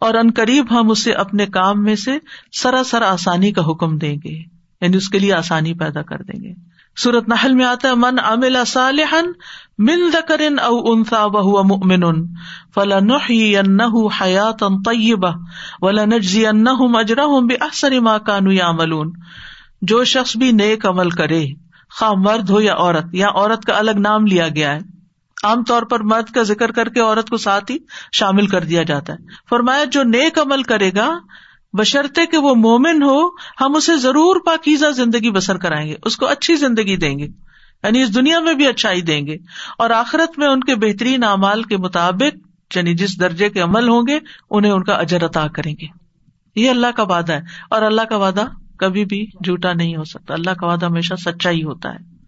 اور 0.00 0.14
ان 0.14 0.30
قریب 0.30 0.80
ہم 0.80 0.90
اسے 0.90 1.12
اپنے 1.12 1.46
کام 1.46 1.82
میں 1.82 1.94
سے 1.94 2.18
سراسر 2.52 3.02
آسانی 3.02 3.52
کا 3.52 3.62
حکم 3.66 3.98
دیں 3.98 4.16
گے 4.24 4.34
یعنی 4.80 4.96
اس 4.96 5.08
کے 5.08 5.18
لیے 5.18 5.32
آسانی 5.32 5.74
پیدا 5.74 6.02
کر 6.02 6.18
دیں 6.18 6.42
گے۔ 6.42 6.67
سورت 7.02 7.28
نحل 7.28 7.54
میں 7.54 7.64
آتا 7.64 7.88
ہے، 7.88 7.94
من 7.94 8.18
عمل 8.24 8.64
صالحن 8.66 9.26
من 9.78 10.10
ذکر 10.12 10.40
او 10.62 10.92
انثى 10.92 11.20
وهو 11.20 11.62
مؤمن۔ 11.62 12.26
فلنحيينه 12.74 14.08
حياه 14.20 14.76
طيبه 14.84 15.32
ولنجزينهم 15.82 16.96
اجرهم 16.96 17.46
باحسن 17.46 17.98
ما 17.98 18.18
كانوا 18.18 18.52
يعملون 18.52 19.12
جو 19.82 20.04
شخص 20.04 20.36
بھی 20.36 20.52
نیک 20.52 20.86
عمل 20.86 21.10
کرے، 21.10 21.46
خواہ 21.98 22.12
مرد 22.12 22.50
ہو 22.50 22.60
یا 22.60 22.74
عورت 22.74 23.04
یا 23.12 23.28
عورت 23.28 23.64
کا 23.64 23.78
الگ 23.78 23.90
نام 23.90 24.26
لیا 24.26 24.48
گیا 24.48 24.74
ہے۔ 24.74 24.80
عام 25.44 25.64
طور 25.64 25.82
پر 25.82 26.00
مرد 26.00 26.30
کا 26.30 26.42
ذکر 26.42 26.72
کر 26.72 26.88
کے 26.88 27.00
عورت 27.00 27.30
کو 27.30 27.36
ساتھ 27.36 27.72
ہی 27.72 27.76
شامل 28.12 28.46
کر 28.46 28.64
دیا 28.64 28.82
جاتا 28.82 29.12
ہے۔ 29.12 29.18
فرمایا، 29.50 29.84
جو 29.84 30.02
نیک 30.02 30.38
عمل 30.38 30.62
کرے 30.62 30.90
گا 30.96 31.18
بشرطے 31.72 32.26
کہ 32.26 32.38
وہ 32.38 32.54
مومن 32.54 33.02
ہو، 33.02 33.28
ہم 33.60 33.76
اسے 33.76 33.96
ضرور 33.96 34.36
پاکیزہ 34.46 34.86
زندگی 34.90 35.30
بسر 35.30 35.58
کرائیں 35.58 35.88
گے، 35.88 35.94
اس 36.04 36.16
کو 36.16 36.26
اچھی 36.26 36.56
زندگی 36.56 36.96
دیں 36.96 37.18
گے۔ 37.18 37.26
یعنی 37.82 38.02
اس 38.02 38.14
دنیا 38.14 38.40
میں 38.40 38.54
بھی 38.54 38.66
اچھائی 38.66 39.02
دیں 39.02 39.26
گے۔ 39.26 39.36
اور 39.78 39.90
آخرت 39.90 40.38
میں 40.38 40.48
ان 40.48 40.60
کے 40.60 40.74
بہترین 40.74 41.24
اعمال 41.24 41.62
کے 41.62 41.76
مطابق 41.76 42.36
یعنی 42.76 42.94
جس 42.94 43.20
درجے 43.20 43.48
کے 43.48 43.60
عمل 43.60 43.88
ہوں 43.88 44.02
گے، 44.08 44.18
انہیں 44.50 44.72
ان 44.72 44.84
کا 44.84 44.92
اجر 44.92 45.24
عطا 45.24 45.46
کریں 45.46 45.74
گے۔ 45.80 45.86
یہ 46.56 46.70
اللہ 46.70 46.86
کا 46.96 47.02
وعدہ 47.02 47.32
ہے۔ 47.32 47.40
اور 47.70 47.82
اللہ 47.82 48.02
کا 48.02 48.16
وعدہ 48.16 48.44
کبھی 48.78 49.04
بھی 49.04 49.26
جھوٹا 49.26 49.72
نہیں 49.72 49.96
ہو 49.96 50.04
سکتا۔ 50.04 50.34
اللہ 50.34 50.50
کا 50.50 50.66
وعدہ 50.66 50.86
ہمیشہ 50.86 51.14
سچا 51.14 51.50
ہی 51.50 51.62
ہوتا 51.62 51.94
ہے۔ 51.94 52.18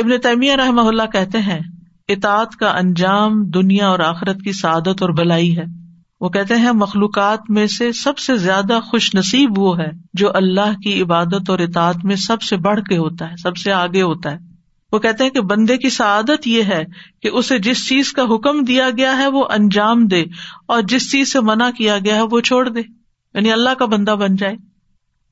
ابن 0.00 0.20
تیمیہ 0.22 0.52
رحم 0.52 0.78
اللہ 0.78 1.02
کہتے 1.12 1.38
ہیں، 1.38 1.60
اطاعت 2.08 2.56
کا 2.56 2.70
انجام 2.70 3.44
دنیا 3.44 3.88
اور 3.88 3.98
آخرت 3.98 4.36
کی 4.40 4.52
سعادت 4.52 5.02
اور 5.02 5.10
بلائی 5.10 5.58
ہے۔ 5.58 5.81
وہ 6.22 6.28
کہتے 6.28 6.56
ہیں، 6.56 6.72
مخلوقات 6.72 7.40
میں 7.48 7.66
سے 7.66 7.92
سب 7.92 8.18
سے 8.18 8.36
زیادہ 8.36 8.80
خوش 8.84 9.14
نصیب 9.14 9.58
وہ 9.58 9.78
ہے 9.78 9.90
جو 10.14 10.30
اللہ 10.34 10.80
کی 10.82 11.02
عبادت 11.02 11.50
اور 11.50 11.58
اطاعت 11.58 12.04
میں 12.04 12.16
سب 12.16 12.42
سے 12.42 12.56
بڑھ 12.56 12.80
کے 12.82 12.96
ہوتا 12.96 13.30
ہے، 13.30 13.36
سب 13.36 13.56
سے 13.56 13.72
آگے 13.72 14.02
ہوتا 14.02 14.32
ہے۔ 14.32 14.38
وہ 14.92 14.98
کہتے 14.98 15.24
ہیں 15.24 15.30
کہ 15.30 15.40
بندے 15.40 15.76
کی 15.76 15.90
سعادت 15.90 16.46
یہ 16.46 16.62
ہے 16.62 16.84
کہ 17.22 17.28
اسے 17.28 17.58
جس 17.58 17.88
چیز 17.88 18.12
کا 18.12 18.22
حکم 18.22 18.64
دیا 18.64 18.90
گیا 18.96 19.18
ہے 19.18 19.26
وہ 19.26 19.44
انجام 19.50 20.06
دے 20.06 20.24
اور 20.66 20.82
جس 20.82 21.12
چیز 21.12 21.32
سے 21.32 21.40
منع 21.40 21.70
کیا 21.70 21.98
گیا 22.04 22.14
ہے 22.14 22.22
وہ 22.22 22.40
چھوڑ 22.40 22.68
دے۔ 22.68 22.80
یعنی 23.34 23.52
اللہ 23.52 23.74
کا 23.78 23.84
بندہ 23.84 24.10
بن 24.10 24.36
جائے۔ 24.36 24.54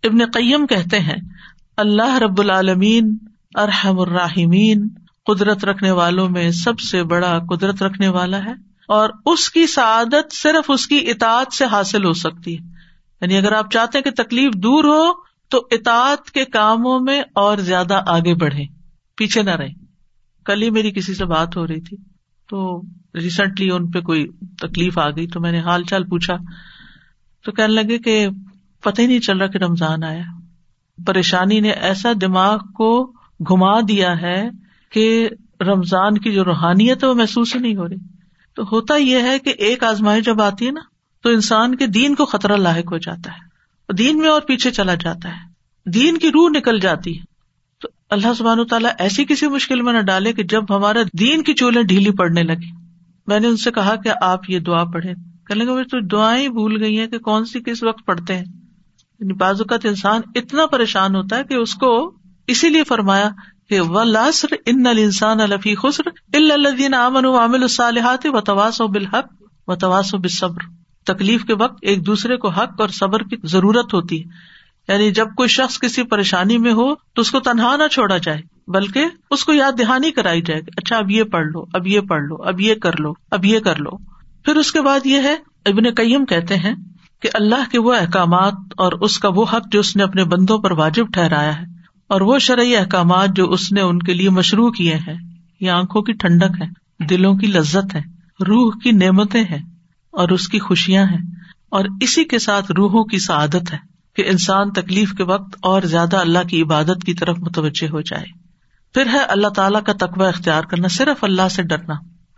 ابن 0.04 0.18
قیم 0.32 0.66
کہتے 0.66 0.98
ہیں، 0.98 1.16
اللہ 1.76 2.18
رب 2.18 2.40
العالمین 2.40 3.16
ارحم 3.54 4.00
الراحمین، 4.00 4.88
قدرت 5.26 5.64
رکھنے 5.64 5.90
والوں 5.90 6.28
میں 6.28 6.50
سب 6.50 6.80
سے 6.80 7.02
بڑا 7.02 7.38
قدرت 7.38 7.82
رکھنے 7.82 8.08
والا 8.08 8.44
ہے۔ 8.44 8.69
اور 8.90 9.10
اس 9.26 9.50
کی 9.50 9.66
سعادت 9.66 10.34
صرف 10.34 10.70
اس 10.70 10.86
کی 10.86 11.10
اطاعت 11.10 11.54
سے 11.54 11.64
حاصل 11.64 12.04
ہو 12.04 12.12
سکتی 12.12 12.58
ہے۔ 12.58 12.64
یعنی 13.20 13.36
اگر 13.36 13.52
آپ 13.52 13.70
چاہتے 13.72 13.98
ہیں 13.98 14.02
کہ 14.02 14.22
تکلیف 14.22 14.54
دور 14.54 14.84
ہو، 14.84 15.12
تو 15.48 15.66
اطاعت 15.70 16.30
کے 16.30 16.44
کاموں 16.44 17.00
میں 17.00 17.22
اور 17.34 17.58
زیادہ 17.58 18.02
آگے 18.06 18.34
بڑھے 18.34 18.64
پیچھے 19.16 19.42
نہ 19.42 19.50
رہے 19.50 19.68
کل 20.44 20.62
ہی 20.62 20.70
میری 20.70 20.90
کسی 20.90 21.14
سے 21.14 21.24
بات 21.24 21.56
ہو 21.56 21.66
رہی 21.66 21.80
تھی، 21.80 21.96
تو 22.48 22.82
ریسنٹلی 23.14 23.70
ان 23.70 23.90
پہ 23.90 24.00
کوئی 24.00 24.26
تکلیف 24.60 24.98
آ 24.98 25.10
گئی، 25.10 25.26
تو 25.26 25.40
میں 25.40 25.52
نے 25.52 25.60
حال 25.60 25.84
چال 25.84 26.04
پوچھا۔ 26.04 26.36
تو 27.44 27.52
کہنے 27.52 27.74
لگے 27.74 27.98
کہ 27.98 28.28
پتہ 28.80 29.02
ہی 29.02 29.06
نہیں 29.06 29.20
چل 29.20 29.38
رہا 29.38 29.46
کہ 29.46 29.58
رمضان 29.58 30.04
آیا۔ 30.04 30.22
پریشانی 31.06 31.60
نے 31.60 31.70
ایسا 31.70 32.12
دماغ 32.20 32.58
کو 32.58 33.12
گما 33.50 33.80
دیا 33.80 34.20
ہے 34.20 34.48
کہ 34.92 35.28
رمضان 35.60 36.18
کی 36.18 36.32
جو 36.32 36.44
روحانیت 36.44 37.04
ہے 37.04 37.08
وہ 37.08 37.14
محسوس 37.14 37.56
ہی 37.56 37.60
نہیں 37.60 37.76
ہو 37.76 37.88
رہی۔ 37.88 38.19
تو 38.54 38.62
ہوتا 38.62 38.96
یہ 38.96 39.22
ہے 39.22 39.38
کہ 39.38 39.50
ایک 39.58 39.84
آزمائی 39.84 40.22
جب 40.22 40.42
آتی 40.42 40.66
ہے 40.66 40.70
نا، 40.70 40.80
تو 41.22 41.28
انسان 41.28 41.74
کے 41.74 41.86
دین 41.86 42.14
کو 42.14 42.24
خطرہ 42.24 42.56
لاحق 42.56 42.92
ہو 42.92 42.98
جاتا 42.98 43.32
ہے۔ 43.32 43.50
دین 43.92 44.18
میں 44.18 44.28
اور 44.28 44.40
پیچھے 44.40 44.70
چلا 44.70 44.94
جاتا 44.94 45.28
ہے۔ 45.28 45.50
دین 45.90 46.18
کی 46.18 46.28
روح 46.28 46.50
نکل 46.50 46.80
جاتی 46.80 47.18
ہے۔ 47.18 47.24
تو 47.80 47.88
اللہ 48.10 48.34
سبحان 48.34 48.66
تعالیٰ 48.66 48.90
ایسی 48.98 49.24
کسی 49.24 49.48
مشکل 49.48 49.82
میں 49.82 49.92
نہ 49.92 49.98
ڈالے 49.98 50.32
کہ 50.32 50.42
جب 50.42 50.76
ہمارا 50.76 50.98
دین 51.18 51.42
کی 51.42 51.54
چولہے 51.54 51.82
ڈھیلی 51.82 52.10
پڑنے 52.10 52.42
لگی۔ 52.42 52.70
میں 53.26 53.40
نے 53.40 53.48
ان 53.48 53.56
سے 53.56 53.70
کہا 53.70 53.96
کہ 53.96 54.10
آپ 54.22 54.50
یہ 54.50 54.58
دعا 54.58 54.84
پڑھے 54.84 55.12
کہ 55.46 55.54
گے 55.54 55.84
تو 55.84 56.00
دعائیں 56.00 56.48
بھول 56.48 56.82
گئی 56.82 56.98
ہیں 56.98 57.06
کہ 57.06 57.18
کون 57.18 57.44
سی 57.44 57.60
کس 57.60 57.82
وقت 57.82 58.06
پڑھتے 58.06 58.36
ہیں۔ 58.36 58.44
یعنی 59.20 59.32
بعض 59.32 59.60
اوقات 59.60 59.86
انسان 59.86 60.20
اتنا 60.34 60.66
پریشان 60.66 61.14
ہوتا 61.14 61.36
ہے 61.36 61.44
کہ 61.44 61.54
اس 61.54 61.74
کو 61.74 62.14
اسی 62.46 62.68
لیے 62.68 62.84
فرمایا 62.84 63.30
کہ 63.70 63.80
ولاسر 63.80 64.54
ان 64.66 64.86
انسان 64.86 65.40
الفی 65.40 65.74
خسر 65.74 66.08
الدین 66.32 66.94
امن 66.94 67.24
و 67.24 67.38
عامل 67.38 67.62
الصالحات 67.62 68.26
و 68.26 68.40
تواس 68.40 68.80
و 68.80 68.86
بالحق 68.86 69.26
و 69.66 69.76
تواس 69.76 70.14
و 70.14 70.18
بصبر 70.18 70.58
تکلیف 71.06 71.44
کے 71.44 71.54
وقت 71.54 71.78
ایک 71.82 72.06
دوسرے 72.06 72.36
کو 72.36 72.48
حق 72.48 72.80
اور 72.80 72.88
صبر 72.88 73.22
کی 73.22 73.36
ضرورت 73.44 73.94
ہوتی 73.94 74.24
ہے۔ 74.24 74.30
یعنی 74.92 75.10
جب 75.10 75.28
کوئی 75.36 75.48
شخص 75.48 75.78
کسی 75.78 76.02
پریشانی 76.02 76.58
میں 76.58 76.72
ہو 76.72 76.94
تو 76.94 77.20
اس 77.20 77.30
کو 77.30 77.40
تنہا 77.40 77.76
نہ 77.76 77.88
چھوڑا 77.88 78.16
جائے، 78.18 78.42
بلکہ 78.68 79.04
اس 79.30 79.44
کو 79.44 79.52
یاد 79.52 79.72
دہانی 79.78 80.10
کرائی 80.10 80.42
جائے 80.42 80.60
اچھا 80.60 80.96
اب 80.96 81.10
یہ 81.10 81.22
پڑھ 81.24 81.46
لو، 81.46 81.64
اب 81.72 81.86
یہ 81.86 82.00
پڑھ 82.00 82.22
لو، 82.22 82.42
اب 82.42 82.60
یہ 82.60 82.74
کر 82.74 83.00
لو، 83.00 83.12
اب 83.30 83.44
یہ 83.44 83.58
کر 83.58 83.76
لو۔ 83.76 83.90
پھر 84.44 84.56
اس 84.56 84.72
کے 84.72 84.80
بعد 84.80 85.06
یہ 85.06 85.18
ہے، 85.18 85.36
ابن 85.66 85.82
قیم 85.96 86.24
کہتے 86.24 86.56
ہیں 86.56 86.74
کہ 87.22 87.28
اللہ 87.34 87.70
کے 87.72 87.80
وہ 87.80 87.94
احکامات 87.94 88.54
اور 88.76 88.92
اس 88.92 89.18
کا 89.18 89.28
وہ 89.28 89.44
حق 89.52 89.72
جو 89.72 89.80
اس 89.80 89.96
نے 89.96 90.02
اپنے 90.02 90.24
بندوں 90.24 90.58
پر 90.58 90.70
واجب 90.70 91.06
ٹھہرایا 91.12 91.60
ہے۔ 91.60 91.79
اور 92.10 92.20
وہ 92.20 92.38
شرعی 92.38 92.76
احکامات 92.76 93.28
جو 93.36 93.50
اس 93.50 93.72
نے 93.72 93.80
ان 93.80 93.98
کے 93.98 94.14
لیے 94.14 94.30
مشروع 94.30 94.70
کیے 94.70 94.94
ہیں، 94.94 95.14
یہ 95.60 95.70
آنکھوں 95.70 96.02
کی 96.02 96.12
ٹھنڈک 96.12 96.62
ہے، 96.62 96.66
دلوں 97.04 97.34
کی 97.34 97.46
لذت 97.46 97.94
ہے، 97.94 98.00
روح 98.40 98.72
کی 98.82 98.92
نعمتیں 98.92 99.44
ہیں 99.44 99.62
اور 100.10 100.28
اس 100.28 100.48
کی 100.48 100.58
خوشیاں 100.58 101.04
ہیں۔ 101.04 101.30
اور 101.68 101.84
اسی 102.00 102.24
کے 102.24 102.38
ساتھ 102.38 102.72
روحوں 102.72 103.04
کی 103.04 103.18
سعادت 103.18 103.72
ہے 103.72 103.78
کہ 104.16 104.24
انسان 104.26 104.70
تکلیف 104.70 105.12
کے 105.12 105.22
وقت 105.22 105.56
اور 105.62 105.82
زیادہ 105.82 106.16
اللہ 106.16 106.38
کی 106.48 106.62
عبادت 106.62 107.04
کی 107.06 107.14
طرف 107.14 107.38
متوجہ 107.38 107.90
ہو 107.90 108.00
جائے۔ 108.00 108.24
پھر 108.94 109.06
ہے 109.06 109.18
اللہ 109.18 109.48
تعالیٰ 109.48 109.82
کا 109.82 109.92
تقوی 109.92 110.26
اختیار 110.26 110.62
کرنا، 110.62 110.88
صرف 110.88 111.24
اللہ 111.24 111.48
سے 111.48 111.62
ڈرنا۔ 111.62 111.94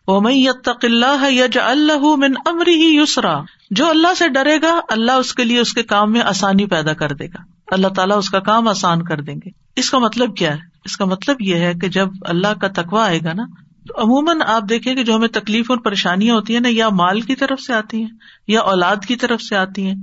وہ 0.09 0.20
میں 0.20 0.35
یتق 0.35 0.85
اللہ 0.85 1.31
یج 1.31 1.59
اللہ 1.59 2.16
من 2.16 2.35
امری 2.47 2.75
ہی 2.75 2.97
یسرا 3.03 3.41
جو 3.70 3.91
اللہ 3.91 4.14
سے 4.14 4.29
ڈرے 4.29 4.57
گا، 4.62 4.81
اللہ 4.89 5.12
اس 5.12 5.35
کے 5.35 5.45
لیے 5.45 5.59
اس 5.59 5.73
کے 5.73 5.83
کام 5.83 6.12
میں 6.12 6.20
آسانی 6.20 6.66
پیدا 6.66 6.93
کر 6.93 7.12
دے 7.12 7.27
گا۔ 7.27 7.43
اللہ 7.66 7.89
تعالیٰ 7.89 8.16
اس 8.16 8.31
کا 8.31 8.41
کام 8.41 8.68
آسان 8.68 9.03
کر 9.03 9.20
دیں 9.20 9.35
گے۔ 9.35 9.61
اس 9.77 9.91
کا 9.91 9.99
مطلب 9.99 10.37
کیا 10.37 10.55
ہے؟ 10.55 10.59
اس 10.85 10.97
کا 10.97 11.05
مطلب 11.05 11.37
یہ 11.41 11.55
ہے 11.55 11.75
کہ 11.75 11.89
جب 11.89 12.09
اللہ 12.20 12.55
کا 12.61 12.68
تقوا 12.68 13.05
آئے 13.05 13.18
گا 13.25 13.33
نا، 13.33 13.45
تو 13.89 14.03
عموماً 14.03 14.37
آپ 14.47 14.62
دیکھیں 14.68 14.95
کہ 14.95 15.05
جو 15.05 15.16
ہمیں 15.16 15.29
تکلیف 15.29 15.70
اور 15.70 15.79
پریشانیاں 15.79 16.35
ہوتی 16.35 16.53
ہیں 16.53 16.61
نا، 16.61 16.68
یا 16.73 16.89
مال 16.89 17.20
کی 17.20 17.35
طرف 17.35 17.61
سے 17.61 17.73
آتی 17.73 18.03
ہیں، 18.03 18.11
یا 18.49 18.61
اولاد 18.61 18.97
کی 19.09 19.16
طرف 19.16 19.43
سے 19.43 19.57
آتی 19.57 19.87
ہیں، 19.87 19.95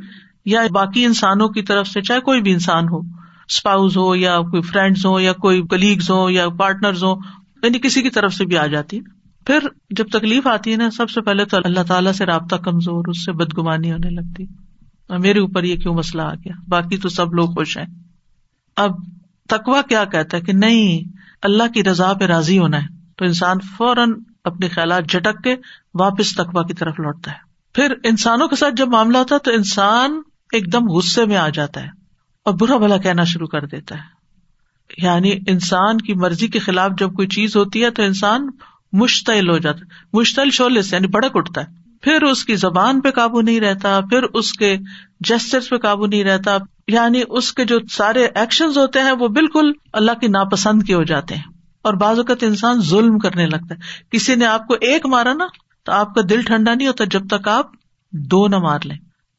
یا 0.46 0.62
باقی 0.72 1.06
انسانوں 1.06 1.50
کی 1.50 1.62
طرف 1.62 1.88
سے، 1.88 2.02
چاہے 2.02 2.20
کوئی 2.20 2.42
بھی 2.42 2.54
انسان 2.54 2.84
ہو 2.84 3.00
اسپاؤز 3.50 3.98
ہو، 3.98 4.16
یا 4.16 4.40
کوئی 4.40 4.62
فرینڈز 4.62 5.06
ہو، 5.06 5.20
یا 5.20 5.34
کوئی 5.34 5.62
کلیگز 5.70 6.10
ہو، 6.10 6.30
یا 6.30 6.50
پارٹنر 6.50 6.94
ہو 6.94 7.16
یعنی 7.64 7.80
کسی 7.80 8.02
کی 8.02 8.10
طرف 8.10 8.34
سے 8.34 8.46
بھی 8.46 8.58
آ 8.58 8.66
جاتی 8.66 8.98
ہے 8.98 9.20
پھر 9.46 9.60
جب 9.90 10.06
تکلیف 10.12 10.48
آتی 10.48 10.72
ہے 10.72 10.78
نا، 10.78 10.90
سب 10.92 11.10
سے 11.10 11.22
پہلے 11.22 11.46
تو 11.46 11.58
اللہ 11.64 11.84
تعالیٰ 11.88 12.12
سے 12.12 12.26
رابطہ 12.26 12.56
کمزور، 12.56 13.04
اس 13.08 13.26
سے 13.26 13.32
بدگمانی 13.32 13.92
ہونے 13.92 14.10
لگتی۔ 14.10 14.46
میرے 15.20 15.40
اوپر 15.40 15.64
یہ 15.64 15.76
کیوں 15.76 15.94
مسئلہ 15.94 16.22
آ 16.22 16.34
گیا؟ 16.34 16.54
باقی 16.68 16.98
تو 16.98 17.10
سب 17.10 17.34
لوگ 17.34 17.50
خوش 17.50 17.78
ہیں۔ 17.78 17.86
اب 18.78 18.92
تکوا 19.50 19.82
کیا 19.82 20.06
کہتا 20.06 20.38
ہے 20.38 20.42
کہ 20.42 20.54
نہیں، 20.54 21.18
اللہ 21.42 21.64
کی 21.74 21.84
رضا 21.84 22.14
پہ 22.14 22.26
راضی 22.26 22.60
ہونا 22.60 22.84
ہے۔ 22.84 22.88
تو 23.18 23.26
انسان 23.26 23.58
فوراً 23.78 24.14
اپنے 24.44 24.68
خیالات 24.68 25.10
جھٹک 25.10 25.44
کے 25.44 25.56
واپس 25.94 26.36
تکوا 26.36 26.64
کی 26.64 26.74
طرف 26.74 27.00
لوٹتا 27.00 27.32
ہے۔ 27.32 27.38
پھر 27.74 27.94
انسانوں 28.04 28.48
کے 28.48 28.56
ساتھ 28.56 28.76
جب 28.76 28.88
معاملہ 28.88 29.18
ہوتا 29.18 29.36
ہے 29.36 29.40
تو 29.40 29.52
انسان 29.52 30.22
ایک 30.54 30.74
دم 30.74 30.88
غصے 30.90 31.26
میں 31.26 31.38
آ 31.38 31.50
جاتا 31.50 31.84
ہے 31.84 31.88
اور 32.46 32.54
برا 32.54 32.78
بھلا 32.78 32.98
کہنا 32.98 33.24
شروع 33.24 33.48
کر 33.48 33.66
دیتا 33.66 33.96
ہے۔ 33.96 34.20
یعنی 34.98 35.40
انسان 35.48 35.98
کی 35.98 36.14
مرضی 36.14 36.48
کے 36.48 36.60
خلاف 36.60 36.92
جب 36.98 37.14
کوئی 37.14 37.28
چیز 37.28 37.56
ہوتی 37.56 37.84
ہے 37.84 37.90
تو 37.90 38.04
انسان 38.04 38.50
مشتعل 38.94 39.50
ہو 39.50 39.58
جاتا 39.58 39.80
ہے۔ 39.80 39.86
مشتعل 40.14 40.50
شعلے 40.50 40.82
سے 40.82 40.96
یعنی 40.96 41.08
بڑک 41.08 41.32
اٹھتا 41.34 41.62
ہے۔ 41.62 41.68
پھر 42.02 42.24
اس 42.24 42.46
کی 42.46 42.56
زبان 42.56 43.02
پہ 43.02 43.12
قابو 43.12 43.42
نہیں 43.42 43.60
رہتا، 43.60 44.00
پھر 44.10 44.24
اس 44.24 44.54
کے 44.54 44.78
جسچر 45.20 45.60
پہ 45.70 45.78
قابو 45.78 46.06
نہیں 46.06 46.24
رہتا۔ 46.24 46.58
یعنی 46.90 47.22
اس 47.30 47.54
کے 47.54 47.66
جو 47.66 47.80
سارے 47.92 48.28
ایکشن 48.36 48.66
ہوتے 48.66 49.00
ہیں 49.00 49.12
وہ 49.12 49.28
بالکل 49.28 49.72
اللہ 49.94 50.12
کی 50.22 50.28
ناپسند 50.28 50.84
کے 50.84 50.94
ہو 50.94 51.04
جاتے 51.04 51.36
ہیں 51.36 51.44
اور 51.82 51.94
بعض 51.94 52.18
اوقات 52.18 52.44
انسان 52.44 52.82
ظلم 52.82 53.20
کرنے 53.20 53.46
لگتا 53.46 53.76
ہے۔ 53.76 53.80
کسی 54.12 54.36
نے 54.36 54.46
آپ 54.46 54.68
کو 54.68 54.74
ایک 54.74 55.06
مارا 55.06 55.34
نا 55.34 55.48
تو 55.86 55.92
آپ 55.92 56.16
کا 56.16 56.22
دل 56.30 56.42
ٹھنڈا 56.42 56.74
نہیں 56.74 56.88
ہوتا 56.88 57.04
جب 57.12 57.28
تک 57.28 57.48
آپ 57.48 57.66
دو 58.12 58.48
نہ 58.48 58.56
مار 58.56 58.80
لیں۔ 58.84 58.98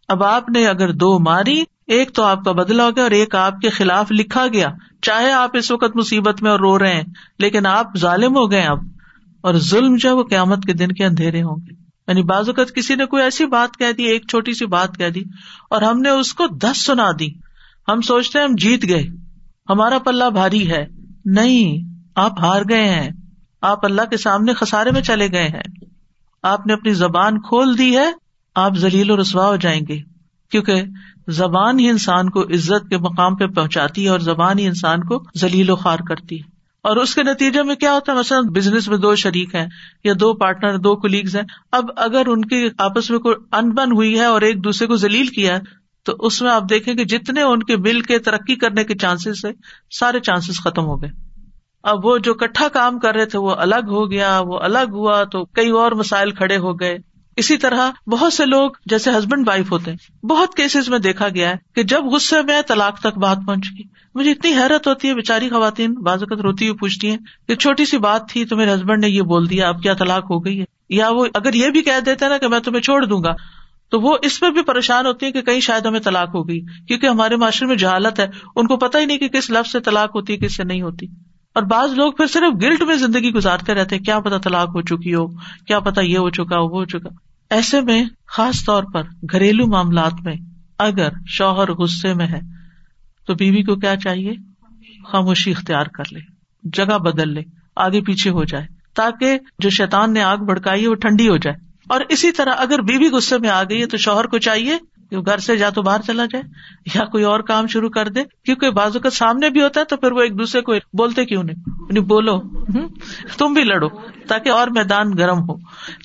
اب 0.09 0.25
آپ 0.25 0.49
نے 0.49 0.67
اگر 0.67 0.93
دو 0.93 1.19
ماری، 1.19 1.65
ایک 1.87 2.13
تو 2.15 2.23
آپ 2.23 2.45
کا 2.45 2.53
بدلا 2.53 2.85
ہو 2.85 2.91
گیا 2.91 3.03
اور 3.03 3.11
ایک 3.11 3.35
آپ 3.35 3.61
کے 3.61 3.71
خلاف 3.71 4.07
لکھا 4.11 4.47
گیا۔ 4.47 4.69
چاہے 5.03 5.33
آپ 5.33 5.57
اس 5.57 5.71
وقت 5.71 5.97
مصیبت 5.97 6.43
میں 6.43 6.51
اور 6.51 6.61
رو 6.61 6.79
رہے 6.79 6.95
ہیں، 6.95 7.05
لیکن 7.39 7.67
آپ 7.67 7.87
ظالم 7.99 8.37
ہو 8.37 8.51
گئے 8.51 8.63
اب۔ 8.63 8.79
اور 9.41 9.55
ظلم 9.55 9.97
جو 9.97 10.09
ہے 10.09 10.15
وہ 10.15 10.25
قیامت 10.25 10.65
کے 10.65 10.73
دن 10.73 10.93
کے 10.93 11.05
اندھیرے 11.05 11.43
ہوں 11.43 11.57
گے۔ 11.57 11.80
یعنی 12.11 12.23
بعض 12.23 12.49
اوقات 12.49 12.75
کسی 12.75 12.95
نے 12.95 13.07
کوئی 13.07 13.23
ایسی 13.23 13.47
بات 13.47 13.77
کہہ 13.77 13.93
دی، 13.93 14.05
ایک 14.05 14.29
چھوٹی 14.29 14.53
سی 14.53 14.67
بات 14.67 14.97
کہہ 14.97 15.09
دی، 15.09 15.21
اور 15.71 15.83
ہم 15.83 16.01
نے 16.01 16.09
اس 16.09 16.35
کو 16.35 16.47
دس 16.47 16.87
سنا 16.87 17.11
دی۔ 17.19 17.29
ہم 17.89 18.01
سوچتے 18.01 18.39
ہیں 18.39 18.47
ہم 18.47 18.55
جیت 18.55 18.89
گئے۔ 18.89 19.07
ہمارا 19.71 19.99
پلہ 19.99 20.25
بھاری 20.31 20.71
ہے۔ 20.71 20.87
نہیں، 21.25 21.95
آپ 22.17 22.41
ہار 22.41 22.63
گئے 22.69 22.89
ہیں۔ 22.89 23.11
آپ 23.63 23.85
اللہ 23.85 24.03
کے 24.11 24.17
سامنے 24.17 24.55
خسارے 24.55 24.91
میں 24.91 25.01
چلے 25.01 25.29
گئے 25.33 25.49
ہیں۔ 25.49 25.87
آپ 26.43 26.67
نے 26.67 26.73
اپنی 26.73 26.93
زبان 26.93 27.41
کھول 27.41 27.79
دی 27.79 27.97
ہے۔ 27.97 28.13
آپ 28.55 28.77
ذلیل 28.77 29.11
و 29.11 29.21
رسوا 29.21 29.47
ہو 29.47 29.57
جائیں 29.57 29.81
گے۔ 29.89 29.99
کیونکہ 30.51 30.83
زبان 31.29 31.79
ہی 31.79 31.89
انسان 31.89 32.31
کو 32.31 32.43
عزت 32.43 32.89
کے 32.89 32.99
مقام 32.99 33.37
پہ 33.37 33.47
پہنچاتی 33.47 34.05
ہے 34.05 34.09
اور 34.09 34.19
زبان 34.19 34.59
ہی 34.59 34.67
انسان 34.67 35.01
کو 35.01 35.25
ذلیل 35.39 35.71
و 35.71 35.77
خوار 35.77 35.99
کرتی 36.09 36.37
ہے۔ 36.37 36.60
اور 36.83 36.97
اس 36.97 37.15
کے 37.15 37.23
نتیجے 37.23 37.63
میں 37.63 37.75
کیا 37.75 37.95
ہوتا 37.95 38.13
ہے؟ 38.13 38.19
مثلاً 38.19 38.45
بزنس 38.49 38.89
میں 38.89 38.97
دو 38.97 39.15
شریک 39.15 39.55
ہیں 39.55 39.67
یا 40.05 40.13
دو 40.21 40.35
پارٹنر 40.35 40.77
دو 40.77 40.97
کولیگز 40.97 41.37
ہیں۔ 41.37 41.43
اب 41.73 41.85
اگر 41.97 42.23
ان 42.27 42.45
کی 42.45 42.69
آپس 42.79 43.11
میں 43.11 43.19
کوئی 43.19 43.37
انبن 43.53 43.93
ہوئی 43.93 44.19
ہے 44.19 44.25
اور 44.25 44.43
ایک 44.43 44.65
دوسرے 44.65 44.89
کو 44.89 44.97
ذلیل 44.97 45.27
کیا 45.27 45.55
ہے، 45.55 45.61
تو 46.03 46.17
اس 46.19 46.43
میں 46.43 46.51
آپ 46.51 46.63
دیکھیں 46.71 46.95
کہ 46.95 47.05
جتنے 47.05 47.43
ان 47.43 47.63
کے 47.63 47.77
مل 47.77 48.01
کے 48.01 48.19
ترقی 48.19 48.55
کرنے 48.55 48.85
کے 48.85 48.95
چانسز 48.95 49.45
ہے 49.45 49.51
سارے 49.99 50.21
چانسز 50.21 50.61
ختم 50.61 50.85
ہو 50.85 51.03
گئے۔ 51.03 51.11
اب 51.83 52.07
وہ 52.07 52.19
جو 52.19 52.35
کٹھا 52.35 52.69
کام 52.69 52.99
کر 52.99 53.15
رہے 53.15 53.27
تھے، 53.27 53.39
وہ 53.39 53.51
الگ 53.51 53.87
ہو 53.89 54.11
گیا، 54.11 54.41
وہ 54.47 54.59
الگ 54.59 54.91
ہوا، 54.93 55.25
تو 55.25 55.45
کئی 55.45 55.71
اور 55.71 55.93
مسائل 55.93 56.31
کھڑے 56.31 56.57
ہو 56.57 56.81
گئے۔ 56.81 56.99
اسی 57.37 57.57
طرح 57.57 57.91
بہت 58.07 58.33
سے 58.33 58.47
لوگ 58.47 58.71
جیسے 58.87 59.11
ہسبینڈ 59.11 59.49
وائف 59.49 59.73
ہوتے 59.73 59.91
ہیں، 59.91 60.27
بہت 60.27 60.55
کیسز 60.55 60.89
میں 60.89 60.99
دیکھا 60.99 61.29
گیا 61.29 61.51
ہے 61.51 61.57
کہ 61.75 61.83
جب 61.83 62.05
غصے 62.05 62.43
میں 62.43 62.63
طلاق 62.63 63.01
تک 63.01 63.19
بات 63.19 63.39
پہنچ 63.47 63.67
گئی۔ 63.79 63.83
مجھے 64.15 64.31
اتنی 64.31 64.53
حیرت 64.53 64.87
ہوتی 64.87 65.09
ہے 65.09 65.15
بےچاری 65.15 65.49
خواتین 65.49 65.95
بعض 65.95 66.23
اوقات 66.23 66.41
روتی 66.41 66.69
ہوئی 66.69 66.77
پوچھتی 66.77 67.11
ہیں 67.11 67.17
کہ 67.49 67.55
چھوٹی 67.55 67.85
سی 67.85 67.99
بات 67.99 68.29
تھی 68.29 68.45
تو 68.45 68.57
میرے 68.57 68.75
ہسبینڈ 68.75 69.05
نے 69.05 69.11
یہ 69.11 69.23
بول 69.23 69.51
دیا، 69.51 69.69
اب 69.69 69.83
کیا 69.83 69.95
طلاق 69.95 70.25
ہو 70.31 70.45
گئی 70.45 70.61
ہے؟ 70.61 70.65
یا 70.89 71.09
وہ 71.11 71.27
اگر 71.35 71.55
یہ 71.55 71.69
بھی 71.69 71.83
کہہ 71.83 72.01
دیتے 72.07 72.29
نا 72.29 72.39
کہ 72.39 72.49
میں 72.49 72.61
تمہیں 72.61 72.83
چھوڑ 72.83 73.05
دوں 73.05 73.23
گا، 73.23 73.33
تو 73.89 74.01
وہ 74.01 74.17
اس 74.23 74.43
میں 74.43 74.51
بھی 74.51 74.63
پریشان 74.63 75.07
ہوتی 75.07 75.27
ہے 75.27 75.33
کہ 75.33 75.43
کہیں 75.43 75.61
شاید 75.61 75.87
ہمیں 75.87 76.01
طلاق 76.01 76.29
ہو 76.35 76.49
گئی، 76.49 76.61
کیونکہ 76.61 77.07
ہمارے 77.07 77.37
معاشرے 77.37 77.69
میں 77.69 77.77
جہالت 77.77 78.21
ہے، 78.21 78.27
ان 78.57 78.67
کو 78.67 78.77
پتا 78.77 78.99
ہی 78.99 79.05
نہیں 79.05 79.19
کہ 79.19 79.29
کس 79.29 79.51
لفظ 79.51 79.73
سے 79.73 79.81
طلاق 79.81 80.17
ہوتی 80.17 80.33
ہے، 80.33 80.39
کس 80.39 80.57
سے 80.57 80.65
نہیں 80.65 80.83
ہوتی۔ 80.83 81.07
اور 81.55 81.63
بعض 81.63 81.93
لوگ 81.93 82.13
پھر 82.13 82.27
صرف 82.27 82.63
گلٹ 82.63 82.83
میں 82.83 82.95
زندگی 82.95 83.31
گزارتے 83.33 83.75
رہتے 83.75 83.99
کیا 83.99 84.21
پتا 84.21 84.39
طلاق 84.39 84.69
ہو 84.69 84.83
چکی 84.83 85.15
ہو، 85.15 85.27
کیا 85.67 85.81
پتا 85.81 86.01
یہ 86.01 86.19
ہو 86.19 86.31
چکا، 86.31 86.59
وہ 86.59 86.69
ہو 86.69 86.85
چکا۔ 86.85 87.09
ایسے 87.51 87.81
میں 87.81 88.05
خاص 88.27 88.65
طور 88.65 88.85
پر 88.95 89.03
گھریلو 89.33 89.67
معاملات 89.67 90.13
میں 90.25 90.35
اگر 90.79 91.09
شوہر 91.27 91.73
غصے 91.73 92.15
میں 92.15 92.27
ہے، 92.27 92.41
تو 93.27 93.35
بیوی 93.35 93.63
کو 93.63 93.77
کیا 93.77 93.97
چاہیے؟ 93.97 94.33
خاموشی 95.13 95.51
اختیار 95.51 95.87
کر 95.87 96.05
لے، 96.13 96.21
جگہ 96.63 96.99
بدل 96.99 97.35
لے، 97.35 97.41
آگے 97.77 98.01
پیچھے 98.01 98.31
ہو 98.31 98.45
جائے، 98.45 98.67
تاکہ 98.95 99.39
جو 99.59 99.71
شیتان 99.71 100.13
نے 100.13 100.23
آگ 100.23 100.37
بڑکائی 100.37 100.83
ہے، 100.83 100.89
وہ 100.89 100.95
ٹھنڈی 100.95 101.29
ہو 101.29 101.37
جائے۔ 101.37 101.57
اور 101.89 102.01
اسی 102.09 102.33
طرح 102.33 102.53
اگر 102.57 102.83
بیوی 102.83 103.09
غصے 103.09 103.39
میں 103.39 103.51
آ 103.51 103.63
گئی 103.63 103.81
ہے، 103.81 103.87
تو 103.87 103.97
شوہر 103.97 104.25
کو 104.25 104.39
چاہیے 104.39 104.79
گھر 105.17 105.39
سے 105.39 105.57
جا 105.57 105.71
تو 105.71 105.83
باہر 105.83 106.01
چلا 106.01 106.25
جائے 106.25 106.45
یا 106.95 107.05
کوئی 107.05 107.25
اور 107.25 107.41
کام 107.41 107.67
شروع 107.67 107.89
کر 107.89 108.09
دے، 108.09 108.23
کیونکہ 108.45 108.71
بازو 108.71 109.01
کا 109.01 109.11
سامنے 109.11 109.51
بھی 109.51 109.63
ہوتا 109.63 109.81
ہے 109.81 109.85
تو 109.85 109.97
پھر 109.97 110.13
وہ 110.13 110.21
ایک 110.21 110.39
دوسرے 110.39 110.61
کو 110.61 110.73
بولتے 110.93 111.25
کیوں 111.25 111.43
نہیں؟ 111.43 111.57
یعنی 111.81 112.01
بولو 112.01 112.41
تم 113.39 113.53
بھی 113.53 113.65
لڑو 113.65 113.89
تاکہ 114.29 114.49
اور 114.49 114.69
میدان 114.69 115.13
گرم 115.19 115.39
ہو۔ 115.39 115.55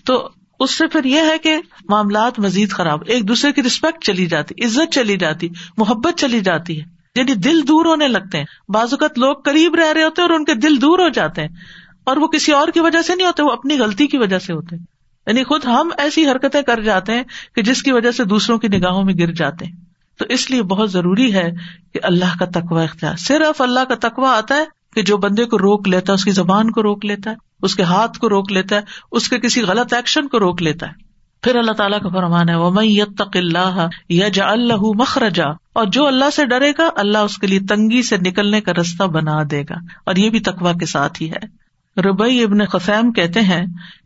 تو 0.06 0.30
اس 0.60 0.72
سے 0.72 0.88
پھر 0.88 1.04
یہ 1.04 1.22
ہے 1.22 1.38
کہ 1.38 1.58
معاملات 1.90 2.40
مزید 2.40 2.72
خراب، 2.72 3.00
ایک 3.08 3.28
دوسرے 3.28 3.52
کی 3.52 3.64
ریسپیکٹ 3.64 4.04
چلی 4.04 4.26
جاتی، 4.26 4.66
عزت 4.66 4.94
چلی 4.94 5.18
جاتی، 5.18 5.50
محبت 5.78 6.14
چلی 6.18 6.40
جاتی 6.40 6.82
ہے۔ 6.82 6.86
یعنی 7.16 7.34
دل 7.34 7.68
دور 7.68 7.86
ہونے 7.86 8.08
لگتے 8.08 8.38
ہیں۔ 8.38 8.46
بعض 8.70 8.88
اوقات 8.92 9.20
لوگ 9.20 9.36
قریب 9.36 9.76
رہ 9.76 9.94
رہے 9.94 10.04
ہوتے 10.04 10.22
ہیں 10.22 10.30
اور 10.30 10.40
ان 10.40 10.46
کے 10.46 10.54
دل 10.54 10.82
دور 10.82 11.00
ہو 11.00 11.10
جاتے 11.10 11.42
ہیں 11.42 11.50
اور 12.04 12.18
وہ 12.18 12.28
کسی 12.28 12.52
اور 12.52 12.68
کی 12.74 12.80
وجہ 12.80 13.02
سے 13.02 13.16
نہیں 13.16 13.28
ہوتے، 13.28 13.44
وہ 13.44 13.52
اپنی 13.52 13.80
غلطی 13.80 14.08
کی 14.08 14.18
وجہ 14.18 14.40
سے 14.40 14.54
ہوتے 14.54 14.76
یعنی 15.28 15.44
خود 15.44 15.66
ہم 15.66 15.90
ایسی 15.98 16.30
حرکتیں 16.30 16.62
کر 16.62 16.80
جاتے 16.82 17.14
ہیں 17.14 17.24
کہ 17.56 17.62
جس 17.62 17.84
کی 17.84 17.92
وجہ 17.92 18.12
سے 18.12 18.24
دوسروں 18.24 18.58
کی 18.58 18.68
نگاہوں 18.68 19.04
میں 19.04 19.14
گر 19.14 19.32
جاتے 19.32 19.66
ہیں۔ 19.66 19.74
تو 20.18 20.26
اس 20.30 20.52
لیے 20.52 20.64
بہت 20.64 20.92
ضروری 20.92 21.34
ہے 21.34 21.52
کہ 21.94 22.00
اللہ 22.04 22.38
کا 22.40 22.46
تقوا 22.46 22.84
اختیار، 22.84 23.16
صرف 23.16 23.62
اللہ 23.62 23.80
کا 23.80 23.96
تقوا 23.96 24.38
آتا 24.38 24.56
ہے 24.56 24.66
کہ 24.96 25.02
جو 25.02 25.18
بندے 25.18 25.46
کو 25.46 25.58
روک 25.58 25.88
لیتا 25.88 26.12
ہے، 26.12 26.16
اس 26.16 26.24
کی 26.24 26.32
زبان 26.32 26.72
کو 26.72 26.84
روک 26.84 27.06
لیتا 27.06 27.30
ہے، 27.30 27.36
اس 27.62 27.76
کے 27.76 27.84
ہاتھ 27.84 28.20
کو 28.20 28.30
روک 28.30 28.52
لیتا 28.52 28.76
ہے، 28.76 28.82
اس 29.12 29.30
کے 29.30 29.40
کسی 29.40 29.62
غلط 29.62 29.94
ایکشن 29.94 30.28
کو 30.28 30.40
روک 30.40 30.62
لیتا 30.62 30.88
ہے۔ 30.88 30.92
پھر 31.42 31.56
اللہ 31.56 31.72
تعالیٰ 31.72 32.02
کا 32.02 32.10
فرمان 32.10 32.50
ہے 32.50 32.56
وہ 32.56 32.72
میں 32.72 32.86
یتق 32.86 33.38
اللہ 33.38 33.88
یا 34.10 34.28
جا 34.28 34.52
اللہ 34.52 34.78
مخرجا۔ 34.78 35.46
اور 35.74 35.86
جو 35.86 36.08
اللہ 36.08 36.30
سے 36.30 36.46
ڈرے 36.46 36.72
گا، 36.78 36.90
اللہ 36.96 37.18
اس 37.18 37.38
کے 37.38 37.48
لیے 37.48 37.60
تنگی 37.60 38.02
سے 38.02 38.18
نکلنے 38.18 38.62
کا 38.62 38.72
رستہ 38.74 39.04
بنا 39.04 39.40
دے 39.52 39.62
گا۔ 39.62 39.76
اور 40.06 40.16
یہ 40.16 40.30
بھی 40.30 40.40
تقوا 40.40 40.74
کے 40.74 40.86
ساتھ 40.86 41.22
ہی 41.22 41.32
ہے۔ 41.32 41.65
ربئی 41.98 42.44
ابن 42.44 42.66
خفیم 42.66 43.12
کہتے 43.12 43.42
ہیں 43.42 43.66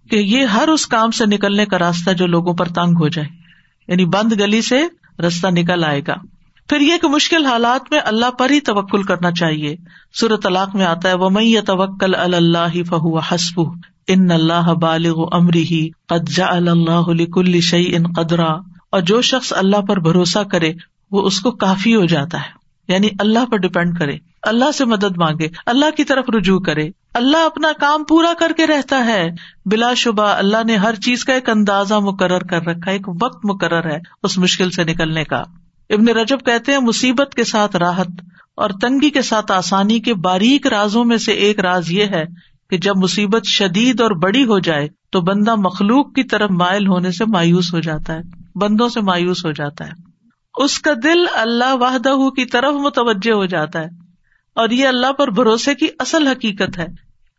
کہ 0.09 0.15
یہ 0.15 0.45
ہر 0.45 0.67
اس 0.67 0.87
کام 0.87 1.11
سے 1.11 1.25
نکلنے 1.25 1.65
کا 1.65 1.79
راستہ 1.79 2.11
جو 2.11 2.27
لوگوں 2.27 2.53
پر 2.53 2.65
تنگ 2.65 2.95
ہو 2.99 3.07
جائے۔ 3.07 3.27
یعنی 3.87 4.05
بند 4.05 4.33
گلی 4.33 4.61
سے 4.61 4.81
رستہ 5.27 5.47
نکل 5.47 5.83
آئے 5.83 6.01
گا۔ 6.07 6.13
پھر 6.69 6.79
یہ 6.79 6.93
کہ 7.01 7.07
مشکل 7.07 7.45
حالات 7.45 7.91
میں 7.91 7.99
اللہ 8.05 8.31
پر 8.31 8.49
ہی 8.49 8.59
توکل 8.59 9.03
کرنا 9.03 9.31
چاہیے۔ 9.31 9.75
سورت 10.13 10.43
طلاق 10.43 10.75
میں 10.75 10.85
آتا 10.85 11.09
ہے 11.09 11.13
وہ 11.13 11.29
میں 11.29 11.43
یہ 11.43 11.61
توکل 11.61 12.15
اللہ 12.15 12.83
فہو 12.83 13.17
حسب 13.17 13.61
ان 14.07 14.31
اللہ 14.31 14.73
بالغ 14.73 15.35
امری 15.35 15.63
ہی 15.63 15.89
قدجا 16.07 16.45
اللہ 16.45 17.25
کل 17.33 17.61
شعی 17.61 17.95
ان 17.95 18.03
قدرا۔ 18.13 18.51
اور 18.91 19.01
جو 19.01 19.21
شخص 19.21 19.53
اللہ 19.55 19.81
پر 19.81 19.99
بھروسہ 19.99 20.39
کرے، 20.39 20.73
وہ 21.11 21.21
اس 21.21 21.39
کو 21.39 21.51
کافی 21.51 21.95
ہو 21.95 22.05
جاتا 22.05 22.37
ہے۔ 22.37 22.49
یعنی 22.93 23.09
اللہ 23.19 23.45
پر 23.45 23.57
ڈپینڈ 23.57 23.99
کرے۔ 23.99 24.28
اللہ 24.43 24.71
سے 24.71 24.85
مدد 24.85 25.17
مانگے، 25.17 25.47
اللہ 25.65 25.91
کی 25.97 26.03
طرف 26.03 26.25
رجوع 26.37 26.59
کرے۔ 26.59 26.89
اللہ 27.13 27.37
اپنا 27.37 27.67
کام 27.79 28.03
پورا 28.03 28.33
کر 28.39 28.51
کے 28.57 28.67
رہتا 28.67 29.05
ہے۔ 29.05 29.29
بلا 29.65 29.93
شبہ 29.93 30.23
اللہ 30.23 30.63
نے 30.65 30.75
ہر 30.75 30.95
چیز 30.95 31.25
کا 31.25 31.33
ایک 31.33 31.49
اندازہ 31.49 31.93
مقرر 31.93 32.39
کر 32.39 32.61
رکھا، 32.61 32.91
ایک 32.91 33.09
وقت 33.21 33.45
مقرر 33.45 33.91
ہے 33.91 33.99
اس 34.23 34.37
مشکل 34.37 34.71
سے 34.71 34.83
نکلنے 34.83 35.23
کا۔ 35.23 35.43
ابن 35.89 36.07
رجب 36.07 36.37
کہتے 36.45 36.71
ہیں، 36.71 36.79
مصیبت 36.79 37.33
کے 37.35 37.43
ساتھ 37.43 37.75
راحت 37.75 38.07
اور 38.55 38.69
تنگی 38.81 39.09
کے 39.09 39.21
ساتھ 39.21 39.51
آسانی 39.51 39.99
کے 39.99 40.13
باریک 40.13 40.67
رازوں 40.67 41.05
میں 41.05 41.17
سے 41.17 41.31
ایک 41.31 41.59
راز 41.59 41.91
یہ 41.91 42.05
ہے 42.05 42.23
کہ 42.69 42.77
جب 42.77 42.97
مصیبت 42.97 43.45
شدید 43.45 44.01
اور 44.01 44.11
بڑی 44.11 44.43
ہو 44.45 44.59
جائے 44.59 44.87
تو 45.11 45.21
بندہ 45.21 45.55
مخلوق 45.55 46.13
کی 46.13 46.23
طرف 46.23 46.51
مائل 46.51 46.87
ہونے 46.87 47.11
سے 47.11 47.25
مایوس 47.25 47.73
ہو 47.73 47.79
جاتا 47.79 48.13
ہے، 48.13 48.19
بندوں 48.55 48.89
سے 48.89 49.01
مایوس 49.01 49.45
ہو 49.45 49.51
جاتا 49.51 49.87
ہے۔ 49.87 49.91
اس 50.57 50.79
کا 50.79 50.91
دل 51.03 51.25
اللہ 51.33 51.75
واہدہ 51.75 52.09
کی 52.09 52.45
طرف 52.45 52.73
متوجہ 52.73 53.31
ہو 53.31 53.45
جاتا 53.45 53.79
ہے۔ 53.79 53.98
اور 54.59 54.69
یہ 54.69 54.87
اللہ 54.87 55.11
پر 55.11 55.31
بھروسے 55.31 55.75
کی 55.75 55.87
اصل 55.99 56.27
حقیقت 56.27 56.77
ہے 56.77 56.87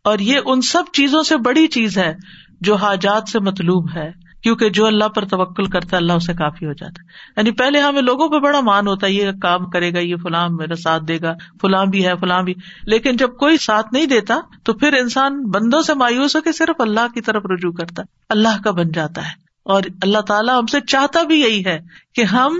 اور 0.03 0.19
یہ 0.19 0.39
ان 0.45 0.61
سب 0.61 0.83
چیزوں 0.93 1.23
سے 1.23 1.37
بڑی 1.37 1.67
چیز 1.67 1.97
ہے 1.97 2.15
جو 2.61 2.75
حاجات 2.75 3.29
سے 3.29 3.39
مطلوب 3.39 3.89
ہے، 3.95 4.11
کیونکہ 4.43 4.69
جو 4.69 4.85
اللہ 4.85 5.07
پر 5.07 5.25
توکل 5.25 5.63
کرتا 5.63 5.87
ہے، 5.91 5.97
اللہ 5.97 6.13
اسے 6.13 6.33
کافی 6.33 6.65
ہو 6.65 6.73
جاتا 6.73 7.01
ہے۔ 7.01 7.05
یعنی 7.37 7.51
پہلے 7.51 7.79
ہمیں 7.79 8.01
لوگوں 8.01 8.29
پہ 8.29 8.39
بڑا 8.39 8.59
مان 8.59 8.87
ہوتا 8.87 9.07
ہے، 9.07 9.11
یہ 9.11 9.31
کام 9.41 9.69
کرے 9.69 9.93
گا، 9.93 9.99
یہ 9.99 10.15
فلاں 10.15 10.49
میرا 10.49 10.75
ساتھ 10.75 11.03
دے 11.03 11.17
گا، 11.21 11.33
فلاں 11.61 11.85
بھی 11.85 12.05
ہے، 12.05 12.11
فلاں 12.19 12.43
بھی۔ 12.43 12.53
لیکن 12.83 13.17
جب 13.17 13.29
کوئی 13.37 13.57
ساتھ 13.57 13.87
نہیں 13.93 14.05
دیتا، 14.05 14.39
تو 14.63 14.73
پھر 14.73 14.93
انسان 14.93 15.45
بندوں 15.45 15.81
سے 15.81 15.93
مایوس 15.93 16.35
ہو 16.35 16.41
کے 16.41 16.51
صرف 16.51 16.81
اللہ 16.81 17.13
کی 17.13 17.21
طرف 17.21 17.43
رجوع 17.45 17.71
کرتا 17.71 18.01
ہے۔ 18.01 18.17
اللہ 18.29 18.61
کا 18.63 18.71
بن 18.71 18.91
جاتا 18.91 19.25
ہے۔ 19.25 19.31
اور 19.63 19.83
اللہ 20.01 20.21
تعالیٰ 20.21 20.59
ہم 20.59 20.65
سے 20.65 20.79
چاہتا 20.87 21.23
بھی 21.23 21.41
یہی 21.41 21.65
ہے 21.65 21.79
کہ 22.15 22.21
ہم 22.21 22.57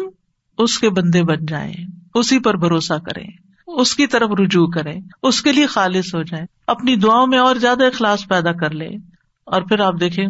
اس 0.57 0.79
کے 0.79 0.89
بندے 0.89 1.23
بن 1.23 1.45
جائیں، 1.45 1.73
اسی 2.15 2.39
پر 2.39 2.57
بھروسہ 2.57 2.93
کریں۔ 2.93 3.40
اس 3.77 3.95
کی 3.95 4.07
طرف 4.07 4.29
رجوع 4.39 4.67
کریں، 4.67 5.01
اس 5.23 5.41
کے 5.41 5.51
لیے 5.51 5.65
خالص 5.65 6.15
ہو 6.15 6.23
جائیں، 6.23 6.45
اپنی 6.67 6.95
دعاؤں 6.95 7.27
میں 7.27 7.37
اور 7.37 7.55
زیادہ 7.55 7.85
اخلاص 7.85 8.27
پیدا 8.27 8.51
کر 8.51 8.71
لے 8.71 8.87
اور 9.45 9.61
پھر 9.61 9.79
آپ 9.79 9.99
دیکھیں 9.99 10.25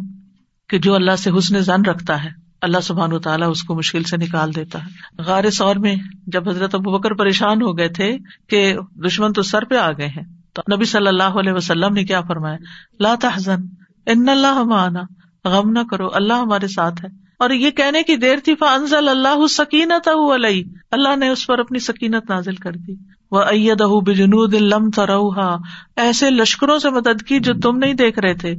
کہ 0.70 0.80
جو 0.80 0.96
اللہ 0.96 1.16
سے 1.16 1.30
حسن 1.38 1.60
زن 1.60 1.86
رکھتا 1.86 2.24
ہے، 2.24 2.30
اللہ 2.62 2.80
سبحان 2.80 3.14
و 3.14 3.20
تعالیٰ 3.20 3.50
اس 3.50 3.64
کو 3.64 3.76
مشکل 3.76 4.04
سے 4.04 4.18
نکال 4.18 4.56
دیتا 4.56 4.80
ہے۔ 4.86 5.22
غار 5.22 5.50
سور 5.50 5.76
میں 5.76 5.96
جب 6.28 6.50
حضرت 6.50 6.76
ابو 6.76 6.98
بکر 6.98 7.14
پریشان 7.14 7.62
ہو 7.62 7.78
گئے 7.78 7.88
تھے 7.88 8.18
کہ 8.50 8.76
دشمن 9.06 9.34
تو 9.34 9.42
سر 9.42 9.66
پہ 9.66 9.76
آ 9.76 9.92
گئے 9.92 10.08
ہیں، 10.08 10.24
تو 10.54 10.76
نبی 10.76 10.86
صلی 10.86 11.08
اللہ 11.08 11.40
علیہ 11.40 11.54
وسلم 11.54 11.94
نے 11.94 12.04
کیا 12.04 12.22
فرمایا؟ 12.22 12.58
لا 13.00 13.16
تحزن، 13.22 13.62
ان 14.06 14.30
اللہ 14.30 14.64
مانا 14.64 15.02
غم 15.46 15.72
نہ 15.72 15.80
کرو، 15.92 16.10
اللہ 16.14 16.34
ہمارے 16.34 16.68
ساتھ 16.68 17.06
ہے۔ 17.06 17.22
اور 17.40 17.50
یہ 17.50 17.70
کہنے 17.70 18.04
کی 18.04 18.16
دیر 18.16 18.38
تھی 18.44 18.56
فنزل 18.56 19.10
اللہ 19.10 19.48
سکینت 19.48 20.10
علیہ 20.34 20.64
اللہ 20.92 21.16
نے 21.16 21.30
اس 21.30 21.48
پر 21.48 21.60
اپنی 21.60 21.80
سکینت 21.80 22.30
نازل 22.30 22.56
کر 22.56 22.72
دی۔ 22.72 22.94
وہ 23.32 23.42
اید 23.42 23.82
بجنود 23.82 24.54
لم 24.54 24.90
تروہا 24.90 25.58
ایسے 25.96 26.30
لشکروں 26.30 26.80
سے 26.80 26.90
مدد 26.90 27.22
کی 27.22 27.40
جو 27.40 27.54
تم 27.54 27.78
نہیں 27.78 27.94
دیکھ 27.94 28.20
رہے 28.20 28.34
تھے 28.34 28.52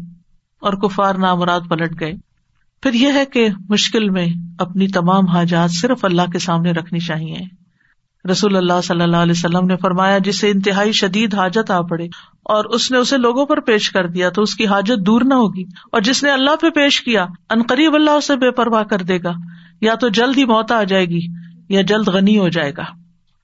اور 0.60 0.72
کفار 0.72 1.14
نامراد 1.14 1.60
پلٹ 1.68 2.00
گئے۔ 2.00 2.12
پھر 2.82 2.92
یہ 2.92 3.12
ہے 3.14 3.26
کہ 3.26 3.48
مشکل 3.68 4.10
میں 4.10 4.26
اپنی 4.58 4.88
تمام 4.88 5.26
حاجات 5.26 5.70
صرف 5.70 6.04
اللہ 6.04 6.30
کے 6.32 6.38
سامنے 6.38 6.72
رکھنی 6.72 6.98
چاہیے۔ 6.98 7.62
رسول 8.30 8.56
اللہ 8.56 8.80
صلی 8.84 9.02
اللہ 9.02 9.16
علیہ 9.16 9.32
وسلم 9.32 9.66
نے 9.66 9.76
فرمایا، 9.76 10.18
جسے 10.18 10.50
انتہائی 10.50 10.92
شدید 10.92 11.34
حاجت 11.34 11.70
آ 11.70 11.80
پڑے 11.80 12.04
اور 12.42 12.64
اس 12.64 12.90
نے 12.90 12.98
اسے 12.98 13.16
لوگوں 13.16 13.46
پر 13.46 13.60
پیش 13.60 13.90
کر 13.90 14.06
دیا 14.06 14.30
تو 14.30 14.42
اس 14.42 14.54
کی 14.54 14.66
حاجت 14.66 15.06
دور 15.06 15.20
نہ 15.20 15.34
ہوگی۔ 15.34 15.62
اور 15.92 16.00
جس 16.00 16.22
نے 16.22 16.30
اللہ 16.30 16.56
پہ 16.60 16.70
پیش 16.70 17.00
کیا 17.00 17.26
انقریب 17.50 17.94
اللہ 17.94 18.10
اسے 18.10 18.36
بے 18.36 18.50
پرواہ 18.50 18.82
کر 18.82 18.98
دے 18.98 19.18
گا۔ 19.24 19.32
یا 19.80 19.94
تو 19.94 20.08
جلد 20.08 20.38
ہی 20.38 20.44
موت 20.44 20.72
آ 20.72 20.82
جائے 20.82 21.04
گی 21.04 21.26
یا 21.68 21.82
جلد 21.82 22.08
غنی 22.08 22.38
ہو 22.38 22.48
جائے 22.48 22.72
گا۔ 22.76 23.01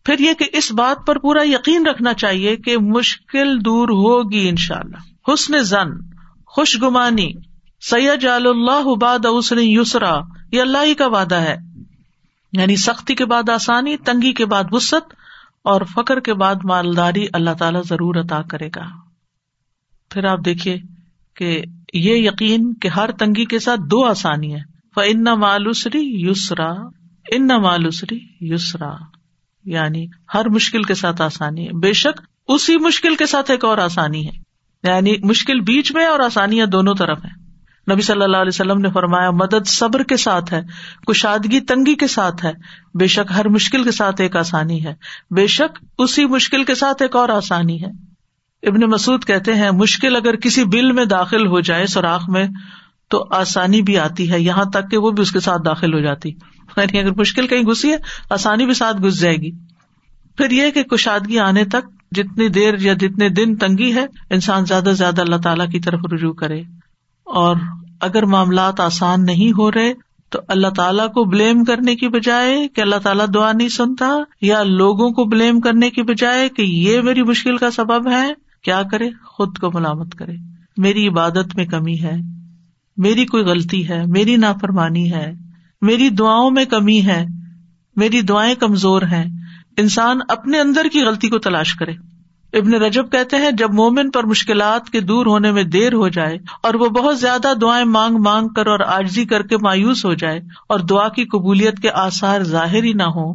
پھر 0.08 0.18
یہ 0.18 0.32
کہ 0.32 0.44
اس 0.52 0.72
بات 0.72 1.06
پر 1.06 1.18
پورا 1.18 1.42
یقین 1.42 1.86
رکھنا 1.86 2.14
چاہیے 2.14 2.56
کہ 2.56 2.78
مشکل 2.78 3.64
دور 3.64 3.88
ہوگی 3.88 4.48
ان 4.48 4.56
شاء 4.56 4.78
اللہ 4.78 5.30
حسن 5.32 5.62
زن 5.62 5.86
خوش 6.46 6.82
گمانی 6.82 7.32
سید 7.80 8.20
جال 8.20 8.46
اللہ 8.46 8.94
باد 8.94 9.18
اسن 9.24 9.56
یسرا، 9.60 10.20
یہ 10.52 10.60
اللہ 10.60 10.78
ہی 10.84 10.94
کا 10.94 11.06
وعدہ 11.06 11.34
ہے۔ 11.34 11.56
یعنی 12.52 12.76
سختی 12.76 13.14
کے 13.14 13.24
بعد 13.24 13.48
آسانی، 13.48 13.96
تنگی 13.96 14.32
کے 14.32 14.46
بعد 14.46 14.64
وسط 14.72 15.14
اور 15.64 15.80
فخر 15.82 16.20
کے 16.20 16.34
بعد 16.34 16.54
مالداری 16.64 17.26
اللہ 17.32 17.50
تعالی 17.58 17.78
ضرور 17.88 18.14
عطا 18.14 18.42
کرے 18.42 18.68
گا۔ 18.76 18.84
پھر 20.10 20.24
آپ 20.24 20.38
دیکھیے 20.44 20.78
کہ 21.36 21.62
یہ 21.92 22.14
یقین 22.14 22.74
کہ 22.74 22.88
ہر 22.88 23.10
تنگی 23.10 23.44
کے 23.44 23.58
ساتھ 23.58 23.80
دو 23.80 24.04
آسانی 24.04 24.54
ہے 24.54 24.60
ان 24.96 25.24
مالوسری 25.24 26.28
یسرا 26.28 26.70
ان 27.32 27.46
مالوسری 27.46 28.18
یسرا۔ 28.40 29.17
یعنی 29.72 30.06
ہر 30.34 30.48
مشکل 30.48 30.82
کے 30.82 30.94
ساتھ 30.94 31.22
آسانی 31.22 31.66
ہے۔ 31.66 31.72
بے 31.72 31.92
شک 31.92 32.20
اسی 32.48 32.76
مشکل 32.76 33.14
کے 33.14 33.26
ساتھ 33.26 33.50
ایک 33.50 33.64
اور 33.64 33.78
آسانی 33.78 34.26
ہے۔ 34.26 34.48
یعنی 34.82 35.14
مشکل 35.22 35.60
بیچ 35.60 35.92
میں 35.92 36.06
اور 36.06 36.20
آسانیاں 36.20 36.66
دونوں 36.66 36.94
طرف 36.94 37.24
ہیں۔ 37.24 37.48
نبی 37.92 38.02
صلی 38.02 38.22
اللہ 38.22 38.36
علیہ 38.36 38.50
وسلم 38.54 38.80
نے 38.80 38.90
فرمایا، 38.90 39.30
مدد 39.30 39.66
صبر 39.66 40.02
کے 40.02 40.16
ساتھ 40.16 40.52
ہے، 40.52 40.60
کشادگی 41.06 41.60
تنگی 41.60 41.94
کے 41.94 42.06
ساتھ 42.06 42.44
ہے۔ 42.44 42.52
بے 42.94 43.06
شک 43.06 43.32
ہر 43.36 43.48
مشکل 43.48 43.84
کے 43.84 43.90
ساتھ 43.90 44.20
ایک 44.20 44.36
آسانی 44.36 44.86
ہے۔ 44.86 44.94
بے 45.30 45.46
شک 45.46 45.78
اسی 45.98 46.26
مشکل 46.26 46.64
کے 46.64 46.74
ساتھ 46.74 47.02
ایک 47.02 47.16
اور 47.16 47.28
آسانی 47.28 47.84
ہے۔ 47.84 47.88
ابن 48.62 48.80
مسعد 48.80 49.26
کہتے 49.26 49.54
ہیں، 49.54 49.70
مشکل 49.70 50.16
اگر 50.16 50.36
کسی 50.36 50.64
بل 50.64 50.92
میں 50.92 51.04
داخل 51.04 51.46
ہو 51.46 51.60
جائے، 51.60 51.86
سوراخ 51.86 52.28
میں 52.28 52.46
تو 53.08 53.26
آسانی 53.30 53.82
بھی 53.82 53.98
آتی 53.98 54.32
ہے، 54.32 54.40
یہاں 54.40 54.64
تک 54.64 54.90
کہ 54.90 54.96
وہ 54.96 55.10
بھی 55.10 55.22
اس 55.22 55.32
کے 55.32 55.40
ساتھ 55.40 55.62
داخل 55.64 55.94
ہو 55.94 56.00
جاتی۔ 56.00 56.32
یعنی 56.82 57.08
اگر 57.08 57.20
مشکل 57.20 57.46
کہیں 57.46 57.62
گھسی 57.62 57.90
ہے، 57.92 57.96
آسانی 58.30 58.66
بھی 58.66 58.74
ساتھ 58.74 58.96
گھس 59.02 59.20
جائے 59.20 59.36
گی۔ 59.36 59.50
پھر 60.36 60.50
یہ 60.50 60.70
کہ 60.70 60.82
کشادگی 60.82 61.38
آنے 61.38 61.64
تک 61.64 62.16
جتنی 62.16 62.48
دیر 62.48 62.74
یا 62.78 62.92
جتنے 62.92 63.28
دن 63.28 63.56
تنگی 63.56 63.94
ہے، 63.94 64.06
انسان 64.30 64.64
زیادہ 64.64 64.84
سے 64.84 64.92
زیادہ 64.92 65.20
اللہ 65.20 65.36
تعالیٰ 65.36 65.70
کی 65.70 65.80
طرف 65.80 66.00
رجوع 66.12 66.32
کرے۔ 66.32 66.60
اور 67.24 67.56
اگر 68.00 68.22
معاملات 68.22 68.80
آسان 68.80 69.24
نہیں 69.24 69.58
ہو 69.58 69.72
رہے، 69.72 69.92
تو 70.30 70.38
اللہ 70.48 70.68
تعالیٰ 70.68 71.12
کو 71.12 71.24
بلیم 71.24 71.64
کرنے 71.64 71.96
کی 71.96 72.08
بجائے 72.08 72.68
کہ 72.68 72.80
اللہ 72.80 72.96
تعالیٰ 72.96 73.26
دعا 73.34 73.52
نہیں 73.52 73.68
سنتا، 73.68 74.10
یا 74.40 74.62
لوگوں 74.62 75.10
کو 75.10 75.24
بلیم 75.24 75.60
کرنے 75.60 75.90
کی 75.90 76.02
بجائے 76.02 76.48
کہ 76.48 76.62
یہ 76.62 77.00
میری 77.00 77.22
مشکل 77.22 77.56
کا 77.56 77.70
سبب 77.70 78.10
ہے، 78.10 78.28
کیا 78.62 78.82
کرے؟ 78.82 79.10
خود 79.26 79.58
کو 79.58 79.70
ملامت 79.74 80.14
کرے۔ 80.14 80.32
میری 80.76 81.08
عبادت 81.08 81.56
میں 81.56 81.66
کمی 81.66 82.00
ہے، 82.02 82.16
میری 82.96 83.26
کوئی 83.26 83.44
غلطی 83.44 83.88
ہے، 83.88 84.02
میری 84.06 84.36
نافرمانی 84.36 85.12
ہے۔ 85.12 85.47
میری 85.80 86.08
دعاؤں 86.08 86.50
میں 86.50 86.64
کمی 86.64 87.06
ہے، 87.06 87.26
میری 87.96 88.20
دعائیں 88.20 88.54
کمزور 88.54 89.02
ہیں۔ 89.02 89.24
انسان 89.76 90.18
اپنے 90.28 90.60
اندر 90.60 90.86
کی 90.92 91.00
غلطی 91.00 91.28
کو 91.28 91.38
تلاش 91.38 91.74
کرے۔ 91.74 91.92
ابن 92.52 92.74
رجب 92.74 93.12
کہتے 93.12 93.36
ہیں، 93.36 93.50
جب 93.50 93.74
مومن 93.74 94.10
پر 94.10 94.24
مشکلات 94.24 94.90
کے 94.90 95.00
دور 95.00 95.26
ہونے 95.26 95.52
میں 95.52 95.62
دیر 95.62 95.92
ہو 95.92 96.08
جائے 96.08 96.38
اور 96.62 96.74
وہ 96.74 96.88
بہت 96.88 97.20
زیادہ 97.20 97.52
دعائیں 97.60 97.84
مانگ 97.84 98.16
مانگ 98.16 98.48
کر 98.48 98.66
اور 98.66 98.80
آجزی 98.80 99.24
کر 99.24 99.42
کے 99.42 99.56
مایوس 99.56 100.04
ہو 100.04 100.14
جائے 100.14 100.38
اور 100.68 100.80
دعا 100.80 101.08
کی 101.08 101.24
قبولیت 101.24 101.78
کے 101.78 101.90
آثار 101.90 102.42
ظاہر 102.42 102.82
ہی 102.82 102.92
نہ 102.92 103.02
ہو، 103.02 103.34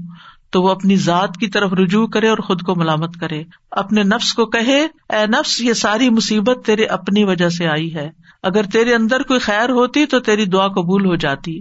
تو 0.51 0.61
وہ 0.61 0.69
اپنی 0.69 0.95
ذات 0.95 1.37
کی 1.37 1.47
طرف 1.47 1.73
رجوع 1.73 2.07
کرے 2.07 2.27
اور 2.27 2.37
خود 2.37 2.61
کو 2.61 2.75
ملامت 2.75 3.17
کرے۔ 3.19 3.43
اپنے 3.71 4.03
نفس 4.03 4.33
کو 4.33 4.45
کہے، 4.45 4.87
اے 5.09 5.27
نفس، 5.27 5.61
یہ 5.61 5.73
ساری 5.73 6.09
مصیبت 6.09 6.65
تیرے 6.65 6.85
اپنی 6.85 7.23
وجہ 7.23 7.49
سے 7.49 7.67
آئی 7.67 7.95
ہے۔ 7.95 8.09
اگر 8.43 8.63
تیرے 8.63 8.95
اندر 8.95 9.21
کوئی 9.23 9.39
خیر 9.39 9.69
ہوتی 9.69 10.05
تو 10.05 10.19
تیری 10.19 10.45
دعا 10.45 10.67
قبول 10.67 11.05
ہو 11.05 11.15
جاتی۔ 11.15 11.59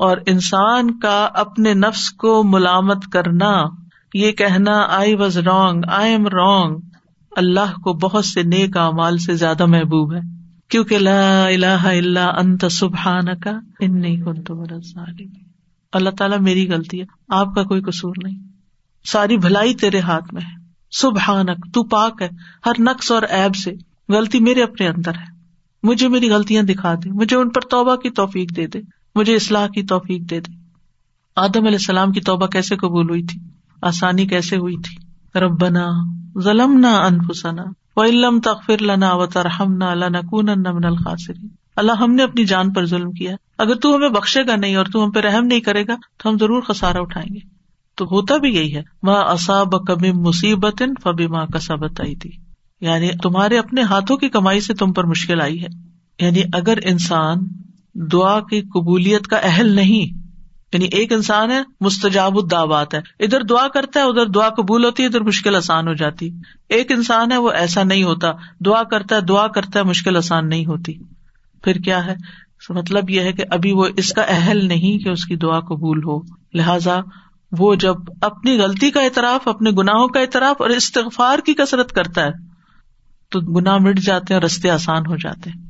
اور 0.00 0.16
انسان 0.26 0.98
کا 0.98 1.28
اپنے 1.34 1.74
نفس 1.74 2.10
کو 2.10 2.42
ملامت 2.44 3.04
کرنا، 3.12 3.62
یہ 4.14 4.32
کہنا 4.32 4.86
I 4.90 5.14
was 5.14 5.38
wrong 5.38 5.82
I 5.92 6.10
am 6.10 6.26
wrong 6.26 6.76
اللہ 7.36 7.80
کو 7.84 7.92
بہت 7.92 8.24
سے 8.24 8.42
نیک 8.42 8.76
امال 8.76 9.18
سے 9.18 9.34
زیادہ 9.34 9.66
محبوب 9.66 10.14
ہے۔ 10.14 10.20
کیونکہ 10.68 10.98
لا 10.98 11.46
الہ 11.46 11.66
الا 11.66 12.26
انت 12.26 12.64
سبحان 12.70 13.40
کا 13.40 13.50
ان 13.80 14.00
اللہ 15.92 16.10
تعالیٰ 16.10 16.38
میری 16.38 16.70
غلطی 16.70 17.00
ہے، 17.00 17.06
آپ 17.28 17.54
کا 17.54 17.62
کوئی 17.62 17.80
قصور 17.80 18.14
نہیں۔ 18.22 18.38
ساری 19.04 19.36
بھلائی 19.36 19.74
تیرے 19.74 20.00
ہاتھ 20.00 20.34
میں 20.34 20.42
ہے۔ 20.42 20.64
سبحانک، 20.90 21.74
تو 21.74 21.84
پاک 21.84 22.22
ہے، 22.22 22.28
ہر 22.66 22.72
نقص 22.78 23.12
اور 23.12 23.22
ایب 23.22 23.56
سے۔ 23.56 23.72
غلطی 24.08 24.40
میرے 24.40 24.62
اپنے 24.62 24.88
اندر 24.88 25.14
ہے۔ 25.14 25.40
مجھے 25.82 26.08
میری 26.08 26.30
غلطیاں 26.30 26.62
دکھا 26.62 26.94
دے، 26.94 27.10
مجھے 27.12 27.36
ان 27.36 27.48
پر 27.48 27.60
توبہ 27.60 27.96
کی 27.96 28.10
توفیق 28.10 28.56
دے 28.56 28.66
دے۔ 28.66 28.99
مجھے 29.14 29.34
اصلاح 29.34 29.66
کی 29.66 29.82
توفیق 29.82 30.30
دے 30.30 30.40
دے۔ 30.40 30.52
آدم 31.36 31.60
علیہ 31.60 31.78
السلام 31.78 32.12
کی 32.12 32.20
توبہ 32.20 32.46
کیسے 32.46 32.76
قبول 32.76 33.08
ہوئی 33.08 33.22
تھی؟ 33.22 33.40
آسانی 33.82 34.26
کیسے 34.26 34.56
ہوئی 34.56 34.76
تھی؟ 34.76 35.10
ربنا 35.38 35.86
ظلم 36.40 36.78
نہ 36.78 36.86
انفسنا 36.86 37.64
علم 37.96 38.40
تخر 38.40 38.82
لنا 38.82 39.14
و 39.14 39.26
ترحم 39.26 39.72
نہ 39.72 40.08
من 40.72 40.84
الخاصری 40.84 41.48
اللہ 41.76 41.92
ہم 41.92 42.14
نے 42.14 42.22
اپنی 42.22 42.44
جان 42.44 42.72
پر 42.72 42.86
ظلم 42.86 43.12
کیا۔ 43.12 43.36
اگر 43.58 43.74
تو 43.74 43.96
ہمیں 43.96 44.08
بخشے 44.08 44.46
گا 44.46 44.56
نہیں 44.56 44.76
اور 44.76 44.86
تو 44.92 45.04
ہم 45.04 45.10
پہ 45.10 45.20
رحم 45.20 45.46
نہیں 45.46 45.60
کرے 45.60 45.86
گا، 45.86 45.94
تو 46.16 46.28
ہم 46.28 46.36
ضرور 46.38 46.62
خسارا 46.62 46.98
اٹھائیں 47.00 47.34
گے۔ 47.34 47.38
تو 47.94 48.04
ہوتا 48.04 48.36
بھی 48.36 48.54
یہی 48.54 48.76
ہے 48.76 48.82
ماں 49.02 49.24
اصاب 49.24 49.86
کبھی 49.86 50.12
مصیبت 50.12 50.82
فبی 51.02 51.26
ماں 51.26 51.46
کسابت 51.46 52.00
آئی 52.00 52.14
تھی 52.14 52.30
یعنی 52.80 53.08
تمہارے 53.22 53.58
اپنے 53.58 53.82
ہاتھوں 53.82 54.16
کی 54.16 54.28
کمائی 54.28 54.60
سے 54.60 54.74
تم 54.74 54.92
پر 54.92 55.04
مشکل 55.04 55.40
آئی 55.40 55.62
ہے۔ 55.62 55.66
یعنی 56.20 56.42
اگر 56.52 56.78
انسان 56.84 57.36
دعا 57.94 58.40
کی 58.40 58.60
قبولیت 58.60 59.26
کا 59.26 59.36
اہل 59.36 59.68
نہیں۔ 59.68 60.18
یعنی 60.72 60.84
ایک 60.84 61.12
انسان 61.12 61.50
ہے، 61.50 61.60
مستجاب 61.80 62.38
الدعوات 62.38 62.94
ہے۔ 62.94 63.00
ادھر 63.20 63.42
دعا 63.42 63.68
کرتا 63.68 64.00
ہے، 64.00 64.04
ادھر 64.04 64.26
دعا 64.26 64.48
قبول 64.48 64.84
ہوتی 64.84 65.02
ہے، 65.02 65.08
ادھر 65.08 65.20
مشکل 65.20 65.56
آسان 65.56 65.88
ہو 65.88 65.92
جاتی۔ 65.92 66.30
ایک 66.68 66.92
انسان 66.92 67.32
ہے، 67.32 67.36
وہ 67.36 67.50
ایسا 67.50 67.82
نہیں 67.82 68.02
ہوتا۔ 68.02 68.28
دعا 68.66 68.82
کرتا 68.82 69.16
ہے، 69.16 69.20
دعا 69.20 69.46
کرتا 69.46 69.78
ہے، 69.78 69.84
مشکل 69.84 70.16
آسان 70.16 70.48
نہیں 70.48 70.66
ہوتی۔ 70.66 70.92
پھر 71.64 71.74
کیا 71.74 72.06
ہے؟ 72.06 72.14
مطلب 72.68 73.10
یہ 73.10 73.20
ہے 73.20 73.32
کہ 73.32 73.44
ابھی 73.50 73.72
وہ 73.72 73.86
اس 73.96 74.12
کا 74.12 74.22
اہل 74.22 74.66
نہیں 74.66 75.04
کہ 75.04 75.08
اس 75.08 75.24
کی 75.24 75.36
دعا 75.36 75.60
قبول 75.60 75.98
ہو۔ 75.98 76.20
لہذا 76.54 77.00
وہ 77.58 77.74
جب 77.74 77.94
اپنی 78.20 78.58
غلطی 78.58 78.90
کا 78.90 79.00
اعتراف، 79.00 79.48
اپنے 79.48 79.70
گناہوں 79.70 80.08
کا 80.08 80.20
اعتراف 80.20 80.56
اور 80.58 80.70
استغفار 80.70 81.38
کی 81.46 81.54
کسرت 81.54 81.92
کرتا 81.92 82.24
ہے، 82.24 82.30
تو 83.30 83.40
گناہ 83.40 83.78
مٹ 83.78 83.98
جاتے 83.98 84.24
ہیں 84.30 84.36
اور 84.36 84.42
رستے 84.42 84.70
آسان 84.70 85.06
ہو 85.06 85.16
جاتے 85.16 85.50
ہیں۔ 85.50 85.69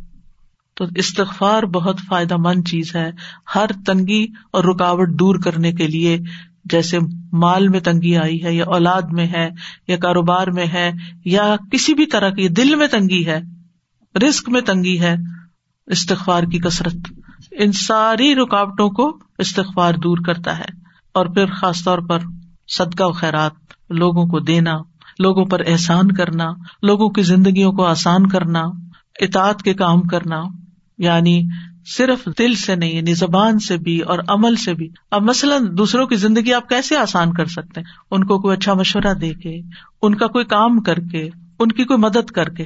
تو 0.80 0.86
استغفار 0.94 1.62
بہت 1.62 2.00
فائدہ 2.08 2.36
مند 2.36 2.68
چیز 2.68 2.96
ہے 2.96 3.10
ہر 3.54 3.66
تنگی 3.86 4.26
اور 4.52 4.64
رکاوٹ 4.64 5.08
دور 5.10 5.34
کرنے 5.44 5.72
کے 5.72 5.86
لیے، 5.86 6.18
جیسے 6.64 6.98
مال 7.32 7.68
میں 7.68 7.80
تنگی 7.80 8.16
آئی 8.16 8.44
ہے 8.44 8.54
یا 8.54 8.64
اولاد 8.64 9.02
میں 9.02 9.26
ہے 9.26 9.50
یا 9.88 9.96
کاروبار 9.96 10.46
میں 10.46 10.66
ہے 10.66 10.92
یا 11.24 11.56
کسی 11.72 11.94
بھی 11.94 12.06
طرح 12.06 12.30
کی، 12.30 12.48
دل 12.48 12.74
میں 12.74 12.86
تنگی 12.86 13.26
ہے 13.26 13.40
رسک 14.28 14.48
میں 14.48 14.60
تنگی 14.60 15.00
ہے، 15.00 15.16
استغفار 15.86 16.42
کی 16.42 16.58
کثرت 16.58 16.96
ان 17.50 17.72
ساری 17.72 18.34
رکاوٹوں 18.34 18.90
کو 18.90 19.18
استغفار 19.38 19.94
دور 19.94 20.18
کرتا 20.26 20.58
ہے۔ 20.58 20.80
اور 21.14 21.26
پھر 21.26 21.46
خاص 21.46 21.84
طور 21.84 21.98
پر 21.98 22.18
صدقہ 22.68 23.04
و 23.04 23.12
خیرات، 23.12 23.52
لوگوں 23.90 24.26
کو 24.26 24.40
دینا، 24.40 24.78
لوگوں 25.18 25.44
پر 25.44 25.60
احسان 25.66 26.12
کرنا، 26.12 26.52
لوگوں 26.82 27.10
کی 27.10 27.22
زندگیوں 27.22 27.72
کو 27.72 27.84
آسان 27.84 28.28
کرنا، 28.28 28.62
اطاعت 29.20 29.62
کے 29.62 29.74
کام 29.74 30.02
کرنا۔ 30.02 30.42
یعنی 31.00 31.42
صرف 31.96 32.28
دل 32.38 32.54
سے 32.54 32.76
نہیں 32.76 32.92
یعنی 32.92 33.14
زبان 33.14 33.58
سے 33.58 33.76
بھی 33.76 34.00
اور 34.00 34.18
عمل 34.28 34.56
سے 34.56 34.74
بھی۔ 34.74 34.88
اب 35.10 35.22
مثلاً 35.22 35.78
دوسروں 35.78 36.06
کی 36.06 36.16
زندگی 36.16 36.52
آپ 36.52 36.68
کیسے 36.68 36.96
آسان 36.96 37.32
کر 37.32 37.44
سکتے 37.44 37.80
ہیں؟ 37.80 37.84
ان 38.10 38.24
کو 38.24 38.38
کوئی 38.38 38.56
اچھا 38.56 38.74
مشورہ 38.74 39.14
دے 39.14 39.34
کے، 39.34 39.60
ان 40.02 40.14
کا 40.14 40.26
کوئی 40.26 40.44
کام 40.44 40.80
کر 40.80 40.98
کے، 41.12 41.28
ان 41.58 41.68
کی 41.68 41.84
کوئی 41.84 41.98
مدد 41.98 42.30
کر 42.30 42.48
کے۔ 42.48 42.64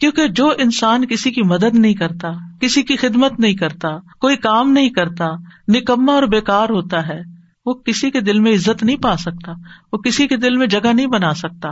کیونکہ 0.00 0.28
جو 0.28 0.52
انسان 0.58 1.06
کسی 1.06 1.30
کی 1.30 1.42
مدد 1.42 1.74
نہیں 1.74 1.94
کرتا، 1.94 2.28
کسی 2.60 2.82
کی 2.82 2.96
خدمت 2.96 3.40
نہیں 3.40 3.54
کرتا، 3.54 3.88
کوئی 3.98 4.36
کام 4.36 4.70
نہیں 4.70 4.88
کرتا 4.88 5.26
نکما 5.68 6.12
اور 6.12 6.22
بےکار 6.22 6.68
ہوتا 6.68 7.08
ہے، 7.08 7.20
وہ 7.66 7.74
کسی 7.74 8.10
کے 8.10 8.20
دل 8.20 8.40
میں 8.40 8.52
عزت 8.52 8.82
نہیں 8.82 8.96
پا 8.96 9.16
سکتا، 9.16 9.52
وہ 9.92 9.98
کسی 9.98 10.26
کے 10.26 10.36
دل 10.36 10.56
میں 10.56 10.66
جگہ 10.66 10.92
نہیں 10.92 11.06
بنا 11.06 11.34
سکتا۔ 11.34 11.68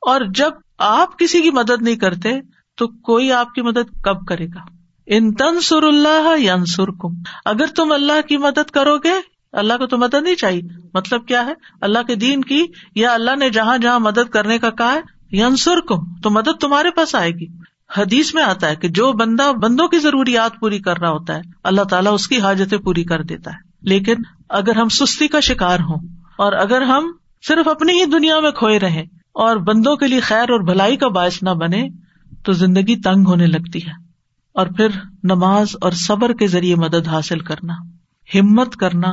اور 0.00 0.20
جب 0.34 0.50
آپ 0.78 1.18
کسی 1.18 1.42
کی 1.42 1.50
مدد 1.50 1.82
نہیں 1.82 1.96
کرتے، 1.96 2.30
تو 2.76 2.88
کوئی 2.88 3.32
آپ 3.32 3.54
کی 3.54 3.62
مدد 3.62 4.02
کب 4.02 4.26
کرے 4.26 4.46
گا؟ 4.46 4.77
ان 5.10 5.34
تنسر 5.34 5.82
اللہ 5.82 6.38
ینسر 6.38 6.90
کم 6.90 7.22
اگر 7.44 7.66
تم 7.66 7.92
اللہ 7.92 8.20
کی 8.28 8.36
مدد 8.36 8.70
کرو 8.70 8.98
گے 8.98 9.12
اللہ 9.52 9.72
کو 9.78 9.86
تو 9.86 9.98
مدد 9.98 10.22
نہیں 10.22 10.34
چاہیے۔ 10.34 10.62
مطلب 10.94 11.26
کیا 11.26 11.46
ہے؟ 11.46 11.52
اللہ 11.80 11.98
کے 12.06 12.14
دین 12.14 12.40
کی، 12.40 12.66
یا 12.94 13.12
اللہ 13.14 13.36
نے 13.36 13.50
جہاں 13.50 13.78
جہاں 13.78 14.00
مدد 14.00 14.30
کرنے 14.30 14.58
کا 14.58 14.70
کہا 14.70 14.92
ہے 14.92 15.36
ینسر 15.36 15.80
کم 15.80 16.20
تو 16.22 16.30
مدد 16.30 16.60
تمہارے 16.60 16.90
پاس 16.90 17.14
آئے 17.14 17.30
گی۔ 17.30 17.46
حدیث 17.96 18.34
میں 18.34 18.42
آتا 18.42 18.68
ہے 18.68 18.76
کہ 18.76 18.88
جو 18.88 19.12
بندہ 19.12 19.52
بندوں 19.52 19.88
کی 19.88 19.98
ضروریات 19.98 20.60
پوری 20.60 20.78
کر 20.78 20.98
رہا 20.98 21.10
ہوتا 21.10 21.36
ہے، 21.36 21.40
اللہ 21.64 21.82
تعالیٰ 21.82 22.12
اس 22.12 22.28
کی 22.28 22.40
حاجتیں 22.40 22.78
پوری 22.78 23.04
کر 23.04 23.22
دیتا 23.22 23.50
ہے۔ 23.50 23.58
لیکن 23.82 24.14
اگر 24.48 24.76
ہم 24.76 24.88
سستی 24.88 25.28
کا 25.28 25.40
شکار 25.40 25.78
ہوں، 25.80 26.06
اور 26.38 26.52
اگر 26.52 26.82
ہم 26.82 27.12
صرف 27.48 27.68
اپنی 27.68 27.92
ہی 27.92 28.04
دنیا 28.04 28.40
میں 28.40 28.50
کھوئے 28.50 28.78
رہے 28.78 29.02
اور 29.34 29.56
بندوں 29.56 29.96
کے 29.96 30.06
لیے 30.06 30.20
خیر 30.20 30.50
اور 30.50 30.60
بھلائی 30.60 30.96
کا 30.96 31.08
باعث 31.08 31.42
نہ 31.42 31.50
بنے 31.50 31.88
تو 32.44 32.52
زندگی 32.52 32.96
تنگ 32.96 33.26
ہونے 33.26 33.46
لگتی 33.46 33.86
ہے۔ 33.86 34.07
اور 34.58 34.66
پھر 34.66 34.88
نماز 35.22 35.68
اور 35.80 35.90
صبر 35.90 36.32
کے 36.32 36.46
ذریعے 36.46 36.74
مدد 36.74 37.08
حاصل 37.08 37.38
کرنا، 37.38 37.74
ہمت 38.34 38.76
کرنا 38.76 39.08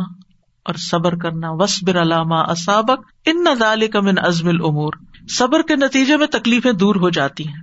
اور 0.66 0.74
صبر 0.74 1.16
کرنا۔ 1.16 1.48
وسبر 1.52 2.02
علامہ 2.02 2.36
اسابق 2.36 3.00
ان 3.26 3.44
نظال 3.44 3.88
کا 3.88 4.00
من 4.00 4.14
ازم 4.18 4.48
العمور 4.48 4.94
صبر 5.30 5.62
کے 5.62 5.76
نتیجے 5.76 6.18
میں 6.18 6.28
تکلیفیں 6.28 6.72
دور 6.72 6.96
ہو 6.96 7.10
جاتی 7.10 7.48
ہیں۔ 7.48 7.62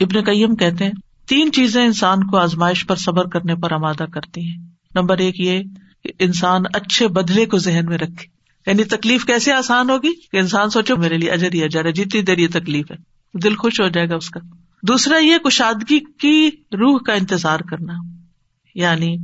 ابن 0.00 0.24
کئیم 0.24 0.54
کہتے 0.54 0.84
ہیں، 0.84 0.92
تین 1.28 1.52
چیزیں 1.52 1.84
انسان 1.84 2.26
کو 2.26 2.36
آزمائش 2.36 2.86
پر 2.86 2.96
صبر 2.96 3.28
کرنے 3.28 3.54
پر 3.54 3.72
آمادہ 3.72 4.04
کرتی 4.14 4.48
ہیں۔ 4.48 4.58
نمبر 4.94 5.18
ایک 5.18 5.40
یہ 5.40 5.62
کہ 6.04 6.12
انسان 6.18 6.62
اچھے 6.74 7.08
بدلے 7.08 7.46
کو 7.46 7.58
ذہن 7.58 7.86
میں 7.86 7.98
رکھے۔ 7.98 8.26
یعنی 8.66 8.84
تکلیف 8.84 9.24
کیسے 9.24 9.52
آسان 9.52 9.90
ہوگی؟ 9.90 10.12
کہ 10.32 10.36
انسان 10.36 10.70
سوچو 10.70 10.96
میرے 10.96 11.18
لیے 11.18 11.30
اجر 11.30 11.48
ہی 11.54 11.64
اجر 11.64 11.84
ہے، 11.84 11.92
جتنی 11.92 12.22
دیر 12.22 12.38
یہ 12.38 12.48
تکلیف 12.52 12.90
ہے، 12.90 12.96
دل 13.38 13.56
خوش 13.56 13.80
ہو 13.80 13.88
جائے 13.88 14.08
گا 14.08 14.14
اس 14.14 14.30
کا۔ 14.30 14.40
دوسرا 14.82 15.18
یہ 15.18 15.38
کشادگی 15.38 15.98
کی 16.00 16.50
روح 16.72 16.98
کا 16.98 17.12
انتظار 17.12 17.60
کرنا 17.60 17.92
یعنی 18.74 19.16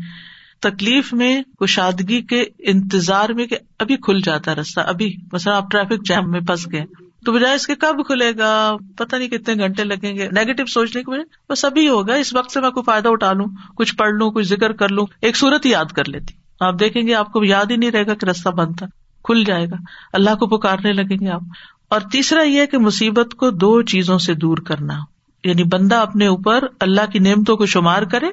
تکلیف 0.61 1.13
میں 1.13 1.43
کشادگی 1.61 2.23
کے 2.23 2.45
انتظار 2.59 3.29
میں 3.29 3.47
کہ 3.47 3.57
ابھی 3.79 3.97
کھل 3.97 4.21
جاتا 4.25 4.51
ہے 4.51 4.57
رستہ، 4.57 4.81
ابھی 4.81 5.17
مثلا 5.33 5.57
آپ 5.57 5.71
ٹریفک 5.71 6.07
جام 6.07 6.31
میں 6.31 6.41
پھنس 6.41 6.73
گئے، 6.73 6.85
تو 7.25 7.33
بجائے 7.33 7.55
اس 7.55 7.67
کے 7.67 7.75
کب 7.75 8.07
کھلے 8.07 8.33
گا؟ 8.39 8.77
پتا 8.97 9.19
نہیں 9.19 9.29
کتنے 9.29 9.55
گھنٹے 9.55 9.85
لگیں 9.85 10.15
گے۔ 10.15 10.29
نیگیٹو 10.29 10.67
سوچنے 10.67 11.03
کی 11.03 11.11
وجہ 11.11 11.53
بس 11.53 11.65
ابھی 11.65 11.89
ہوگا، 11.89 12.15
اس 12.15 12.35
وقت 12.35 12.51
سے 12.51 12.61
میں 12.61 12.71
کوئی 12.71 12.85
فائدہ 12.85 13.09
اٹھا 13.09 13.33
لوں، 13.33 13.47
کچھ 13.77 13.97
پڑھ 13.97 14.15
لوں، 14.15 14.31
کچھ 14.31 14.47
ذکر 14.47 14.73
کر 14.73 14.89
لوں، 14.89 15.07
ایک 15.23 15.37
صورت 15.37 15.67
یاد 15.67 15.85
کر 15.85 16.09
لیتی۔ 16.09 16.35
آپ 16.61 16.81
دیکھیں 16.81 17.03
گے، 17.03 17.15
آپ 17.15 17.33
کو 17.33 17.45
یاد 17.45 17.65
ہی 17.71 17.77
نہیں 17.77 17.91
رہے 17.91 18.07
گا 18.07 18.15
کہ 18.15 18.27
رستہ 18.27 18.49
بند 18.49 18.77
تھا، 18.79 18.87
کھل 19.25 19.45
جائے 19.45 19.67
گا، 19.67 19.77
اللہ 20.13 20.35
کو 20.35 20.47
پکارنے 20.47 20.93
لگیں 20.93 21.17
گے 21.21 21.31
آپ۔ 21.31 21.43
اور 21.89 22.01
تیسرا 22.01 22.43
یہ 22.43 22.67
کہ 22.67 22.79
مصیبت 22.79 23.35
کو 23.35 23.51
دو 23.51 23.83
چیزوں 23.83 24.19
سے 24.19 24.35
دور 24.35 24.59
کرنا۔ 24.59 25.16
یعنی 25.49 25.65
بندہ 25.65 25.95
اپنے 25.95 26.27
اوپر 26.27 26.65
اللہ 26.81 27.11
کی 27.13 27.19
نعمتوں 27.19 27.57
کو 27.57 27.67
شمار 27.67 28.03
کرے 28.03 28.27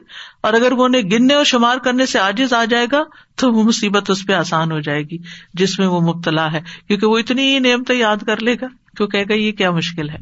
اور 0.43 0.53
اگر 0.53 0.71
وہ 0.71 0.85
انہیں 0.85 1.01
گننے 1.01 1.33
اور 1.33 1.43
شمار 1.43 1.77
کرنے 1.77 2.05
سے 2.05 2.19
آجز 2.19 2.53
آ 2.53 2.65
جائے 2.65 2.87
گا 2.91 3.03
تو 3.35 3.51
وہ 3.51 3.63
مصیبت 3.63 4.09
اس 4.09 4.27
پہ 4.27 4.33
آسان 4.33 4.71
ہو 4.71 4.79
جائے 4.79 5.03
گی 5.03 5.17
جس 5.53 5.79
میں 5.79 5.87
وہ 5.87 6.01
مبتلا 6.01 6.51
ہے، 6.51 6.61
کیونکہ 6.87 7.07
وہ 7.07 7.17
اتنی 7.17 7.53
ہی 7.53 7.59
نعمتیں 7.59 7.95
یاد 7.95 8.17
کر 8.17 8.39
لے 8.39 8.55
گا 8.61 8.65
کیوں 8.97 9.07
کہ 9.07 9.23
گا 9.29 9.33
یہ 9.33 9.51
کیا 9.51 9.71
مشکل 9.71 10.09
ہے۔ 10.09 10.17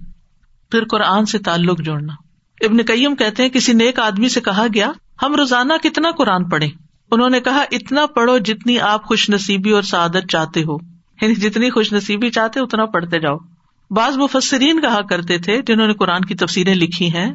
پھر 0.71 0.83
قرآن 0.83 1.25
سے 1.25 1.37
تعلق 1.37 1.81
جوڑنا۔ 1.81 2.13
ابن 2.61 2.77
کئیم 2.77 3.15
کہتے 3.15 3.43
ہیں، 3.43 3.49
کسی 3.49 3.73
نیک 3.73 3.99
آدمی 3.99 4.29
سے 4.29 4.41
کہا 4.41 4.67
گیا، 4.73 4.91
ہم 5.23 5.35
روزانہ 5.35 5.73
کتنا 5.83 6.11
قرآن 6.11 6.49
پڑھے 6.49 6.67
انہوں 7.11 7.29
نے 7.29 7.39
کہا، 7.39 7.63
اتنا 7.71 8.05
پڑھو 8.05 8.37
جتنی 8.37 8.79
آپ 8.79 9.03
خوش 9.03 9.29
نصیبی 9.29 9.71
اور 9.71 9.81
سعادت 9.81 10.31
چاہتے 10.31 10.61
ہو۔ 10.61 10.75
یعنی 11.21 11.35
جتنی 11.35 11.69
خوش 11.69 11.93
نصیبی 11.93 12.29
چاہتے 12.29 12.59
اتنا 12.59 12.85
پڑھتے 12.85 13.19
جاؤ۔ 13.19 13.37
بعض 13.91 14.17
مفسرین 14.17 14.81
کہا 14.81 15.01
کرتے 15.01 15.37
تھے، 15.37 15.61
جنہوں 15.67 15.87
نے 15.87 15.93
قرآن 15.93 16.21
کی 16.21 16.35
تفصیلیں 16.35 16.75
لکھی 16.75 17.13
ہیں، 17.13 17.33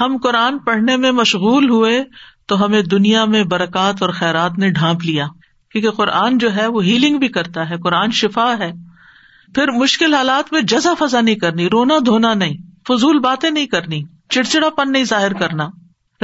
ہم 0.00 0.16
قرآن 0.22 0.58
پڑھنے 0.58 0.96
میں 0.96 1.12
مشغول 1.12 1.70
ہوئے 1.70 2.04
تو 2.46 2.64
ہمیں 2.64 2.82
دنیا 2.82 3.24
میں 3.24 3.44
برکات 3.44 4.02
اور 4.02 4.10
خیرات 4.10 4.58
نے 4.58 4.70
ڈھانپ 4.70 5.04
لیا۔ 5.04 5.26
کیونکہ 5.72 5.90
قرآن 5.90 6.38
جو 6.38 6.56
ہے 6.56 6.66
وہ 6.66 6.84
ہیلنگ 6.84 7.18
بھی 7.18 7.28
کرتا 7.28 7.70
ہے، 7.70 7.76
قرآن 7.76 8.10
شفا 8.10 8.54
ہے۔ 8.58 8.72
پھر 9.54 9.70
مشکل 9.70 10.14
حالات 10.14 10.52
میں 10.52 10.60
جزا 10.60 10.94
فضا 10.98 11.20
نہیں 11.20 11.34
کرنی، 11.34 11.68
رونا 11.68 11.94
دھونا 12.06 12.34
نہیں، 12.34 12.56
فضول 12.88 13.18
باتیں 13.18 13.50
نہیں 13.50 13.66
کرنی، 13.66 14.02
چڑچڑا 14.28 14.70
پن 14.70 14.92
نہیں 14.92 15.04
ظاہر 15.04 15.32
کرنا۔ 15.32 15.68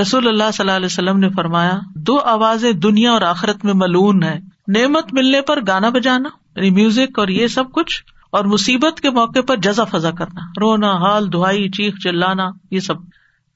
رسول 0.00 0.28
اللہ 0.28 0.50
صلی 0.52 0.64
اللہ 0.64 0.76
علیہ 0.76 0.86
وسلم 0.86 1.18
نے 1.18 1.28
فرمایا، 1.28 1.78
دو 1.96 2.18
آوازیں 2.18 2.72
دنیا 2.72 3.10
اور 3.10 3.22
آخرت 3.22 3.64
میں 3.64 3.74
ملون 3.76 4.22
ہے 4.22 4.40
نعمت 4.68 5.12
ملنے 5.12 5.40
پر 5.40 5.58
گانا 5.66 5.88
بجانا 5.88 6.28
یعنی 6.56 6.70
میوزک 6.70 7.18
اور 7.18 7.28
یہ 7.28 7.46
سب 7.46 7.72
کچھ۔ 7.72 8.02
اور 8.32 8.44
مصیبت 8.44 9.00
کے 9.00 9.10
موقع 9.10 9.40
پر 9.48 9.56
جزا 9.56 9.84
فضا 9.84 10.10
کرنا، 10.10 10.40
رونا، 10.60 10.96
حال، 10.96 11.32
دہائی، 11.32 11.70
چیخ، 11.70 11.94
چلانا، 12.04 12.50
یہ 12.70 12.80
سب۔ 12.80 12.94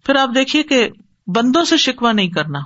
پھر 0.05 0.17
آپ 0.17 0.29
دیکھیے 0.35 0.63
کہ 0.63 0.89
بندوں 1.27 1.65
سے 1.65 1.77
شکوا 1.77 2.13
نہیں 2.13 2.29
کرنا۔ 2.29 2.59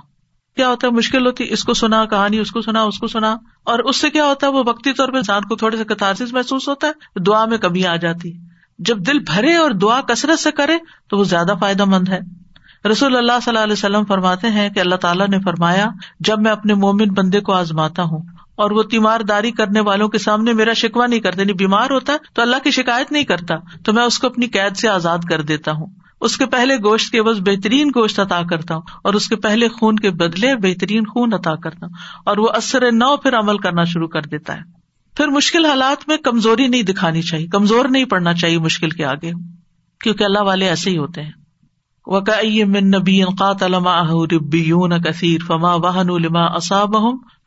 کیا 0.55 0.69
ہوتا 0.69 0.87
ہے؟ 0.87 0.91
مشکل 0.91 1.25
ہوتی، 1.25 1.45
اس 1.49 1.63
کو 1.63 1.73
سنا، 1.73 2.05
کہانی، 2.05 2.39
اس 2.39 2.51
کو 2.51 2.61
سنا، 2.61 2.81
اس 2.81 2.99
کو 2.99 3.07
سنا۔ 3.07 3.35
اور 3.63 3.79
اس 3.79 3.95
سے 3.95 4.09
کیا 4.09 4.25
ہوتا 4.25 4.47
ہے؟ 4.47 4.51
وہ 4.51 4.63
وقتی 4.65 4.93
طور 4.93 5.09
پہ 5.09 5.17
انسان 5.17 5.43
کو 5.43 5.55
تھوڑے 5.55 5.77
سے 5.77 5.83
کتارس 5.83 6.33
محسوس 6.33 6.69
ہوتا 6.69 6.87
ہے، 6.87 7.19
دعا 7.19 7.45
میں 7.45 7.57
کبھی 7.57 7.87
آ 7.87 7.95
جاتی۔ 7.95 8.31
جب 8.79 8.97
دل 8.97 9.19
بھرے 9.19 9.55
اور 9.55 9.71
دعا 9.71 10.01
کثرت 10.01 10.39
سے 10.39 10.51
کرے، 10.51 10.77
تو 11.09 11.17
وہ 11.17 11.23
زیادہ 11.23 11.53
فائدہ 11.59 11.85
مند 11.85 12.09
ہے۔ 12.09 12.19
رسول 12.91 13.17
اللہ 13.17 13.31
صلی 13.41 13.49
اللہ 13.49 13.63
علیہ 13.63 13.73
وسلم 13.73 14.05
فرماتے 14.05 14.47
ہیں 14.47 14.69
کہ 14.69 14.79
اللہ 14.79 14.95
تعالیٰ 14.95 15.27
نے 15.27 15.39
فرمایا، 15.39 15.87
جب 16.19 16.41
میں 16.41 16.51
اپنے 16.51 16.73
مومن 16.73 17.13
بندے 17.13 17.39
کو 17.39 17.53
آزماتا 17.53 18.03
ہوں 18.03 18.21
اور 18.61 18.71
وہ 18.71 18.83
تیمار 18.83 19.21
داری 19.21 19.51
کرنے 19.51 19.79
والوں 19.79 20.09
کے 20.09 20.17
سامنے 20.17 20.53
میرا 20.53 20.73
شکوا 20.73 21.07
نہیں 21.07 21.19
کرتا 21.19 21.41
یعنی 21.41 21.53
بیمار 21.53 21.91
ہوتا 21.91 22.13
ہے 22.13 22.17
تو 22.33 22.41
اللہ 22.41 22.63
کی 22.63 22.71
شکایت 22.71 23.11
نہیں 23.11 23.23
کرتا، 23.23 23.55
تو 23.85 23.93
میں 23.93 24.03
اس 24.03 24.19
کو 24.19 24.27
اپنی 24.27 24.47
قید 24.47 24.77
سے 24.77 24.89
آزاد 24.89 25.17
کر 25.29 25.41
دیتا 25.41 25.71
ہوں۔ 25.71 25.87
اس 26.21 26.37
کے 26.37 26.45
پہلے 26.45 26.75
گوشت 26.75 27.11
کے 27.11 27.21
بس 27.23 27.37
بہترین 27.39 27.87
گوشت 27.95 28.19
عطا 28.19 28.41
کرتا 28.49 28.75
ہوں 28.75 28.81
اور 29.03 29.13
اس 29.13 29.29
کے 29.29 29.35
پہلے 29.35 29.67
خون 29.67 29.95
کے 29.95 30.09
بدلے 30.11 30.55
بہترین 30.55 31.05
خون 31.05 31.33
عطا 31.33 31.55
کرتا 31.55 31.85
ہوں 31.85 31.93
اور 32.25 32.37
وہ 32.37 32.47
اثر 32.53 32.91
نو 32.91 33.15
پھر 33.17 33.39
عمل 33.39 33.57
کرنا 33.57 33.83
شروع 33.83 34.07
کر 34.07 34.21
دیتا 34.21 34.55
ہے۔ 34.55 34.61
پھر 35.17 35.27
مشکل 35.27 35.65
حالات 35.65 36.07
میں 36.07 36.17
کمزوری 36.17 36.67
نہیں 36.67 36.83
دکھانی 36.83 37.21
چاہیے، 37.21 37.47
کمزور 37.47 37.85
نہیں 37.85 38.05
پڑنا 38.05 38.33
چاہیے 38.33 38.59
مشکل 38.59 38.89
کے 38.89 39.05
آگے، 39.05 39.31
کیونکہ 40.01 40.23
اللہ 40.23 40.41
والے 40.41 40.67
ایسے 40.67 40.89
ہی 40.89 40.97
ہوتے 40.97 41.21
ہیں۔ 41.21 41.40
من 42.07 42.87
نبی 42.87 43.23
کثیر 45.05 45.41
فما 45.47 45.75
لما 46.03 46.59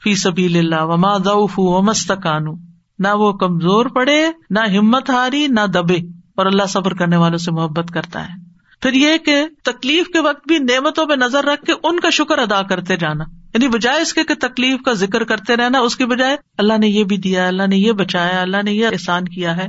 فی 0.02 0.14
سبیل 0.14 0.58
اللہ 0.58 0.82
وما 0.82 1.16
ومستکانو 1.56 2.52
نہ 2.98 3.08
وہ 3.14 3.32
کمزور 3.32 3.86
پڑے، 3.86 4.26
نہ 4.50 4.58
ہمت 4.78 5.10
ہاری، 5.10 5.46
نہ 5.46 5.66
دبے، 5.66 5.96
اور 6.36 6.46
اللہ 6.46 6.66
صبر 6.68 6.94
کرنے 6.94 7.16
والوں 7.16 7.38
سے 7.38 7.50
محبت 7.50 7.90
کرتا 7.90 8.24
ہے۔ 8.24 8.44
پھر 8.80 8.92
یہ 8.92 9.18
کہ 9.18 9.44
تکلیف 9.64 10.06
کے 10.06 10.20
وقت 10.20 10.48
بھی 10.48 10.58
نعمتوں 10.58 11.06
پہ 11.06 11.14
نظر 11.14 11.44
رکھ 11.44 11.64
کے 11.64 11.72
ان 11.82 12.00
کا 12.00 12.10
شکر 12.10 12.38
ادا 12.38 12.62
کرتے 12.62 12.96
جانا۔ 12.96 13.24
یعنی 13.54 13.68
بجائے 13.68 14.02
اس 14.02 14.14
کے 14.14 14.34
تکلیف 14.34 14.82
کا 14.84 14.92
ذکر 14.92 15.24
کرتے 15.24 15.56
رہنا، 15.56 15.78
اس 15.78 15.96
کی 15.96 16.04
بجائے 16.04 16.36
اللہ 16.58 16.78
نے 16.78 16.86
یہ 16.86 17.04
بھی 17.04 17.16
دیا، 17.16 17.46
اللہ 17.46 17.66
نے 17.66 17.76
یہ 17.76 17.92
بچایا، 17.92 18.40
اللہ 18.40 18.56
نے 18.64 18.72
یہ 18.72 18.86
احسان 18.86 19.24
کیا 19.24 19.56
ہے، 19.56 19.68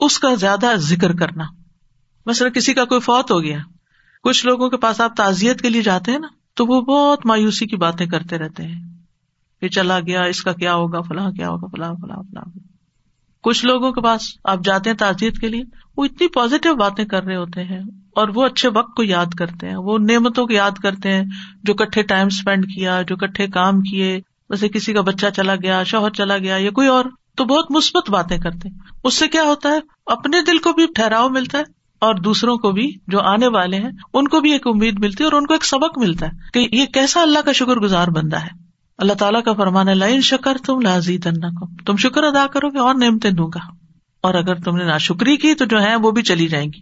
اس 0.00 0.18
کا 0.18 0.34
زیادہ 0.34 0.66
ذکر 0.76 1.16
کرنا۔ 1.16 1.44
مثلاً 2.26 2.52
کسی 2.52 2.74
کا 2.74 2.84
کوئی 2.84 3.00
فوت 3.00 3.30
ہو 3.30 3.42
گیا۔ 3.42 3.58
کچھ 4.26 4.46
لوگوں 4.46 4.70
کے 4.70 4.76
پاس 4.76 5.00
آپ 5.00 5.16
تعزیت 5.16 5.60
کے 5.60 5.70
لیے 5.70 5.82
جاتے 5.82 6.12
ہیں 6.12 6.18
نا، 6.18 6.26
تو 6.54 6.66
وہ 6.66 6.80
بہت 6.80 7.26
مایوسی 7.26 7.66
کی 7.66 7.76
باتیں 7.76 8.06
کرتے 8.06 8.38
رہتے 8.38 8.62
ہیں۔ 8.62 8.84
کہ 9.60 9.68
چلا 9.68 10.00
گیا، 10.00 10.22
اس 10.22 10.42
کا 10.42 10.52
کیا 10.52 10.74
ہوگا، 10.74 11.00
فلاں 11.00 11.30
کیا 11.30 11.48
ہوگا، 11.48 11.66
فلاں 11.66 11.94
فلاں 11.94 12.16
فلاں۔ 12.16 12.58
کچھ 13.42 13.66
لوگوں 13.66 13.92
کے 13.92 14.00
پاس 14.00 14.20
آپ 14.44 14.58
جاتے 14.64 14.90
ہیں 14.90 14.96
تعزیت 14.96 15.38
کے 15.38 15.48
لیے، 15.48 15.62
وہ 15.96 16.04
اتنی 16.04 16.28
پازیٹیو 16.28 16.74
باتیں 16.74 17.04
کر 17.04 17.22
رہے 17.22 17.36
ہوتے 17.36 17.64
ہیں 17.64 17.80
اور 18.14 18.28
وہ 18.34 18.46
اچھے 18.46 18.68
وقت 18.68 18.96
کو 18.96 19.02
یاد 19.02 19.34
کرتے 19.38 19.68
ہیں۔ 19.68 19.76
وہ 19.76 19.98
نعمتوں 19.98 20.46
کو 20.46 20.52
یاد 20.52 20.70
کرتے 20.82 21.12
ہیں 21.12 21.24
جو 21.62 21.74
کٹھے 21.74 22.02
ٹائم 22.02 22.26
اسپینڈ 22.26 22.66
کیا، 22.66 23.02
جو 23.02 23.16
کٹھے 23.16 23.46
کام 23.46 23.80
کیے۔ 23.80 24.20
ویسے 24.50 24.68
کسی 24.68 24.92
کا 24.92 25.00
بچہ 25.00 25.26
چلا 25.36 25.54
گیا، 25.54 25.82
شوہر 25.82 26.10
چلا 26.10 26.38
گیا 26.38 26.56
یا 26.56 26.70
کوئی 26.70 26.88
اور، 26.88 27.04
تو 27.36 27.44
بہت 27.44 27.70
مثبت 27.70 28.10
باتیں 28.10 28.38
کرتے 28.38 28.68
ہیں۔ 28.68 28.78
اس 29.04 29.14
سے 29.14 29.28
کیا 29.28 29.42
ہوتا 29.42 29.68
ہے؟ 29.68 29.78
اپنے 30.06 30.42
دل 30.42 30.58
کو 30.58 30.72
بھی 30.72 30.86
ٹھہراؤ 30.94 31.28
ملتا 31.28 31.58
ہے۔ 31.58 31.75
اور 31.98 32.14
دوسروں 32.14 32.56
کو 32.56 32.72
بھی 32.72 32.96
جو 33.08 33.20
آنے 33.20 33.46
والے 33.46 33.76
ہیں، 33.76 33.90
ان 34.14 34.28
کو 34.28 34.40
بھی 34.40 34.52
ایک 34.52 34.66
امید 34.66 34.98
ملتی 34.98 35.16
ہے 35.20 35.24
اور 35.24 35.32
ان 35.32 35.46
کو 35.46 35.52
ایک 35.52 35.64
سبق 35.64 35.98
ملتا 35.98 36.26
ہے 36.26 36.30
کہ 36.52 36.76
یہ 36.76 36.86
کیسا 36.86 37.22
اللہ 37.22 37.38
کا 37.38 37.52
شکر 37.52 37.76
گزار 37.76 38.08
بندہ 38.08 38.36
ہے۔ 38.36 38.66
اللہ 38.98 39.12
تعالیٰ 39.12 39.42
کا 39.42 39.52
فرمان 39.52 39.98
لائن 39.98 40.20
شکر 40.20 40.56
تم 40.66 40.80
لازی 40.80 41.18
تم 41.86 41.96
شکر 41.96 42.22
ادا 42.22 42.46
کرو 42.46 42.68
گے 42.70 42.78
اور 42.78 42.94
نعمتیں 42.94 43.30
دوں 43.30 43.48
گا۔ 43.54 43.86
اور 44.22 44.34
اگر 44.34 44.54
تم 44.54 44.76
نے 44.76 44.84
نا 44.84 44.98
شکری 44.98 45.36
کی 45.36 45.54
تو 45.54 45.64
جو 45.64 45.82
ہے 45.82 45.96
وہ 45.96 46.10
بھی 46.10 46.22
چلی 46.22 46.48
جائیں 46.48 46.72
گی۔ 46.72 46.80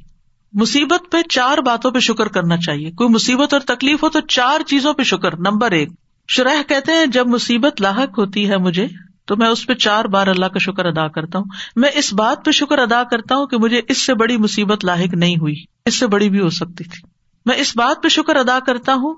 مصیبت 0.53 1.13
پہ 1.13 1.17
چار 1.29 1.59
باتوں 1.59 1.91
پہ 1.91 1.99
شکر 1.99 2.29
کرنا 2.29 2.57
چاہیے۔ 2.57 2.91
کوئی 2.91 3.11
مصیبت 3.11 3.55
اور 3.55 3.61
تکلیف 3.61 4.03
ہو 4.03 4.09
تو 4.09 4.21
چار 4.21 4.63
چیزوں 4.63 4.93
پہ 4.93 5.03
شکر۔ 5.03 5.37
نمبر 5.39 5.71
ایک، 5.71 5.89
شرح 6.29 6.63
کہتے 6.69 6.93
ہیں، 6.93 7.07
جب 7.07 7.27
مصیبت 7.27 7.81
لاحق 7.81 8.19
ہوتی 8.19 8.51
ہے 8.51 8.59
مجھے 8.59 8.87
تو 9.27 9.37
میں 9.37 9.47
اس 9.47 9.67
پہ 9.67 9.75
چار 9.75 10.05
بار 10.05 10.27
اللہ 10.27 10.47
کا 10.47 10.59
شکر 10.59 10.85
ادا 10.85 11.09
کرتا 11.09 11.39
ہوں۔ 11.39 11.45
میں 11.77 11.89
اس 11.95 12.15
بات 12.15 12.45
پہ 12.45 12.51
شکر 12.51 12.79
ادا 12.79 13.03
کرتا 13.03 13.37
ہوں 13.37 13.47
کہ 13.47 13.57
مجھے 13.57 13.81
اس 13.89 14.07
سے 14.07 14.15
بڑی 14.15 14.37
مصیبت 14.37 14.85
لاحق 14.85 15.15
نہیں 15.15 15.37
ہوئی۔ 15.37 15.55
اس 15.87 15.95
سے 15.95 16.07
بڑی 16.07 16.31
بھی 16.31 16.41
ہو 16.41 16.51
سکتی 16.51 16.85
تھی۔ 16.85 17.09
میں 17.47 17.57
اس 17.57 17.77
بات 17.77 18.03
پہ 18.03 18.09
شکر 18.09 18.37
ادا 18.37 18.59
کرتا 18.67 18.95
ہوں 18.95 19.15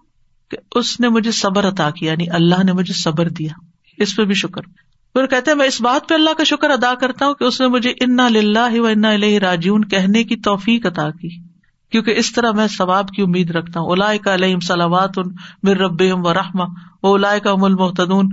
کہ 0.50 0.57
اس 0.74 1.00
نے 1.00 1.09
مجھے 1.09 1.30
صبر 1.30 1.68
عطا 1.68 1.90
کیا 1.90 2.12
یعنی 2.12 2.30
اللہ 2.30 2.62
نے 2.64 2.72
مجھے 2.72 2.94
صبر 2.94 3.28
دیا۔ 3.28 3.48
اس 3.98 4.16
پہ 4.16 4.24
بھی 4.24 4.34
شکر۔ 4.34 4.61
پھر 5.12 5.26
کہتے 5.26 5.50
ہیں، 5.50 5.59
میں 5.59 5.66
اس 5.66 5.80
بات 5.80 6.09
پہ 6.09 6.14
اللہ 6.14 6.30
کا 6.38 6.44
شکر 6.44 6.70
ادا 6.70 6.94
کرتا 6.94 7.26
ہوں 7.26 7.34
کہ 7.34 7.44
اس 7.44 7.61
نے 7.61 7.68
مجھے 7.68 7.90
انا 7.90 8.28
للہ 8.28 8.80
و 8.80 8.86
انا 8.86 9.11
اللہ 9.11 9.38
راجیون 9.38 9.84
کہنے 9.84 10.24
کی 10.24 10.36
توفیق 10.36 10.86
عطا 10.86 11.11
کی۔ 11.11 11.28
کیونکہ 11.90 12.11
اس 12.11 12.32
طرح 12.32 12.50
میں 12.52 12.66
ثواب 12.66 13.09
کی 13.09 13.22
امید 13.22 13.50
رکھتا 13.50 13.80
ہوں۔ 13.80 13.90
الا 13.90 14.16
کا 14.16 14.34
علیہم 14.34 14.61
صلاحات 14.61 15.18
مر 15.62 15.76
رب 15.76 16.24
و 16.24 16.34
رحما 16.34 16.64
و 17.02 17.14
الا 17.14 17.38
کا 17.38 17.50
ام 17.50 17.64
المحتدون 17.64 18.28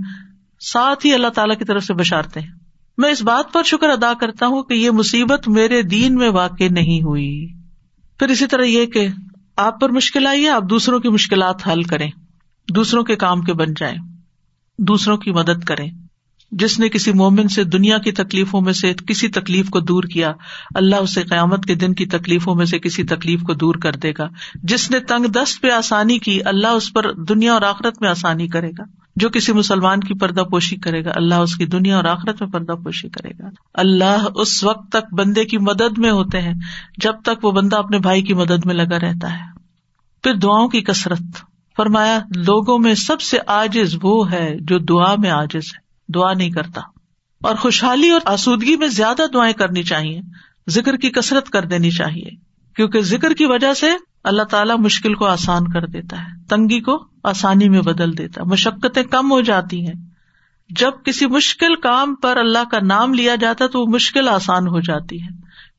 ساتھ 0.72 1.06
ہی 1.06 1.14
اللہ 1.14 1.28
تعالیٰ 1.28 1.58
کی 1.58 1.64
طرف 1.64 1.84
سے 1.84 1.94
بشارتے 1.94 2.40
ہیں۔ 2.40 2.50
میں 2.98 3.10
اس 3.10 3.22
بات 3.22 3.52
پر 3.52 3.62
شکر 3.62 3.88
ادا 3.88 4.12
کرتا 4.20 4.46
ہوں 4.46 4.62
کہ 4.62 4.74
یہ 4.74 4.90
مصیبت 4.90 5.48
میرے 5.48 5.82
دین 5.82 6.14
میں 6.14 6.30
واقع 6.30 6.64
نہیں 6.70 7.02
ہوئی۔ 7.02 7.48
پھر 8.18 8.28
اسی 8.28 8.46
طرح 8.46 8.62
یہ 8.62 8.86
کہ 8.86 9.08
آپ 9.56 9.80
پر 9.80 9.90
مشکل 9.90 10.26
آئی 10.26 10.44
ہے، 10.44 10.48
آپ 10.48 10.62
دوسروں 10.70 11.00
کی 11.00 11.08
مشکلات 11.08 11.68
حل 11.68 11.82
کریں، 11.82 12.10
دوسروں 12.74 13.02
کے 13.02 13.16
کام 13.16 13.42
کے 13.42 13.52
بن 13.52 13.66
جائیں، 13.76 13.98
دوسروں 14.78 15.16
کی 15.16 15.30
مدد 15.30 15.64
کریں۔ 15.64 15.90
جس 16.52 16.78
نے 16.78 16.88
کسی 16.88 17.12
مومن 17.12 17.48
سے 17.48 17.64
دنیا 17.64 17.98
کی 17.98 18.12
تکلیفوں 18.12 18.60
میں 18.60 18.72
سے 18.72 18.94
کسی 19.06 19.28
تکلیف 19.28 19.68
کو 19.68 19.80
دور 19.80 20.02
کیا، 20.02 20.32
اللہ 20.74 20.96
اسے 20.96 21.22
قیامت 21.22 21.64
کے 21.64 21.74
دن 21.74 21.94
کی 21.94 22.06
تکلیفوں 22.06 22.54
میں 22.54 22.66
سے 22.66 22.78
کسی 22.78 23.04
تکلیف 23.04 23.42
کو 23.42 23.54
دور 23.54 23.74
کر 23.74 23.92
دے 23.92 24.12
گا۔ 24.18 24.28
جس 24.62 24.90
نے 24.90 25.00
تنگ 25.00 25.24
دست 25.24 25.62
پہ 25.62 25.70
آسانی 25.70 26.18
کی، 26.18 26.40
اللہ 26.44 26.66
اس 26.66 26.92
پر 26.92 27.12
دنیا 27.12 27.52
اور 27.52 27.62
آخرت 27.62 28.02
میں 28.02 28.08
آسانی 28.08 28.48
کرے 28.48 28.70
گا۔ 28.78 29.03
جو 29.16 29.28
کسی 29.28 29.52
مسلمان 29.52 30.00
کی 30.00 30.14
پردہ 30.14 30.40
پوشی 30.40 30.76
کرے 30.76 31.04
گا، 31.04 31.10
اللہ 31.14 31.34
اس 31.34 31.56
کی 31.56 31.66
دنیا 31.66 31.96
اور 31.96 32.04
آخرت 32.04 32.42
میں 32.42 32.50
پردہ 32.50 32.72
پوشی 32.72 33.08
کرے 33.08 33.30
گا۔ 33.38 33.48
اللہ 33.74 34.26
اس 34.34 34.64
وقت 34.64 34.92
تک 34.92 35.14
بندے 35.14 35.44
کی 35.44 35.58
مدد 35.58 35.98
میں 35.98 36.10
ہوتے 36.10 36.40
ہیں، 36.40 36.54
جب 36.98 37.12
تک 37.24 37.44
وہ 37.44 37.52
بندہ 37.52 37.76
اپنے 37.76 37.98
بھائی 37.98 38.22
کی 38.22 38.34
مدد 38.34 38.66
میں 38.66 38.74
لگا 38.74 39.00
رہتا 39.00 39.32
ہے۔ 39.32 39.58
پھر 40.22 40.34
دعاؤں 40.34 40.68
کی 40.68 40.80
کثرت۔ 40.80 41.22
فرمایا، 41.76 42.18
لوگوں 42.36 42.78
میں 42.78 42.94
سب 42.94 43.20
سے 43.20 43.38
آجز 43.46 43.96
وہ 44.02 44.30
ہے 44.30 44.56
جو 44.60 44.78
دعا 44.78 45.14
میں 45.18 45.30
آجز 45.30 45.66
ہے، 45.66 46.12
دعا 46.12 46.32
نہیں 46.32 46.50
کرتا۔ 46.50 46.80
اور 47.42 47.54
خوشحالی 47.54 48.10
اور 48.10 48.20
آسودگی 48.24 48.76
میں 48.76 48.88
زیادہ 48.88 49.22
دعائیں 49.34 49.54
کرنی 49.54 49.82
چاہیے، 49.82 50.20
ذکر 50.70 50.96
کی 50.96 51.10
کثرت 51.10 51.48
کر 51.48 51.64
دینی 51.64 51.90
چاہیے۔ 51.90 52.30
کیونکہ 52.76 53.00
ذکر 53.00 53.34
کی 53.34 53.46
وجہ 53.46 53.74
سے 53.74 53.86
اللہ 54.24 54.42
تعالیٰ 54.42 54.78
مشکل 54.78 55.14
کو 55.14 55.26
آسان 55.26 55.68
کر 55.68 55.86
دیتا 55.86 56.16
ہے، 56.16 56.44
تنگی 56.48 56.80
کو 56.80 57.13
آسانی 57.24 57.68
میں 57.68 57.80
بدل 57.80 58.18
دیتا 58.18 58.40
ہے۔ 58.40 58.46
مشقتیں 58.46 59.02
کم 59.02 59.32
ہو 59.32 59.40
جاتی 59.40 59.86
ہیں۔ 59.86 59.94
جب 60.70 60.90
کسی 61.04 61.26
مشکل 61.26 61.74
کام 61.74 62.14
پر 62.14 62.36
اللہ 62.36 62.70
کا 62.70 62.78
نام 62.82 63.14
لیا 63.14 63.34
جاتا 63.34 63.64
ہے 63.64 63.68
تو 63.68 63.80
وہ 63.80 63.86
مشکل 63.86 64.28
آسان 64.28 64.66
ہو 64.68 64.80
جاتی 64.80 65.22
ہے۔ 65.22 65.28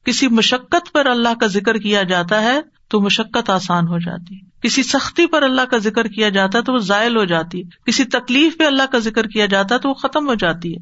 کسی 0.05 0.27
مشقت 0.27 0.93
پر 0.93 1.05
اللہ 1.05 1.29
کا 1.39 1.47
ذکر 1.47 1.77
کیا 1.77 2.03
جاتا 2.03 2.41
ہے 2.41 2.61
تو 2.87 3.01
مشقت 3.01 3.49
آسان 3.49 3.87
ہو 3.87 3.99
جاتی 3.99 4.35
ہے۔ 4.35 4.49
کسی 4.61 4.83
سختی 4.83 5.25
پر 5.25 5.43
اللہ 5.43 5.61
کا 5.61 5.77
ذکر 5.77 6.07
کیا 6.07 6.29
جاتا 6.29 6.57
ہے 6.57 6.63
تو 6.63 6.73
وہ 6.73 6.77
ذائل 6.77 7.17
ہو 7.17 7.25
جاتی 7.25 7.57
ہے۔ 7.59 7.63
کسی 7.85 8.03
تکلیف 8.03 8.57
پہ 8.57 8.63
اللہ 8.63 8.83
کا 8.91 8.99
ذکر 8.99 9.27
کیا 9.27 9.45
جاتا 9.45 9.75
ہے 9.75 9.79
تو 9.79 9.89
وہ 9.89 9.93
ختم 9.93 10.27
ہو 10.27 10.33
جاتی 10.33 10.75
ہے۔ 10.75 10.79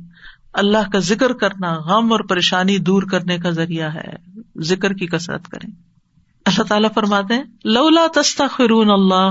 اللہ 0.53 0.89
کا 0.91 0.99
ذکر 0.99 1.34
کرنا، 1.34 1.74
غم 1.74 2.11
اور 2.11 2.20
پریشانی 2.20 2.78
دور 2.78 3.03
کرنے 3.03 3.38
کا 3.38 3.49
ذریعہ 3.49 3.93
ہے۔ 3.93 4.39
ذکر 4.61 4.93
کی 4.93 5.07
کسرت 5.07 5.47
کریں۔ 5.47 5.72
اللہ 6.45 6.64
تعالیٰ 6.64 6.89
فرماتے 6.95 7.34
ہیں، 7.34 7.43
لولا 7.64 8.05
تستا 8.16 8.47
خرون 8.47 8.89
اللہ 8.89 9.30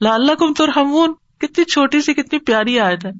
اللہ 0.00 0.34
کم 0.34 0.52
ترحمون، 0.52 1.12
کتنی 1.12 1.64
چھوٹی 1.64 2.00
سی، 2.00 2.14
کتنی 2.14 2.38
پیاری 2.38 2.80
آیت 2.80 3.04
ہے۔ 3.04 3.10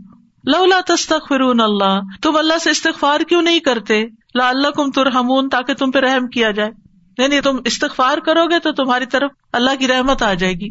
لولا 0.44 0.80
تستا 0.86 1.16
خرون 1.28 1.60
اللہ، 1.60 2.00
تم 2.22 2.36
اللہ 2.36 2.58
سے 2.58 2.70
استغفار 2.70 3.20
کیوں 3.20 3.42
نہیں 3.42 3.58
کرتے؟ 3.58 4.04
لا 4.34 4.48
اللہ 4.48 4.68
کم 4.68 4.90
ترحمون، 4.90 5.48
تاکہ 5.48 5.74
تم 5.74 5.90
پہ 5.90 5.98
رحم 5.98 6.26
کیا 6.26 6.50
جائے۔ 6.50 6.70
نہیں 7.18 7.28
نہیں 7.28 7.40
تم 7.40 7.56
استغفار 7.64 8.18
کرو 8.18 8.46
گے 8.46 8.58
تو 8.58 8.72
تمہاری 8.72 9.06
طرف 9.06 9.30
اللہ 9.52 9.70
کی 9.78 9.88
رحمت 9.88 10.22
آ 10.22 10.34
جائے 10.34 10.54
گی۔ 10.54 10.68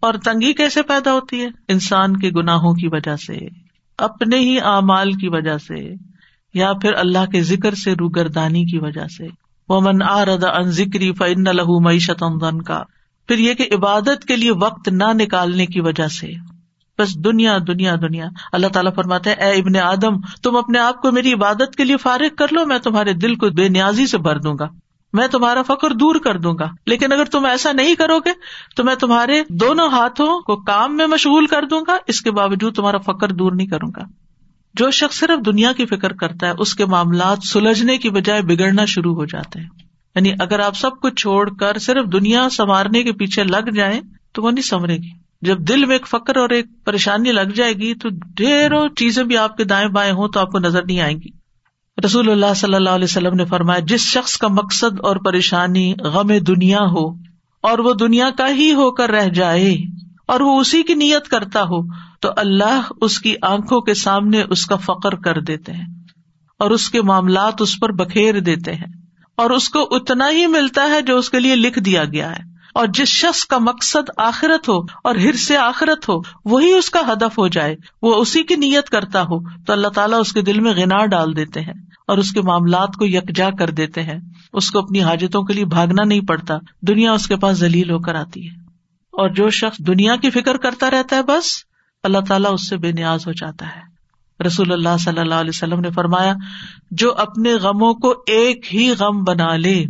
اور 0.00 0.14
تنگی 0.14 0.52
کیسے 0.52 0.82
پیدا 0.82 1.12
ہوتی 1.12 1.40
ہے؟ 1.40 1.48
انسان 1.68 2.16
کے 2.16 2.30
گناہوں 2.30 2.74
کی 2.74 2.88
وجہ 2.88 3.16
سے، 3.16 3.38
اپنے 3.98 4.38
ہی 4.38 4.60
اعمال 4.60 5.12
کی 5.12 5.28
وجہ 5.28 5.58
سے، 5.58 5.94
یا 6.54 6.72
پھر 6.72 6.92
اللہ 6.94 7.26
کے 7.32 7.42
ذکر 7.42 7.74
سے 7.74 7.92
روگردانی 7.92 8.64
کی 8.64 8.78
وجہ 8.78 9.06
سے۔ 9.06 9.26
وہ 9.68 9.80
من 9.80 10.02
آردا 10.02 10.50
ان 10.50 10.64
ذکری 10.64 11.12
فن 11.12 11.56
لہو 11.56 11.80
معیشت 11.80 12.24
کا 12.66 12.82
پھر 13.30 13.38
یہ 13.38 13.54
کہ 13.54 13.68
عبادت 13.74 14.24
کے 14.24 14.36
لیے 14.36 14.50
وقت 14.52 14.88
نہ 14.88 15.04
نکالنے 15.12 15.66
کی 15.66 15.80
وجہ 15.80 16.08
سے 16.08 16.32
بس 16.98 17.14
دنیا 17.14 17.58
دنیا 17.66 17.94
دنیا۔ 18.02 18.24
اللہ 18.52 18.66
تعالیٰ 18.66 18.94
فرماتے 18.94 19.30
اے 19.30 19.50
ابن 19.50 19.76
آدم، 19.76 20.20
تم 20.42 20.56
اپنے 20.56 20.78
آپ 20.78 21.02
کو 21.02 21.12
میری 21.12 21.32
عبادت 21.32 21.76
کے 21.76 21.84
لیے 21.84 21.96
فارغ 21.96 22.34
کر 22.38 22.46
لو، 22.50 22.66
میں 22.66 22.78
تمہارے 22.78 23.12
دل 23.12 23.34
کو 23.34 23.48
بے 23.48 23.68
نیازی 23.68 24.06
سے 24.06 24.18
بھر 24.18 24.38
دوں 24.38 24.54
گا۔ 24.58 24.68
میں 25.12 25.28
تمہارا 25.28 25.62
فخر 25.62 25.90
دور 25.90 26.14
کر 26.14 26.38
دوں 26.38 26.54
گا۔ 26.58 26.70
لیکن 26.86 27.12
اگر 27.12 27.24
تم 27.24 27.44
ایسا 27.44 27.72
نہیں 27.72 27.94
کرو 27.94 28.18
گے، 28.18 28.30
تو 28.76 28.84
میں 28.84 28.94
تمہارے 28.94 29.42
دونوں 29.48 29.88
ہاتھوں 29.88 30.40
کو 30.40 30.56
کام 30.56 30.96
میں 30.96 31.06
مشغول 31.06 31.46
کر 31.46 31.64
دوں 31.64 31.80
گا، 31.86 31.96
اس 32.06 32.20
کے 32.20 32.30
باوجود 32.30 32.76
تمہارا 32.76 32.98
فخر 32.98 33.32
دور 33.32 33.52
نہیں 33.52 33.66
کروں 33.66 33.90
گا۔ 33.96 34.02
جو 34.74 34.90
شخص 34.90 35.18
صرف 35.18 35.46
دنیا 35.46 35.72
کی 35.72 35.86
فکر 35.86 36.12
کرتا 36.12 36.46
ہے، 36.46 36.52
اس 36.58 36.74
کے 36.74 36.86
معاملات 36.86 37.38
سلجھنے 37.46 37.98
کی 37.98 38.10
بجائے 38.10 38.42
بگڑنا 38.42 38.84
شروع 38.84 39.14
ہو 39.14 39.24
جاتے 39.24 39.60
ہیں۔ 39.60 39.89
یعنی 40.14 40.30
اگر 40.38 40.60
آپ 40.60 40.76
سب 40.76 41.00
کچھ 41.02 41.14
چھوڑ 41.14 41.50
کر 41.50 41.78
صرف 41.78 42.12
دنیا 42.12 42.48
سنوارنے 42.50 43.02
کے 43.02 43.12
پیچھے 43.12 43.44
لگ 43.44 43.70
جائیں 43.74 44.00
تو 44.32 44.42
وہ 44.42 44.50
نہیں 44.50 44.62
سمرے 44.62 44.96
گی۔ 44.96 45.10
جب 45.42 45.58
دل 45.58 45.84
میں 45.84 45.94
ایک 45.94 46.06
فکر 46.06 46.36
اور 46.36 46.50
ایک 46.50 46.66
پریشانی 46.84 47.32
لگ 47.32 47.52
جائے 47.54 47.72
گی 47.72 47.94
تو 47.94 48.08
ڈھیروں 48.36 48.88
چیزیں 48.88 49.24
بھی 49.24 49.36
آپ 49.36 49.56
کے 49.56 49.64
دائیں 49.64 49.88
بائیں 49.88 50.12
ہوں 50.12 50.28
تو 50.28 50.40
آپ 50.40 50.50
کو 50.50 50.58
نظر 50.58 50.84
نہیں 50.84 51.00
آئیں 51.00 51.16
گی۔ 51.16 51.28
رسول 52.04 52.30
اللہ 52.30 52.54
صلی 52.56 52.74
اللہ 52.74 52.90
علیہ 52.90 53.04
وسلم 53.04 53.34
نے 53.34 53.44
فرمایا، 53.44 53.78
جس 53.78 54.00
شخص 54.00 54.36
کا 54.36 54.48
مقصد 54.48 55.00
اور 55.02 55.16
پریشانی 55.16 55.94
غم 56.04 56.32
دنیا 56.46 56.78
ہو 56.78 57.08
اور 57.60 57.78
وہ 57.78 57.92
دنیا 57.94 58.30
کا 58.30 58.48
ہی 58.48 58.72
ہو 58.72 58.90
کر 58.90 59.10
رہ 59.10 59.28
جائے 59.28 59.74
اور 60.28 60.40
وہ 60.40 60.60
اسی 60.60 60.82
کی 60.82 60.94
نیت 60.94 61.28
کرتا 61.28 61.62
ہو، 61.62 61.82
تو 62.20 62.30
اللہ 62.36 62.80
اس 63.00 63.18
کی 63.18 63.34
آنکھوں 63.42 63.80
کے 63.80 63.94
سامنے 63.94 64.42
اس 64.50 64.66
کا 64.66 64.76
فخر 64.76 65.16
کر 65.16 65.40
دیتے 65.40 65.72
ہیں 65.72 65.86
اور 66.58 66.70
اس 66.70 66.90
کے 66.90 67.02
معاملات 67.02 67.62
اس 67.62 67.80
پر 67.80 67.92
بکھیر 67.92 68.40
دیتے 68.40 68.72
ہیں۔ 68.72 68.99
اور 69.40 69.50
اس 69.50 69.68
کو 69.68 69.88
اتنا 69.90 70.30
ہی 70.30 70.46
ملتا 70.46 70.82
ہے 70.82 71.02
جو 71.02 71.18
اس 71.18 71.30
کے 71.30 71.40
لیے 71.40 71.56
لکھ 71.56 71.78
دیا 71.78 72.04
گیا 72.04 72.30
ہے۔ 72.30 72.50
اور 72.74 72.86
جس 72.86 73.08
شخص 73.08 73.44
کا 73.44 73.58
مقصد 73.58 74.10
آخرت 74.16 74.68
ہو 74.68 74.78
اور 75.04 75.14
ہر 75.14 75.32
سے 75.32 75.56
آخرت 75.56 76.08
ہو، 76.08 76.14
وہی 76.44 76.72
اس 76.72 76.90
کا 76.90 77.00
ہدف 77.12 77.38
ہو 77.38 77.48
جائے۔ 77.48 77.76
وہ 78.02 78.14
اسی 78.14 78.42
کی 78.42 78.56
نیت 78.56 78.90
کرتا 78.90 79.22
ہو، 79.22 79.64
تو 79.64 79.72
اللہ 79.72 79.88
تعالیٰ 79.88 80.20
اس 80.20 80.32
کے 80.32 80.42
دل 80.42 80.60
میں 80.60 80.72
گنا 80.72 81.06
ڈال 81.06 81.36
دیتے 81.36 81.60
ہیں 81.60 81.74
اور 82.06 82.18
اس 82.18 82.32
کے 82.32 82.40
معاملات 82.40 82.88
کو 82.98 83.06
یکجا 83.06 83.50
کر 83.58 83.70
دیتے 83.70 84.02
ہیں۔ 84.02 84.18
اس 84.52 84.70
کو 84.70 84.78
اپنی 84.78 85.02
حاجتوں 85.02 85.42
کے 85.42 85.54
لیے 85.54 85.64
بھاگنا 85.64 86.04
نہیں 86.04 86.20
پڑتا۔ 86.20 86.54
دنیا 86.82 87.12
اس 87.12 87.26
کے 87.26 87.36
پاس 87.36 87.56
ذلیل 87.56 87.90
ہو 87.90 87.98
کر 87.98 88.14
آتی 88.14 88.50
ہے۔ 88.50 88.54
اور 89.10 89.28
جو 89.28 89.50
شخص 89.50 89.78
دنیا 89.78 90.16
کی 90.16 90.30
فکر 90.30 90.56
کرتا 90.56 90.90
رہتا 90.90 91.16
ہے 91.16 91.22
بس، 91.22 91.64
اللہ 92.02 92.18
تعالیٰ 92.28 92.52
اس 92.52 92.68
سے 92.68 92.76
بے 92.76 92.92
نیاز 92.92 93.26
ہو 93.26 93.32
جاتا 93.32 93.66
ہے۔ 93.66 93.89
رسول 94.46 94.72
اللہ 94.72 94.96
صلی 95.00 95.20
اللہ 95.20 95.34
علیہ 95.34 95.50
وسلم 95.54 95.80
نے 95.80 95.90
فرمایا، 95.90 96.34
جو 96.90 97.14
اپنے 97.14 97.54
غموں 97.54 97.94
کو 97.94 98.14
ایک 98.26 98.74
ہی 98.74 98.92
غم 98.98 99.24
بنا 99.24 99.56
لے، 99.56 99.84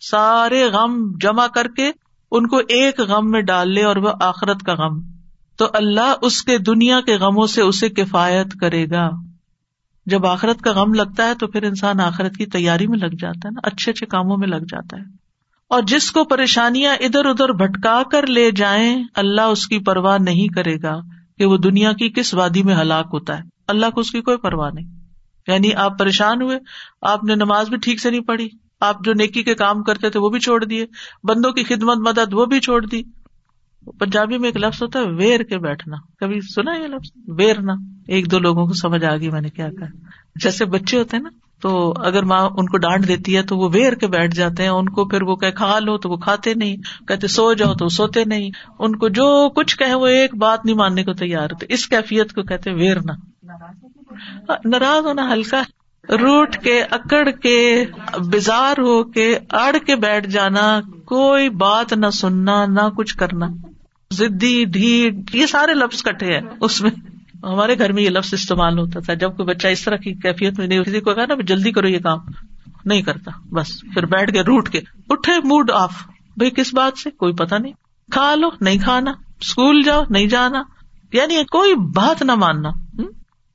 سارے 0.00 0.64
غم 0.64 1.12
جمع 1.20 1.46
کر 1.46 1.66
کے 1.68 1.90
ان 2.30 2.46
کو 2.46 2.56
ایک 2.56 3.00
غم 3.00 3.30
میں 3.30 3.40
ڈال 3.40 3.72
لے 3.74 3.82
اور 3.82 3.96
وہ 3.96 4.10
آخرت 4.20 4.62
کا 4.62 4.74
غم، 4.74 5.00
تو 5.56 5.66
اللہ 5.72 6.14
اس 6.22 6.42
کے 6.42 6.58
دنیا 6.58 7.00
کے 7.00 7.16
غموں 7.16 7.46
سے 7.46 7.62
اسے 7.62 7.88
کفایت 7.88 8.54
کرے 8.60 8.90
گا۔ 8.90 9.10
جب 10.06 10.26
آخرت 10.26 10.60
کا 10.60 10.72
غم 10.72 10.94
لگتا 10.94 11.26
ہے 11.26 11.34
تو 11.34 11.46
پھر 11.46 11.62
انسان 11.62 12.00
آخرت 12.00 12.36
کی 12.36 12.46
تیاری 12.46 12.86
میں 12.86 12.98
لگ 12.98 13.14
جاتا 13.18 13.48
ہے 13.48 13.50
نا، 13.50 13.60
اچھے 13.64 13.92
اچھے 13.92 14.06
کاموں 14.06 14.36
میں 14.36 14.48
لگ 14.48 14.64
جاتا 14.68 14.96
ہے۔ 14.96 15.04
اور 15.68 15.82
جس 15.82 16.12
کو 16.12 16.24
پریشانیاں 16.24 16.96
ادھر 17.00 17.24
ادھر 17.24 17.48
بھٹکا 17.48 18.02
کر 18.12 18.26
لے 18.26 18.50
جائیں، 18.50 19.04
اللہ 19.14 19.40
اس 19.40 19.66
کی 19.66 19.78
پرواہ 19.78 20.18
نہیں 20.18 20.48
کرے 20.48 20.82
گا 20.82 21.00
کہ 21.38 21.46
وہ 21.46 21.56
دنیا 21.56 21.92
کی 21.92 22.08
کس 22.08 22.34
وادی 22.34 22.62
میں 22.62 22.74
ہلاک 22.74 23.06
ہوتا 23.12 23.38
ہے۔ 23.38 23.51
اللہ 23.72 23.90
کو 23.90 24.00
اس 24.00 24.10
کی 24.10 24.20
کوئی 24.20 24.36
پرواہ 24.36 24.70
نہیں۔ 24.74 24.86
یعنی 25.46 25.74
آپ 25.74 25.98
پریشان 25.98 26.42
ہوئے، 26.42 26.58
آپ 27.02 27.24
نے 27.24 27.34
نماز 27.34 27.68
بھی 27.68 27.76
ٹھیک 27.76 28.00
سے 28.00 28.10
نہیں 28.10 28.20
پڑھی، 28.20 28.48
آپ 28.80 29.04
جو 29.04 29.12
نیکی 29.12 29.42
کے 29.42 29.54
کام 29.54 29.82
کرتے 29.82 30.10
تھے 30.10 30.20
وہ 30.20 30.28
بھی 30.28 30.40
چھوڑ 30.40 30.64
دیے، 30.64 30.86
بندوں 31.24 31.52
کی 31.52 31.62
خدمت، 31.62 31.96
مدد 31.96 32.34
وہ 32.34 32.46
بھی 32.46 32.60
چھوڑ 32.60 32.86
دی۔ 32.86 33.02
پنجابی 33.98 34.38
میں 34.38 34.48
ایک 34.48 34.56
لفظ 34.56 34.82
ہوتا 34.82 34.98
ہے، 34.98 35.04
ویر 35.04 35.40
کے 35.40 35.58
بیٹھنا۔ 35.58 35.96
کبھی 36.20 36.40
سنا 36.40 36.72
یہ 36.72 36.86
لفظ؟ 36.86 37.10
ویرنا 37.28 37.72
ایک 38.08 38.30
دو 38.30 38.38
لوگوں 38.38 38.66
کو 38.66 38.72
سمجھ 38.72 39.04
آ 39.04 39.16
گئی 39.16 39.30
میں 39.30 39.40
نے 39.40 39.48
کیا 39.48 39.68
کہا۔ 39.68 39.86
جیسے 40.42 40.64
بچے 40.64 40.98
ہوتے 40.98 41.16
ہیں 41.16 41.24
نا 41.24 41.30
تو 41.62 41.94
اگر 41.96 42.22
ماں 42.22 42.48
ان 42.56 42.66
کو 42.66 42.78
ڈانٹ 42.78 43.08
دیتی 43.08 43.36
ہے 43.36 43.42
تو 43.42 43.56
وہ 43.56 43.68
ویر 43.72 43.92
کے 43.92 44.06
بیٹھ 44.06 44.34
جاتے 44.34 44.62
ہیں، 44.62 44.70
ان 44.70 44.88
کو 44.88 45.04
پھر 45.04 45.22
وہ 45.22 45.36
کہ 45.36 45.50
کھا 45.50 45.78
لو، 45.78 45.98
تو 45.98 46.10
وہ 46.10 46.16
کھاتے 46.16 46.54
نہیں۔ 46.54 46.76
کہتے، 47.08 47.26
سو 47.26 47.52
جاؤ 47.52 47.74
تو 47.74 47.84
وہ 47.84 47.88
سوتے 47.88 48.24
نہیں۔ 48.24 48.50
ان 48.78 48.96
کو 48.96 49.08
جو 49.08 49.48
کچھ 49.48 49.76
کہ 49.76 49.94
وہ 49.94 50.06
ایک 50.06 50.34
بات 50.34 50.64
نہیں 50.64 50.76
ماننے 50.76 51.04
کو 51.04 51.12
تیار 51.12 51.44
ہوتے۔ 51.44 51.66
اس 51.68 51.88
کیفیت 51.88 52.32
کو 52.32 52.42
کہتے 52.42 52.72
ویرنا 52.72 53.12
ہاں، 53.12 54.56
ناراض 54.64 55.04
ہونا 55.04 55.32
ہلکا 55.32 55.62
روٹ 56.08 56.56
کے، 56.56 56.82
اکڑ 56.82 57.30
کے، 57.30 57.84
بزار 58.18 58.80
ہو 58.80 59.04
کے، 59.04 59.38
اڑ 59.50 59.76
کے 59.86 59.96
بیٹھ 59.96 60.28
جانا، 60.28 60.80
کوئی 61.04 61.48
بات 61.48 61.92
نہ 61.92 62.10
سننا، 62.10 62.66
نہ 62.66 62.88
کچھ 62.96 63.16
کرنا۔ 63.16 63.48
زدی 64.10 64.64
ڈھیٹ 64.64 65.34
یہ 65.34 65.46
سارے 65.46 65.74
لفظ 65.74 66.02
کٹے 66.02 66.26
ہیں 66.26 66.40
اس 66.60 66.82
میں۔ 66.82 66.90
ہمارے 67.42 67.78
گھر 67.78 67.92
میں 67.92 68.02
یہ 68.02 68.10
لفظ 68.10 68.34
استعمال 68.34 68.78
ہوتا 68.78 69.00
تھا۔ 69.00 69.14
جب 69.14 69.36
کوئی 69.36 69.46
بچہ 69.46 69.66
اس 69.66 69.82
طرح 69.84 69.96
کی 69.96 70.14
کیفیت 70.14 70.58
میں 70.58 70.66
نہیں 70.66 70.82
کسی 70.82 71.00
کو 71.00 71.14
کہا 71.14 71.26
نا 71.28 71.34
جلدی 71.46 71.72
کرو 71.72 71.88
یہ 71.88 71.98
کام۔ 71.98 72.18
نہیں 72.84 73.02
کرتا۔ 73.02 73.30
بس 73.50 73.80
پھر 73.94 74.06
بیٹھ 74.06 74.32
کے 74.32 74.40
روٹ 74.40 74.68
کے 74.68 74.80
اٹھے 75.08 75.32
موڈ 75.44 75.70
آف 75.70 75.92
بھائی 76.36 76.50
کس 76.50 76.74
بات 76.74 76.98
سے؟ 76.98 77.10
کوئی 77.10 77.34
پتا 77.34 77.58
نہیں۔ 77.58 77.72
کھا 78.10 78.34
لو، 78.34 78.48
نہیں 78.60 78.78
کھانا۔ 78.78 79.10
اسکول 79.40 79.82
جاؤ، 79.82 80.02
نہیں 80.10 80.26
جانا۔ 80.26 80.62
یعنی 81.12 81.44
کوئی 81.44 81.74
بات 81.74 82.22
نہ 82.22 82.34
ماننا۔ 82.34 82.70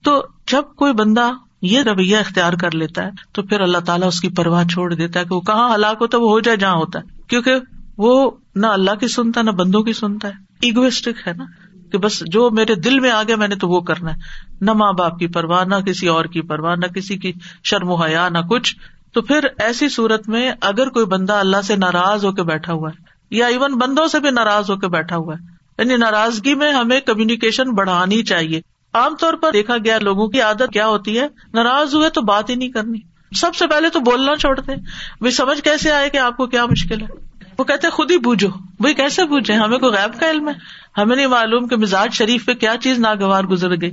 تو 0.03 0.23
جب 0.47 0.63
کوئی 0.75 0.93
بندہ 0.93 1.31
یہ 1.61 1.81
رویہ 1.81 2.17
اختیار 2.17 2.53
کر 2.53 2.71
لیتا 2.71 3.05
ہے، 3.05 3.09
تو 3.31 3.43
پھر 3.43 3.61
اللہ 3.61 3.77
تعالیٰ 3.77 4.07
اس 4.07 4.21
کی 4.21 4.29
پرواہ 4.29 4.63
چھوڑ 4.63 4.93
دیتا 4.93 5.19
ہے 5.19 5.25
کہ 5.25 5.35
وہ 5.35 5.41
کہاں 5.41 5.75
ہلاک 5.75 5.97
ہوتا 6.01 6.17
ہے، 6.17 6.23
وہ 6.23 6.29
ہو 6.29 6.39
جائے 6.39 6.57
جہاں 6.57 6.75
ہوتا 6.75 6.99
ہے۔ 6.99 7.21
کیونکہ 7.27 7.55
وہ 7.97 8.31
نہ 8.55 8.67
اللہ 8.67 8.91
کی 8.91 9.07
سنتا 9.07 9.39
ہے 9.39 9.45
نہ 9.45 9.51
بندوں 9.51 9.83
کی 9.83 9.93
سنتا 9.93 10.27
ہے۔ 10.27 10.33
ایگوسٹک 10.61 11.27
ہے 11.27 11.33
نا۔ 11.33 11.43
کہ 11.91 11.97
بس 11.97 12.23
جو 12.25 12.51
میرے 12.51 12.75
دل 12.75 12.99
میں 12.99 13.11
آ 13.11 13.23
گیا 13.23 13.35
میں 13.35 13.47
نے 13.47 13.55
تو 13.55 13.67
وہ 13.67 13.81
کرنا 13.81 14.11
ہے۔ 14.11 14.15
نہ 14.61 14.73
ماں 14.73 14.93
باپ 14.93 15.19
کی 15.19 15.27
پرواہ، 15.27 15.63
نہ 15.63 15.75
کسی 15.75 16.07
اور 16.07 16.25
کی 16.25 16.41
پرواہ، 16.41 16.75
نہ 16.75 16.85
کسی 16.85 17.17
کی 17.17 17.33
شرم 17.63 17.89
و 17.89 17.95
حیا، 17.95 18.29
نہ 18.29 18.37
کچھ۔ 18.37 18.75
تو 19.13 19.21
پھر 19.21 19.47
ایسی 19.59 19.89
صورت 19.89 20.29
میں 20.29 20.51
اگر 20.61 20.89
کوئی 20.89 21.05
بندہ 21.05 21.33
اللہ 21.33 21.61
سے 21.63 21.75
ناراض 21.75 22.25
ہو 22.25 22.31
کے 22.31 22.43
بیٹھا 22.43 22.73
ہوا 22.73 22.89
ہے، 22.89 23.03
یا 23.31 23.45
ایون 23.45 23.73
بندوں 23.73 24.07
سے 24.07 24.19
بھی 24.19 24.29
ناراض 24.29 24.71
ہو 24.71 24.75
کے 24.75 24.87
بیٹھا 24.87 25.15
ہوا 25.15 25.33
ہے 25.33 25.57
یعنی 25.77 25.95
ناراضگی 25.95 26.55
میں 26.55 26.71
ہمیں 26.71 26.99
کمیونیکیشن 26.99 27.71
بڑھانی 27.71 28.23
چاہیے۔ 28.23 28.61
عام 28.93 29.15
طور 29.15 29.33
پر 29.33 29.51
دیکھا 29.53 29.77
گیا 29.77 29.97
لوگوں 30.01 30.27
کی 30.27 30.41
عادت 30.41 30.73
کیا 30.73 30.87
ہوتی 30.87 31.19
ہے، 31.19 31.27
ناراض 31.53 31.95
ہوئے 31.95 32.09
تو 32.09 32.21
بات 32.21 32.49
ہی 32.49 32.55
نہیں 32.55 32.69
کرنی۔ 32.69 32.99
سب 33.35 33.55
سے 33.55 33.67
پہلے 33.67 33.89
تو 33.89 33.99
بولنا 33.99 34.35
چھوڑتے 34.35 34.75
بھائی 34.75 35.31
سمجھ 35.31 35.61
کیسے 35.61 35.91
آئے 35.91 36.09
کہ 36.09 36.17
آپ 36.17 36.37
کو 36.37 36.47
کیا 36.47 36.65
مشکل 36.65 37.01
ہے؟ 37.01 37.26
وہ 37.59 37.63
کہتے 37.63 37.89
خود 37.89 38.11
ہی 38.11 38.17
بوجھو۔ 38.17 38.47
بھائی 38.79 38.93
کیسے 38.93 39.25
بوجھے؟ 39.25 39.53
ہمیں 39.53 39.77
کوئی 39.77 39.93
غائب 39.93 40.19
کا 40.19 40.29
علم 40.29 40.49
ہے؟ 40.49 40.53
ہمیں 41.01 41.15
نہیں 41.15 41.27
معلوم 41.27 41.67
کہ 41.67 41.75
مزاج 41.75 42.13
شریف 42.13 42.45
پہ 42.45 42.53
کیا 42.53 42.75
چیز 42.81 42.99
ناگوار 42.99 43.43
گزر 43.43 43.81
گئی۔ 43.81 43.91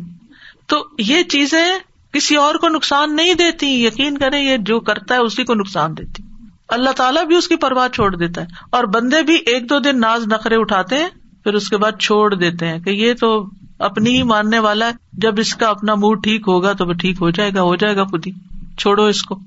تو 0.66 0.84
یہ 0.98 1.22
چیزیں 1.22 1.78
کسی 2.12 2.36
اور 2.36 2.54
کو 2.54 2.68
نقصان 2.68 3.16
نہیں 3.16 3.34
دیتی۔ 3.34 3.84
یقین 3.86 4.18
کرے 4.18 4.40
یہ 4.40 4.56
جو 4.56 4.80
کرتا 4.80 5.14
ہے، 5.14 5.20
اسی 5.20 5.44
کو 5.44 5.54
نقصان 5.54 5.96
دیتی۔ 5.96 6.22
اللہ 6.68 6.90
تعالیٰ 6.90 7.24
بھی 7.24 7.36
اس 7.36 7.48
کی 7.48 7.56
پرواہ 7.56 7.88
چھوڑ 7.88 8.16
دیتا 8.16 8.40
ہے۔ 8.40 8.46
اور 8.70 8.84
بندے 8.84 9.22
بھی 9.22 9.34
ایک 9.34 9.70
دو 9.70 9.78
دن 9.78 10.00
ناز 10.00 10.26
نخرے 10.26 10.54
اٹھاتے 10.56 10.98
ہیں، 10.98 11.08
پھر 11.44 11.54
اس 11.54 11.70
کے 11.70 11.76
بعد 11.76 11.92
چھوڑ 12.00 12.34
دیتے 12.34 12.68
ہیں 12.68 12.78
کہ 12.78 12.90
یہ 12.90 13.14
تو 13.20 13.46
اپنی 13.78 14.16
ہی 14.16 14.22
ماننے 14.22 14.58
والا 14.58 14.86
ہے۔ 14.86 14.92
جب 15.12 15.34
اس 15.38 15.54
کا 15.54 15.68
اپنا 15.68 15.94
موڈ 15.94 16.22
ٹھیک 16.22 16.42
ہوگا 16.48 16.72
تو 16.72 16.86
وہ 16.86 16.92
ٹھیک 16.92 17.16
ہو 17.20 17.30
جائے 17.30 17.50
گا، 17.56 17.62
ہو 17.62 17.76
جائے 17.76 17.96
گا 17.96 18.04
خود 18.04 18.26
ہی۔ 18.26 18.32
چھوڑو 18.78 19.04
اس 19.04 19.22
کو۔ 19.22 19.38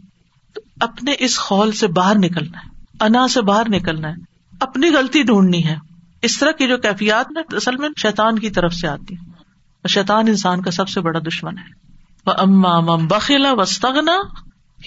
اپنے 0.80 1.14
اس 1.20 1.40
خول 1.40 1.72
سے 1.72 1.88
باہر 1.88 2.16
نکلنا 2.18 2.58
ہے۔ 2.58 2.77
انا 3.00 3.28
سے 3.28 3.42
باہر 3.42 3.70
نکلنا 3.70 4.10
ہے۔ 4.10 4.16
اپنی 4.60 4.90
غلطی 4.90 5.24
ڈھونڈنی 5.24 5.66
ہے۔ 5.66 5.76
اس 6.22 6.40
طرح 6.40 6.52
کی 6.52 6.68
جو 6.68 6.78
کیفیات 6.78 7.32
نا، 7.32 7.42
اصل 7.56 7.76
میں 7.76 7.90
شیطان 8.02 8.40
کی 8.40 8.50
طرف 8.50 8.74
سے 8.74 8.88
آتی 8.88 9.16
ہے 9.16 9.38
شیطان 9.88 10.28
انسان 10.28 10.62
کا 10.62 10.72
سب 10.72 10.90
سے 10.90 11.02
بڑا 11.02 11.20
دشمن 11.20 11.58
ہے۔ 11.58 11.64
وہ 12.26 12.34
اما 12.38 12.80
مم 12.80 13.08
بخلا 13.08 13.54
وسطنا 13.54 14.12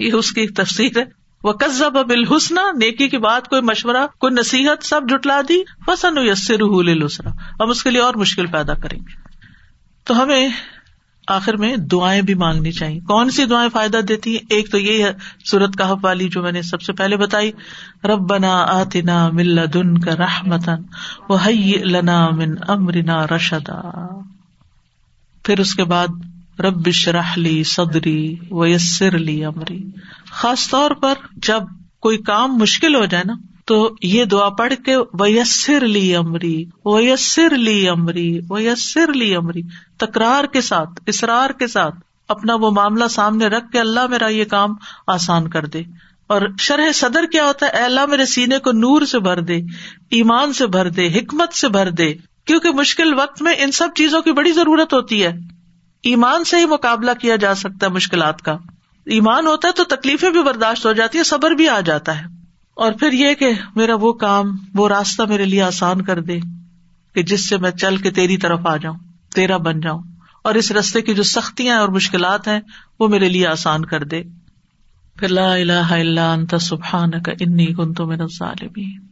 یہ 0.00 0.12
اس 0.12 0.32
کی 0.32 0.46
تفصیل 0.46 0.98
ہے۔ 0.98 1.04
وہ 1.44 1.52
قزب 1.52 1.92
بل 1.92 2.32
حسنا 2.32 2.62
نیکی 2.72 3.08
کی 3.08 3.18
بات، 3.18 3.48
کوئی 3.48 3.62
مشورہ، 3.62 4.06
کوئی 4.18 4.34
نصیحت، 4.34 4.84
سب 4.84 5.00
جٹلا 5.08 5.40
دی۔ 5.48 5.64
فسن 5.86 6.14
یسر 6.16 6.62
ہم 7.60 7.70
اس 7.70 7.82
کے 7.82 7.90
لیے 7.90 8.00
اور 8.00 8.14
مشکل 8.14 8.46
پیدا 8.46 8.74
کریں 8.74 8.98
گے۔ 8.98 9.12
تو 10.04 10.22
ہمیں 10.22 10.48
آخر 11.30 11.56
میں 11.56 11.76
دعائیں 11.76 12.22
بھی 12.22 12.34
مانگنی 12.34 12.72
چاہیے۔ 12.72 13.00
کون 13.00 13.30
سی 13.30 13.44
دعائیں 13.44 13.70
فائدہ 13.70 13.96
دیتی 13.96 14.30
ہیں؟ 14.30 14.46
ایک 14.50 14.70
تو 14.70 14.78
یہ 14.78 15.04
ہے، 15.04 15.12
سورت 15.44 15.78
کہف 15.78 16.04
والی 16.04 16.28
جو 16.28 16.42
میں 16.42 16.52
نے 16.52 16.62
سب 16.62 16.82
سے 16.82 16.92
پہلے 16.92 17.16
بتائی۔ 17.16 17.52
رب 18.04 18.30
بنا 18.30 18.52
آتنا 18.52 19.30
مل 19.30 19.58
دن 19.74 19.98
کا 19.98 20.16
رحمتن 20.16 20.76
وہ 21.28 21.48
لنا 21.84 22.30
من 22.30 22.54
امرنا 22.68 23.26
رشدا۔ 23.26 24.06
پھر 25.44 25.60
اس 25.60 25.74
کے 25.74 25.84
بعد، 25.84 26.08
رب 26.60 26.90
شرحلی 26.90 27.64
صدری 27.64 28.36
و 28.50 28.66
یسر 28.66 29.18
لی 29.18 29.44
امری۔ 29.44 29.84
خاص 30.30 30.70
طور 30.70 30.90
پر 30.90 31.14
جب 31.36 31.60
کوئی 32.00 32.18
کام 32.18 32.56
مشکل 32.56 32.94
ہو 32.94 33.04
جائے 33.04 33.24
نا 33.26 33.34
تو 33.70 33.94
یہ 34.02 34.24
دعا 34.24 34.48
پڑھ 34.48 34.72
کے 34.84 34.96
ویسر 34.96 35.80
لی 35.80 36.16
امری، 36.16 36.64
ویسر 36.84 37.50
لی 37.50 37.88
امری، 37.88 38.40
ویسر 38.50 39.12
لی 39.12 39.36
امری، 39.36 39.62
تکرار 39.98 40.44
کے 40.44 40.60
ساتھ 40.60 41.00
اسرار 41.06 41.50
کے 41.50 41.66
ساتھ 41.66 41.94
اپنا 42.28 42.54
وہ 42.54 42.70
معاملہ 42.70 43.08
سامنے 43.10 43.46
رکھ 43.46 43.70
کے 43.72 43.80
اللہ 43.80 44.06
میرا 44.06 44.26
یہ 44.26 44.44
کام 44.44 44.74
آسان 45.06 45.50
کر 45.50 45.66
دے۔ 45.66 45.82
اور 46.26 46.42
شرح 46.58 46.92
صدر 46.92 47.24
کیا 47.26 47.46
ہوتا 47.46 47.66
ہے؟ 47.66 47.70
اللہ 47.70 48.06
میرے 48.06 48.26
سینے 48.26 48.58
کو 48.58 48.72
نور 48.72 49.02
سے 49.02 49.18
بھر 49.18 49.40
دے، 49.40 49.56
ایمان 50.10 50.52
سے 50.52 50.66
بھر 50.66 50.90
دے، 50.90 51.08
حکمت 51.08 51.54
سے 51.54 51.68
بھر 51.68 51.90
دے۔ 51.90 52.14
کیونکہ 52.44 52.70
مشکل 52.70 53.14
وقت 53.14 53.42
میں 53.42 53.54
ان 53.58 53.72
سب 53.72 53.88
چیزوں 53.94 54.22
کی 54.22 54.32
بڑی 54.32 54.52
ضرورت 54.52 54.92
ہوتی 54.92 55.24
ہے۔ 55.24 55.32
ایمان 56.02 56.44
سے 56.44 56.56
ہی 56.56 56.66
مقابلہ 56.66 57.10
کیا 57.20 57.36
جا 57.36 57.54
سکتا 57.54 57.86
ہے 57.86 57.90
مشکلات 57.90 58.42
کا۔ 58.42 58.52
ایمان 59.06 59.46
ہوتا 59.46 59.68
ہے 59.68 59.72
تو 59.72 59.84
تکلیفیں 59.84 60.30
بھی 60.30 60.42
برداشت 60.42 60.86
ہو 60.86 60.92
جاتی 60.92 61.18
ہے 61.18 61.22
صبر 61.22 61.50
بھی 61.50 61.68
آ 61.68 61.80
جاتا 61.80 62.20
ہے۔ 62.20 62.39
اور 62.80 62.92
پھر 62.92 63.12
یہ 63.12 63.34
کہ 63.34 63.52
میرا 63.76 63.94
وہ 64.00 64.12
کام، 64.12 64.46
وہ 64.74 64.88
راستہ 64.88 65.22
میرے 65.22 65.44
لیے 65.44 65.62
آسان 65.62 66.02
کر 66.02 66.20
دے 66.20 66.40
کہ 67.14 67.22
جس 67.22 67.48
سے 67.48 67.56
میں 67.56 67.70
چل 67.70 67.96
کے 67.96 68.10
تیری 68.10 68.36
طرف 68.36 68.60
آ 68.64 68.76
جاؤں، 68.76 68.98
تیرا 69.34 69.56
بن 69.56 69.80
جاؤں 69.80 70.02
اور 70.44 70.54
اس 70.54 70.72
رستے 70.72 71.02
کی 71.02 71.14
جو 71.14 71.22
سختیاں 71.22 71.78
اور 71.78 71.88
مشکلات 71.88 72.48
ہیں، 72.48 72.60
وہ 73.00 73.08
میرے 73.08 73.28
لیے 73.28 73.46
آسان 73.46 73.84
کر 73.84 74.04
دے۔ 74.04 74.22
پھر 75.16 75.28
لا 75.28 75.54
الہ 75.54 75.92
الا 75.92 76.32
انت، 76.32 76.54
سبحانک، 76.60 77.30
انی 77.40 77.66
کنت 77.66 78.00
من 78.00 78.20
الظالمین۔ 78.20 79.09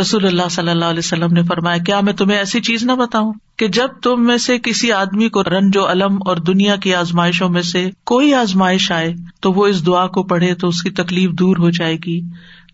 رسول 0.00 0.26
اللہ 0.26 0.48
صلی 0.50 0.70
اللہ 0.70 0.84
علیہ 0.84 0.98
وسلم 0.98 1.32
نے 1.32 1.42
فرمایا، 1.42 1.78
کیا 1.78 2.00
میں 2.00 2.12
تمہیں 2.12 2.38
ایسی 2.38 2.60
چیز 2.60 2.84
نہ 2.84 2.92
بتاؤں 2.92 3.32
کہ 3.56 3.68
جب 3.68 3.88
تم 4.02 4.26
میں 4.26 4.38
سے 4.38 4.58
کسی 4.58 4.92
آدمی 4.92 5.28
کو 5.28 5.44
رنج 5.44 5.76
و 5.76 5.90
علم 5.90 6.18
اور 6.26 6.36
دنیا 6.36 6.76
کی 6.76 6.94
آزمائشوں 6.94 7.48
میں 7.48 7.62
سے 7.62 7.90
کوئی 8.04 8.34
آزمائش 8.34 8.92
آئے 8.92 9.14
تو 9.40 9.52
وہ 9.52 9.66
اس 9.66 9.86
دعا 9.86 10.06
کو 10.06 10.22
پڑھے 10.22 10.54
تو 10.54 10.68
اس 10.68 10.82
کی 10.82 10.90
تکلیف 10.90 11.30
دور 11.30 11.56
ہو 11.56 11.70
جائے 11.70 11.96
گی؟ 12.06 12.20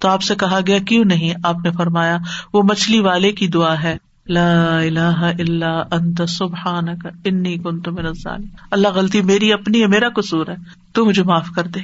تو 0.01 0.09
آپ 0.09 0.23
سے 0.23 0.35
کہا 0.35 0.61
گیا، 0.67 0.79
کیوں 0.79 1.05
نہیں؟ 1.05 1.35
آپ 1.45 1.57
نے 1.65 1.71
فرمایا، 1.71 2.19
وہ 2.53 2.63
مچھلی 2.63 3.01
والے 3.01 3.33
کی 3.33 3.49
دعا 3.49 3.83
ہے۔ 3.83 3.97
لا 4.29 4.79
الہ 4.79 5.33
الا 5.39 5.83
انت 5.91 6.23
سبحانک، 6.29 7.07
انی 7.25 7.59
کنت 7.59 7.89
من 7.89 8.07
الظالمین۔ 8.07 8.49
اللہ 8.71 8.89
غلطی 8.89 9.21
میری، 9.21 9.53
اپنی 9.53 9.83
ہے، 9.83 9.87
میرا 9.87 10.09
قصور 10.09 10.47
ہے۔ 10.47 10.55
تو 10.93 11.05
مجھے 11.05 11.23
معاف 11.23 11.49
کر 11.57 11.67
دے 11.67 11.81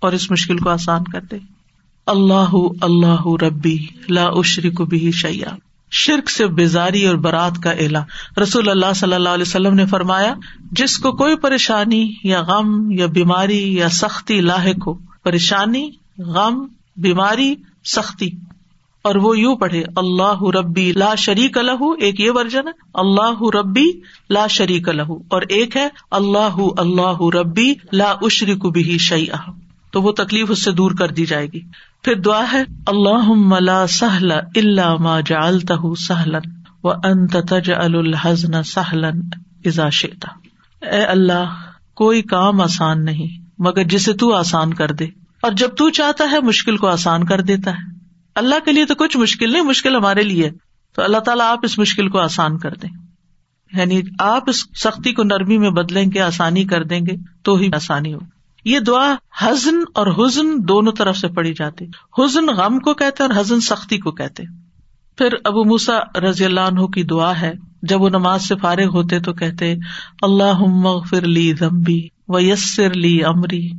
اور 0.00 0.12
اس 0.12 0.30
مشکل 0.30 0.58
کو 0.58 0.70
آسان 0.70 1.04
کر 1.04 1.20
دے۔ 1.20 1.59
اللہ 2.06 2.54
اللہ 2.80 3.26
ربی 3.42 3.76
لا 4.08 4.24
اشری 4.26 4.70
کو 4.70 4.84
بھی 4.84 5.10
شیا 5.12 5.54
شرک 5.92 6.30
سے 6.30 6.46
بیزاری 6.46 7.06
اور 7.06 7.14
برات 7.14 7.62
کا 7.62 7.70
اعلان۔ 7.70 8.40
رسول 8.40 8.68
اللہ 8.68 8.92
صلی 8.96 9.14
اللہ 9.14 9.28
علیہ 9.28 9.42
وسلم 9.42 9.74
نے 9.74 9.86
فرمایا، 9.86 10.34
جس 10.72 10.98
کو 10.98 11.12
کوئی 11.12 11.36
پریشانی 11.36 12.12
یا 12.24 12.40
غم 12.40 12.92
یا 12.92 13.06
بیماری 13.06 13.74
یا 13.74 13.88
سختی 13.88 14.40
لاحق 14.40 14.86
ہو، 14.86 14.94
پریشانی، 15.22 15.90
غم، 16.18 16.66
بیماری، 16.96 17.54
سختی، 17.84 18.28
اور 19.02 19.14
وہ 19.14 19.38
یوں 19.38 19.56
پڑھے، 19.56 19.82
اللہ 19.96 20.42
ربی 20.42 20.92
لا 20.92 21.14
شریک 21.14 21.58
لہو، 21.58 21.92
ایک 21.92 22.20
یہ 22.20 22.30
ورژن 22.34 22.68
ہے، 22.68 22.72
اللہ 22.94 23.42
ربی 23.54 23.90
لا 24.30 24.46
شریک 24.46 24.88
لہو، 24.88 25.16
اور 25.28 25.42
ایک 25.48 25.76
ہے، 25.76 25.88
اللہ 26.10 26.58
اللہ 26.76 27.22
ربی 27.34 27.72
لا 27.92 28.14
اشری 28.22 28.54
کو 28.54 28.70
بھی 28.70 28.98
شیا 28.98 29.36
تو 29.90 30.02
وہ 30.02 30.12
تکلیف 30.12 30.50
اس 30.50 30.64
سے 30.64 30.70
دور 30.70 30.90
کر 30.90 31.08
دی 31.08 31.26
جائے 31.26 31.46
گی۔ 31.52 31.60
پھر 32.02 32.14
دعا 32.14 32.44
ہے 32.52 32.62
اللہ 32.86 33.32
ملا 33.36 33.86
سہل 33.86 34.32
اللہ 34.32 34.94
ما 34.94 35.20
جالتا 35.20 35.74
سہلن 35.98 36.50
و 36.84 36.90
انت 36.90 37.36
تج 37.48 37.70
الحزن 37.76 38.62
سہلن 38.62 39.20
ازا 39.64 39.88
شیتا 39.88 40.28
اے 40.90 41.02
اللہ، 41.02 41.54
کوئی 41.94 42.22
کام 42.22 42.60
آسان 42.60 43.04
نہیں، 43.04 43.46
مگر 43.58 43.82
جسے 43.84 44.12
تو 44.12 44.34
آسان 44.34 44.74
کر 44.74 44.92
دے۔ 44.92 45.04
اور 45.42 45.52
جب 45.52 45.68
تو 45.76 45.90
چاہتا 45.90 46.30
ہے، 46.30 46.40
مشکل 46.40 46.76
کو 46.76 46.86
آسان 46.86 47.24
کر 47.24 47.40
دیتا 47.40 47.70
ہے۔ 47.70 47.98
اللہ 48.34 48.54
کے 48.64 48.72
لیے 48.72 48.84
تو 48.84 48.94
کچھ 48.94 49.16
مشکل 49.16 49.52
نہیں، 49.52 49.62
مشکل 49.62 49.96
ہمارے 49.96 50.22
لیے۔ 50.22 50.50
تو 50.96 51.02
اللہ 51.02 51.18
تعالیٰ 51.18 51.46
آپ 51.46 51.58
اس 51.62 51.78
مشکل 51.78 52.08
کو 52.08 52.18
آسان 52.18 52.58
کر 52.58 52.74
دیں۔ 52.74 52.90
یعنی 53.72 54.02
آپ 54.18 54.42
اس 54.46 54.56
سختی 54.74 55.12
کو 55.12 55.22
نرمی 55.22 55.58
میں 55.58 55.70
بدلیں 55.70 56.06
گے، 56.14 56.20
آسانی 56.20 56.64
کر 56.64 56.84
دیں 56.84 57.00
گے، 57.00 57.16
تو 57.42 57.56
ہی 57.56 57.70
آسانی 57.74 58.14
ہو 58.14 58.18
یہ 58.64 58.78
دعا 58.78 59.14
ہزن 59.42 59.76
اور 59.94 60.06
حزن 60.06 60.46
دونوں 60.68 60.92
طرف 60.92 61.16
سے 61.16 61.28
پڑی 61.28 61.54
جاتی۔ 61.54 61.86
حزن 62.18 62.46
غم 62.46 62.78
کو 62.78 62.94
کہتے 62.94 63.22
اور 63.22 63.40
ہزن 63.40 63.60
سختی 63.60 63.98
کو 63.98 64.10
کہتے 64.10 64.42
پھر 65.18 65.28
ابو 65.44 65.64
موسا 65.64 66.20
رضی 66.20 66.44
اللہ 66.44 66.60
عنہ 66.60 66.86
کی 66.86 67.02
دعا 67.02 67.40
ہے۔ 67.40 67.52
جب 67.82 68.00
وہ 68.00 68.08
نماز 68.08 68.48
سے 68.48 68.56
فارغ 68.56 68.86
ہوتے 68.86 69.20
تو 69.20 69.32
کہتے 69.32 69.74
اللہ 70.22 70.62
فر 71.10 71.20
لی 71.20 71.54
زمبی 71.54 72.08
و 72.28 72.40
یسر 72.40 72.92
لی 72.94 73.24
امری 73.24 73.70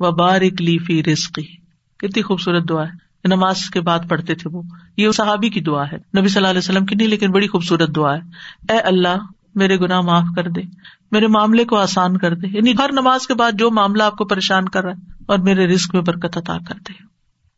و 0.00 0.10
بارک 0.10 0.62
لی 0.62 0.78
فی 0.78 1.02
رسقی 1.02 1.56
کتنی 1.96 2.22
خوبصورت 2.22 2.68
دعا 2.68 2.82
ہے۔ 2.82 3.12
نماز 3.24 3.70
کے 3.70 3.80
بعد 3.80 3.98
پڑھتے 4.08 4.34
تھے 4.34 4.50
وہ۔ 4.52 4.62
یہ 4.96 5.10
صحابی 5.10 5.48
کی 5.48 5.60
دعا 5.60 5.84
ہے۔ 5.92 5.96
نبی 6.18 6.28
صلی 6.28 6.36
اللہ 6.36 6.48
علیہ 6.48 6.58
وسلم 6.58 6.86
کی 6.86 6.94
نہیں، 6.94 7.08
لیکن 7.08 7.30
بڑی 7.30 7.46
خوبصورت 7.48 7.96
دعا 7.96 8.14
ہے۔ 8.14 8.20
اے 8.72 8.78
اللہ 8.78 9.16
میرے 9.54 9.80
گناہ 9.80 10.00
معاف 10.00 10.24
کر 10.36 10.48
دے، 10.48 10.60
میرے 11.10 11.26
معاملے 11.26 11.64
کو 11.64 11.76
آسان 11.76 12.16
کر 12.16 12.34
دے۔ 12.34 12.46
یعنی 12.48 12.72
ہر 12.78 12.90
نماز 12.92 13.26
کے 13.26 13.34
بعد 13.34 13.52
جو 13.52 13.70
معاملہ 13.70 14.02
آپ 14.02 14.16
کو 14.16 14.24
پریشان 14.24 14.68
کر 14.68 14.84
رہا 14.84 14.92
ہے 14.92 15.12
اور 15.28 15.38
میرے 15.38 15.66
رسک 15.66 15.94
میں 15.94 16.02
برکت 16.02 16.36
عطا 16.36 16.58
کر 16.68 16.74
دے۔ 16.74 16.92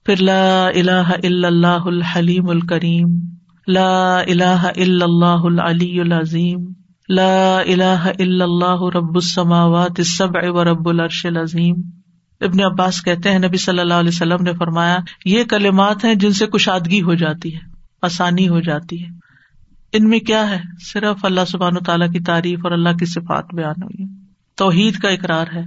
پھر 0.06 0.16
لا 0.22 0.66
الہ 0.66 1.12
الا 1.24 1.48
اللہ 1.48 1.66
الحلیم 1.66 2.48
الکریم، 2.48 3.18
لا 3.66 4.20
الہ 4.20 4.68
الا 4.76 5.04
اللہ 5.04 5.60
العلی 5.60 6.00
العظیم، 6.00 6.64
لا 7.08 7.58
الہ 7.58 8.06
الا 8.18 8.44
اللہ 8.44 8.96
رب 8.96 9.14
السماوات 9.14 9.92
السبع 9.98 10.40
و 10.48 10.64
رب 10.64 10.88
العرش 10.88 11.26
العظیم۔ 11.26 11.74
ابن 12.40 12.64
عباس 12.64 13.02
کہتے 13.02 13.30
ہیں، 13.30 13.38
نبی 13.38 13.56
صلی 13.56 13.78
اللہ 13.78 13.94
علیہ 13.94 14.08
وسلم 14.08 14.42
نے 14.42 14.52
فرمایا، 14.52 14.98
یہ 15.24 15.44
کلمات 15.44 16.04
ہیں 16.04 16.14
جن 16.14 16.32
سے 16.32 16.46
کشادگی 16.46 17.02
ہو 17.02 17.14
جاتی 17.14 17.54
ہے، 17.54 17.60
آسانی 18.02 18.48
ہو 18.48 18.60
جاتی 18.60 19.04
ہے۔ 19.04 19.23
ان 19.94 20.08
میں 20.08 20.18
کیا 20.18 20.50
ہے؟ 20.50 20.60
صرف 20.92 21.24
اللہ 21.24 21.40
سبحان 21.48 21.74
تعالیٰ 21.74 22.12
کی 22.12 22.20
تعریف 22.20 22.60
اور 22.64 22.72
اللہ 22.72 22.88
کی 22.88 23.04
صفات 23.04 23.54
بیان 23.54 23.82
ہوئی 23.82 24.04
توحید 24.54 24.96
کا 24.96 25.08
اقرار 25.08 25.46
ہے۔ 25.54 25.62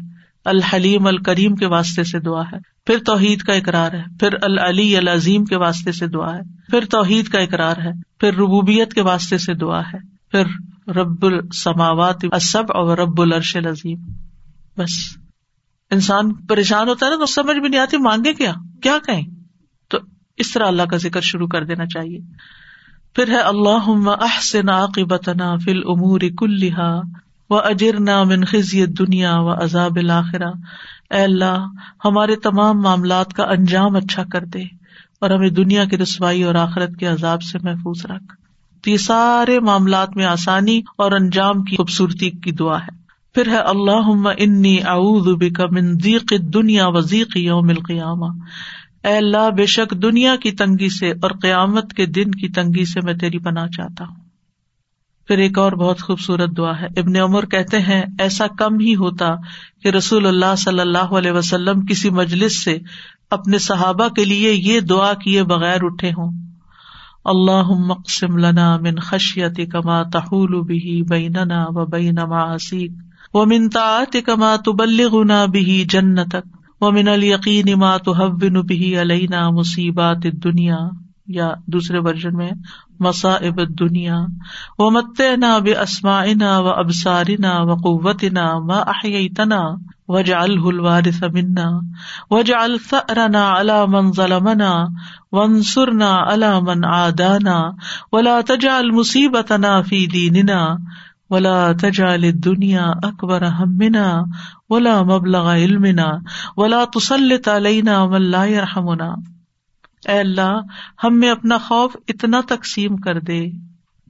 الحلیم 0.45 1.07
الکریم 1.07 1.55
کے 1.55 1.65
واسطے 1.65 2.03
سے 2.03 2.19
دعا 2.19 2.41
ہے۔ 2.41 2.57
پھر 2.85 2.97
توحید 3.05 3.39
کا 3.39 3.53
اقرار 3.53 3.91
ہے۔ 3.91 4.03
پھر 4.19 4.29
العلی 4.41 4.97
العظیم 4.97 5.45
کے 5.45 5.57
واسطے 5.57 5.91
سے 5.91 6.07
دعا 6.07 6.35
ہے۔ 6.35 6.41
پھر 6.71 6.85
توحید 6.85 7.27
کا 7.27 7.39
اقرار 7.39 7.77
ہے۔ 7.77 7.91
پھر 8.19 8.33
ربوبیت 8.33 8.93
کے 8.93 9.01
واسطے 9.01 9.37
سے 9.37 9.53
دعا 9.53 9.79
ہے۔ 9.79 9.97
پھر 10.31 10.43
رب 10.91 11.25
السماوات 11.25 12.15
اسب 12.23 12.63
اور 12.69 12.97
رب 12.97 13.21
العرش 13.21 13.55
العظیم۔ 13.55 13.99
بس۔ 14.77 15.17
انسان 15.91 16.33
پریشان 16.33 16.89
ہوتا 16.89 17.05
ہے 17.05 17.11
نا 17.11 17.17
تو 17.17 17.25
سمجھ 17.25 17.57
بھی 17.57 17.69
نہیں 17.69 17.81
آتی، 17.81 17.97
مانگے 17.97 18.33
کیا؟ 18.33 18.53
کیا 18.81 18.97
کہیں؟ 19.05 19.25
تو 19.87 19.97
اس 20.37 20.53
طرح 20.53 20.67
اللہ 20.67 20.83
کا 20.83 20.97
ذکر 20.97 21.21
شروع 21.21 21.47
کر 21.47 21.65
دینا 21.65 21.85
چاہیے۔ 21.85 22.19
پھر 23.17 23.29
ہے 23.29 23.39
اللہ 23.39 24.09
احسن 24.21 24.69
عاقبتنا 24.69 25.55
فی 25.55 25.71
الامور 25.71 26.19
کلہا 26.37 27.01
و 27.49 27.55
اجرنا 27.55 28.23
من 28.23 28.45
خزی 28.45 28.85
دنیا 28.85 29.39
و 29.39 29.63
عذاب 29.63 29.91
الاخرہ۔ 29.95 30.47
اے 31.11 31.21
اللہ، 31.21 31.67
ہمارے 32.05 32.35
تمام 32.35 32.81
معاملات 32.81 33.33
کا 33.33 33.43
انجام 33.43 33.95
اچھا 33.95 34.23
کر 34.31 34.45
دے 34.45 34.63
اور 35.21 35.29
ہمیں 35.29 35.49
دنیا 35.49 35.85
کی 35.85 35.97
رسوائی 35.97 36.43
اور 36.43 36.55
آخرت 36.55 36.95
کے 36.95 37.05
عذاب 37.05 37.41
سے 37.41 37.57
محفوظ 37.63 38.05
رکھ۔ 38.05 38.35
تو 38.83 38.89
یہ 38.89 38.97
سارے 38.97 39.59
معاملات 39.59 40.17
میں 40.17 40.25
آسانی 40.25 40.81
اور 40.97 41.11
انجام 41.11 41.63
کی 41.63 41.75
خوبصورتی 41.75 42.29
کی 42.29 42.51
دعا 42.51 42.79
ہے۔ 42.79 42.97
پھر 43.35 43.47
ہے 43.47 43.57
اللہ 43.57 44.27
انی 44.37 44.77
اعوذ 44.85 45.35
بک 45.35 45.61
من 45.71 45.93
ضیق 45.93 46.33
دنیا 46.53 46.87
و 46.87 47.01
ضیق 47.01 47.37
یوم 47.37 47.69
القیامہ۔ 47.69 48.25
اے 49.07 49.17
اللہ، 49.17 49.49
بے 49.49 49.65
شک 49.65 49.91
دنیا 49.91 50.35
کی 50.35 50.51
تنگی 50.51 50.89
سے 50.89 51.11
اور 51.11 51.31
قیامت 51.41 51.93
کے 51.93 52.05
دن 52.05 52.31
کی 52.31 52.49
تنگی 52.49 52.85
سے 52.85 52.99
میں 53.03 53.13
تیری 53.13 53.39
پناہ 53.39 53.67
چاہتا 53.67 54.03
ہوں۔ 54.03 54.15
پھر 55.27 55.37
ایک 55.37 55.59
اور 55.59 55.71
بہت 55.71 56.01
خوبصورت 56.01 56.57
دعا 56.57 56.81
ہے۔ 56.81 56.85
ابن 56.85 57.15
عمر 57.15 57.45
کہتے 57.45 57.79
ہیں، 57.79 58.03
ایسا 58.19 58.47
کم 58.47 58.79
ہی 58.79 58.95
ہوتا 58.95 59.35
کہ 59.83 59.87
رسول 59.87 60.27
اللہ 60.27 60.55
صلی 60.57 60.79
اللہ 60.79 60.97
علیہ 60.97 61.31
وسلم 61.31 61.85
کسی 61.85 62.09
مجلس 62.09 62.63
سے 62.63 62.79
اپنے 63.29 63.57
صحابہ 63.57 64.07
کے 64.07 64.25
لیے 64.25 64.51
یہ 64.51 64.79
دعا 64.79 65.13
کیے 65.13 65.43
بغیر 65.43 65.77
اٹھے 65.81 66.09
ہوں۔ 66.09 66.31
اللہ 67.25 67.69
مقسم 67.87 68.37
لنا 68.37 68.77
من 68.77 68.99
خشیت 68.99 69.59
کما 69.71 70.03
تحول 70.03 70.61
بھی 70.61 71.01
بیننا 71.01 71.65
و 71.67 71.85
بین 71.85 72.15
معاصیک 72.15 72.91
و 73.33 73.45
منتا 73.45 74.03
کما 74.25 74.55
تبلغنا 74.65 75.45
بھی 75.45 75.85
جنتک۔ 75.89 76.56
وہ 76.81 76.91
من 76.91 77.07
القین 77.07 77.73
ما 77.73 77.97
تو 77.97 78.11
حبن 78.11 78.57
علینا 78.99 79.49
مصیبات 79.49 80.23
دنیا 80.43 80.77
یا 81.27 81.53
دوسرے 81.67 81.99
ورژن 81.99 82.35
میں 82.35 82.51
مصائب 82.99 83.79
دنیا 83.79 84.25
و 84.79 84.89
مت 84.91 85.21
نا 85.37 85.57
بے 85.59 85.73
اسما 85.73 86.21
و 86.39 86.67
ابسارنا 86.67 87.61
و 87.61 87.75
قوتنا 87.75 88.55
و 88.55 88.71
احیتنا 88.71 89.75
وجا 90.07 90.39
الوارث 90.39 91.23
منا 91.23 91.79
وجا 92.31 92.63
الثرنا 92.63 93.51
على 93.51 93.85
من 93.87 94.11
ظلمنا، 94.11 94.87
وانصرنا 95.31 96.15
على 96.15 96.61
من 96.61 96.85
عادانا، 96.85 97.71
ولا 98.11 98.41
تجعل 98.41 98.91
مصیبتنا 98.91 99.81
فی 99.81 100.07
دیننا 100.07 100.77
ولا 101.29 101.71
تجعل 101.81 102.23
الدنيا 102.23 102.85
اکبر 103.03 103.43
همنا 103.45 104.23
ولا 104.69 105.01
مبلغ 105.03 105.49
علمنا 105.49 106.05
ولا 106.57 106.83
تسلط 106.85 107.47
علينا 107.47 108.05
من 108.05 108.21
لا 108.21 108.45
يرحمنا۔ 108.45 109.07
اے 110.07 110.19
اللہ، 110.19 110.59
ہم 111.03 111.19
میں 111.19 111.29
اپنا 111.29 111.57
خوف 111.57 111.95
اتنا 112.07 112.41
تقسیم 112.47 112.95
کر 112.95 113.19
دے 113.19 113.45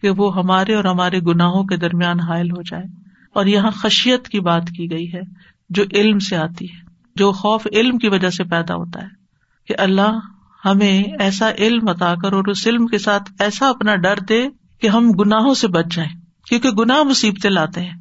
کہ 0.01 0.09
وہ 0.09 0.36
ہمارے 0.36 0.74
اور 0.74 0.84
ہمارے 0.84 1.20
گناہوں 1.20 1.63
کے 1.63 1.78
درمیان 1.78 2.20
حائل 2.20 2.51
ہو 2.51 2.61
جائے۔ 2.61 2.84
اور 3.34 3.45
یہاں 3.45 3.72
خشیت 3.72 4.28
کی 4.28 4.39
بات 4.39 4.68
کی 4.68 4.91
گئی 4.91 5.13
ہے 5.13 5.22
جو 5.70 5.84
علم 5.93 6.20
سے 6.20 6.38
آتی 6.38 6.65
ہے، 6.65 6.86
جو 7.15 7.32
خوف 7.32 7.68
علم 7.72 7.97
کی 7.97 8.07
وجہ 8.07 8.30
سے 8.30 8.43
پیدا 8.43 8.76
ہوتا 8.76 9.01
ہے۔ 9.01 9.07
کہ 9.68 9.82
اللہ، 9.82 10.20
ہمیں 10.65 11.03
ایسا 11.20 11.51
علم 11.57 11.88
عطا 11.88 12.13
کر 12.22 12.34
اور 12.34 12.43
اس 12.43 12.68
علم 12.68 12.88
کے 12.88 12.97
ساتھ 12.97 13.32
ایسا 13.39 13.70
اپنا 13.70 13.95
ڈر 13.95 14.20
دے 14.30 14.47
کہ 14.82 14.88
ہم 14.88 15.11
گناہوں 15.11 15.53
سے 15.53 15.68
بچ 15.68 15.86
جائیں۔ 15.95 16.26
کیونکہ 16.50 16.70
گناہ 16.70 17.04
مصیبتیں 17.04 17.50
لاتے 17.50 17.82
ہیں۔ 17.82 17.93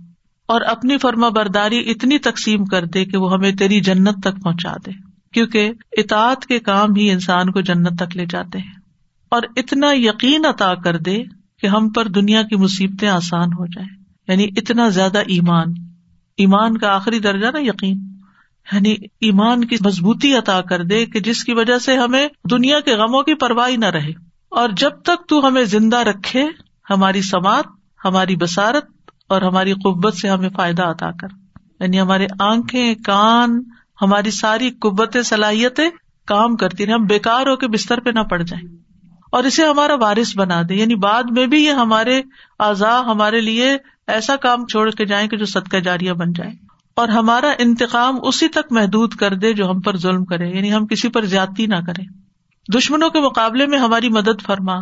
اور 0.47 0.61
اپنی 0.61 0.99
فرما 0.99 1.29
برداری 1.29 1.91
اتنی 1.91 2.19
تقسیم 2.19 2.65
کر 2.65 2.85
دے 2.85 3.05
کہ 3.05 3.17
وہ 3.17 3.33
ہمیں 3.33 3.53
تیری 3.53 3.81
جنت 3.81 4.23
تک 4.23 4.45
پہنچا 4.45 4.73
دے۔ 4.87 4.91
کیونکہ 5.33 5.71
اطاعت 5.93 6.47
کے 6.47 6.59
کام 6.59 6.95
ہی 6.97 7.11
انسان 7.11 7.51
کو 7.51 7.61
جنت 7.61 7.99
تک 7.99 8.17
لے 8.17 8.27
جاتے 8.27 8.59
ہیں۔ 8.59 8.73
اور 9.29 9.43
اتنا 9.57 9.87
یقین 9.93 10.47
عطا 10.47 10.75
کر 10.75 10.97
دے 10.97 11.23
کہ 11.61 11.67
ہم 11.67 11.89
پر 11.89 12.09
دنیا 12.09 12.43
کی 12.43 12.57
مصیبتیں 12.57 13.09
آسان 13.09 13.49
ہو 13.49 13.67
جائیں۔ 13.67 14.05
یعنی 14.29 14.45
اتنا 14.57 14.89
زیادہ 14.89 15.19
ایمان۔ 15.19 15.67
ایمان 16.37 16.79
کا 16.79 16.95
آخری 16.95 17.19
درجہ 17.19 17.47
نا 17.47 17.59
یقین۔ 17.59 17.99
یعنی 18.73 18.93
ایمان 19.21 19.65
کی 19.65 19.77
مضبوطی 19.85 20.37
عطا 20.37 20.61
کر 20.61 20.83
دے 20.83 21.07
کہ 21.07 21.21
جس 21.21 21.45
کی 21.45 21.53
وجہ 21.53 21.79
سے 21.79 21.97
ہمیں 21.97 22.29
دنیا 22.51 22.81
کے 22.81 22.95
غموں 22.95 23.23
کی 23.23 23.35
پرواہ 23.35 23.77
نہ 23.77 23.87
رہے۔ 23.87 24.11
اور 24.49 24.69
جب 24.77 24.91
تک 24.91 25.29
تو 25.29 25.47
ہمیں 25.47 25.65
زندہ 25.65 25.97
رکھے 25.97 26.47
ہماری 26.91 27.23
سماعت 27.23 27.65
ہماری 28.09 28.37
بسارت 28.37 28.85
اور 29.29 29.43
ہماری 29.43 29.73
قوت 29.73 30.15
سے 30.15 30.29
ہمیں 30.29 30.49
فائدہ 30.49 30.83
عطا 30.83 31.11
کر۔ 31.11 31.29
یعنی 31.81 32.01
ہمارے 32.01 32.27
آنکھیں، 32.41 32.95
کان، 32.95 33.63
ہماری 34.03 34.31
ساری 34.31 34.71
قوت 34.71 35.17
صلاحیتیں 35.25 35.91
کام 36.27 36.57
کرتی 36.57 36.87
رہے 36.87 36.93
ہم 36.93 37.05
بےکار 37.05 37.47
ہو 37.47 37.57
کے 37.57 37.69
بستر 37.69 38.01
پہ 38.01 38.11
نہ 38.11 38.21
پڑ 38.21 38.43
جائیں۔ 38.43 38.77
اور 39.33 39.45
اسے 39.45 39.65
ہمارا 39.65 39.95
وارث 39.95 40.37
بنا 40.37 40.63
دے 40.69 40.75
یعنی 40.75 40.95
بعد 40.95 41.23
میں 41.31 41.47
بھی 41.47 41.65
یہ 41.65 41.71
ہمارے 41.71 42.23
اعضاء 42.59 43.03
ہمارے 43.03 43.41
لیے 43.41 43.77
ایسا 44.07 44.37
کام 44.37 44.67
چھوڑ 44.67 44.91
کے 44.91 45.05
جائیں 45.05 45.29
کہ 45.29 45.37
جو 45.37 45.45
صدقہ 45.45 45.77
جاریہ 45.77 46.13
بن 46.13 46.33
جائے۔ 46.33 46.51
اور 46.97 47.09
ہمارا 47.09 47.53
انتقام 47.59 48.15
اسی 48.23 48.49
تک 48.49 48.73
محدود 48.73 49.15
کر 49.15 49.35
دے 49.35 49.53
جو 49.53 49.71
ہم 49.71 49.81
پر 49.81 49.97
ظلم 49.97 50.25
کرے۔ 50.25 50.49
یعنی 50.49 50.73
ہم 50.75 50.87
کسی 50.87 51.09
پر 51.09 51.25
زیادتی 51.25 51.67
نہ 51.67 51.77
کریں۔ 51.87 52.05
دشمنوں 52.75 53.11
کے 53.11 53.21
مقابلے 53.21 53.67
میں 53.67 53.79
ہماری 53.79 54.09
مدد 54.09 54.43
فرما 54.43 54.75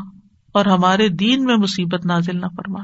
اور 0.54 0.66
ہمارے 0.66 1.08
دین 1.08 1.44
میں 1.44 1.56
مصیبت 1.56 2.06
نازل 2.06 2.40
نہ 2.40 2.46
فرما۔ 2.56 2.80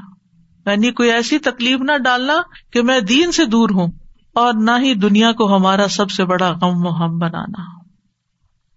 یعنی 0.65 0.91
کوئی 0.91 1.11
ایسی 1.11 1.39
تکلیف 1.39 1.81
نہ 1.81 1.97
ڈالنا 1.97 2.33
کہ 2.73 2.81
میں 2.81 2.99
دین 2.99 3.31
سے 3.31 3.45
دور 3.45 3.69
ہوں 3.69 3.87
اور 4.33 4.53
نہ 4.53 4.71
ہی 4.71 4.93
دنیا 4.93 5.31
کو 5.31 5.55
ہمارا 5.55 5.87
سب 5.87 6.11
سے 6.11 6.25
بڑا 6.25 6.51
غم 6.51 6.85
و 6.85 6.89
ہم 6.89 7.17
بنانا 7.17 7.63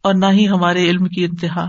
اور 0.02 0.14
نہ 0.14 0.26
ہی 0.32 0.48
ہمارے 0.48 0.90
علم 0.90 1.06
کی 1.06 1.24
انتہا 1.24 1.68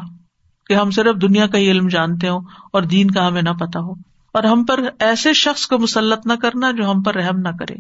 کہ 0.68 0.74
ہم 0.74 0.92
صرف 0.92 1.22
دنیا 1.22 1.48
کا 1.48 1.58
ہی 1.58 1.72
علم 1.72 1.88
جانتے 1.88 2.30
ہوں 2.30 2.42
اور 2.74 2.82
دین 2.82 3.12
کا 3.12 3.28
ہمیں 3.28 3.42
نہ 3.42 3.50
پتا 3.50 3.80
ہو 3.80 3.92
اور 4.34 4.44
ہم 4.44 4.64
پر 4.64 4.80
ایسے 5.00 5.34
شخص 5.34 5.68
کو 5.68 5.78
مسلط 5.78 6.28
نہ 6.28 6.34
کرنا 6.34 6.72
جو 6.72 6.92
ہم 6.92 7.02
پر 7.02 7.16
رحم 7.16 7.38
نہ 7.38 7.50
کرے 7.60 7.76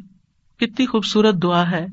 کتنی 0.60 0.86
خوبصورت 0.86 1.36
دعا 1.44 1.72
ہے 1.72 1.86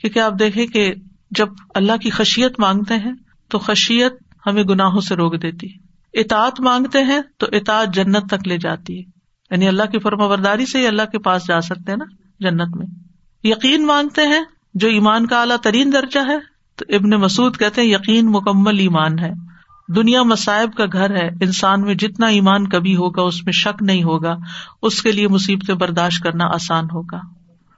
کیونکہ 0.00 0.18
آپ 0.18 0.32
دیکھیں 0.38 0.66
کہ 0.66 0.94
جب 1.30 1.48
اللہ 1.74 1.96
کی 2.02 2.10
خشیت 2.10 2.60
مانگتے 2.60 2.94
ہیں 2.94 3.12
تو 3.50 3.58
خشیت 3.58 4.12
ہمیں 4.46 4.62
گناہوں 4.62 5.00
سے 5.00 5.14
روک 5.14 5.42
دیتی 5.42 5.66
اطاعت 6.14 6.60
مانگتے 6.60 7.02
ہیں 7.02 7.20
تو 7.38 7.46
اطاعت 7.52 7.94
جنت 7.94 8.26
تک 8.30 8.48
لے 8.48 8.58
جاتی 8.58 8.98
ہے۔ 8.98 9.13
یعنی 9.54 9.68
اللہ 9.68 9.82
کی 9.82 9.98
فرما 9.98 10.26
برداری 10.26 10.66
سے 10.66 10.78
ہی 10.78 10.86
اللہ 10.86 11.02
کے 11.12 11.18
پاس 11.18 11.42
جا 11.48 11.60
سکتے 11.60 11.90
ہیں 11.90 11.98
نا 11.98 12.04
جنت 12.40 12.76
میں۔ 12.76 12.86
یقین 13.44 13.86
مانگتے 13.86 14.22
ہیں، 14.22 14.42
جو 14.74 14.88
ایمان 14.88 15.26
کا 15.26 15.40
اعلیٰ 15.40 15.56
ترین 15.56 15.92
درجہ 15.92 16.18
ہے، 16.18 16.38
تو 16.76 16.84
ابن 16.88 17.10
مسعود 17.10 17.56
کہتے 17.56 17.80
ہیں، 17.80 17.88
یقین 17.88 18.26
مکمل 18.32 18.78
ایمان 18.78 19.18
ہے۔ 19.18 19.30
دنیا 19.88 20.22
مسائب 20.22 20.72
کا 20.72 20.84
گھر 20.92 21.22
ہے، 21.22 21.28
انسان 21.40 21.80
میں 21.80 21.94
جتنا 21.94 22.26
ایمان 22.26 22.68
کبھی 22.68 22.96
ہوگا، 22.96 23.22
اس 23.22 23.44
میں 23.44 23.52
شک 23.52 23.82
نہیں 23.82 24.02
ہوگا۔ 24.02 24.36
اس 24.82 25.02
کے 25.02 25.12
لیے 25.12 25.28
مصیبتیں 25.28 25.74
برداشت 25.74 26.22
کرنا 26.22 26.44
آسان 26.44 26.84
ہوگا۔ 26.84 27.20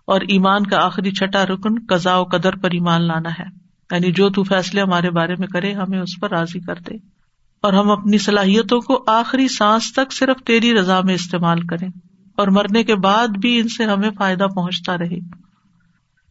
اور 0.04 0.20
ایمان 0.20 0.66
کا 0.66 0.84
آخری 0.84 1.10
چھٹا 1.10 1.46
رکن 1.46 1.74
قزا 1.88 2.16
و 2.16 2.24
قدر 2.24 2.56
پر 2.56 2.70
ایمان 2.70 3.02
لانا 3.02 3.30
ہے۔ 3.30 3.44
یعنی 3.90 4.12
جو 4.12 4.30
تو 4.30 4.42
فیصلے 4.42 4.80
ہمارے 4.80 5.10
بارے 5.10 5.34
میں 5.38 5.46
کرے، 5.46 5.72
ہمیں 5.72 6.00
اس 6.00 6.20
پر 6.20 6.30
راضی 6.30 6.60
کر 6.60 6.74
دے۔ 6.74 7.15
اور 7.62 7.72
ہم 7.72 7.90
اپنی 7.90 8.18
صلاحیتوں 8.18 8.80
کو 8.80 9.04
آخری 9.06 9.48
سانس 9.48 9.92
تک 9.92 10.12
صرف 10.12 10.44
تیری 10.44 10.74
رضا 10.74 11.00
میں 11.00 11.14
استعمال 11.14 11.60
کریں 11.60 11.88
اور 12.36 12.48
مرنے 12.48 12.84
کے 12.84 12.94
بعد 12.94 13.28
بھی 13.28 13.60
ان 13.60 13.68
سے 13.68 13.84
ہمیں 13.84 14.10
فائدہ 14.18 14.44
پہنچتا 14.44 14.98
رہے 14.98 15.18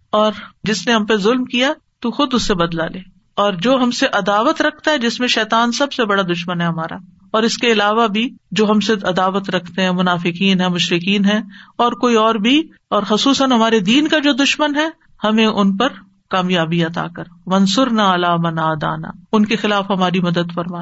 اور 0.10 0.32
جس 0.64 0.88
نے 0.88 0.94
ہم 0.94 1.06
پہ 1.06 1.16
ظلم 1.16 1.46
کیا، 1.46 1.74
تو 2.00 2.12
خود 2.12 2.34
اس 2.34 2.44
سے 2.44 2.56
بدلا 2.56 2.88
لے 2.88 3.00
اور 3.36 3.54
جو 3.54 3.76
ہم 3.76 3.92
سے 3.92 4.06
عداوت 4.14 4.62
رکھتا 4.62 4.92
ہے، 4.92 4.98
جس 4.98 5.20
میں 5.20 5.28
شیطان 5.28 5.72
سب 5.72 5.94
سے 5.94 6.06
بڑا 6.06 6.24
دشمن 6.24 6.62
ہے 6.62 6.66
ہمارا۔ 6.66 6.96
اور 7.32 7.44
اس 7.44 7.58
کے 7.58 7.72
علاوہ 7.72 8.08
بھی 8.08 8.30
جو 8.52 8.70
ہم 8.70 8.80
سے 8.80 8.94
عداوت 8.94 9.50
رکھتے 9.50 9.82
ہیں، 9.82 9.92
منافقین 9.92 10.62
ہے 10.62 10.68
مشرقین 10.68 11.26
ہے 11.26 11.40
اور 11.78 11.92
کوئی 11.92 12.16
اور 12.16 12.36
بھی، 12.36 12.64
اور 12.90 13.04
خصوصاً 13.04 13.52
ہمارے 13.52 13.80
دین 13.80 14.08
کا 14.08 14.20
جو 14.20 14.34
دشمن 14.34 14.76
ہے، 14.76 14.90
ہمیں 15.24 15.46
ان 15.46 15.78
پر 15.78 15.88
کامیابی 16.30 16.84
عطا 16.84 17.08
کر۔ 17.16 17.24
منصور 17.46 17.88
نہ 17.88 18.02
علام 18.02 18.50
نہ 18.50 18.62
ادانا 18.62 19.10
ان 19.32 19.46
کے 19.46 19.56
خلاف 19.56 19.92
ہماری 19.92 20.20
مدد 20.20 20.54
فرما۔ 20.56 20.82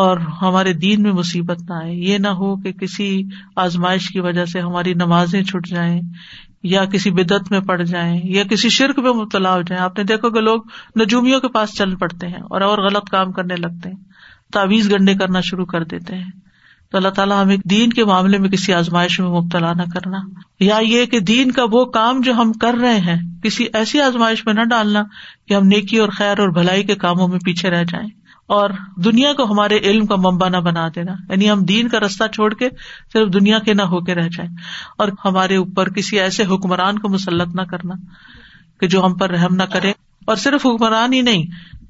اور 0.00 0.16
ہمارے 0.16 0.72
دین 0.72 1.02
میں 1.02 1.12
مصیبت 1.12 1.60
نہ 1.68 1.74
آئے۔ 1.74 1.94
یہ 1.94 2.18
نہ 2.18 2.28
ہو 2.28 2.56
کہ 2.56 2.72
کسی 2.72 3.22
آزمائش 3.56 4.08
کی 4.08 4.20
وجہ 4.20 4.44
سے 4.44 4.60
ہماری 4.60 4.94
نمازیں 4.94 5.42
چھٹ 5.42 5.68
جائیں 5.68 6.00
یا 6.62 6.84
کسی 6.84 7.10
بدت 7.10 7.50
میں 7.50 7.60
پڑ 7.60 7.82
جائیں 7.82 8.20
یا 8.24 8.44
کسی 8.44 8.68
شرک 8.68 8.98
میں 8.98 9.12
مبتلا 9.12 9.54
ہو 9.54 9.62
جائیں۔ 9.62 9.84
آپ 9.84 9.98
نے 9.98 10.04
دیکھو 10.04 10.30
کہ 10.30 10.40
لوگ 10.40 10.62
نجومیوں 11.00 11.40
کے 11.40 11.48
پاس 11.48 11.74
چل 11.74 11.96
پڑتے 11.96 12.26
ہیں 12.26 12.42
اور 12.50 12.60
اور 12.60 12.78
غلط 12.78 13.10
کام 13.10 13.32
کرنے 13.32 13.54
لگتے 13.56 13.88
ہیں 13.88 13.96
تعویز 14.52 14.92
گنڈے 14.92 15.14
کرنا 15.14 15.40
شروع 15.40 15.66
کر 15.66 15.84
دیتے 15.84 16.16
ہیں۔ 16.16 16.30
تو 16.90 16.96
اللہ 16.96 17.08
تعالیٰ 17.08 17.44
ہمیں 17.44 17.56
دین 17.70 17.90
کے 17.90 18.04
معاملے 18.04 18.38
میں 18.38 18.48
کسی 18.48 18.72
آزمائش 18.72 19.20
میں 19.20 19.28
مبتلا 19.28 19.72
نہ 19.72 19.82
کرنا۔ 19.82 20.18
یا 20.60 20.78
یہ 20.82 21.06
کہ 21.06 21.20
دین 21.20 21.50
کا 21.50 21.62
وہ 21.72 21.84
کام 21.84 22.20
جو 22.20 22.34
ہم 22.34 22.52
کر 22.52 22.74
رہے 22.80 22.98
ہیں، 22.98 23.42
کسی 23.42 23.66
ایسی 23.72 24.00
آزمائش 24.00 24.46
میں 24.46 24.54
نہ 24.54 24.60
ڈالنا 24.60 25.02
کہ 25.48 25.54
ہم 25.54 25.66
نیکی 25.66 25.96
اور 25.96 26.08
خیر 26.08 26.38
اور 26.38 26.48
بھلائی 26.48 26.82
کے 26.82 26.94
کاموں 26.94 27.28
میں 27.28 27.38
پیچھے 27.44 27.70
رہ 27.70 27.84
جائیں۔ 27.84 28.19
اور 28.50 28.70
دنیا 28.96 29.32
کو 29.32 29.52
ہمارے 29.52 29.76
علم 29.76 30.06
کا 30.06 30.16
ممبا 30.16 30.48
نہ 30.48 30.56
بنا 30.56 30.88
دینا۔ 30.94 31.12
یعنی 31.28 31.50
ہم 31.50 31.64
دین 31.64 31.88
کا 31.88 32.00
رستہ 32.00 32.24
چھوڑ 32.34 32.54
کے 32.54 32.68
صرف 33.12 33.32
دنیا 33.32 33.58
کے 33.58 33.74
نہ 33.74 33.82
ہو 33.82 34.00
کے 34.00 34.14
رہ 34.14 34.28
جائیں۔ 34.28 34.50
اور 34.98 35.08
ہمارے 35.24 35.56
اوپر 35.56 35.88
کسی 35.88 36.20
ایسے 36.20 36.44
حکمران 36.44 36.98
کو 36.98 37.08
مسلط 37.08 37.54
نہ 37.54 37.62
کرنا 37.62 37.94
کہ 38.80 38.86
جو 38.86 39.06
ہم 39.06 39.14
پر 39.14 39.30
رحم 39.30 39.54
نہ 39.54 39.62
کرے۔ 39.62 39.92
اور 40.24 40.36
صرف 40.36 40.66
حکمران 40.66 41.12
ہی 41.12 41.20
نہیں، 41.20 41.42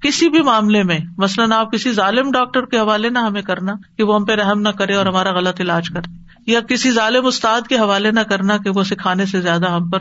کسی 0.03 0.29
بھی 0.29 0.43
معاملے 0.43 0.83
میں، 0.83 0.99
مثلاً 1.19 1.53
آپ 1.53 1.73
کسی 1.73 1.93
ظالم 1.93 2.31
ڈاکٹر 2.31 2.65
کے 2.65 2.79
حوالے 2.79 3.09
نہ 3.09 3.19
ہمیں 3.19 3.43
کرنا 3.43 3.73
کہ 3.97 4.03
وہ 4.03 4.15
ہم 4.15 4.25
پہ 4.25 4.33
رحم 4.33 4.61
نہ 4.61 4.69
کرے 4.69 4.95
اور 4.95 5.07
ہمارا 5.07 5.33
غلط 5.33 5.61
علاج 5.61 5.91
کرے۔ 5.91 6.13
یا 6.47 6.61
کسی 6.61 6.91
ظالم 6.91 7.27
استاد 7.27 7.61
کے 7.69 7.79
حوالے 7.79 8.11
نہ 8.11 8.21
کرنا 8.21 8.57
کہ 8.57 8.71
وہ 8.71 8.83
سکھانے 8.83 9.27
سے 9.27 9.41
زیادہ 9.41 9.71
ہم 9.71 9.91
پر 9.91 9.99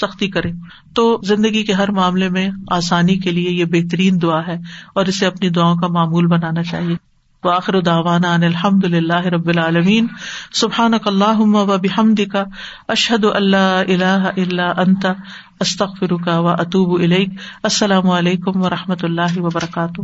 سختی 0.00 0.28
کرے۔ 0.28 0.50
تو 0.94 1.20
زندگی 1.24 1.62
کے 1.62 1.72
ہر 1.72 1.90
معاملے 1.90 2.28
میں 2.28 2.48
آسانی 2.70 3.16
کے 3.16 3.30
لیے 3.30 3.50
یہ 3.50 3.64
بہترین 3.64 4.22
دعا 4.22 4.46
ہے 4.46 4.54
اور 4.94 5.06
اسے 5.06 5.26
اپنی 5.26 5.48
دعاؤں 5.48 5.76
کا 5.76 5.86
معمول 5.86 6.26
بنانا 6.26 6.62
چاہیے۔ 6.62 6.96
تو 7.42 7.50
آخر 7.50 7.80
داوانا 7.80 8.34
الحمد 8.34 8.84
اللہ 8.84 9.26
رب 9.26 9.48
العالمین۔ 9.48 10.06
سبحان 10.52 10.92
اللہ 11.04 11.40
و 11.40 11.78
بحمد 11.78 12.20
کا 12.32 12.44
اشحد 12.88 13.24
اللہ 13.24 13.82
اللہ 13.88 14.28
اللہ 14.36 14.80
انت۔ 14.80 15.06
استخ 15.60 15.98
فرکا 16.00 16.38
و 16.38 16.48
اطوب 16.48 17.02
السلام 17.62 18.10
علیکم 18.10 18.62
و 18.62 18.70
رحمۃ 18.70 19.02
اللہ 19.02 19.38
وبرکاتہ۔ 19.38 20.00